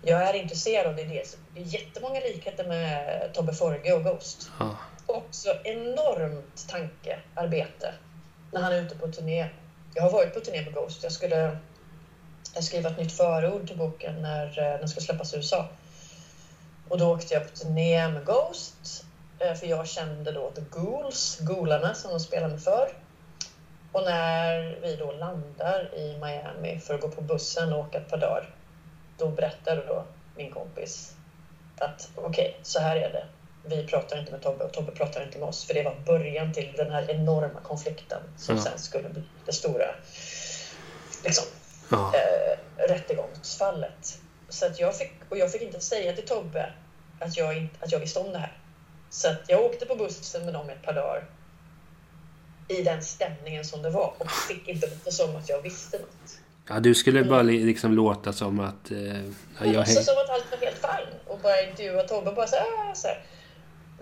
Jag 0.03 0.23
är 0.23 0.35
intresserad 0.35 0.87
av 0.87 0.97
det. 0.97 1.05
Det 1.05 1.61
är 1.61 1.65
jättemånga 1.65 2.21
likheter 2.21 2.65
med 2.65 3.31
Tobbe 3.35 3.53
Forge 3.53 3.93
och 3.93 4.05
Ghost. 4.05 4.51
Ja. 4.59 4.77
Också 5.07 5.57
enormt 5.65 6.69
tankearbete 6.69 7.95
när 8.53 8.61
han 8.61 8.73
är 8.73 8.83
ute 8.83 8.95
på 8.95 9.09
turné. 9.09 9.49
Jag 9.95 10.03
har 10.03 10.11
varit 10.11 10.35
på 10.35 10.41
turné 10.41 10.63
med 10.63 10.75
Ghost. 10.75 11.03
Jag 11.03 11.13
skulle 11.13 11.57
skriva 12.61 12.91
ett 12.91 12.97
nytt 12.99 13.13
förord 13.13 13.67
till 13.67 13.77
boken 13.77 14.23
när 14.23 14.59
eh, 14.59 14.79
den 14.79 14.89
ska 14.89 15.01
släppas 15.01 15.35
i 15.35 15.37
USA. 15.37 15.69
Och 16.89 16.99
då 16.99 17.15
åkte 17.15 17.35
jag 17.35 17.43
på 17.51 17.57
turné 17.57 18.09
med 18.09 18.25
Ghost. 18.25 19.05
eh, 19.39 19.55
För 19.55 19.67
jag 19.67 19.87
kände 19.87 20.33
då 20.33 20.51
The 20.51 20.63
Ghouls, 20.71 21.39
Ghoularna 21.41 21.95
som 21.95 22.11
de 22.11 22.21
spelade 22.21 22.53
med 22.53 22.63
för. 22.63 22.93
Och 23.93 24.05
när 24.05 24.79
vi 24.83 24.97
då 24.97 25.13
landar 25.13 25.95
i 25.95 26.19
Miami 26.19 26.79
för 26.79 26.95
att 26.95 27.01
gå 27.01 27.09
på 27.09 27.21
bussen 27.21 27.73
och 27.73 27.79
åka 27.79 27.99
ett 27.99 28.09
par 28.09 28.17
dagar. 28.19 28.49
Då 29.21 29.29
berättade 29.31 29.85
då 29.87 30.05
min 30.35 30.51
kompis 30.51 31.17
att 31.79 32.11
okej, 32.15 32.61
så 32.63 32.81
här 32.81 32.97
är 32.97 33.13
det. 33.13 33.27
Vi 33.65 33.87
pratar 33.87 34.19
inte 34.19 34.33
med 34.33 34.43
Tobbe 34.43 34.65
och 34.65 34.73
Tobbe 34.73 34.93
pratar 34.93 35.23
inte 35.23 35.39
med 35.39 35.49
oss. 35.49 35.65
För 35.65 35.75
det 35.75 35.83
var 35.83 35.95
början 36.07 36.53
till 36.53 36.77
den 36.77 36.91
här 36.91 37.11
enorma 37.11 37.61
konflikten 37.61 38.23
som 38.37 38.57
Ja. 38.57 38.63
sen 38.63 38.79
skulle 38.79 39.09
bli 39.09 39.23
det 39.47 39.53
stora 39.53 39.95
liksom, 41.25 41.45
Ja. 41.91 42.13
eh, 42.15 42.57
rättegångsfallet. 42.89 44.19
Så 44.49 44.67
att 44.67 44.79
jag 44.79 44.97
fick, 44.97 45.11
och 45.29 45.37
jag 45.39 45.51
fick 45.53 45.63
inte 45.63 45.81
säga 45.81 46.13
till 46.13 46.25
Tobbe 46.27 46.73
att 47.21 47.37
jag, 47.37 47.55
inte, 47.57 47.85
att 47.85 47.93
jag 47.93 47.99
visste 47.99 48.19
om 48.19 48.33
det 48.33 48.39
här. 48.39 48.59
Så 49.11 49.29
att 49.29 49.49
jag 49.49 49.61
åkte 49.65 49.87
på 49.87 49.95
bussen 49.95 50.45
med 50.45 50.55
dem 50.55 50.71
ett 50.71 50.83
par 50.83 50.93
dagar 50.93 51.25
i 52.69 52.83
den 52.83 53.03
stämningen 53.03 53.65
som 53.65 53.83
det 53.83 53.91
var 53.91 54.13
och 54.19 54.31
fick 54.31 54.69
inte 54.69 54.87
låta 54.87 55.11
som 55.11 55.37
att 55.37 55.49
jag 55.49 55.61
visste 55.61 55.99
något. 55.99 56.39
Ja, 56.71 56.81
du 56.81 56.95
skulle 56.95 57.25
bara 57.25 57.43
li- 57.43 57.65
liksom 57.65 57.93
låta 57.93 58.33
som 58.33 58.61
att... 58.61 58.91
Eh, 58.91 58.99
ja, 58.99 59.23
Jag 59.59 59.75
låtsas 59.75 60.07
som 60.07 60.15
att 60.19 60.31
allt 60.31 60.45
var 60.51 60.59
helt 60.67 60.79
fine 60.79 61.19
och 61.27 61.39
bara 61.43 61.63
intervjua 61.63 62.03
Tobbe 62.03 62.33
bara 62.33 62.47
så 62.47 62.57
"Ah", 62.57 62.95
så 62.95 63.09
här. 63.09 63.19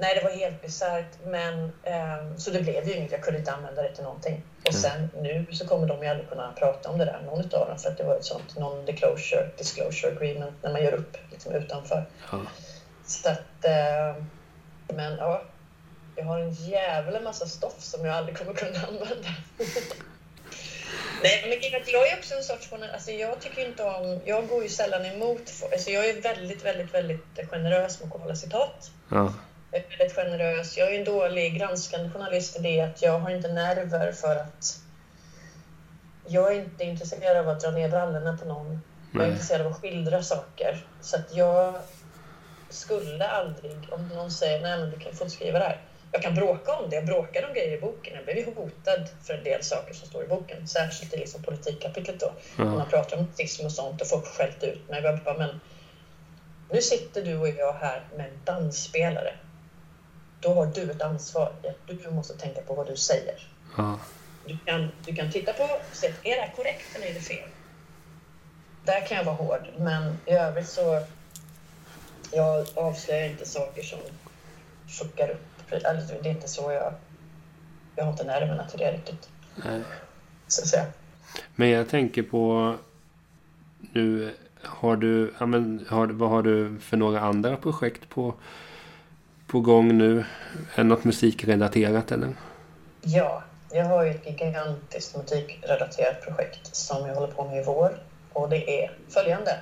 Nej, 0.00 0.14
det 0.14 0.24
var 0.24 0.30
helt 0.30 0.62
bisarrt. 0.62 1.12
Men 1.26 1.72
ehm, 1.82 2.38
så 2.38 2.50
det 2.50 2.60
blev 2.62 2.88
ju 2.88 2.94
inget. 2.94 3.12
Jag 3.12 3.22
kunde 3.22 3.38
inte 3.38 3.52
använda 3.52 3.82
det 3.82 3.94
till 3.94 4.04
någonting. 4.04 4.42
Och 4.66 4.74
sen 4.74 5.10
nu 5.20 5.46
så 5.52 5.66
kommer 5.68 5.86
de 5.86 6.02
ju 6.02 6.08
aldrig 6.08 6.28
kunna 6.28 6.52
prata 6.52 6.88
om 6.90 6.98
det 6.98 7.04
där, 7.04 7.22
någon 7.26 7.40
utav 7.40 7.68
dem, 7.68 7.78
för 7.78 7.90
att 7.90 7.98
det 7.98 8.04
var 8.04 8.16
ett 8.16 8.24
sånt 8.24 8.56
non-disclosure 8.56 9.48
disclosure 9.58 10.12
agreement 10.16 10.54
när 10.62 10.72
man 10.72 10.82
gör 10.84 10.92
upp 10.94 11.16
liksom 11.30 11.52
utanför. 11.52 12.06
ja. 12.32 12.38
Så 13.06 13.28
att, 13.28 13.64
eh, 13.64 14.22
men 14.94 15.16
ja, 15.18 15.42
jag 16.16 16.24
har 16.24 16.38
en 16.40 16.52
jävla 16.52 17.20
massa 17.20 17.46
stoff 17.46 17.80
som 17.82 18.04
jag 18.06 18.14
aldrig 18.14 18.38
kommer 18.38 18.52
kunna 18.54 18.78
använda. 18.88 19.28
Nej, 21.22 21.42
men 21.42 21.82
jag 21.92 22.08
är 22.08 22.18
också 22.18 22.34
en 22.34 22.42
sorts 22.42 22.70
journalist. 22.70 22.94
Alltså 22.94 23.10
jag 23.10 23.40
tycker 23.40 23.66
inte 23.66 23.84
om... 23.84 24.20
Jag 24.24 24.48
går 24.48 24.62
ju 24.62 24.68
sällan 24.68 25.06
emot... 25.06 25.52
Alltså 25.72 25.90
jag 25.90 26.08
är 26.08 26.20
väldigt, 26.20 26.64
väldigt, 26.64 26.94
väldigt 26.94 27.50
generös 27.50 28.00
med 28.00 28.12
att 28.12 28.22
kolla 28.22 28.34
citat. 28.34 28.90
ja. 29.10 29.34
Jag 29.70 29.80
är 29.80 29.98
väldigt 29.98 30.16
generös. 30.16 30.76
Jag 30.76 30.94
är 30.94 30.98
en 30.98 31.04
dålig 31.04 31.58
granskande 31.58 32.10
journalist 32.10 32.56
i 32.56 32.58
det 32.58 32.80
att 32.80 33.02
jag 33.02 33.18
har 33.18 33.30
inte 33.30 33.48
nerver 33.48 34.12
för 34.12 34.36
att... 34.36 34.80
Jag 36.26 36.52
är 36.52 36.56
inte 36.56 36.84
intresserad 36.84 37.36
av 37.36 37.48
att 37.48 37.60
dra 37.60 37.70
ner 37.70 37.88
brallorna 37.88 38.36
på 38.36 38.44
någon. 38.44 38.80
Jag 39.12 39.22
är 39.22 39.28
intresserad 39.30 39.60
av 39.60 39.72
att 39.72 39.80
skildra 39.80 40.22
saker. 40.22 40.86
Så 41.00 41.16
att 41.16 41.34
jag 41.34 41.74
skulle 42.70 43.28
aldrig, 43.28 43.76
om 43.90 44.08
någon 44.08 44.30
säger 44.30 44.60
nej 44.60 44.78
men 44.78 44.90
du 44.90 44.98
kan 44.98 45.14
få 45.14 45.28
skriva 45.28 45.58
det 45.58 45.64
här. 45.64 45.80
Jag 46.12 46.22
kan 46.22 46.34
bråka 46.34 46.72
om 46.72 46.90
det. 46.90 46.96
Jag 46.96 47.06
bråkade 47.06 47.46
om 47.46 47.54
grejer 47.54 47.76
i 47.76 47.80
boken. 47.80 48.14
Jag 48.14 48.24
blev 48.24 48.36
ju 48.36 48.44
hotad 48.54 49.08
för 49.22 49.34
en 49.34 49.44
del 49.44 49.62
saker 49.64 49.94
som 49.94 50.08
står 50.08 50.24
i 50.24 50.26
boken. 50.26 50.68
Särskilt 50.68 51.14
i 51.14 51.16
liksom 51.16 51.42
politikkapitlet 51.42 52.20
då. 52.20 52.32
Ja. 52.56 52.64
När 52.64 52.76
man 52.76 52.88
pratar 52.88 53.16
om 53.16 53.24
nazism 53.24 53.66
och 53.66 53.72
sånt 53.72 54.00
och 54.00 54.08
folk 54.08 54.26
skällt 54.26 54.62
ut 54.62 54.88
mig. 54.88 55.02
Jag 55.02 55.18
bara, 55.24 55.38
men 55.38 55.60
nu 56.70 56.82
sitter 56.82 57.22
du 57.22 57.36
och 57.38 57.48
jag 57.48 57.72
här 57.72 58.04
med 58.16 58.26
en 58.26 58.40
dansspelare. 58.44 59.34
Då 60.40 60.54
har 60.54 60.66
du 60.66 60.90
ett 60.90 61.02
ansvar. 61.02 61.52
Du 61.86 62.10
måste 62.10 62.36
tänka 62.38 62.60
på 62.60 62.74
vad 62.74 62.86
du 62.86 62.96
säger. 62.96 63.48
ja. 63.76 63.98
Du 64.46 64.58
kan, 64.66 64.92
du 65.04 65.14
kan 65.14 65.30
titta 65.30 65.52
på 65.52 65.62
och 65.62 65.80
se, 65.92 66.06
är 66.06 66.34
det 66.36 66.40
här 66.40 66.52
korrekt 66.56 66.96
eller 66.96 67.06
är 67.06 67.14
det 67.14 67.20
fel? 67.20 67.48
Där 68.84 69.06
kan 69.06 69.16
jag 69.16 69.24
vara 69.24 69.36
hård, 69.36 69.68
men 69.78 70.18
i 70.26 70.30
övrigt 70.30 70.68
så 70.68 71.02
jag 72.32 72.66
avslöjar 72.74 73.28
inte 73.28 73.46
saker 73.46 73.82
som 73.82 73.98
fuckar 74.88 75.30
upp. 75.30 75.47
Alltså, 75.72 76.14
det 76.22 76.28
är 76.28 76.34
inte 76.34 76.48
så 76.48 76.72
jag... 76.72 76.92
Jag 77.96 78.04
har 78.04 78.12
inte 78.12 78.24
nerverna 78.24 78.66
till 78.66 78.78
det 78.78 78.92
riktigt. 78.92 79.28
Nej. 79.64 79.82
Så 80.46 80.62
att 80.62 80.68
säga. 80.68 80.86
Men 81.54 81.68
jag 81.68 81.88
tänker 81.88 82.22
på... 82.22 82.74
Nu 83.92 84.34
har 84.62 84.96
du... 84.96 85.34
Ja, 85.38 85.46
men, 85.46 85.86
har, 85.88 86.06
vad 86.06 86.30
har 86.30 86.42
du 86.42 86.78
för 86.80 86.96
några 86.96 87.20
andra 87.20 87.56
projekt 87.56 88.08
på, 88.08 88.34
på 89.46 89.60
gång 89.60 89.98
nu? 89.98 90.24
Är 90.74 90.84
något 90.84 91.04
musikrelaterat 91.04 92.12
eller? 92.12 92.34
Ja, 93.00 93.42
jag 93.70 93.84
har 93.84 94.04
ju 94.04 94.10
ett 94.10 94.26
gigantiskt 94.26 95.16
musikrelaterat 95.16 96.22
projekt 96.22 96.76
som 96.76 97.06
jag 97.06 97.14
håller 97.14 97.32
på 97.32 97.44
med 97.44 97.62
i 97.62 97.64
vår. 97.64 98.02
Och 98.32 98.48
det 98.48 98.84
är 98.84 98.90
följande. 99.08 99.60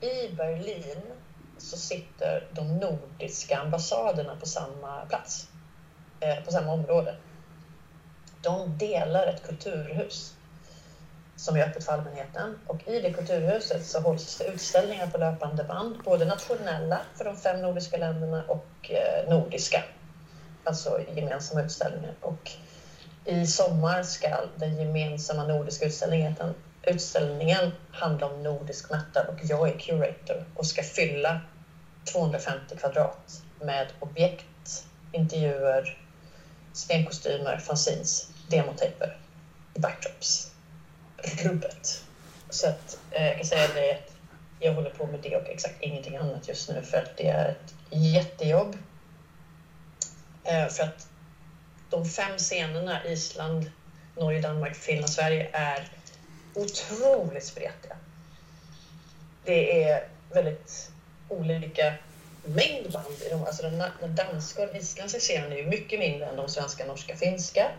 I 0.00 0.34
Berlin 0.36 1.02
så 1.58 1.76
sitter 1.76 2.46
de 2.52 2.78
nordiska 2.78 3.58
ambassaderna 3.58 4.36
på 4.36 4.46
samma 4.46 5.06
plats. 5.08 5.48
Eh, 6.20 6.44
på 6.44 6.52
samma 6.52 6.72
område. 6.72 7.16
De 8.42 8.78
delar 8.78 9.26
ett 9.26 9.46
kulturhus 9.46 10.34
som 11.36 11.56
är 11.56 11.62
öppet 11.62 11.84
för 11.84 11.92
allmänheten. 11.92 12.58
Och 12.66 12.88
i 12.88 13.00
det 13.00 13.12
kulturhuset 13.12 13.86
så 13.86 14.00
hålls 14.00 14.38
det 14.38 14.44
utställningar 14.44 15.06
på 15.06 15.18
löpande 15.18 15.64
band. 15.64 15.96
Både 16.04 16.24
nationella 16.24 17.00
för 17.14 17.24
de 17.24 17.36
fem 17.36 17.62
nordiska 17.62 17.96
länderna 17.96 18.44
och 18.48 18.90
eh, 18.90 19.28
nordiska. 19.28 19.84
Alltså 20.64 21.00
gemensamma 21.14 21.62
utställningar. 21.62 22.14
Och 22.20 22.50
i 23.24 23.46
sommar 23.46 24.02
ska 24.02 24.28
den 24.56 24.76
gemensamma 24.76 25.44
nordiska 25.44 25.86
utställningen, 25.86 26.34
utställningen 26.86 27.72
handlar 27.92 28.32
om 28.32 28.42
nordisk 28.42 28.90
metal 28.90 29.26
och 29.26 29.38
jag 29.42 29.68
är 29.68 29.78
curator 29.78 30.44
och 30.54 30.66
ska 30.66 30.82
fylla 30.82 31.40
250 32.04 32.76
kvadrat 32.76 33.42
med 33.60 33.86
objekt, 34.00 34.86
intervjuer, 35.12 35.98
stenkostymer, 36.72 37.58
fanzines, 37.58 38.28
demotejper, 38.48 39.18
backdrops, 39.74 40.52
rubbet. 41.44 42.02
Så 42.50 42.68
att 42.68 42.98
eh, 43.10 43.26
jag 43.26 43.36
kan 43.36 43.46
säga 43.46 43.68
det 43.74 43.92
att 43.92 44.12
jag 44.60 44.72
håller 44.72 44.90
på 44.90 45.06
med 45.06 45.20
det 45.22 45.36
och 45.36 45.48
exakt 45.48 45.82
ingenting 45.82 46.16
annat 46.16 46.48
just 46.48 46.68
nu 46.68 46.82
för 46.82 46.98
att 46.98 47.16
det 47.16 47.28
är 47.28 47.48
ett 47.48 47.74
jättejobb. 47.90 48.76
Eh, 50.44 50.68
för 50.68 50.84
att 50.84 51.08
de 51.90 52.04
fem 52.04 52.38
scenerna 52.38 53.04
Island, 53.04 53.70
Norge, 54.16 54.40
Danmark, 54.40 54.74
Finland, 54.74 55.10
Sverige 55.10 55.48
är 55.52 55.88
otroligt 56.56 57.44
spretiga. 57.44 57.96
Det 59.44 59.82
är 59.84 60.08
väldigt 60.32 60.90
olika 61.28 61.94
mängd 62.44 62.92
band 62.92 63.22
i 63.26 63.28
dem. 63.28 63.44
Alltså 63.44 63.62
den, 63.62 63.82
den 64.00 64.14
danska 64.14 64.62
och 64.62 64.68
den 64.68 64.76
isländska 64.76 65.18
scenen 65.18 65.52
är 65.52 65.56
ju 65.56 65.66
mycket 65.66 65.98
mindre 65.98 66.26
än 66.26 66.36
de 66.36 66.48
svenska, 66.48 66.86
norska, 66.86 67.16
finska. 67.16 67.70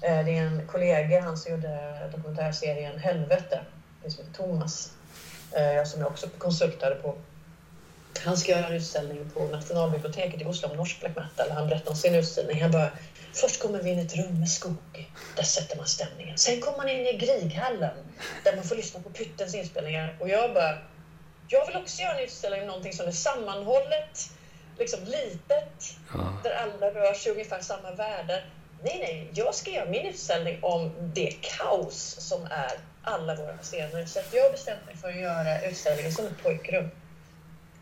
Eh, 0.00 0.24
det 0.24 0.38
är 0.38 0.42
en 0.42 0.66
kollega, 0.66 1.20
han 1.20 1.36
som 1.36 1.52
gjorde 1.52 1.98
dokumentärserien 2.12 2.98
Helvete, 2.98 3.60
som 4.06 4.24
heter 4.24 4.36
Thomas, 4.36 4.92
eh, 5.52 5.84
som 5.84 6.00
jag 6.00 6.10
också 6.10 6.28
konsultade 6.38 6.94
på. 6.94 7.14
Han 8.24 8.36
ska 8.36 8.52
göra 8.52 8.66
en 8.66 8.72
utställning 8.72 9.30
på 9.34 9.44
Nationalbiblioteket 9.44 10.42
i 10.42 10.44
Oslo 10.44 10.68
om 10.68 10.76
norsk 10.76 11.00
black 11.00 11.16
metal. 11.16 11.50
Han 11.50 11.68
berättade 11.68 11.90
om 11.90 11.96
sin 11.96 12.14
utställning. 12.14 12.62
Han 12.62 12.70
bara, 12.70 12.90
först 13.34 13.62
kommer 13.62 13.82
vi 13.82 13.90
in 13.90 13.98
i 13.98 14.02
ett 14.02 14.16
rum 14.16 14.40
med 14.40 14.48
skog. 14.50 15.10
Där 15.36 15.42
sätter 15.42 15.76
man 15.76 15.86
stämningen. 15.86 16.38
Sen 16.38 16.60
kommer 16.60 16.78
man 16.78 16.88
in 16.88 17.06
i 17.06 17.12
Grieghallen 17.12 17.96
där 18.44 18.56
man 18.56 18.64
får 18.64 18.76
lyssna 18.76 19.00
på 19.00 19.10
Pyttens 19.10 19.54
inspelningar. 19.54 20.16
Och 20.20 20.28
jag 20.28 20.54
bara, 20.54 20.78
jag 21.48 21.66
vill 21.66 21.76
också 21.76 22.02
göra 22.02 22.18
en 22.18 22.24
utställning 22.24 22.60
om 22.60 22.66
någonting 22.66 22.92
som 22.92 23.06
är 23.06 23.12
sammanhållet, 23.12 24.30
liksom 24.78 25.00
litet, 25.04 25.96
Ja. 26.14 26.38
där 26.42 26.50
alla 26.54 26.90
rör 26.90 27.14
sig 27.14 27.30
i 27.30 27.34
ungefär 27.34 27.60
samma 27.60 27.90
världar. 27.92 28.50
Nej, 28.82 28.98
nej, 28.98 29.30
jag 29.34 29.54
ska 29.54 29.70
göra 29.70 29.90
min 29.90 30.06
utställning 30.06 30.58
om 30.62 30.92
det 31.14 31.34
kaos 31.40 32.16
som 32.20 32.44
är 32.44 32.72
alla 33.02 33.34
våra 33.34 33.56
scener. 33.58 34.06
Så 34.06 34.20
jag 34.32 34.42
har 34.42 34.50
bestämt 34.50 34.86
mig 34.86 34.96
för 34.96 35.08
att 35.08 35.16
göra 35.16 35.62
utställningen 35.62 36.12
som 36.12 36.26
ett 36.26 36.42
pojkrum. 36.42 36.90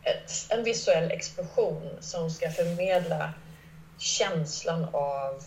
Ett, 0.02 0.32
en 0.48 0.64
visuell 0.64 1.10
explosion 1.10 1.90
som 2.00 2.30
ska 2.30 2.50
förmedla 2.50 3.32
känslan 4.02 4.86
av 4.92 5.44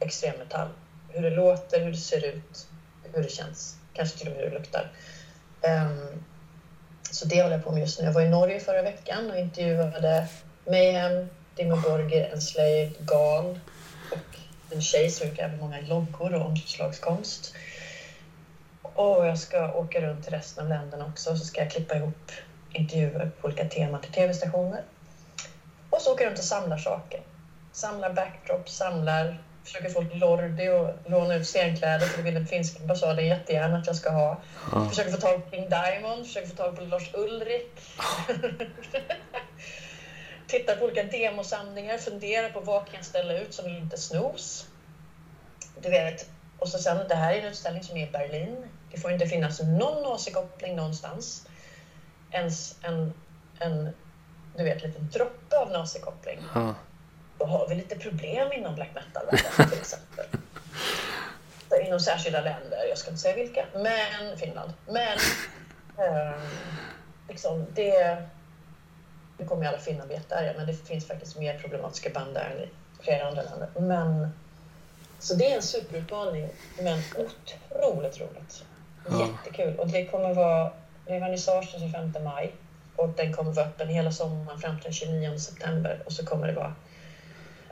extremmetall. 0.00 0.68
Hur 1.08 1.22
det 1.22 1.30
låter, 1.30 1.80
hur 1.80 1.90
det 1.90 1.96
ser 1.96 2.24
ut, 2.24 2.66
hur 3.12 3.22
det 3.22 3.28
känns. 3.28 3.76
Kanske 3.92 4.18
till 4.18 4.28
och 4.28 4.32
med 4.32 4.42
hur 4.42 4.50
det 4.50 4.56
luktar. 4.56 4.90
Um, 5.62 6.22
så 7.10 7.24
det 7.24 7.42
håller 7.42 7.54
jag 7.54 7.64
på 7.64 7.72
med 7.72 7.80
just 7.80 7.98
nu. 7.98 8.04
Jag 8.04 8.12
var 8.12 8.22
i 8.22 8.28
Norge 8.28 8.60
förra 8.60 8.82
veckan 8.82 9.30
och 9.30 9.36
intervjuade 9.36 10.26
Mayhem, 10.64 11.26
Dimmy 11.56 11.76
Borgir, 11.76 12.28
Enslaved, 12.32 13.06
Gal 13.06 13.58
och 14.10 14.38
en 14.70 14.80
tjej 14.80 15.10
som 15.10 15.26
gjort 15.26 15.38
även 15.38 15.58
många 15.58 15.80
loggor 15.80 16.34
och 16.34 16.46
omslagskonst. 16.46 17.54
och 18.82 19.26
jag 19.26 19.38
ska 19.38 19.72
åka 19.72 20.00
runt 20.00 20.24
till 20.24 20.32
resten 20.32 20.62
av 20.62 20.68
länderna 20.68 21.06
också. 21.06 21.36
Så 21.36 21.44
ska 21.44 21.60
jag 21.60 21.70
klippa 21.70 21.96
ihop 21.96 22.32
intervjuer 22.72 23.30
på 23.40 23.46
olika 23.46 23.64
teman 23.64 24.00
till 24.00 24.12
tv-stationer. 24.12 24.82
Och 25.90 26.02
så 26.02 26.12
åker 26.12 26.24
jag 26.24 26.30
runt 26.30 26.38
och 26.38 26.44
samlar 26.44 26.76
saker. 26.76 27.20
Samlar 27.72 28.12
backdrops, 28.12 28.76
samlar, 28.76 29.42
försöker 29.64 29.88
få 29.88 30.00
Lordi 30.00 30.68
och 30.68 31.10
låna 31.10 31.34
ut 31.34 31.46
scenkläder 31.46 32.06
för 32.06 32.16
det 32.16 32.22
vill 32.22 32.34
den 32.34 32.46
finska 32.46 32.80
ambassaden 32.80 33.26
jättegärna 33.26 33.78
att 33.78 33.86
jag 33.86 33.96
ska 33.96 34.10
ha. 34.10 34.42
Ja. 34.72 34.88
Försöker 34.88 35.10
få 35.10 35.16
tag 35.16 35.44
på 35.44 35.50
King 35.50 35.68
Diamond, 35.68 36.26
försöker 36.26 36.48
få 36.48 36.54
tag 36.54 36.76
på 36.76 36.82
Lars 36.82 37.10
Ulrik. 37.14 37.80
Tittar 40.46 40.76
på 40.76 40.84
olika 40.84 41.02
demosamlingar, 41.02 41.98
funderar 41.98 42.50
på 42.50 42.60
vad 42.60 42.84
kan 42.84 42.94
jag 42.94 43.04
ställa 43.04 43.34
ut 43.38 43.54
som 43.54 43.68
inte 43.68 43.96
snos. 43.96 44.66
Du 45.82 45.90
vet, 45.90 46.26
och 46.58 46.68
så 46.68 46.78
sen, 46.78 47.08
det 47.08 47.14
här 47.14 47.34
är 47.34 47.38
en 47.38 47.44
utställning 47.44 47.82
som 47.82 47.96
är 47.96 48.08
i 48.08 48.10
Berlin. 48.10 48.68
Det 48.90 48.98
får 48.98 49.12
inte 49.12 49.26
finnas 49.26 49.60
någon 49.60 50.06
åsiktskoppling 50.06 50.76
någonstans. 50.76 51.46
Ens 52.30 52.76
en, 52.82 53.12
en 53.58 53.90
du 54.56 54.64
vet, 54.64 54.82
liten 54.82 55.08
droppe 55.12 55.58
av 55.58 55.70
nazikoppling. 55.70 56.38
Ja. 56.54 56.74
Då 57.42 57.48
har 57.48 57.68
vi 57.68 57.74
lite 57.74 57.98
problem 57.98 58.52
inom 58.52 58.74
black 58.74 58.88
metal-världen 58.94 59.70
till 59.70 59.78
exempel. 59.80 60.24
Inom 61.86 62.00
särskilda 62.00 62.40
länder, 62.40 62.84
jag 62.88 62.98
ska 62.98 63.10
inte 63.10 63.22
säga 63.22 63.36
vilka, 63.36 63.64
men 63.74 64.38
Finland. 64.38 64.72
Men 64.86 65.18
eh, 65.98 66.40
liksom 67.28 67.66
det, 67.74 68.22
nu 69.38 69.46
kommer 69.46 69.62
ju 69.62 69.68
alla 69.68 69.78
finnar 69.78 70.06
bli 70.06 70.14
jättearga, 70.14 70.52
men 70.56 70.66
det 70.66 70.74
finns 70.74 71.06
faktiskt 71.06 71.38
mer 71.38 71.58
problematiska 71.58 72.10
band 72.10 72.34
där 72.34 72.50
än 72.56 72.62
i 72.62 72.68
flera 73.00 73.28
andra 73.28 73.42
länder. 73.42 73.68
Men, 73.76 74.32
så 75.18 75.34
det 75.34 75.52
är 75.52 75.56
en 75.56 75.62
superutmaning, 75.62 76.48
men 76.78 76.98
otroligt 77.16 78.20
roligt. 78.20 78.64
Jättekul. 79.20 79.78
Och 79.78 79.88
det 79.88 80.06
kommer 80.06 80.34
vara, 80.34 80.72
det 81.06 81.14
är 81.14 81.20
vernissage 81.20 81.70
den 81.72 81.80
25 81.80 82.24
maj 82.24 82.54
och 82.96 83.08
den 83.08 83.32
kommer 83.32 83.52
vara 83.52 83.66
öppen 83.66 83.88
hela 83.88 84.12
sommaren 84.12 84.58
fram 84.58 84.74
till 84.74 84.84
den 84.84 84.92
29 84.92 85.38
september 85.38 86.02
och 86.06 86.12
så 86.12 86.26
kommer 86.26 86.46
det 86.46 86.52
vara 86.52 86.74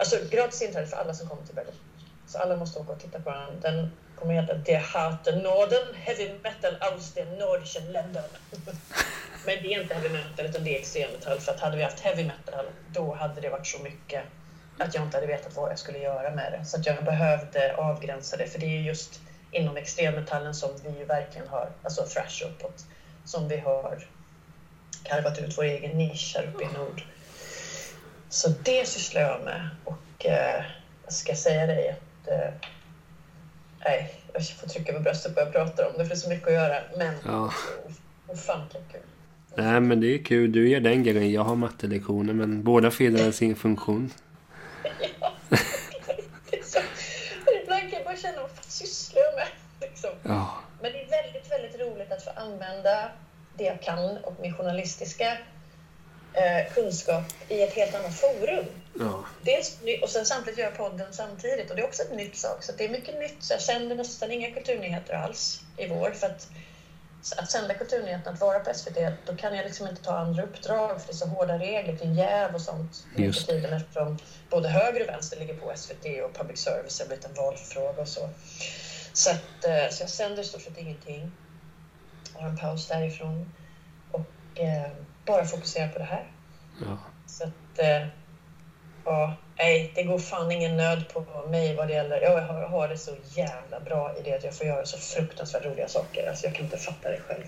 Alltså 0.01 0.16
gratis 0.30 0.62
inträde 0.62 0.86
för 0.86 0.96
alla 0.96 1.14
som 1.14 1.28
kommer 1.28 1.42
till 1.42 1.55
Berlin. 1.55 1.74
Så 2.26 2.38
alla 2.38 2.57
måste 2.57 2.80
åka 2.80 2.92
och 2.92 3.01
titta 3.01 3.20
på 3.20 3.30
den. 3.30 3.61
Den 3.61 3.90
kommer 4.18 4.34
heta 4.34 4.55
Der 4.55 4.78
harte 4.78 5.36
Norden, 5.36 5.94
Heavy 5.94 6.30
Metal 6.42 6.76
aus 6.80 7.12
den 7.14 7.38
nordischen 7.38 7.92
Ländern. 7.92 8.30
Men 9.46 9.62
det 9.62 9.74
är 9.74 9.82
inte 9.82 9.94
heavy 9.94 10.09
metal 10.09 10.46
utan 10.46 10.64
det 10.64 10.76
är 10.76 10.78
extremmetall. 10.78 11.40
För 11.40 11.53
att 11.53 11.61
hade 11.61 11.76
vi 11.76 11.82
haft 11.82 12.01
heavy 12.01 12.24
metal 12.24 12.66
då 12.92 13.14
hade 13.14 13.40
det 13.40 13.48
varit 13.48 13.66
så 13.66 13.82
mycket 13.82 14.24
att 14.78 14.94
jag 14.94 15.05
inte 15.05 15.16
hade 15.16 15.26
vetat 15.26 15.57
vad 15.57 15.70
jag 15.70 15.78
skulle 15.78 15.98
göra 15.98 16.30
med 16.30 16.53
det. 16.53 16.64
Så 16.64 16.76
att 16.76 16.86
jag 16.86 17.05
behövde 17.05 17.76
avgränsa 17.76 18.36
det. 18.36 18.46
För 18.46 18.59
det 18.59 18.66
är 18.66 18.80
just 18.80 19.20
inom 19.51 19.76
extremmetallen 19.76 20.55
som 20.55 20.70
vi 20.84 20.98
ju 20.98 21.05
verkligen 21.05 21.48
har, 21.48 21.70
alltså 21.82 22.07
thrash 22.07 22.44
uppåt, 22.46 22.84
som 23.24 23.48
vi 23.48 23.57
har 23.57 24.07
karvat 25.03 25.38
ut 25.38 25.59
vår 25.59 25.64
egen 25.64 25.98
nisch 25.98 26.34
här 26.36 26.46
uppe 26.55 26.64
i 26.64 26.78
nord. 26.78 27.03
Så 28.31 28.49
det 28.64 28.89
sysslar 28.89 29.20
jag 29.22 29.45
med 29.45 29.68
och 29.85 30.26
eh, 30.26 30.64
jag 31.05 31.12
ska 31.12 31.35
säga 31.35 31.66
dig 31.66 31.89
att 31.91 32.28
eh, 32.28 32.51
nej, 33.85 34.14
jag 34.35 34.49
får 34.49 34.66
trycka 34.68 34.93
på 34.93 35.01
bröstet 35.01 35.37
när 35.37 35.43
jag 35.43 35.53
pratar 35.53 35.87
om 35.87 35.93
det 35.93 35.99
för 35.99 36.09
det 36.09 36.14
är 36.14 36.16
så 36.16 36.28
mycket 36.28 36.47
att 36.49 36.55
göra. 36.55 36.76
Men 36.97 37.14
Ja. 37.26 37.53
ofantligt 38.26 38.93
kul. 38.93 39.01
Nej 39.55 39.81
men 39.81 40.01
det 40.01 40.07
är 40.14 40.24
kul. 40.24 40.53
Du 40.53 40.68
gör 40.68 40.81
den 40.81 41.03
grejen. 41.03 41.33
Jag 41.33 41.43
har 41.45 41.55
mattelektioner. 41.57 42.33
Men 42.33 42.62
båda 42.64 42.91
fyller 42.91 43.33
sin 43.33 43.57
funktion. 43.57 44.11
Ja, 45.20 45.33
det 46.51 46.57
är 46.59 46.62
så, 46.64 46.78
ibland 47.62 47.81
kan 47.81 47.91
jag 47.93 48.05
bara 48.05 48.16
känna 48.16 48.41
vad 48.41 48.51
fan 48.51 48.64
sysslar 48.68 49.22
jag 49.22 49.35
med? 49.35 49.49
Liksom. 49.89 50.11
Ja. 50.22 50.55
Men 50.83 50.93
det 50.93 51.03
är 51.03 51.11
väldigt, 51.22 51.51
väldigt 51.53 51.81
roligt 51.81 52.12
att 52.12 52.24
få 52.24 52.31
använda 52.31 53.11
det 53.57 53.64
jag 53.64 53.83
kan 53.83 54.16
och 54.24 54.37
min 54.41 54.55
journalistiska 54.55 55.39
eh, 56.33 56.72
kunskap 56.74 57.24
i 57.49 57.62
ett 57.62 57.72
helt 57.72 57.95
annat 57.95 58.14
forum. 58.14 58.64
Ja. 58.99 59.24
Dels, 59.43 59.78
och 60.03 60.11
sen 60.11 60.26
samtidigt 60.26 60.59
göra 60.59 60.70
podden 60.70 61.12
samtidigt. 61.12 61.70
Och 61.70 61.76
det 61.76 61.83
är 61.83 61.87
också 61.87 62.03
ett 62.03 62.16
nytt 62.16 62.37
sak. 62.37 62.62
Så 62.62 62.72
det 62.72 62.85
är 62.85 62.89
mycket 62.89 63.18
nytt. 63.18 63.37
Så 63.43 63.53
jag 63.53 63.61
sänder 63.61 63.97
nästan 63.97 64.33
inga 64.33 64.51
kulturnyheter 64.51 65.14
alls 65.14 65.61
i 65.76 65.89
vår. 65.89 66.11
För 66.11 66.26
att, 66.26 66.49
att 67.37 67.51
sända 67.51 67.74
kulturnyheterna, 67.74 68.31
att 68.33 68.41
vara 68.41 68.61
på 68.61 68.74
SVT, 68.74 68.99
då 69.26 69.37
kan 69.37 69.57
jag 69.57 69.64
liksom 69.64 69.89
inte 69.89 70.03
ta 70.03 70.18
andra 70.18 70.43
uppdrag. 70.43 71.01
För 71.01 71.07
det 71.07 71.12
är 71.12 71.16
så 71.16 71.26
hårda 71.26 71.59
regler 71.59 71.97
kring 71.97 72.14
jäv 72.14 72.55
och 72.55 72.61
sånt 72.61 73.05
Just. 73.16 73.49
tiden. 73.49 73.72
Eftersom 73.72 74.18
både 74.51 74.68
höger 74.68 75.03
och 75.03 75.09
vänster 75.09 75.41
ligger 75.41 75.55
på 75.55 75.72
SVT 75.76 76.05
och 76.24 76.35
public 76.35 76.61
service 76.61 77.01
har 77.01 77.07
blivit 77.07 77.24
en 77.24 77.35
valfråga 77.35 78.03
och 78.03 78.09
så. 78.09 78.28
Så, 79.12 79.31
att, 79.31 79.64
eh, 79.64 79.91
så 79.91 80.03
jag 80.03 80.11
sänder 80.11 80.43
i 80.43 80.45
stort 80.45 80.62
sett 80.62 80.78
ingenting. 80.78 81.33
Har 82.35 82.49
en 82.49 82.57
paus 82.57 82.89
därifrån. 82.89 83.53
Och 84.11 84.61
eh, 84.61 84.91
bara 85.24 85.44
fokuserar 85.44 85.88
på 85.88 85.98
det 85.98 86.04
här. 86.04 86.30
Ja. 86.80 86.98
Så 87.26 87.44
att, 87.44 87.78
eh, 87.78 88.02
ja, 89.04 89.34
nej, 89.58 89.92
det 89.94 90.02
går 90.02 90.18
fan 90.18 90.52
ingen 90.52 90.76
nöd 90.76 91.08
på 91.08 91.46
mig 91.48 91.74
vad 91.74 91.88
det 91.88 91.92
gäller. 91.92 92.20
Jag 92.20 92.42
har, 92.42 92.62
har 92.62 92.88
det 92.88 92.96
så 92.96 93.16
jävla 93.34 93.80
bra 93.80 94.16
i 94.18 94.22
det 94.22 94.32
att 94.32 94.44
jag 94.44 94.54
får 94.54 94.66
göra 94.66 94.84
så 94.84 94.98
fruktansvärt 94.98 95.64
roliga 95.64 95.88
saker. 95.88 96.28
Alltså 96.28 96.46
jag 96.46 96.54
kan 96.54 96.64
inte 96.64 96.76
fatta 96.76 97.10
det 97.10 97.20
själv. 97.20 97.44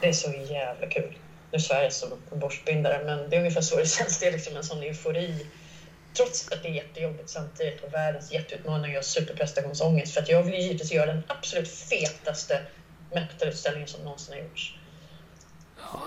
Det 0.00 0.08
är 0.08 0.12
så 0.12 0.32
jävla 0.32 0.86
kul. 0.86 1.18
Nu 1.50 1.58
svär 1.58 1.82
jag 1.82 1.92
som 1.92 2.12
en 2.32 2.38
borstbindare, 2.38 3.04
men 3.04 3.30
det 3.30 3.36
är 3.36 3.40
ungefär 3.40 3.60
så 3.60 3.76
det 3.76 3.86
känns. 3.86 4.18
Det 4.18 4.26
är 4.26 4.32
liksom 4.32 4.56
en 4.56 4.64
sån 4.64 4.82
eufori. 4.82 5.46
Trots 6.14 6.52
att 6.52 6.62
det 6.62 6.68
är 6.68 6.72
jättejobbigt 6.72 7.28
samtidigt 7.28 7.84
och 7.84 7.94
världens 7.94 8.32
jätteutmaning 8.32 8.98
och 8.98 9.04
superprestationsångest. 9.04 10.14
För 10.14 10.22
att 10.22 10.28
jag 10.28 10.42
vill 10.42 10.54
givetvis 10.54 10.92
göra 10.92 11.06
den 11.06 11.22
absolut 11.26 11.68
fetaste 11.68 12.62
metalutställningen 13.10 13.88
som 13.88 14.04
någonsin 14.04 14.34
har 14.34 14.40
gjorts. 14.40 14.77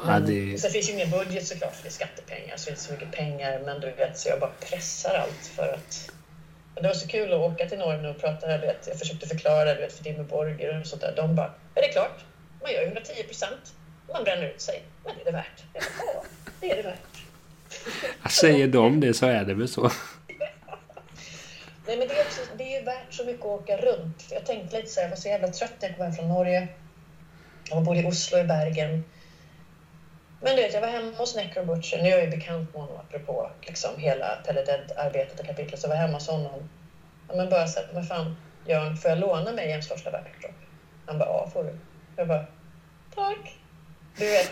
Ja, 0.07 0.19
det... 0.19 0.61
Sen 0.61 0.71
finns 0.71 0.89
ju 0.89 0.93
ingen 0.93 1.09
budget 1.09 1.47
såklart 1.47 1.75
för 1.75 1.83
det 1.83 1.89
är 1.89 1.91
skattepengar 1.91 2.57
så 2.57 2.65
det 2.65 2.69
är 2.69 2.71
inte 2.71 2.83
så 2.83 2.93
mycket 2.93 3.11
pengar 3.11 3.59
men 3.65 3.79
du 3.79 3.91
vet 3.91 4.17
så 4.17 4.29
jag 4.29 4.39
bara 4.39 4.51
pressar 4.59 5.15
allt 5.15 5.51
för 5.55 5.73
att 5.73 6.11
det 6.75 6.87
var 6.87 6.93
så 6.93 7.07
kul 7.07 7.33
att 7.33 7.39
åka 7.39 7.69
till 7.69 7.79
Norge 7.79 8.09
och 8.09 8.21
prata 8.21 8.57
du 8.57 8.67
vet, 8.67 8.87
jag 8.87 8.99
försökte 8.99 9.27
förklara 9.27 9.73
du 9.73 9.81
vet, 9.81 9.93
för 9.93 10.03
Dimmy 10.03 10.23
Borger 10.23 10.79
och 10.79 10.87
sånt 10.87 11.01
där. 11.01 11.13
De 11.15 11.35
bara, 11.35 11.53
är 11.75 11.81
det 11.81 11.87
är 11.87 11.91
klart, 11.91 12.25
man 12.61 12.71
gör 12.73 12.83
110 12.83 13.23
procent, 13.23 13.73
man 14.13 14.23
bränner 14.23 14.47
ut 14.47 14.61
sig, 14.61 14.83
men 15.05 15.15
det 15.15 15.21
är 15.21 15.25
det 15.25 15.31
värt. 15.31 15.63
Jag 15.73 15.83
bara, 15.83 16.13
ja, 16.13 16.23
det 16.61 16.71
är 16.71 16.75
det 16.75 16.83
värt. 16.83 18.31
Säger 18.31 18.67
de 18.67 18.99
det 18.99 19.13
så 19.13 19.25
är 19.25 19.43
det 19.45 19.53
väl 19.53 19.67
så. 19.67 19.81
Nej 21.87 21.97
men 21.97 22.07
det 22.07 22.13
är, 22.13 22.21
också, 22.21 22.41
det 22.57 22.63
är 22.63 22.79
ju 22.79 22.85
värt 22.85 23.13
så 23.13 23.25
mycket 23.25 23.45
att 23.45 23.61
åka 23.61 23.77
runt. 23.77 24.25
Jag 24.31 24.45
tänkte 24.45 24.77
lite 24.77 24.89
så 24.89 24.99
här, 24.99 25.07
jag 25.07 25.09
var 25.09 25.17
så 25.17 25.27
jävla 25.27 25.47
trött 25.47 25.73
när 25.79 25.89
jag 25.89 25.97
kom 25.97 26.05
hem 26.05 26.15
från 26.15 26.27
Norge. 26.27 26.67
Jag 27.69 27.83
bodde 27.83 27.99
i 27.99 28.05
Oslo, 28.05 28.37
i 28.37 28.43
Bergen. 28.43 29.03
Men 30.41 30.55
du 30.55 30.61
vet, 30.61 30.73
jag 30.73 30.81
var 30.81 30.87
hemma 30.87 31.11
hos 31.17 31.35
Necro 31.35 31.65
Butcher. 31.65 31.97
Nu 31.97 32.09
är 32.09 32.11
jag 32.11 32.23
ju 32.23 32.29
bekant 32.29 32.73
med 32.73 32.81
honom 32.81 32.97
apropå 32.97 33.51
liksom, 33.61 33.97
hela 33.97 34.35
Pelle 34.45 34.65
Dead-arbetet 34.65 35.39
och 35.39 35.45
kapitlet. 35.45 35.79
Så 35.79 35.85
jag 35.85 35.89
var 35.89 35.95
hemma 35.95 36.13
hos 36.13 36.27
honom. 36.27 36.69
Ja, 37.27 37.35
men 37.35 37.49
bara 37.49 37.67
så 37.67 37.79
här, 37.79 37.89
men 37.93 38.03
fan, 38.03 38.35
Jörn, 38.65 38.97
får 38.97 39.09
jag 39.09 39.19
låna 39.19 39.51
mig 39.51 39.69
Jens 39.69 39.87
första 39.87 40.11
backdrop? 40.11 40.55
Han 41.05 41.17
bara, 41.17 41.29
ja 41.29 41.49
får 41.53 41.63
du. 41.63 41.75
Jag 42.15 42.27
bara, 42.27 42.45
tack. 43.15 43.57
Du 44.17 44.25
vet. 44.25 44.51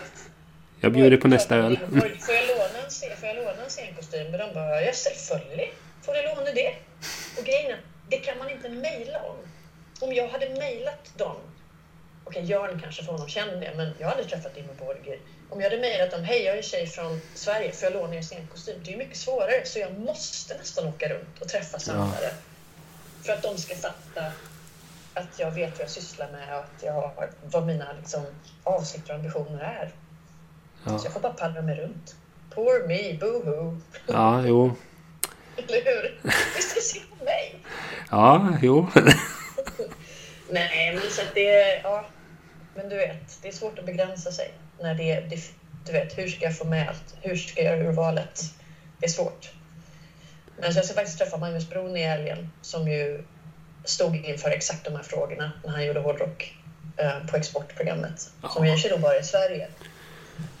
Jag 0.80 0.92
bjuder 0.92 1.16
på 1.16 1.28
nästa 1.28 1.56
öl. 1.56 1.78
Får 2.20 2.34
jag 2.34 2.48
låna 2.48 2.78
en, 2.84 3.16
får 3.16 3.28
jag 3.28 3.36
låna 3.36 3.64
en 3.64 3.70
scenkostym? 3.70 4.30
Men 4.30 4.40
de 4.40 4.54
bara, 4.54 4.82
ja 4.82 4.92
selvfølgelig 4.92 5.72
får 6.02 6.14
du 6.14 6.22
låna 6.22 6.52
det. 6.54 6.74
Och 7.38 7.44
grejen 7.44 7.70
är, 7.70 7.80
det 8.08 8.16
kan 8.16 8.38
man 8.38 8.50
inte 8.50 8.68
mejla 8.68 9.22
om. 9.22 9.36
Om 10.00 10.12
jag 10.12 10.28
hade 10.28 10.48
mejlat 10.48 11.12
dem, 11.16 11.36
okej 12.24 12.44
Jörn 12.44 12.80
kanske 12.82 13.04
för 13.04 13.12
honom 13.12 13.28
känner 13.28 13.56
det, 13.56 13.72
men 13.76 13.94
jag 13.98 14.08
hade 14.08 14.24
träffat 14.24 14.54
Dimmy 14.54 14.74
Borger. 14.78 15.18
Om 15.50 15.60
jag 15.60 15.70
hade 15.70 15.80
mejlat 15.82 16.10
dem, 16.10 16.24
hej 16.24 16.42
jag 16.42 16.58
är 16.58 16.62
tjej 16.62 16.86
från 16.86 17.20
Sverige, 17.34 17.72
får 17.72 17.84
jag 17.84 17.92
låna 17.92 18.16
er 18.16 18.22
scenkostym? 18.22 18.80
Det 18.84 18.92
är 18.94 18.98
mycket 18.98 19.16
svårare, 19.16 19.64
så 19.64 19.78
jag 19.78 19.98
måste 19.98 20.56
nästan 20.58 20.88
åka 20.88 21.08
runt 21.08 21.40
och 21.40 21.48
träffa 21.48 21.78
samlare. 21.78 22.30
För 23.22 23.32
att 23.32 23.42
de 23.42 23.58
ska 23.58 23.74
fatta 23.74 24.24
att 25.14 25.38
jag 25.38 25.50
vet 25.50 25.70
vad 25.70 25.80
jag 25.80 25.90
sysslar 25.90 26.30
med 26.32 26.56
och 26.56 26.64
att 26.64 26.82
jag 26.82 26.92
har, 26.92 27.30
vad 27.44 27.66
mina 27.66 27.92
liksom, 27.92 28.26
avsikter 28.64 29.12
och 29.12 29.16
ambitioner 29.18 29.60
är. 29.60 29.86
Så 30.84 30.90
Ja, 30.90 31.00
jag 31.04 31.12
får 31.12 31.20
bara 31.20 31.32
pallra 31.32 31.62
mig 31.62 31.76
runt. 31.76 32.16
Poor 32.50 32.88
me, 32.88 33.18
boohoo. 33.18 33.80
ja 34.06 34.42
jo. 34.46 34.76
Eller 35.56 35.84
hur? 35.84 36.20
Visst 36.56 36.72
är 36.72 36.74
det 36.74 36.80
synd 36.80 37.06
om 37.18 37.24
mig? 37.24 37.58
Ja, 38.10 38.58
jo. 38.62 38.86
Nej, 40.50 40.94
men 40.94 41.10
så 41.10 41.22
att 41.22 41.34
det... 41.34 41.80
Ja, 41.82 42.04
men 42.74 42.88
du 42.88 42.96
vet, 42.96 43.42
det 43.42 43.48
är 43.48 43.52
svårt 43.52 43.78
att 43.78 43.86
begränsa 43.86 44.32
sig. 44.32 44.54
När 44.80 44.94
det, 44.94 45.20
det, 45.20 45.40
du 45.86 45.92
vet, 45.92 46.18
hur 46.18 46.28
ska 46.28 46.44
jag 46.44 46.56
få 46.56 46.64
med 46.64 46.88
allt? 46.88 47.14
Hur 47.22 47.36
ska 47.36 47.62
jag 47.62 47.76
göra 47.78 47.88
urvalet? 47.88 48.42
Det 48.98 49.06
är 49.06 49.10
svårt. 49.10 49.50
Men 50.56 50.72
så 50.72 50.78
jag 50.78 50.86
ska 50.86 50.94
faktiskt 50.94 51.18
träffa 51.18 51.36
Magnus 51.36 51.68
Bron 51.70 51.96
i 51.96 52.02
helgen 52.02 52.50
som 52.62 52.88
ju 52.88 53.24
stod 53.84 54.16
inför 54.16 54.50
exakt 54.50 54.84
de 54.84 54.96
här 54.96 55.02
frågorna 55.02 55.52
när 55.64 55.70
han 55.70 55.84
gjorde 55.84 56.00
hårdrock 56.00 56.54
eh, 56.96 57.26
på 57.26 57.36
exportprogrammet 57.36 58.20
som 58.52 58.66
Ja. 58.66 58.70
görs 58.70 58.86
då 58.90 58.98
bara 58.98 59.18
i 59.18 59.24
Sverige. 59.24 59.68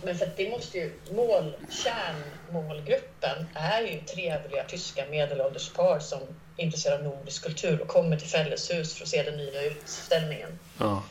Men 0.02 0.14
för 0.16 0.26
att 0.26 0.36
det 0.36 0.50
måste 0.50 0.78
ju, 0.78 0.92
mål, 1.10 1.56
kärnmålgruppen 1.70 3.46
är 3.54 3.80
ju 3.82 4.00
trevliga 4.00 4.64
tyska 4.64 5.04
medelålders 5.10 5.68
par 5.72 5.98
som 5.98 6.18
är 6.56 6.64
intresserade 6.64 6.98
av 7.08 7.14
nordisk 7.16 7.42
kultur 7.42 7.80
och 7.80 7.88
kommer 7.88 8.16
till 8.16 8.28
Fälleshus 8.28 8.94
för 8.94 9.02
att 9.04 9.08
se 9.08 9.22
den 9.22 9.36
nya 9.36 9.62
utställningen. 9.62 10.58
Ja, 10.78 11.02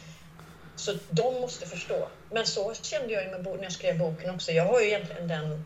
Så 0.79 0.93
de 1.09 1.41
måste 1.41 1.65
förstå. 1.65 2.07
Men 2.31 2.45
så 2.47 2.73
kände 2.73 3.13
jag 3.13 3.31
med, 3.31 3.43
när 3.43 3.63
jag 3.63 3.71
skrev 3.71 3.97
boken 3.97 4.29
också. 4.29 4.51
Jag 4.51 4.65
har 4.65 4.79
ju 4.81 4.87
egentligen 4.87 5.27
den, 5.27 5.65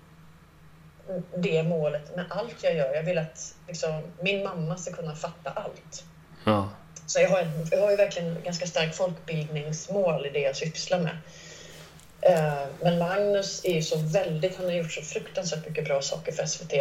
det 1.35 1.63
målet 1.63 2.15
med 2.15 2.25
allt 2.29 2.63
jag 2.63 2.75
gör. 2.75 2.93
Jag 2.93 3.03
vill 3.03 3.17
att 3.17 3.55
liksom, 3.67 4.03
min 4.21 4.43
mamma 4.43 4.77
ska 4.77 4.91
kunna 4.91 5.15
fatta 5.15 5.49
allt. 5.49 6.03
Ja. 6.45 6.69
Så 7.05 7.19
jag 7.19 7.29
har, 7.29 7.47
jag 7.71 7.81
har 7.81 7.91
ju 7.91 7.97
verkligen 7.97 8.37
ganska 8.43 8.65
starkt 8.65 8.95
folkbildningsmål 8.95 10.25
i 10.25 10.29
det 10.29 10.39
jag 10.39 10.55
sysslar 10.55 10.99
med. 10.99 11.17
Eh, 12.21 12.65
men 12.81 12.99
Magnus 12.99 13.65
är 13.65 13.73
ju 13.73 13.81
så 13.81 13.97
väldigt, 13.97 14.55
han 14.55 14.65
har 14.65 14.73
gjort 14.73 14.91
så 14.91 15.01
fruktansvärt 15.01 15.65
mycket 15.65 15.85
bra 15.85 16.01
saker 16.01 16.31
för 16.31 16.45
SVT 16.45 16.73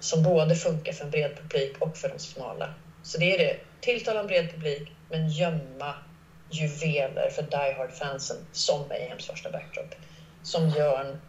som 0.00 0.22
både 0.22 0.54
funkar 0.54 0.92
för 0.92 1.04
en 1.04 1.10
bred 1.10 1.36
publik 1.36 1.76
och 1.78 1.96
för 1.96 2.08
de 2.08 2.18
smala. 2.18 2.74
Så 3.02 3.18
det 3.18 3.34
är 3.34 3.38
det, 3.38 3.56
tilltala 3.80 4.20
en 4.20 4.26
bred 4.26 4.50
publik 4.50 4.92
men 5.10 5.28
gömma 5.28 5.94
juveler 6.52 7.30
för 7.30 7.42
Die 7.42 7.74
Hard-fansen 7.78 8.36
som 8.52 8.88
Mayhems 8.88 9.26
första 9.26 9.50
backdrop. 9.50 9.94
Som 10.42 10.68
Jörn 10.68 11.20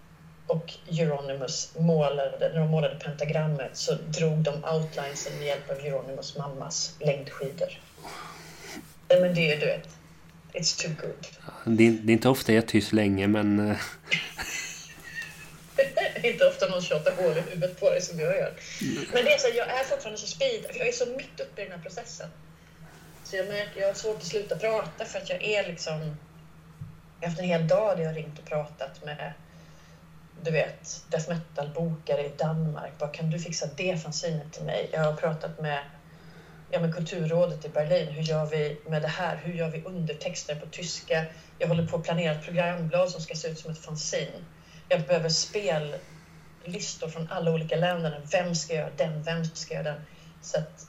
och 0.47 0.73
Euronymous 0.87 1.73
målade, 1.77 2.49
när 2.53 2.59
de 2.59 2.69
målade 2.69 2.95
pentagrammet 2.95 3.77
så 3.77 3.93
drog 3.93 4.37
de 4.37 4.63
outlinesen 4.63 5.37
med 5.37 5.47
hjälp 5.47 5.69
av 5.69 5.77
Euronymous 5.77 6.37
mammas 6.37 6.95
längdskidor. 6.99 7.79
Men 9.07 9.35
det 9.35 9.51
är 9.51 9.59
du 9.59 9.65
vet, 9.65 9.89
it's 10.53 10.81
too 10.81 10.91
good. 11.01 11.27
Det 11.77 11.87
är, 11.87 11.91
det 11.91 12.11
är 12.11 12.13
inte 12.13 12.29
ofta 12.29 12.53
jag 12.53 12.67
tyst 12.67 12.93
länge 12.93 13.27
men... 13.27 13.69
eh, 13.69 13.77
inte 16.25 16.47
ofta 16.47 16.67
någon 16.67 16.81
tjatar 16.81 17.15
hål 17.15 17.37
i 17.37 17.41
huvudet 17.41 17.79
på 17.79 17.89
dig 17.89 18.01
som 18.01 18.19
jag 18.19 18.35
gör. 18.35 18.53
Men 19.13 19.25
det 19.25 19.33
är 19.33 19.37
så, 19.37 19.47
jag 19.55 19.67
är 19.67 19.83
fortfarande 19.83 20.19
så 20.19 20.27
speed, 20.27 20.65
jag 20.73 20.87
är 20.87 20.91
så 20.91 21.05
mitt 21.05 21.39
uppe 21.39 21.61
i 21.61 21.65
den 21.65 21.73
här 21.73 21.83
processen. 21.83 22.29
Så 23.33 23.37
jag 23.37 23.47
märker, 23.47 23.79
jag 23.81 23.87
har 23.87 23.93
svårt 23.93 24.15
att 24.17 24.23
sluta 24.23 24.55
prata 24.55 25.05
för 25.05 25.19
att 25.19 25.29
jag 25.29 25.43
är 25.43 25.63
liksom... 25.63 25.99
Jag 27.19 27.21
har 27.21 27.27
haft 27.27 27.39
en 27.39 27.45
hel 27.45 27.67
dag 27.67 27.97
där 27.97 28.03
jag 28.03 28.09
har 28.09 28.15
ringt 28.15 28.39
och 28.39 28.45
pratat 28.45 29.01
med 29.01 29.33
du 30.43 30.51
vet, 30.51 31.03
death 31.09 31.29
metal-bokare 31.29 32.25
i 32.25 32.31
Danmark. 32.37 32.97
Bara, 32.97 33.09
kan 33.09 33.29
du 33.29 33.39
fixa 33.39 33.67
det 33.75 33.95
fanzinet 33.95 34.51
till 34.51 34.63
mig? 34.63 34.89
Jag 34.91 34.99
har 34.99 35.11
pratat 35.11 35.57
med, 35.57 35.83
ja, 36.71 36.79
med 36.79 36.93
Kulturrådet 36.93 37.65
i 37.65 37.69
Berlin. 37.69 38.11
Hur 38.11 38.23
gör 38.23 38.45
vi 38.45 38.77
med 38.85 39.01
det 39.01 39.07
här? 39.07 39.35
Hur 39.35 39.53
gör 39.53 39.69
vi 39.69 39.81
undertexter 39.83 40.55
på 40.55 40.65
tyska? 40.65 41.25
Jag 41.57 41.67
håller 41.67 41.83
på 41.83 41.95
att 41.95 42.03
planera 42.03 42.31
ett 42.31 42.41
programblad 42.41 43.09
som 43.09 43.21
ska 43.21 43.35
se 43.35 43.47
ut 43.47 43.57
som 43.57 43.71
ett 43.71 43.77
fanzin. 43.77 44.43
Jag 44.89 45.01
behöver 45.01 45.29
spellistor 45.29 47.07
från 47.07 47.27
alla 47.29 47.51
olika 47.51 47.75
länder. 47.75 48.21
Vem 48.31 48.55
ska 48.55 48.73
göra 48.73 48.89
den? 48.89 49.21
Vem 49.21 49.45
ska 49.45 49.73
göra 49.73 49.83
den? 49.83 49.99
Så 50.41 50.57
att 50.57 50.87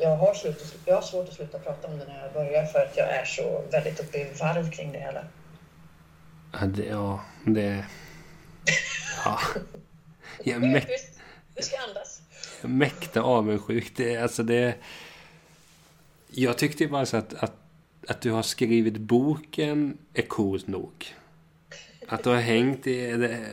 jag 0.00 0.16
har, 0.16 0.34
slut, 0.34 0.76
jag 0.84 0.94
har 0.94 1.02
svårt 1.02 1.28
att 1.28 1.34
sluta 1.34 1.58
prata 1.58 1.88
om 1.88 1.98
det 1.98 2.04
när 2.04 2.22
jag 2.22 2.32
börjar 2.32 2.64
för 2.64 2.78
att 2.78 2.96
jag 2.96 3.08
är 3.08 3.24
så 3.24 3.62
väldigt 3.70 4.00
uppe 4.00 4.18
i 4.18 4.32
varv 4.40 4.70
kring 4.70 4.92
det 4.92 4.98
hela. 4.98 5.24
Ja, 6.52 6.66
det... 6.66 6.84
Ja, 6.84 7.20
det 7.44 7.84
ja. 9.24 9.40
Jag 10.44 10.62
mäk, 10.62 10.86
Du 11.56 11.62
ska 11.62 11.76
andas. 11.88 12.22
mäkta 12.62 13.22
avundsjuk. 13.22 13.92
Det, 13.96 14.16
alltså 14.16 14.42
det... 14.42 14.74
Jag 16.28 16.58
tyckte 16.58 16.86
bara 16.86 17.06
så 17.06 17.16
att, 17.16 17.34
att, 17.34 17.56
att 18.08 18.20
du 18.20 18.30
har 18.30 18.42
skrivit 18.42 18.96
boken 18.96 19.98
är 20.14 20.22
coolt 20.22 20.66
nog. 20.66 21.14
Att 22.08 22.24
du 22.24 22.30
har 22.30 22.40
hängt 22.40 22.86
i 22.86 23.12
det, 23.12 23.46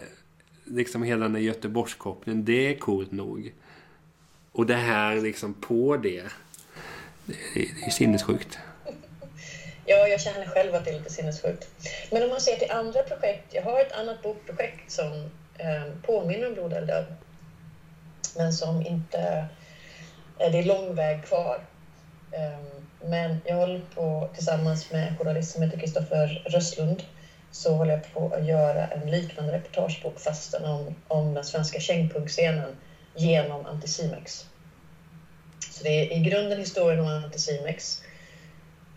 liksom 0.65 1.03
hela 1.03 1.27
den 1.27 1.43
Göteborgskopplingen, 1.43 2.45
det 2.45 2.73
är 2.73 2.77
coolt 2.79 3.11
nog. 3.11 3.53
Och 4.57 4.65
det 4.65 4.75
här 4.75 5.15
liksom 5.15 5.53
på 5.53 5.97
det. 5.97 6.23
Det, 7.25 7.61
är 7.61 7.85
ju 7.85 7.91
sinnessjukt. 7.91 8.57
Ja, 9.85 10.07
jag 10.07 10.21
känner 10.21 10.45
själv 10.45 10.75
att 10.75 10.85
det 10.85 10.91
är 10.91 10.97
lite 10.97 11.13
sinnessjukt. 11.13 11.67
Men 12.11 12.23
om 12.23 12.29
man 12.29 12.41
ser 12.41 12.55
till 12.55 12.71
andra 12.71 13.03
projekt. 13.03 13.53
Jag 13.53 13.61
har 13.61 13.81
ett 13.81 13.91
annat 13.91 14.23
bokprojekt 14.23 14.91
som 14.91 15.29
eh, 15.57 15.83
påminner 16.01 16.47
om 16.47 16.53
Blod 16.53 16.73
eller 16.73 16.87
död. 16.87 17.05
Men 18.37 18.53
som 18.53 18.85
inte... 18.85 19.47
Eh, 20.39 20.51
det 20.51 20.59
är 20.59 20.63
lång 20.63 20.95
väg 20.95 21.25
kvar. 21.25 21.59
Eh, 22.31 22.59
men 23.01 23.41
jag 23.45 23.55
håller 23.55 23.81
på 23.95 24.29
tillsammans 24.35 24.91
med 24.91 25.07
en 25.07 25.17
journalist 25.17 25.51
som 25.51 25.61
heter 25.61 25.79
Kristoffer 25.79 26.43
Rösslund 26.49 27.03
så 27.51 27.75
håller 27.75 27.91
jag 27.91 28.13
på 28.13 28.35
att 28.35 28.45
göra 28.45 28.87
en 28.87 29.11
liknande 29.11 29.53
reportagebok 29.53 30.19
fast 30.19 30.53
om, 30.53 30.95
om 31.07 31.33
den 31.33 31.43
svenska 31.43 31.79
kängpunkscenen 31.79 32.75
genom 33.17 33.65
Anticimex. 33.65 34.45
Så 35.69 35.83
det 35.83 35.89
är 35.89 36.17
i 36.17 36.19
grunden 36.19 36.59
historien 36.59 36.99
om 36.99 37.07
Anticimex. 37.07 38.01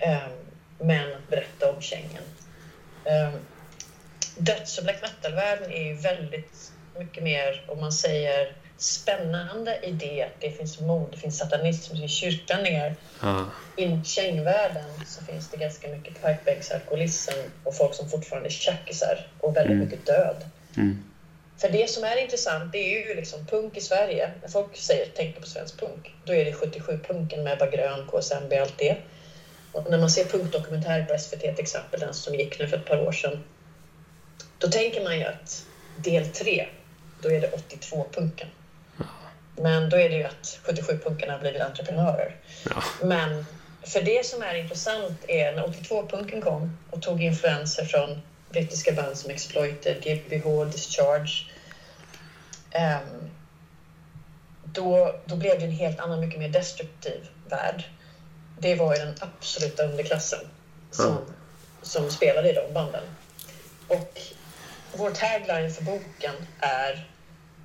Um, 0.03 0.33
men 0.87 1.13
att 1.15 1.29
berätta 1.29 1.73
om 1.73 1.81
kängen. 1.81 2.23
Um, 3.05 3.41
döds 4.37 4.79
och 4.79 4.85
black 4.85 5.03
metal-världen 5.03 5.73
är 5.73 5.83
ju 5.85 5.95
väldigt 5.95 6.73
mycket 6.99 7.23
mer, 7.23 7.65
om 7.69 7.81
man 7.81 7.93
säger 7.93 8.53
spännande 8.77 9.79
i 9.83 9.93
det 9.93 10.23
att 10.23 10.41
det 10.41 10.51
finns 10.51 10.81
mord, 10.81 11.09
det 11.11 11.17
finns 11.17 11.39
satanism, 11.39 11.95
det 11.95 11.99
finns 12.01 12.13
kyrklänningar. 12.13 12.95
Ja. 13.23 13.47
I 13.77 14.01
kängvärlden 14.05 14.85
så 15.07 15.25
finns 15.25 15.49
det 15.51 15.57
ganska 15.57 15.89
mycket 15.89 16.15
pipebacks, 16.15 16.71
alkoholism 16.71 17.33
och 17.65 17.77
folk 17.77 17.95
som 17.95 18.09
fortfarande 18.09 18.49
är 18.49 18.51
tjackisar 18.51 19.27
och 19.41 19.57
väldigt 19.57 19.75
Mm. 19.77 19.85
mycket 19.85 20.07
död. 20.07 20.45
Mm. 20.77 21.05
För 21.61 21.69
det 21.69 21.91
som 21.91 22.05
är 22.05 22.17
intressant 22.17 22.73
det 22.73 22.79
är 22.79 23.09
ju 23.09 23.15
liksom 23.15 23.47
punk 23.47 23.77
i 23.77 23.81
Sverige. 23.81 24.31
När 24.43 24.49
folk 24.49 24.77
säger 24.77 25.07
tänker 25.07 25.41
på 25.41 25.47
svensk 25.47 25.81
punk, 25.81 26.15
då 26.25 26.35
är 26.35 26.45
det 26.45 26.53
77-punken 26.53 27.43
med 27.43 27.53
Ebba 27.53 27.67
Grön, 27.67 28.07
KSMB, 28.07 28.53
allt 28.53 28.79
det. 28.79 28.97
Och 29.73 29.91
när 29.91 29.99
man 29.99 30.11
ser 30.11 30.25
punkdokumentärer 30.25 31.05
på 31.05 31.19
SVT 31.19 31.41
till 31.41 31.61
exempel, 31.61 32.01
den 32.01 32.15
som 32.15 32.35
gick 32.35 32.59
nu 32.59 32.69
för 32.69 32.77
ett 32.77 32.87
par 32.87 33.07
år 33.07 33.13
sedan, 33.13 33.45
då 34.59 34.69
tänker 34.69 35.05
man 35.05 35.19
ju 35.19 35.25
att 35.25 35.67
del 35.97 36.27
3, 36.27 36.67
då 37.23 37.31
är 37.31 37.41
det 37.41 37.51
82-punken. 37.51 38.49
Men 39.57 39.91
då 39.91 39.97
är 39.97 40.09
det 40.09 40.17
ju 40.17 40.25
att 40.25 40.61
77-punkarna 40.65 41.33
har 41.33 41.41
blivit 41.41 41.63
entreprenörer. 41.63 42.37
Ja. 42.71 42.83
Men 43.03 43.47
för 43.83 44.03
det 44.03 44.27
som 44.27 44.43
är 44.43 44.55
intressant 44.55 45.25
är 45.29 45.53
när 45.53 45.63
82-punken 45.63 46.43
kom 46.43 46.79
och 46.91 47.03
tog 47.03 47.23
influenser 47.23 47.85
från 47.85 48.21
brittiska 48.51 48.93
band 48.93 49.19
som 49.19 49.31
Exploited, 49.31 50.03
GBH, 50.03 50.65
Discharge. 50.73 51.45
ehm, 52.71 53.31
då, 54.73 55.15
då 55.25 55.37
blev 55.37 55.59
det 55.59 55.65
en 55.65 55.71
helt 55.71 56.01
annan, 56.01 56.21
mycket 56.21 56.39
mer 56.39 56.49
destruktiv 56.49 57.29
värld. 57.49 57.85
Det 58.59 58.75
var 58.75 58.95
ju 58.95 59.05
den 59.05 59.15
absoluta 59.21 59.85
underklassen 59.85 60.49
som, 60.91 61.19
som 61.83 62.11
spelade 62.11 62.51
i 62.51 62.53
de 62.53 62.73
banden. 62.73 63.05
Och 63.89 64.21
vår 64.93 65.11
tagline 65.11 65.71
för 65.71 65.83
boken 65.83 66.35
är 66.61 67.07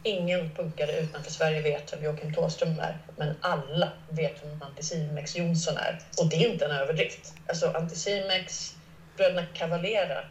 Ingen 0.07 0.49
punkare 0.55 0.91
utanför 0.91 1.31
Sverige 1.31 1.61
vet 1.61 1.93
vem 1.93 2.03
Joakim 2.03 2.33
Thåström 2.33 2.79
är, 2.79 2.97
men 3.15 3.33
alla 3.41 3.89
vet 4.09 4.43
vem 4.43 4.61
Anticimex 4.61 5.35
Jonsson 5.35 5.77
är. 5.77 5.99
Och 6.17 6.29
det 6.29 6.35
är 6.35 6.49
inte 6.49 6.65
en 6.65 6.71
överdrift. 6.71 7.33
Alltså 7.47 7.69
Anticimex, 7.69 8.75
bröderna 9.17 9.43
Cavalera 9.53 10.25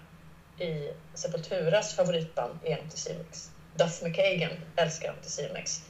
i 0.58 0.92
Sepulturas 1.14 1.94
favoritband 1.94 2.58
är 2.64 2.78
Anticimex. 2.78 3.50
Duff 3.74 4.02
McKagan 4.02 4.50
älskar 4.76 5.08
Anticimex. 5.10 5.82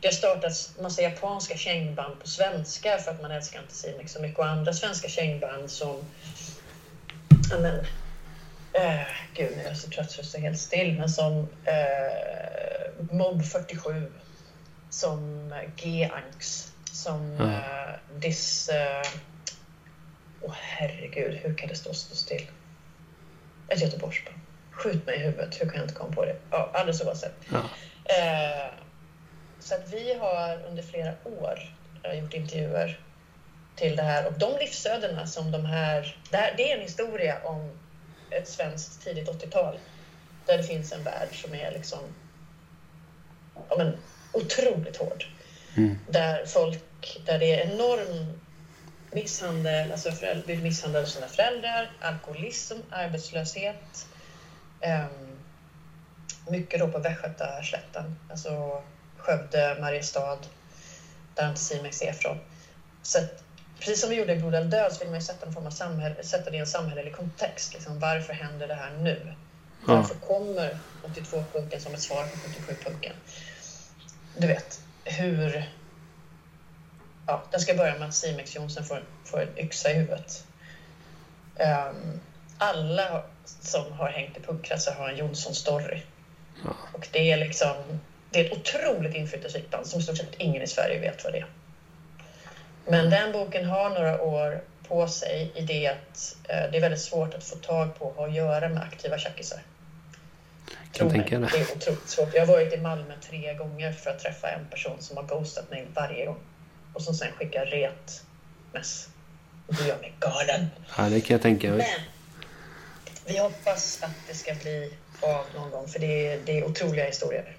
Det 0.00 0.08
har 0.08 0.12
startats 0.12 0.78
massa 0.78 1.02
japanska 1.02 1.56
kängband 1.56 2.20
på 2.20 2.28
svenska 2.28 2.98
för 2.98 3.10
att 3.10 3.20
man 3.20 3.30
älskar 3.30 3.58
Anticimex 3.58 4.12
så 4.12 4.20
mycket 4.20 4.38
och 4.38 4.46
andra 4.46 4.72
svenska 4.72 5.08
kängband 5.08 5.70
som 5.70 6.04
ja, 7.50 7.56
men, 7.58 7.74
eh, 8.72 9.06
gud, 9.34 9.56
nu 9.56 9.62
är 9.62 9.68
jag 9.68 9.76
så 9.76 9.88
trött 9.88 10.10
så 10.10 10.18
jag 10.18 10.26
står 10.26 10.38
helt 10.38 10.58
still, 10.58 10.98
men 10.98 11.08
som 11.08 11.48
eh, 11.64 12.90
Mob 13.10 13.44
47, 13.44 14.12
som 14.90 15.52
G-Anks, 15.76 16.72
som 16.92 17.36
Mm. 17.40 17.50
eh, 17.50 17.94
Dis... 18.12 18.68
eh, 18.68 19.06
Åh 20.40 20.54
herregud, 20.60 21.34
hur 21.34 21.54
kan 21.54 21.68
det 21.68 21.74
stå 21.74 21.92
stå 21.94 22.14
still? 22.14 22.46
Ett 23.68 23.80
Göteborgsband. 23.80 24.36
Skjut 24.70 25.06
mig 25.06 25.16
i 25.16 25.18
huvudet, 25.18 25.60
hur 25.60 25.66
kan 25.66 25.74
jag 25.74 25.84
inte 25.84 25.94
komma 25.94 26.12
på 26.12 26.24
det? 26.24 26.36
Ja, 26.50 26.70
alldeles 26.74 27.02
oavsett. 27.02 27.34
Ja. 27.52 27.58
Eh, 28.04 28.72
så 29.58 29.74
att 29.74 29.92
vi 29.92 30.14
har 30.14 30.62
under 30.68 30.82
flera 30.82 31.12
år 31.24 31.74
eh, 32.02 32.18
gjort 32.20 32.34
intervjuer 32.34 33.00
till 33.76 33.96
det 33.96 34.02
här 34.02 34.26
och 34.26 34.32
de 34.32 34.58
livsödena 34.58 35.26
som 35.26 35.50
de 35.50 35.64
här... 35.64 36.16
Det, 36.30 36.36
här, 36.36 36.54
det 36.56 36.72
är 36.72 36.76
en 36.76 36.82
historia 36.82 37.38
om 37.44 37.70
ett 38.30 38.48
svenskt 38.48 39.04
tidigt 39.04 39.28
80-tal 39.28 39.78
där 40.46 40.56
det 40.56 40.64
finns 40.64 40.92
en 40.92 41.02
värld 41.02 41.28
som 41.32 41.54
är 41.54 41.70
liksom 41.70 41.98
ja, 43.68 43.76
men, 43.76 43.96
otroligt 44.32 44.96
hård. 44.96 45.24
Mm. 45.76 45.98
Där 46.06 46.46
folk, 46.46 46.80
där 47.26 47.38
det 47.38 47.54
är 47.54 47.70
enorm 47.70 48.40
misshandel, 49.10 49.92
alltså 49.92 50.12
föräldrar 50.12 50.44
blir 50.44 50.56
av 51.02 51.06
sina 51.06 51.28
föräldrar, 51.28 51.90
alkoholism, 52.00 52.78
arbetslöshet. 52.90 54.06
ehm, 54.80 55.38
mycket 56.46 56.80
då 56.80 56.88
på 56.88 56.98
Västgötaslätten, 56.98 58.14
alltså 58.30 58.82
Skövde, 59.16 59.76
Mariestad, 59.80 60.38
där 61.34 61.44
Anticimex 61.44 62.02
är 62.02 62.12
från. 62.12 62.38
Så 63.02 63.18
att 63.18 63.44
precis 63.78 64.00
som 64.00 64.10
vi 64.10 64.16
gjorde 64.16 64.32
i 64.32 64.36
Blod 64.36 64.54
eller 64.54 64.70
död 64.70 64.92
så 64.92 64.98
vill 64.98 65.08
man 65.08 65.18
ju 65.18 65.20
sätta, 65.20 65.46
en 65.46 65.52
form 65.52 65.66
av 65.66 65.70
samhälle, 65.70 66.22
sätta 66.22 66.50
det 66.50 66.56
i 66.56 66.60
en 66.60 66.66
samhällelig 66.66 67.12
kontext. 67.12 67.74
Liksom, 67.74 67.98
varför 67.98 68.32
händer 68.32 68.68
det 68.68 68.74
här 68.74 68.90
nu? 68.90 69.34
Varför 69.84 70.14
kommer 70.14 70.78
82-punken 71.02 71.80
som 71.80 71.94
ett 71.94 72.00
svar 72.00 72.24
på 72.24 72.36
77-punken? 72.36 73.16
Du 74.34 74.46
vet, 74.46 74.80
hur... 75.04 75.64
Ja, 77.28 77.42
jag 77.50 77.60
ska 77.60 77.74
börja 77.74 77.98
med 77.98 78.08
att 78.08 78.14
Simex 78.14 78.56
Jonsson 78.56 78.84
får, 78.84 79.02
får 79.24 79.40
en 79.40 79.58
yxa 79.58 79.90
i 79.90 79.94
huvudet. 79.94 80.44
Um, 81.56 82.20
alla 82.58 83.22
som 83.44 83.92
har 83.92 84.08
hängt 84.08 84.36
i 84.36 84.40
punkkretsar 84.40 84.92
har 84.92 85.08
en 85.08 85.16
Jonsson-story. 85.16 86.00
Ja. 86.64 86.76
Och 86.92 87.08
det 87.12 87.32
är 87.32 87.36
liksom... 87.36 87.74
Det 88.30 88.40
är 88.40 88.44
ett 88.44 88.52
otroligt 88.52 89.14
inflytelserikt 89.14 89.70
band 89.70 89.86
som 89.86 90.00
i 90.00 90.02
stort 90.02 90.16
sett 90.16 90.34
ingen 90.38 90.62
i 90.62 90.66
Sverige 90.66 91.00
vet 91.00 91.24
vad 91.24 91.32
det 91.32 91.38
är. 91.38 91.46
Men 92.86 93.10
den 93.10 93.32
boken 93.32 93.64
har 93.64 93.90
några 93.90 94.20
år 94.20 94.60
på 94.88 95.08
sig 95.08 95.52
i 95.54 95.62
det 95.62 95.86
att 95.86 96.36
eh, 96.48 96.70
det 96.70 96.76
är 96.76 96.80
väldigt 96.80 97.00
svårt 97.00 97.34
att 97.34 97.44
få 97.44 97.56
tag 97.56 97.98
på 97.98 98.04
och 98.04 98.14
ha 98.14 98.26
att 98.26 98.34
göra 98.34 98.68
med 98.68 98.82
aktiva 98.82 99.18
tjackisar. 99.18 99.62
Kan 100.66 100.76
Tro 100.92 101.06
mig, 101.08 101.16
tänka 101.16 101.38
det. 101.38 101.48
det 101.52 101.58
är 101.58 101.76
otroligt 101.76 102.08
svårt. 102.08 102.34
Jag 102.34 102.46
har 102.46 102.52
varit 102.52 102.72
i 102.72 102.76
Malmö 102.76 103.14
tre 103.20 103.54
gånger 103.54 103.92
för 103.92 104.10
att 104.10 104.18
träffa 104.18 104.48
en 104.50 104.66
person 104.70 104.96
som 105.00 105.16
har 105.16 105.24
ghostat 105.24 105.70
mig 105.70 105.86
varje 105.94 106.26
gång. 106.26 106.38
Och 106.92 107.02
som 107.02 107.14
sen 107.14 107.32
skickar 107.32 107.66
ret 107.66 108.22
mess. 108.72 109.08
Och 109.66 109.74
det 109.74 109.88
gör 109.88 109.98
mig 109.98 110.12
galen. 110.20 110.66
Ja, 110.96 111.02
det 111.08 111.20
kan 111.20 111.34
jag 111.34 111.42
tänka 111.42 111.68
mig. 111.70 111.76
Men 111.78 113.34
vi 113.34 113.38
hoppas 113.38 114.02
att 114.02 114.10
det 114.28 114.34
ska 114.34 114.54
bli 114.54 114.94
av 115.20 115.44
någon 115.54 115.70
gång 115.70 115.88
för 115.88 115.98
det 115.98 116.26
är, 116.32 116.40
det 116.44 116.58
är 116.58 116.64
otroliga 116.64 117.04
historier. 117.04 117.56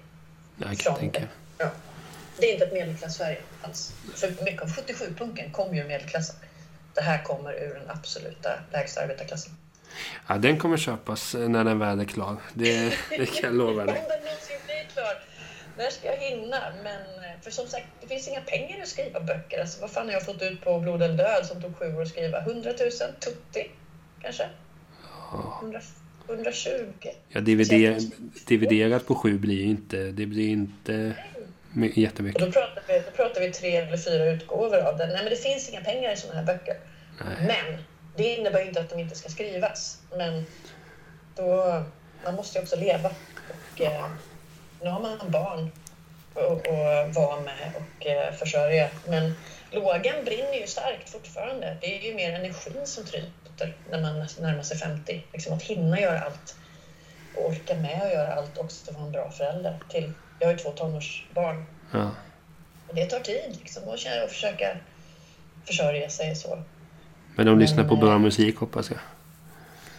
Jag 0.56 0.78
kan 0.78 0.96
tänka. 0.96 1.22
Ja. 1.58 1.70
Det 2.38 2.46
är 2.46 2.52
inte 2.52 2.64
ett 2.64 2.72
medelklass-Sverige 2.72 3.38
alls. 3.62 3.92
För 4.14 4.44
mycket 4.44 4.62
av 4.62 4.68
77-punken 4.68 5.50
kommer 5.52 5.74
ju 5.74 5.80
ur 5.80 5.88
medelklassen. 5.88 6.36
Det 6.94 7.00
här 7.00 7.22
kommer 7.22 7.52
ur 7.52 7.74
den 7.74 7.90
absoluta 7.90 8.50
lägsta 8.72 9.00
arbetarklassen. 9.00 9.52
Ja, 10.26 10.34
den 10.38 10.58
kommer 10.58 10.76
köpas 10.76 11.34
när 11.34 11.64
den 11.64 11.78
väl 11.78 12.00
är 12.00 12.04
klar. 12.04 12.36
Det, 12.54 12.94
det 13.10 13.26
kan 13.26 13.42
jag 13.42 13.54
lova 13.54 13.80
Om 13.80 13.86
dig. 13.86 14.04
den 14.08 14.24
någonsin 14.24 14.56
blir 14.66 14.84
klar. 14.92 15.22
När 15.78 15.90
ska 15.90 16.06
jag 16.08 16.16
hinna? 16.16 16.72
Men 16.82 17.00
eh, 17.24 17.40
för 17.42 17.50
som 17.50 17.66
sagt, 17.66 17.86
det 18.00 18.06
finns 18.06 18.28
inga 18.28 18.40
pengar 18.40 18.82
att 18.82 18.88
skriva 18.88 19.20
böcker. 19.20 19.60
Alltså, 19.60 19.80
vad 19.80 19.90
fan 19.90 20.06
har 20.06 20.12
jag 20.12 20.24
fått 20.24 20.42
ut 20.42 20.64
på 20.64 20.78
Blod 20.80 21.02
eller 21.02 21.16
död 21.16 21.46
som 21.46 21.62
tog 21.62 21.76
sju 21.76 21.96
år 21.96 22.02
att 22.02 22.08
skriva? 22.08 22.38
100 22.38 22.70
000? 22.80 22.90
Tutti? 23.20 23.70
Kanske? 24.22 24.48
100, 25.60 25.80
120? 26.28 26.68
Ja, 27.28 27.40
DVD, 27.40 28.02
dividerat 28.46 29.06
på 29.06 29.14
sju 29.14 29.38
blir 29.38 29.64
inte... 29.64 29.96
Det 29.96 30.26
blir 30.26 30.48
inte 30.48 31.14
Och 31.76 31.98
jättemycket. 31.98 32.40
då 32.42 32.52
pratar, 32.52 32.82
vi, 32.88 32.98
då 32.98 33.10
pratar 33.10 33.40
vi 33.40 33.52
tre 33.52 33.76
eller 33.76 33.96
fyra 33.96 34.24
utgåvor 34.24 34.78
av 34.78 34.98
den. 34.98 35.08
Nej, 35.08 35.18
men 35.22 35.30
det 35.30 35.36
finns 35.36 35.68
inga 35.68 35.80
pengar 35.80 36.12
i 36.12 36.16
sådana 36.16 36.38
här 36.40 36.46
böcker. 36.46 36.76
Nej. 37.24 37.46
Men 37.46 37.82
det 38.16 38.36
innebär 38.36 38.66
inte 38.66 38.80
att 38.80 38.90
de 38.90 38.98
inte 38.98 39.16
ska 39.16 39.28
skrivas. 39.28 40.02
Men 40.16 40.44
då, 41.36 41.82
man 42.24 42.34
måste 42.34 42.58
ju 42.58 42.62
också 42.62 42.76
leva. 42.76 43.10
Och, 43.72 43.80
eh, 43.80 44.04
nu 44.82 44.90
har 44.90 45.00
man 45.00 45.30
barn 45.30 45.70
att 46.34 46.68
att 46.68 47.14
vara 47.16 47.40
med 47.40 47.72
och 47.76 48.06
eh, 48.06 48.32
försörja. 48.32 48.88
Men 49.08 49.34
lågan 49.70 50.24
brinner 50.24 50.60
ju 50.60 50.66
starkt 50.66 51.10
fortfarande. 51.10 51.76
Det 51.80 51.98
är 51.98 52.08
ju 52.08 52.14
mer 52.14 52.32
energin 52.32 52.86
som 52.86 53.04
tryter 53.04 53.76
när 53.90 54.02
man 54.02 54.26
närmar 54.40 54.62
sig 54.62 54.76
50. 54.78 55.24
Liksom 55.32 55.52
att 55.52 55.62
hinna 55.62 56.00
göra 56.00 56.20
allt 56.20 56.56
och 57.36 57.46
orka 57.46 57.74
med 57.74 58.02
att 58.02 58.12
göra 58.12 58.34
allt 58.34 58.58
också 58.58 58.92
vara 58.92 59.04
en 59.04 59.12
bra 59.12 59.30
förälder. 59.30 59.78
Till, 59.88 60.12
jag 60.38 60.46
har 60.46 60.52
ju 60.52 60.58
två 60.58 60.70
tonårsbarn 60.70 61.64
Ja. 61.92 62.10
och 62.88 62.94
det 62.94 63.06
tar 63.06 63.20
tid 63.20 63.56
liksom, 63.60 63.82
att 63.88 64.06
att 64.24 64.30
försöka 64.30 64.76
försörja 65.64 66.10
sig 66.10 66.36
så. 66.36 66.62
Men 67.36 67.46
de 67.46 67.58
lyssnar 67.58 67.84
på 67.84 67.94
Men, 67.94 68.00
bra 68.00 68.12
eh, 68.12 68.18
musik 68.18 68.56
hoppas 68.56 68.90
jag. 68.90 68.98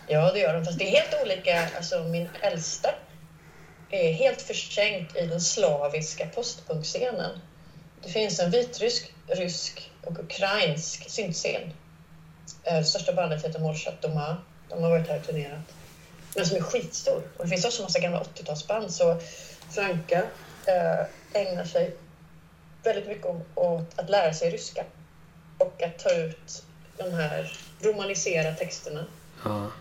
Ja, 0.07 0.31
det 0.31 0.39
gör 0.39 0.53
de. 0.53 0.65
Fast 0.65 0.79
det 0.79 0.87
är 0.87 1.01
helt 1.01 1.23
olika. 1.23 1.67
Alltså, 1.77 2.03
min 2.03 2.29
äldsta 2.41 2.89
är 3.91 4.13
helt 4.13 4.41
försänkt 4.41 5.15
i 5.15 5.27
den 5.27 5.41
slaviska 5.41 6.25
postpunkscenen. 6.25 7.39
Det 8.03 8.09
finns 8.09 8.39
en 8.39 8.51
vitrysk, 8.51 9.13
rysk 9.27 9.91
och 10.03 10.19
ukrainsk 10.19 11.09
syntscen. 11.09 11.73
Det 12.63 12.83
största 12.83 13.13
bandet 13.13 13.45
heter 13.45 13.59
Molchat 13.59 14.01
Doma. 14.01 14.37
De 14.69 14.83
har 14.83 14.89
varit 14.89 15.07
här 15.07 15.19
och 15.19 15.25
turnerat. 15.25 15.59
Men 16.35 16.45
som 16.45 16.57
är 16.57 16.61
skitstor. 16.61 17.23
Och 17.37 17.43
det 17.43 17.49
finns 17.49 17.65
också 17.65 17.81
en 17.81 17.83
massa 17.83 17.99
gamla 17.99 18.23
80-talsband. 18.23 18.89
Så 18.89 19.19
Franka 19.69 20.27
eh, 20.65 21.05
ägnar 21.33 21.65
sig 21.65 21.95
väldigt 22.83 23.07
mycket 23.07 23.25
åt 23.55 23.99
att 23.99 24.09
lära 24.09 24.33
sig 24.33 24.51
ryska. 24.51 24.85
Och 25.57 25.83
att 25.83 25.99
ta 25.99 26.11
ut 26.11 26.63
de 26.97 27.13
här 27.13 27.57
romaniserade 27.81 28.55
texterna 28.55 29.05
Ja. 29.43 29.71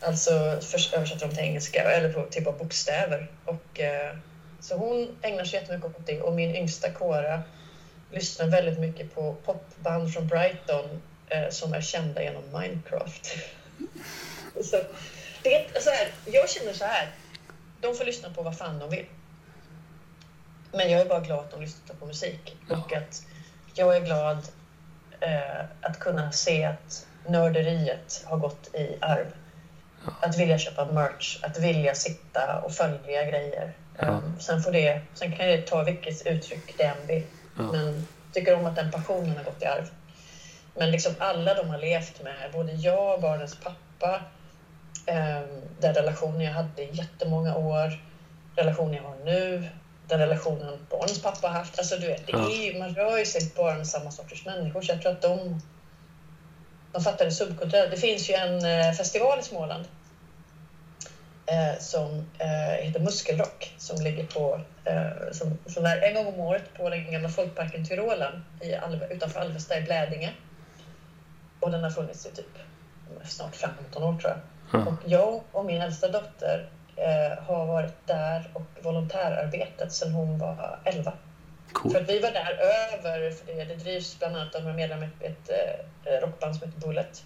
Alltså 0.00 0.58
först 0.62 0.94
översätter 0.94 1.28
de 1.28 1.34
till 1.34 1.44
engelska 1.44 1.82
eller 1.82 2.12
på 2.12 2.26
typ 2.30 2.46
av 2.46 2.58
bokstäver. 2.58 3.30
Och, 3.44 3.80
eh, 3.80 4.16
så 4.60 4.76
hon 4.76 5.18
ägnar 5.22 5.44
sig 5.44 5.60
jättemycket 5.60 5.96
åt 5.96 6.06
det 6.06 6.20
och 6.20 6.32
min 6.32 6.56
yngsta 6.56 6.90
Cora 6.90 7.42
lyssnar 8.10 8.46
väldigt 8.46 8.78
mycket 8.78 9.14
på 9.14 9.36
popband 9.44 10.12
från 10.12 10.26
Brighton 10.26 11.02
eh, 11.28 11.48
som 11.50 11.72
är 11.72 11.80
kända 11.80 12.22
genom 12.22 12.42
Minecraft. 12.52 13.36
så, 14.64 14.76
det, 15.42 15.82
så 15.82 15.90
här, 15.90 16.08
jag 16.24 16.50
känner 16.50 16.72
så 16.72 16.84
här, 16.84 17.10
de 17.80 17.94
får 17.94 18.04
lyssna 18.04 18.30
på 18.30 18.42
vad 18.42 18.58
fan 18.58 18.78
de 18.78 18.90
vill. 18.90 19.06
Men 20.72 20.90
jag 20.90 21.00
är 21.00 21.06
bara 21.06 21.20
glad 21.20 21.38
att 21.38 21.50
de 21.50 21.60
lyssnar 21.60 21.96
på 21.96 22.06
musik 22.06 22.56
och 22.70 22.92
att 22.92 23.26
jag 23.74 23.96
är 23.96 24.00
glad 24.00 24.38
eh, 25.20 25.64
att 25.80 25.98
kunna 25.98 26.32
se 26.32 26.64
att 26.64 27.06
nörderiet 27.26 28.24
har 28.26 28.36
gått 28.36 28.74
i 28.74 28.96
arv. 29.00 29.26
Att 30.20 30.36
vilja 30.36 30.58
köpa 30.58 30.84
merch, 30.84 31.38
att 31.42 31.58
vilja 31.58 31.94
sitta 31.94 32.60
och 32.64 32.72
följa 32.72 33.24
grejer. 33.24 33.72
Um, 33.98 34.34
sen, 34.40 34.62
får 34.62 34.72
det, 34.72 35.00
sen 35.14 35.32
kan 35.32 35.46
det 35.46 35.66
ta 35.66 35.82
vilket 35.82 36.26
uttryck 36.26 36.74
det 36.78 36.84
än 36.84 37.06
vill. 37.06 37.22
Men 37.72 38.06
tycker 38.32 38.54
om 38.54 38.66
att 38.66 38.76
den 38.76 38.90
passionen 38.90 39.36
har 39.36 39.44
gått 39.44 39.62
i 39.62 39.66
arv. 39.66 39.90
Men 40.74 40.90
liksom 40.90 41.12
alla 41.18 41.54
de 41.54 41.70
har 41.70 41.78
levt 41.78 42.20
med, 42.22 42.50
både 42.52 42.72
jag 42.72 43.14
och 43.14 43.20
barnens 43.20 43.56
pappa, 43.62 44.20
um, 45.06 45.62
den 45.80 45.94
relationen 45.94 46.40
jag 46.40 46.52
hade 46.52 46.82
i 46.82 46.90
jättemånga 46.92 47.54
år, 47.54 48.00
relationen 48.56 48.94
jag 48.94 49.02
har 49.02 49.14
nu, 49.14 49.64
den 50.08 50.18
relationen 50.18 50.80
barnens 50.90 51.22
pappa 51.22 51.48
har 51.48 51.54
haft. 51.58 51.78
Alltså 51.78 51.96
du 51.96 52.06
vet, 52.06 52.26
det 52.26 52.32
är, 52.32 52.72
ju- 52.72 52.78
man 52.78 52.94
rör 52.94 53.18
ju 53.18 53.24
sig 53.26 53.50
bara 53.56 53.74
med 53.74 53.86
samma 53.86 54.10
sorters 54.10 54.44
människor. 54.44 54.82
Så 54.82 54.92
jag 54.92 55.02
tror 55.02 55.12
att 55.12 55.22
de, 55.22 55.60
de 56.92 57.02
fattar 57.02 57.24
det 57.24 57.30
subkulturellt. 57.30 57.90
Det 57.90 57.96
finns 57.96 58.30
ju 58.30 58.34
en 58.34 58.64
eh, 58.64 58.92
festival 58.92 59.38
i 59.38 59.42
Småland 59.42 59.84
eh, 61.46 61.78
som 61.78 62.26
eh, 62.38 62.84
heter 62.84 63.00
Muskelrock 63.00 63.74
som 63.78 64.04
ligger 64.04 64.26
på, 64.26 64.60
eh, 64.84 65.32
som, 65.32 65.58
som 65.66 65.84
är 65.84 66.02
en 66.02 66.14
gång 66.14 66.26
om 66.26 66.40
året 66.40 66.74
på 66.76 66.90
den 66.90 67.12
gamla 67.12 67.28
folkparken 67.28 67.84
Tyrolen 67.84 68.44
i 68.60 68.74
Alve, 68.74 69.06
utanför 69.10 69.40
Alvesta 69.40 69.78
i 69.78 69.82
Blädinge. 69.82 70.32
Och 71.60 71.70
den 71.70 71.82
har 71.82 71.90
funnits 71.90 72.26
i 72.26 72.30
typ 72.30 72.58
snart 73.24 73.56
15 73.56 74.02
år 74.02 74.18
tror 74.18 74.32
jag. 74.32 74.40
Ja. 74.72 74.86
Och 74.86 74.94
jag 75.04 75.42
och 75.52 75.64
min 75.64 75.82
äldsta 75.82 76.08
dotter 76.08 76.68
eh, 76.96 77.44
har 77.44 77.66
varit 77.66 78.06
där 78.06 78.50
och 78.52 78.62
volontärarbetat 78.82 79.92
sedan 79.92 80.12
hon 80.12 80.38
var 80.38 80.78
11. 80.84 81.12
För 81.66 81.74
Cool. 81.74 81.96
att 81.96 82.08
vi 82.08 82.18
var 82.18 82.30
där 82.30 82.52
över, 82.52 83.30
för 83.30 83.46
det, 83.46 83.64
det 83.64 83.74
drivs 83.74 84.18
bland 84.18 84.36
annat 84.36 84.54
av 84.54 84.62
några 84.62 84.76
medlemmar 84.76 85.10
i 85.20 85.26
ett 85.26 85.50
eh, 86.04 86.20
rockband 86.20 86.56
som 86.56 86.68
heter 86.68 86.80
Bullet. 86.80 87.24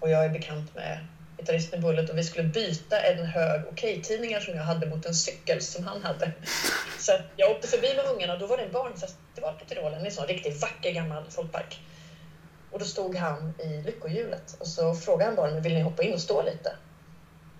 Och 0.00 0.10
jag 0.10 0.24
är 0.24 0.28
bekant 0.28 0.74
med 0.74 0.98
gitarristen 1.38 1.78
i 1.78 1.82
Bullet 1.82 2.10
och 2.10 2.18
vi 2.18 2.24
skulle 2.24 2.48
byta 2.48 3.00
en 3.00 3.26
hög 3.26 3.62
Okej-tidningar 3.72 4.40
som 4.40 4.56
jag 4.56 4.62
hade 4.62 4.86
mot 4.86 5.06
en 5.06 5.14
cykel 5.14 5.62
som 5.62 5.86
han 5.86 6.02
hade. 6.02 6.32
Så 6.98 7.12
jag 7.36 7.50
åkte 7.50 7.68
förbi 7.68 7.94
med 7.96 8.04
ungarna 8.04 8.32
och 8.32 8.38
då 8.38 8.46
var 8.46 8.56
det 8.56 8.62
en 8.62 8.72
barnfestival 8.72 9.54
på 9.58 9.64
Tyrolen 9.64 10.02
i 10.02 10.06
en 10.06 10.12
sån 10.12 10.26
riktigt 10.26 10.62
vacker 10.62 10.90
gammal 10.90 11.24
folkpark. 11.30 11.80
Och 12.70 12.78
då 12.78 12.84
stod 12.84 13.16
han 13.16 13.54
i 13.58 13.82
lyckohjulet 13.82 14.56
och 14.58 14.66
så 14.66 14.94
frågade 14.94 15.24
han 15.24 15.36
barnen, 15.36 15.62
vill 15.62 15.74
ni 15.74 15.80
hoppa 15.80 16.02
in 16.02 16.14
och 16.14 16.20
stå 16.20 16.42
lite? 16.42 16.72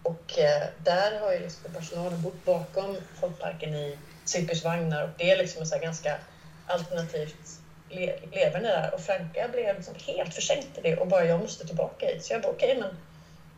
Och 0.02 0.38
eh, 0.38 0.62
där 0.84 1.20
har 1.20 1.32
ju 1.32 1.38
liksom 1.38 1.72
personalen 1.72 2.22
bott 2.22 2.44
bakom 2.44 2.96
folkparken 3.20 3.74
i 3.74 3.98
cirkusvagnar 4.24 5.02
och 5.02 5.10
det 5.18 5.30
är 5.30 5.36
liksom 5.36 5.60
en 5.60 5.66
så 5.66 5.74
här 5.74 5.82
ganska 5.82 6.18
alternativt 6.66 7.60
le 7.90 8.18
leverne 8.32 8.68
där. 8.68 8.94
Och 8.94 9.00
Franka 9.00 9.48
blev 9.52 9.76
liksom 9.76 9.94
helt 10.06 10.34
försänkt 10.34 10.78
i 10.78 10.80
det 10.80 10.96
och 10.96 11.06
bara 11.06 11.24
jag 11.24 11.40
måste 11.40 11.66
tillbaka 11.66 12.06
hit. 12.06 12.24
Så 12.24 12.32
jag 12.32 12.42
bara 12.42 12.52
okej 12.52 12.76
men 12.80 12.96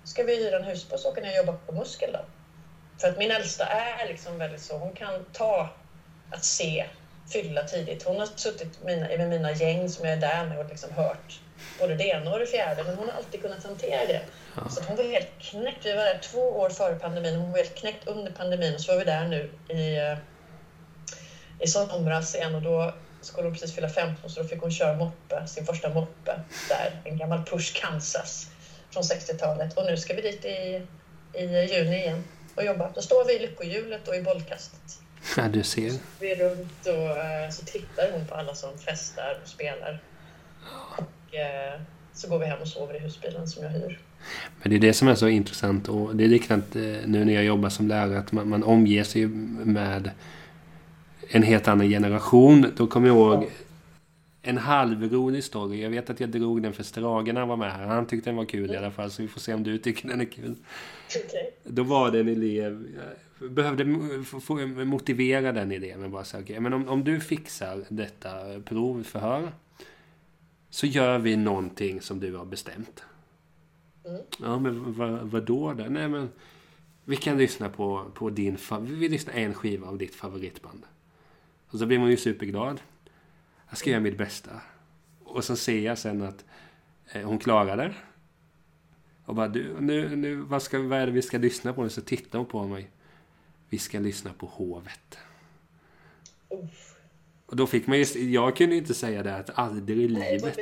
ska 0.06 0.24
vi 0.24 0.36
hyra 0.36 0.56
en 0.56 0.64
husbuss 0.64 1.04
och 1.04 1.10
åka 1.10 1.20
ner 1.20 1.30
och 1.30 1.36
jobba 1.36 1.52
på 1.66 1.72
Muskel 1.72 2.12
då? 2.12 2.20
För 3.00 3.08
att 3.08 3.16
min 3.16 3.30
äldsta 3.30 3.66
är 3.66 4.08
liksom 4.08 4.38
väldigt 4.38 4.60
så, 4.60 4.78
hon 4.78 4.92
kan 4.92 5.24
ta 5.32 5.68
att 6.30 6.44
se, 6.44 6.86
fylla 7.32 7.62
tidigt. 7.62 8.02
Hon 8.02 8.18
har 8.18 8.26
suttit 8.26 8.82
mina, 8.84 9.08
med 9.08 9.28
mina 9.28 9.52
gäng 9.52 9.88
som 9.88 10.04
jag 10.04 10.14
är 10.14 10.20
där 10.20 10.44
med 10.44 10.58
och 10.58 10.68
liksom 10.68 10.92
hört 10.92 11.40
både 11.78 11.94
det 11.94 12.04
ena 12.04 12.32
och 12.32 12.38
det 12.38 12.46
fjärde 12.46 12.84
men 12.84 12.94
hon 12.94 13.08
har 13.08 13.14
alltid 13.14 13.42
kunnat 13.42 13.64
hantera 13.64 14.06
det. 14.06 14.22
Så 14.70 14.80
att 14.80 14.86
hon 14.86 14.96
var 14.96 15.04
helt 15.04 15.38
knäckt. 15.38 15.86
Vi 15.86 15.92
var 15.92 16.04
där 16.04 16.18
två 16.22 16.40
år 16.40 16.70
före 16.70 16.94
pandemin 16.94 17.36
och 17.36 17.40
hon 17.40 17.50
var 17.50 17.58
helt 17.58 17.74
knäckt 17.74 18.08
under 18.08 18.30
pandemin 18.30 18.74
och 18.74 18.80
så 18.80 18.92
var 18.92 18.98
vi 18.98 19.04
där 19.04 19.24
nu 19.24 19.50
i, 19.68 19.96
eh, 19.96 20.18
i 21.60 21.66
somras 21.66 22.34
igen 22.34 22.54
och 22.54 22.62
då 22.62 22.94
skulle 23.20 23.46
hon 23.46 23.52
precis 23.52 23.72
fylla 23.72 23.88
15 23.88 24.30
så 24.30 24.40
då 24.42 24.48
fick 24.48 24.60
hon 24.60 24.70
köra 24.70 24.94
moppe, 24.94 25.46
sin 25.46 25.64
första 25.64 25.88
moppe 25.88 26.40
där. 26.68 27.00
En 27.04 27.16
gammal 27.16 27.42
Push 27.42 27.80
Kansas 27.80 28.48
från 28.96 29.18
60-talet. 29.18 29.76
Och 29.76 29.84
nu 29.86 29.96
ska 29.96 30.14
vi 30.14 30.22
dit 30.22 30.44
i, 30.44 30.82
i 31.38 31.44
juni 31.44 31.96
igen 31.96 32.24
och 32.54 32.64
jobba. 32.64 32.90
Då 32.94 33.00
står 33.02 33.24
vi 33.24 33.36
i 33.36 33.38
lyckohjulet 33.38 34.08
och 34.08 34.16
i 34.16 34.22
bollkastet. 34.22 35.00
Ja, 35.36 35.48
du 35.48 35.62
ser. 35.62 35.92
Vi 36.20 36.32
är 36.32 36.36
runt 36.36 36.86
och 36.86 37.18
eh, 37.18 37.50
så 37.50 37.64
tittar 37.64 38.12
hon 38.12 38.26
på 38.26 38.34
alla 38.34 38.54
som 38.54 38.78
festar 38.78 39.38
och 39.42 39.48
spelar. 39.48 40.02
Och 40.96 41.34
eh, 41.34 41.80
så 42.12 42.28
går 42.28 42.38
vi 42.38 42.46
hem 42.46 42.60
och 42.60 42.68
sover 42.68 42.96
i 42.96 42.98
husbilen 42.98 43.48
som 43.48 43.64
jag 43.64 43.70
hyr. 43.70 44.00
Men 44.62 44.70
det 44.70 44.76
är 44.76 44.80
det 44.80 44.92
som 44.92 45.08
är 45.08 45.14
så 45.14 45.28
intressant 45.28 45.88
och 45.88 46.16
det 46.16 46.24
är 46.24 46.28
likadant 46.28 46.76
eh, 46.76 46.82
nu 46.82 47.24
när 47.24 47.34
jag 47.34 47.44
jobbar 47.44 47.68
som 47.68 47.88
lärare 47.88 48.18
att 48.18 48.32
man, 48.32 48.48
man 48.48 48.62
omger 48.62 49.04
sig 49.04 49.26
med 49.26 50.10
en 51.28 51.42
helt 51.42 51.68
annan 51.68 51.88
generation. 51.88 52.72
Då 52.76 52.86
kommer 52.86 53.08
jag 53.08 53.16
ihåg 53.16 53.50
en 54.46 54.58
halvrolig 54.58 55.44
story. 55.44 55.82
Jag 55.82 55.90
vet 55.90 56.10
att 56.10 56.20
jag 56.20 56.30
drog 56.30 56.62
den 56.62 56.72
för 56.72 56.82
Strage 56.82 57.26
när 57.26 57.40
han 57.40 57.48
var 57.48 57.56
med 57.56 57.72
här. 57.72 57.86
Han 57.86 58.06
tyckte 58.06 58.30
den 58.30 58.36
var 58.36 58.44
kul 58.44 58.70
i 58.70 58.76
alla 58.76 58.90
fall 58.90 59.10
så 59.10 59.22
vi 59.22 59.28
får 59.28 59.40
se 59.40 59.54
om 59.54 59.62
du 59.62 59.78
tycker 59.78 60.08
den 60.08 60.20
är 60.20 60.24
kul. 60.24 60.54
Okay. 61.08 61.50
Då 61.64 61.82
var 61.82 62.10
det 62.10 62.20
en 62.20 62.28
elev, 62.28 62.86
jag 63.40 63.50
behövde 63.50 63.84
motivera 64.84 65.52
den 65.52 65.72
eleven 65.72 66.10
bara 66.10 66.24
så 66.24 66.38
okay, 66.38 66.60
men 66.60 66.72
om, 66.72 66.88
om 66.88 67.04
du 67.04 67.20
fixar 67.20 67.84
detta 67.88 68.60
provförhör 68.64 69.52
så 70.70 70.86
gör 70.86 71.18
vi 71.18 71.36
någonting 71.36 72.00
som 72.00 72.20
du 72.20 72.36
har 72.36 72.44
bestämt. 72.44 73.04
Mm. 74.04 74.20
Ja, 74.42 74.58
men 74.58 74.92
vad, 74.92 75.10
vad 75.10 75.42
då? 75.42 75.72
Då? 75.72 75.84
Nej, 75.84 76.08
men 76.08 76.28
vi 77.04 77.16
kan 77.16 77.38
lyssna 77.38 77.68
på, 77.68 78.04
på 78.14 78.30
din... 78.30 78.58
Vi 78.80 79.08
lyssnar 79.08 79.34
en 79.34 79.54
skiva 79.54 79.86
av 79.88 79.98
ditt 79.98 80.14
favoritband. 80.14 80.82
Och 81.68 81.78
så 81.78 81.86
blir 81.86 81.98
man 81.98 82.10
ju 82.10 82.16
superglad. 82.16 82.80
Jag 83.68 83.78
ska 83.78 83.90
göra 83.90 84.00
mitt 84.00 84.18
bästa. 84.18 84.50
Och 85.24 85.44
så 85.44 85.56
ser 85.56 85.80
jag 85.80 85.98
sen 85.98 86.22
att 86.22 86.44
eh, 87.12 87.22
hon 87.22 87.38
klarar 87.38 87.76
det. 87.76 87.94
Och 89.24 89.34
bara, 89.34 89.48
du, 89.48 89.76
nu, 89.80 90.16
nu, 90.16 90.34
vad, 90.34 90.62
ska, 90.62 90.78
vad 90.78 90.98
är 90.98 91.06
det 91.06 91.12
vi 91.12 91.22
ska 91.22 91.38
lyssna 91.38 91.72
på? 91.72 91.88
Så 91.88 92.00
tittar 92.00 92.38
hon 92.38 92.46
på 92.46 92.66
mig. 92.66 92.90
Vi 93.68 93.78
ska 93.78 93.98
lyssna 93.98 94.32
på 94.32 94.46
Hovet. 94.46 95.18
Uff. 96.48 96.96
Och 97.46 97.56
då 97.56 97.66
fick 97.66 97.86
man 97.86 97.98
ju... 97.98 98.30
Jag 98.30 98.56
kunde 98.56 98.74
ju 98.74 98.80
inte 98.80 98.94
säga 98.94 99.22
det 99.22 99.36
att 99.36 99.58
aldrig 99.58 99.98
i 99.98 100.08
livet. 100.08 100.58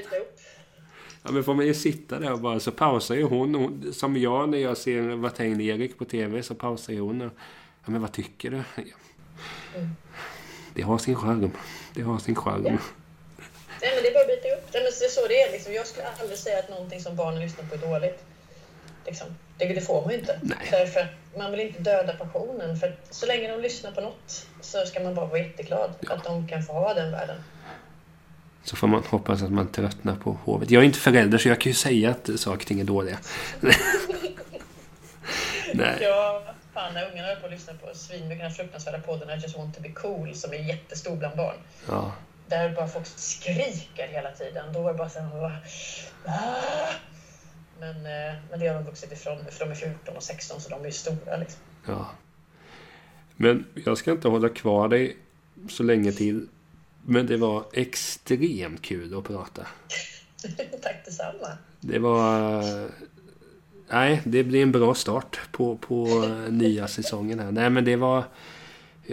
Ja, 1.23 1.33
men 1.33 1.45
får 1.45 1.55
man 1.55 1.67
ju 1.67 1.75
sitta 1.75 2.19
där 2.19 2.33
och 2.33 2.41
bara 2.41 2.61
så 2.61 2.71
pausar 2.71 3.15
ju 3.15 3.23
hon, 3.23 3.55
hon 3.55 3.93
som 3.93 4.17
jag 4.17 4.49
när 4.49 4.59
jag 4.59 4.77
ser 4.77 5.03
Watain-Erik 5.03 5.99
på 5.99 6.05
TV 6.05 6.43
så 6.43 6.55
pausar 6.55 6.93
ju 6.93 7.01
hon 7.01 7.23
och, 7.23 7.33
Ja 7.85 7.91
men 7.91 8.01
vad 8.01 8.13
tycker 8.13 8.51
du? 8.51 8.63
Mm. 9.75 9.91
Det 10.75 10.83
har 10.83 10.99
sin 10.99 11.17
charm. 11.17 11.51
Det 11.95 12.03
har 12.03 12.19
sin 12.19 12.37
charm. 12.37 12.65
Ja. 12.67 12.73
Nej, 13.83 13.93
men 13.95 14.03
det 14.03 14.09
är 14.09 14.15
bara 14.15 14.21
att 14.21 14.29
byta 14.29 14.55
upp. 14.55 14.65
Men 14.73 14.83
det 14.83 15.05
är 15.05 15.09
så 15.09 15.27
det 15.29 15.41
är. 15.43 15.53
Liksom. 15.53 15.73
Jag 15.73 15.87
skulle 15.87 16.07
aldrig 16.21 16.39
säga 16.39 16.59
att 16.59 16.71
någonting 16.71 17.01
som 17.01 17.17
barnen 17.17 17.41
lyssnar 17.41 17.65
på 17.65 17.75
är 17.75 17.79
dåligt. 17.79 18.25
Liksom. 19.07 19.27
Det, 19.59 19.65
det 19.65 19.81
får 19.81 20.03
man 20.03 20.11
ju 20.11 20.19
inte. 20.19 20.41
Nej. 20.43 20.69
Därför 20.71 21.09
man 21.37 21.51
vill 21.51 21.61
inte 21.61 21.81
döda 21.81 22.13
passionen. 22.13 22.77
För 22.77 22.87
att 22.87 23.15
så 23.15 23.27
länge 23.27 23.49
de 23.53 23.61
lyssnar 23.61 23.93
på 23.93 24.01
något 24.01 24.47
så 24.61 24.87
ska 24.87 25.01
man 25.01 25.15
bara 25.15 25.27
vara 25.27 25.39
jätteglad 25.39 25.91
att 26.09 26.25
de 26.25 26.49
kan 26.49 26.63
få 26.63 26.73
ha 26.73 26.95
den 26.95 27.13
världen. 27.13 27.37
Så 28.65 28.77
får 28.77 28.87
man 28.87 29.03
hoppas 29.09 29.43
att 29.43 29.53
man 29.53 29.69
tröttnar 29.69 30.17
på 30.17 30.39
hovet. 30.45 30.71
Jag 30.71 30.81
är 30.81 30.87
inte 30.87 30.99
förälder 30.99 31.39
så 31.39 31.49
jag 31.49 31.61
kan 31.61 31.71
ju 31.71 31.75
säga 31.75 32.11
att 32.11 32.31
saker 32.41 32.61
och 32.61 32.67
ting 32.67 32.81
är 32.81 32.85
dåliga. 32.85 33.19
Nej. 35.75 35.99
Ja, 36.01 36.54
fan 36.75 36.95
när 36.95 37.11
ungarna 37.11 37.29
höll 37.29 37.37
på 37.37 37.47
att 37.47 37.53
lyssna 37.53 37.73
på 37.75 37.95
svinmycket 37.95 38.45
den 38.45 38.51
fruktansvärda 38.51 38.99
podden 38.99 39.39
I 39.39 39.43
just 39.43 39.57
want 39.59 39.75
to 39.77 39.83
be 39.83 39.89
cool 39.93 40.35
som 40.35 40.53
är 40.53 40.57
jättestor 40.57 41.17
bland 41.17 41.37
barn. 41.37 41.57
Ja. 41.89 42.13
Där 42.49 42.75
bara 42.75 42.89
folk 42.89 43.07
skriker 43.07 44.09
hela 44.09 44.31
tiden. 44.33 44.73
Då 44.73 44.83
var 44.83 44.93
det 44.93 44.99
bara 44.99 45.09
så 45.09 45.21
här... 45.21 45.41
bara, 45.41 45.59
"Ah!" 46.25 46.93
Men, 47.81 47.97
eh, 47.97 48.35
men 48.51 48.61
det 48.61 48.67
har 48.69 48.75
de 48.75 48.85
vuxit 48.85 49.13
ifrån. 49.13 49.39
För 49.51 49.65
de 49.65 49.71
är 49.71 49.75
14 49.75 50.17
och 50.17 50.23
16 50.23 50.61
så 50.61 50.69
de 50.69 50.81
är 50.81 50.85
ju 50.87 50.93
stora 50.93 51.37
liksom. 51.37 51.61
ja. 51.87 52.11
Men 53.37 53.67
jag 53.85 53.99
ska 53.99 54.11
inte 54.11 54.29
hålla 54.29 54.49
kvar 54.49 54.89
dig 54.89 55.17
så 55.71 55.83
länge 55.83 56.13
till. 56.13 56.49
Men 57.03 57.27
det 57.27 57.37
var 57.37 57.65
extremt 57.73 58.83
kul 58.83 59.19
att 59.19 59.25
prata. 59.25 59.67
Tack 60.83 61.05
detsamma. 61.05 61.59
Det 61.81 61.99
var... 61.99 62.63
Nej, 63.89 64.23
det 64.25 64.45
blir 64.45 64.63
en 64.63 64.73
bra 64.73 64.95
start 64.95 65.41
på, 65.53 65.77
på 65.77 66.07
nya 66.51 66.89
säsongen 66.89 67.39
här. 67.39 67.53
Nej, 67.53 67.71
men 67.71 67.85
det 67.85 67.97
var... 67.97 68.25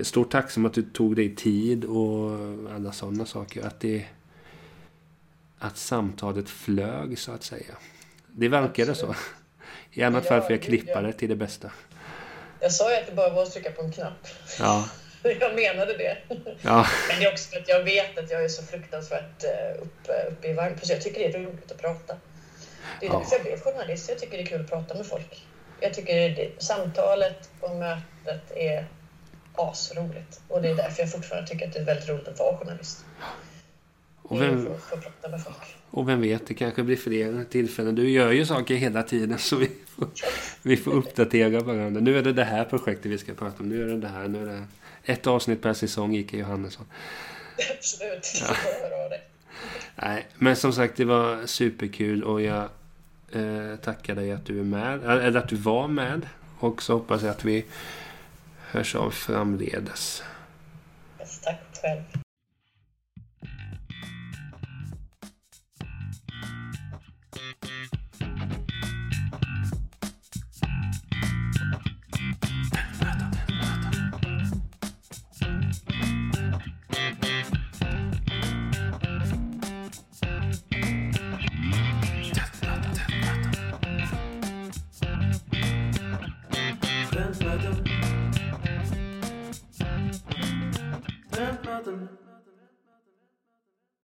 Stort 0.04 0.32
tack 0.32 0.52
som 0.52 0.66
att 0.66 0.74
du 0.74 0.82
tog 0.84 1.16
dig 1.16 1.36
tid 1.36 1.86
och 1.86 2.32
alla 2.76 2.92
sådana 2.92 3.26
saker. 3.26 3.68
Att 3.68 3.80
det... 3.80 4.06
Att 5.60 5.78
samtalet 5.78 6.50
flög, 6.50 7.20
så 7.20 7.32
att 7.32 7.44
säga. 7.44 7.74
Det 8.28 8.48
verkade 8.48 8.96
så. 8.96 9.16
I 9.92 10.04
annat 10.04 10.24
Ja, 10.24 10.30
fall 10.30 10.42
får 10.42 10.52
jag 10.52 10.62
klippa 10.62 11.02
det 11.02 11.14
till 11.14 11.30
det 11.30 11.36
bästa. 11.36 11.72
Jag 12.60 12.72
sa 12.72 12.92
ju 12.92 12.98
att 12.98 13.08
det 13.08 13.16
bara 13.16 13.30
var 13.30 13.44
att 13.44 13.52
trycka 13.52 13.72
på 13.72 13.82
en 13.82 13.92
knapp. 13.92 14.28
Ja, 14.60 14.90
Jag 15.24 15.56
menade 15.56 15.98
det. 15.98 16.18
ja, 16.62 16.88
Men 17.10 17.20
det 17.20 17.26
är 17.26 17.32
också 17.32 17.50
för 17.50 17.60
att 17.60 17.68
jag 17.70 17.84
vet 17.84 18.18
att 18.18 18.32
jag 18.32 18.44
är 18.44 18.50
så 18.50 18.64
fruktansvärt 18.64 19.44
eh, 19.44 19.82
uppe, 19.84 20.12
uppe 20.32 20.48
i 20.48 20.54
varv. 20.54 20.80
Så 20.82 20.94
jag 20.94 21.02
tycker 21.02 21.20
det 21.20 21.38
är 21.38 21.44
roligt 21.44 21.72
att 21.72 21.82
prata. 21.82 22.16
Det 23.00 23.06
är 23.06 23.10
Ja. 23.10 23.20
därför 23.20 23.36
jag 23.36 23.44
blev 23.46 23.60
journalist. 23.60 24.10
Jag 24.10 24.20
tycker 24.20 24.38
det 24.38 24.44
är 24.44 24.48
kul 24.48 24.62
att 24.62 24.70
prata 24.70 24.94
med 24.96 25.06
folk. 25.06 25.46
Jag 25.80 25.94
tycker 25.94 26.14
det, 26.30 26.64
samtalet 26.64 27.50
och 27.60 27.76
mötet 27.76 28.52
är 28.56 28.86
asroligt. 29.56 30.42
Och 30.48 30.62
det 30.62 30.70
är 30.70 30.76
därför 30.76 31.02
jag 31.04 31.12
fortfarande 31.12 31.48
tycker 31.48 31.68
att 31.68 31.74
det 31.74 31.80
är 31.80 31.86
väldigt 31.86 32.10
roligt 32.10 32.28
att 32.28 32.40
vara 32.40 32.58
journalist. 32.58 33.06
och 34.24 34.42
vem, 34.42 34.66
för 34.66 34.74
att 34.76 34.82
få 34.84 34.98
prata 34.98 35.30
med 35.30 35.44
folk. 35.44 35.76
och 35.92 36.10
vem 36.10 36.22
vet, 36.22 36.48
det 36.48 36.54
kanske 36.54 36.84
blir 36.84 36.98
fler 36.98 37.46
tillfällen. 37.50 37.96
Du 37.96 38.10
gör 38.10 38.32
ju 38.32 38.46
saker 38.46 38.76
hela 38.76 39.04
tiden 39.04 39.38
så 39.40 39.56
vi 39.56 39.70
får, 39.88 40.08
vi 40.62 40.78
får 40.78 40.92
uppdatera 40.92 41.60
varandra. 41.60 42.02
Nu 42.02 42.18
är 42.18 42.22
det 42.24 42.34
det 42.34 42.44
här 42.44 42.66
projektet 42.66 43.06
vi 43.12 43.18
ska 43.18 43.34
prata 43.34 43.60
om. 43.64 43.70
Nu 43.70 43.84
är 43.84 43.88
det 43.88 43.98
det 43.98 44.08
här. 44.08 44.28
Nu 44.28 44.42
är 44.42 44.46
det 44.46 44.66
ett 45.14 45.28
avsnitt 45.28 45.62
per 45.62 45.74
säsong, 45.74 46.16
Ike 46.16 46.38
Johannesson. 46.38 46.86
Absolut. 47.78 48.32
Ja. 48.42 48.56
Jag 48.66 48.90
höra 48.90 49.04
av 49.04 49.10
dig. 49.10 49.22
Nej, 49.96 50.28
men 50.36 50.56
som 50.56 50.74
sagt 50.74 50.98
det 50.98 51.06
var 51.06 51.46
superkul 51.46 52.24
och 52.24 52.42
jag 52.42 52.70
eh, 53.32 53.76
tackar 53.82 54.16
dig 54.16 54.32
att 54.32 54.46
du 54.46 54.60
är 54.60 54.64
med. 54.64 55.04
Eh, 55.04 55.26
eller 55.26 55.40
att 55.40 55.50
du 55.50 55.56
var 55.56 55.88
med. 55.88 56.28
Och 56.60 56.84
så 56.84 56.94
hoppas 56.94 57.22
jag 57.22 57.32
att 57.32 57.46
vi 57.46 57.66
hörs 58.72 58.96
av 58.96 59.12
framledes. 59.12 60.24
Tack 61.44 61.60
själv. 61.82 62.22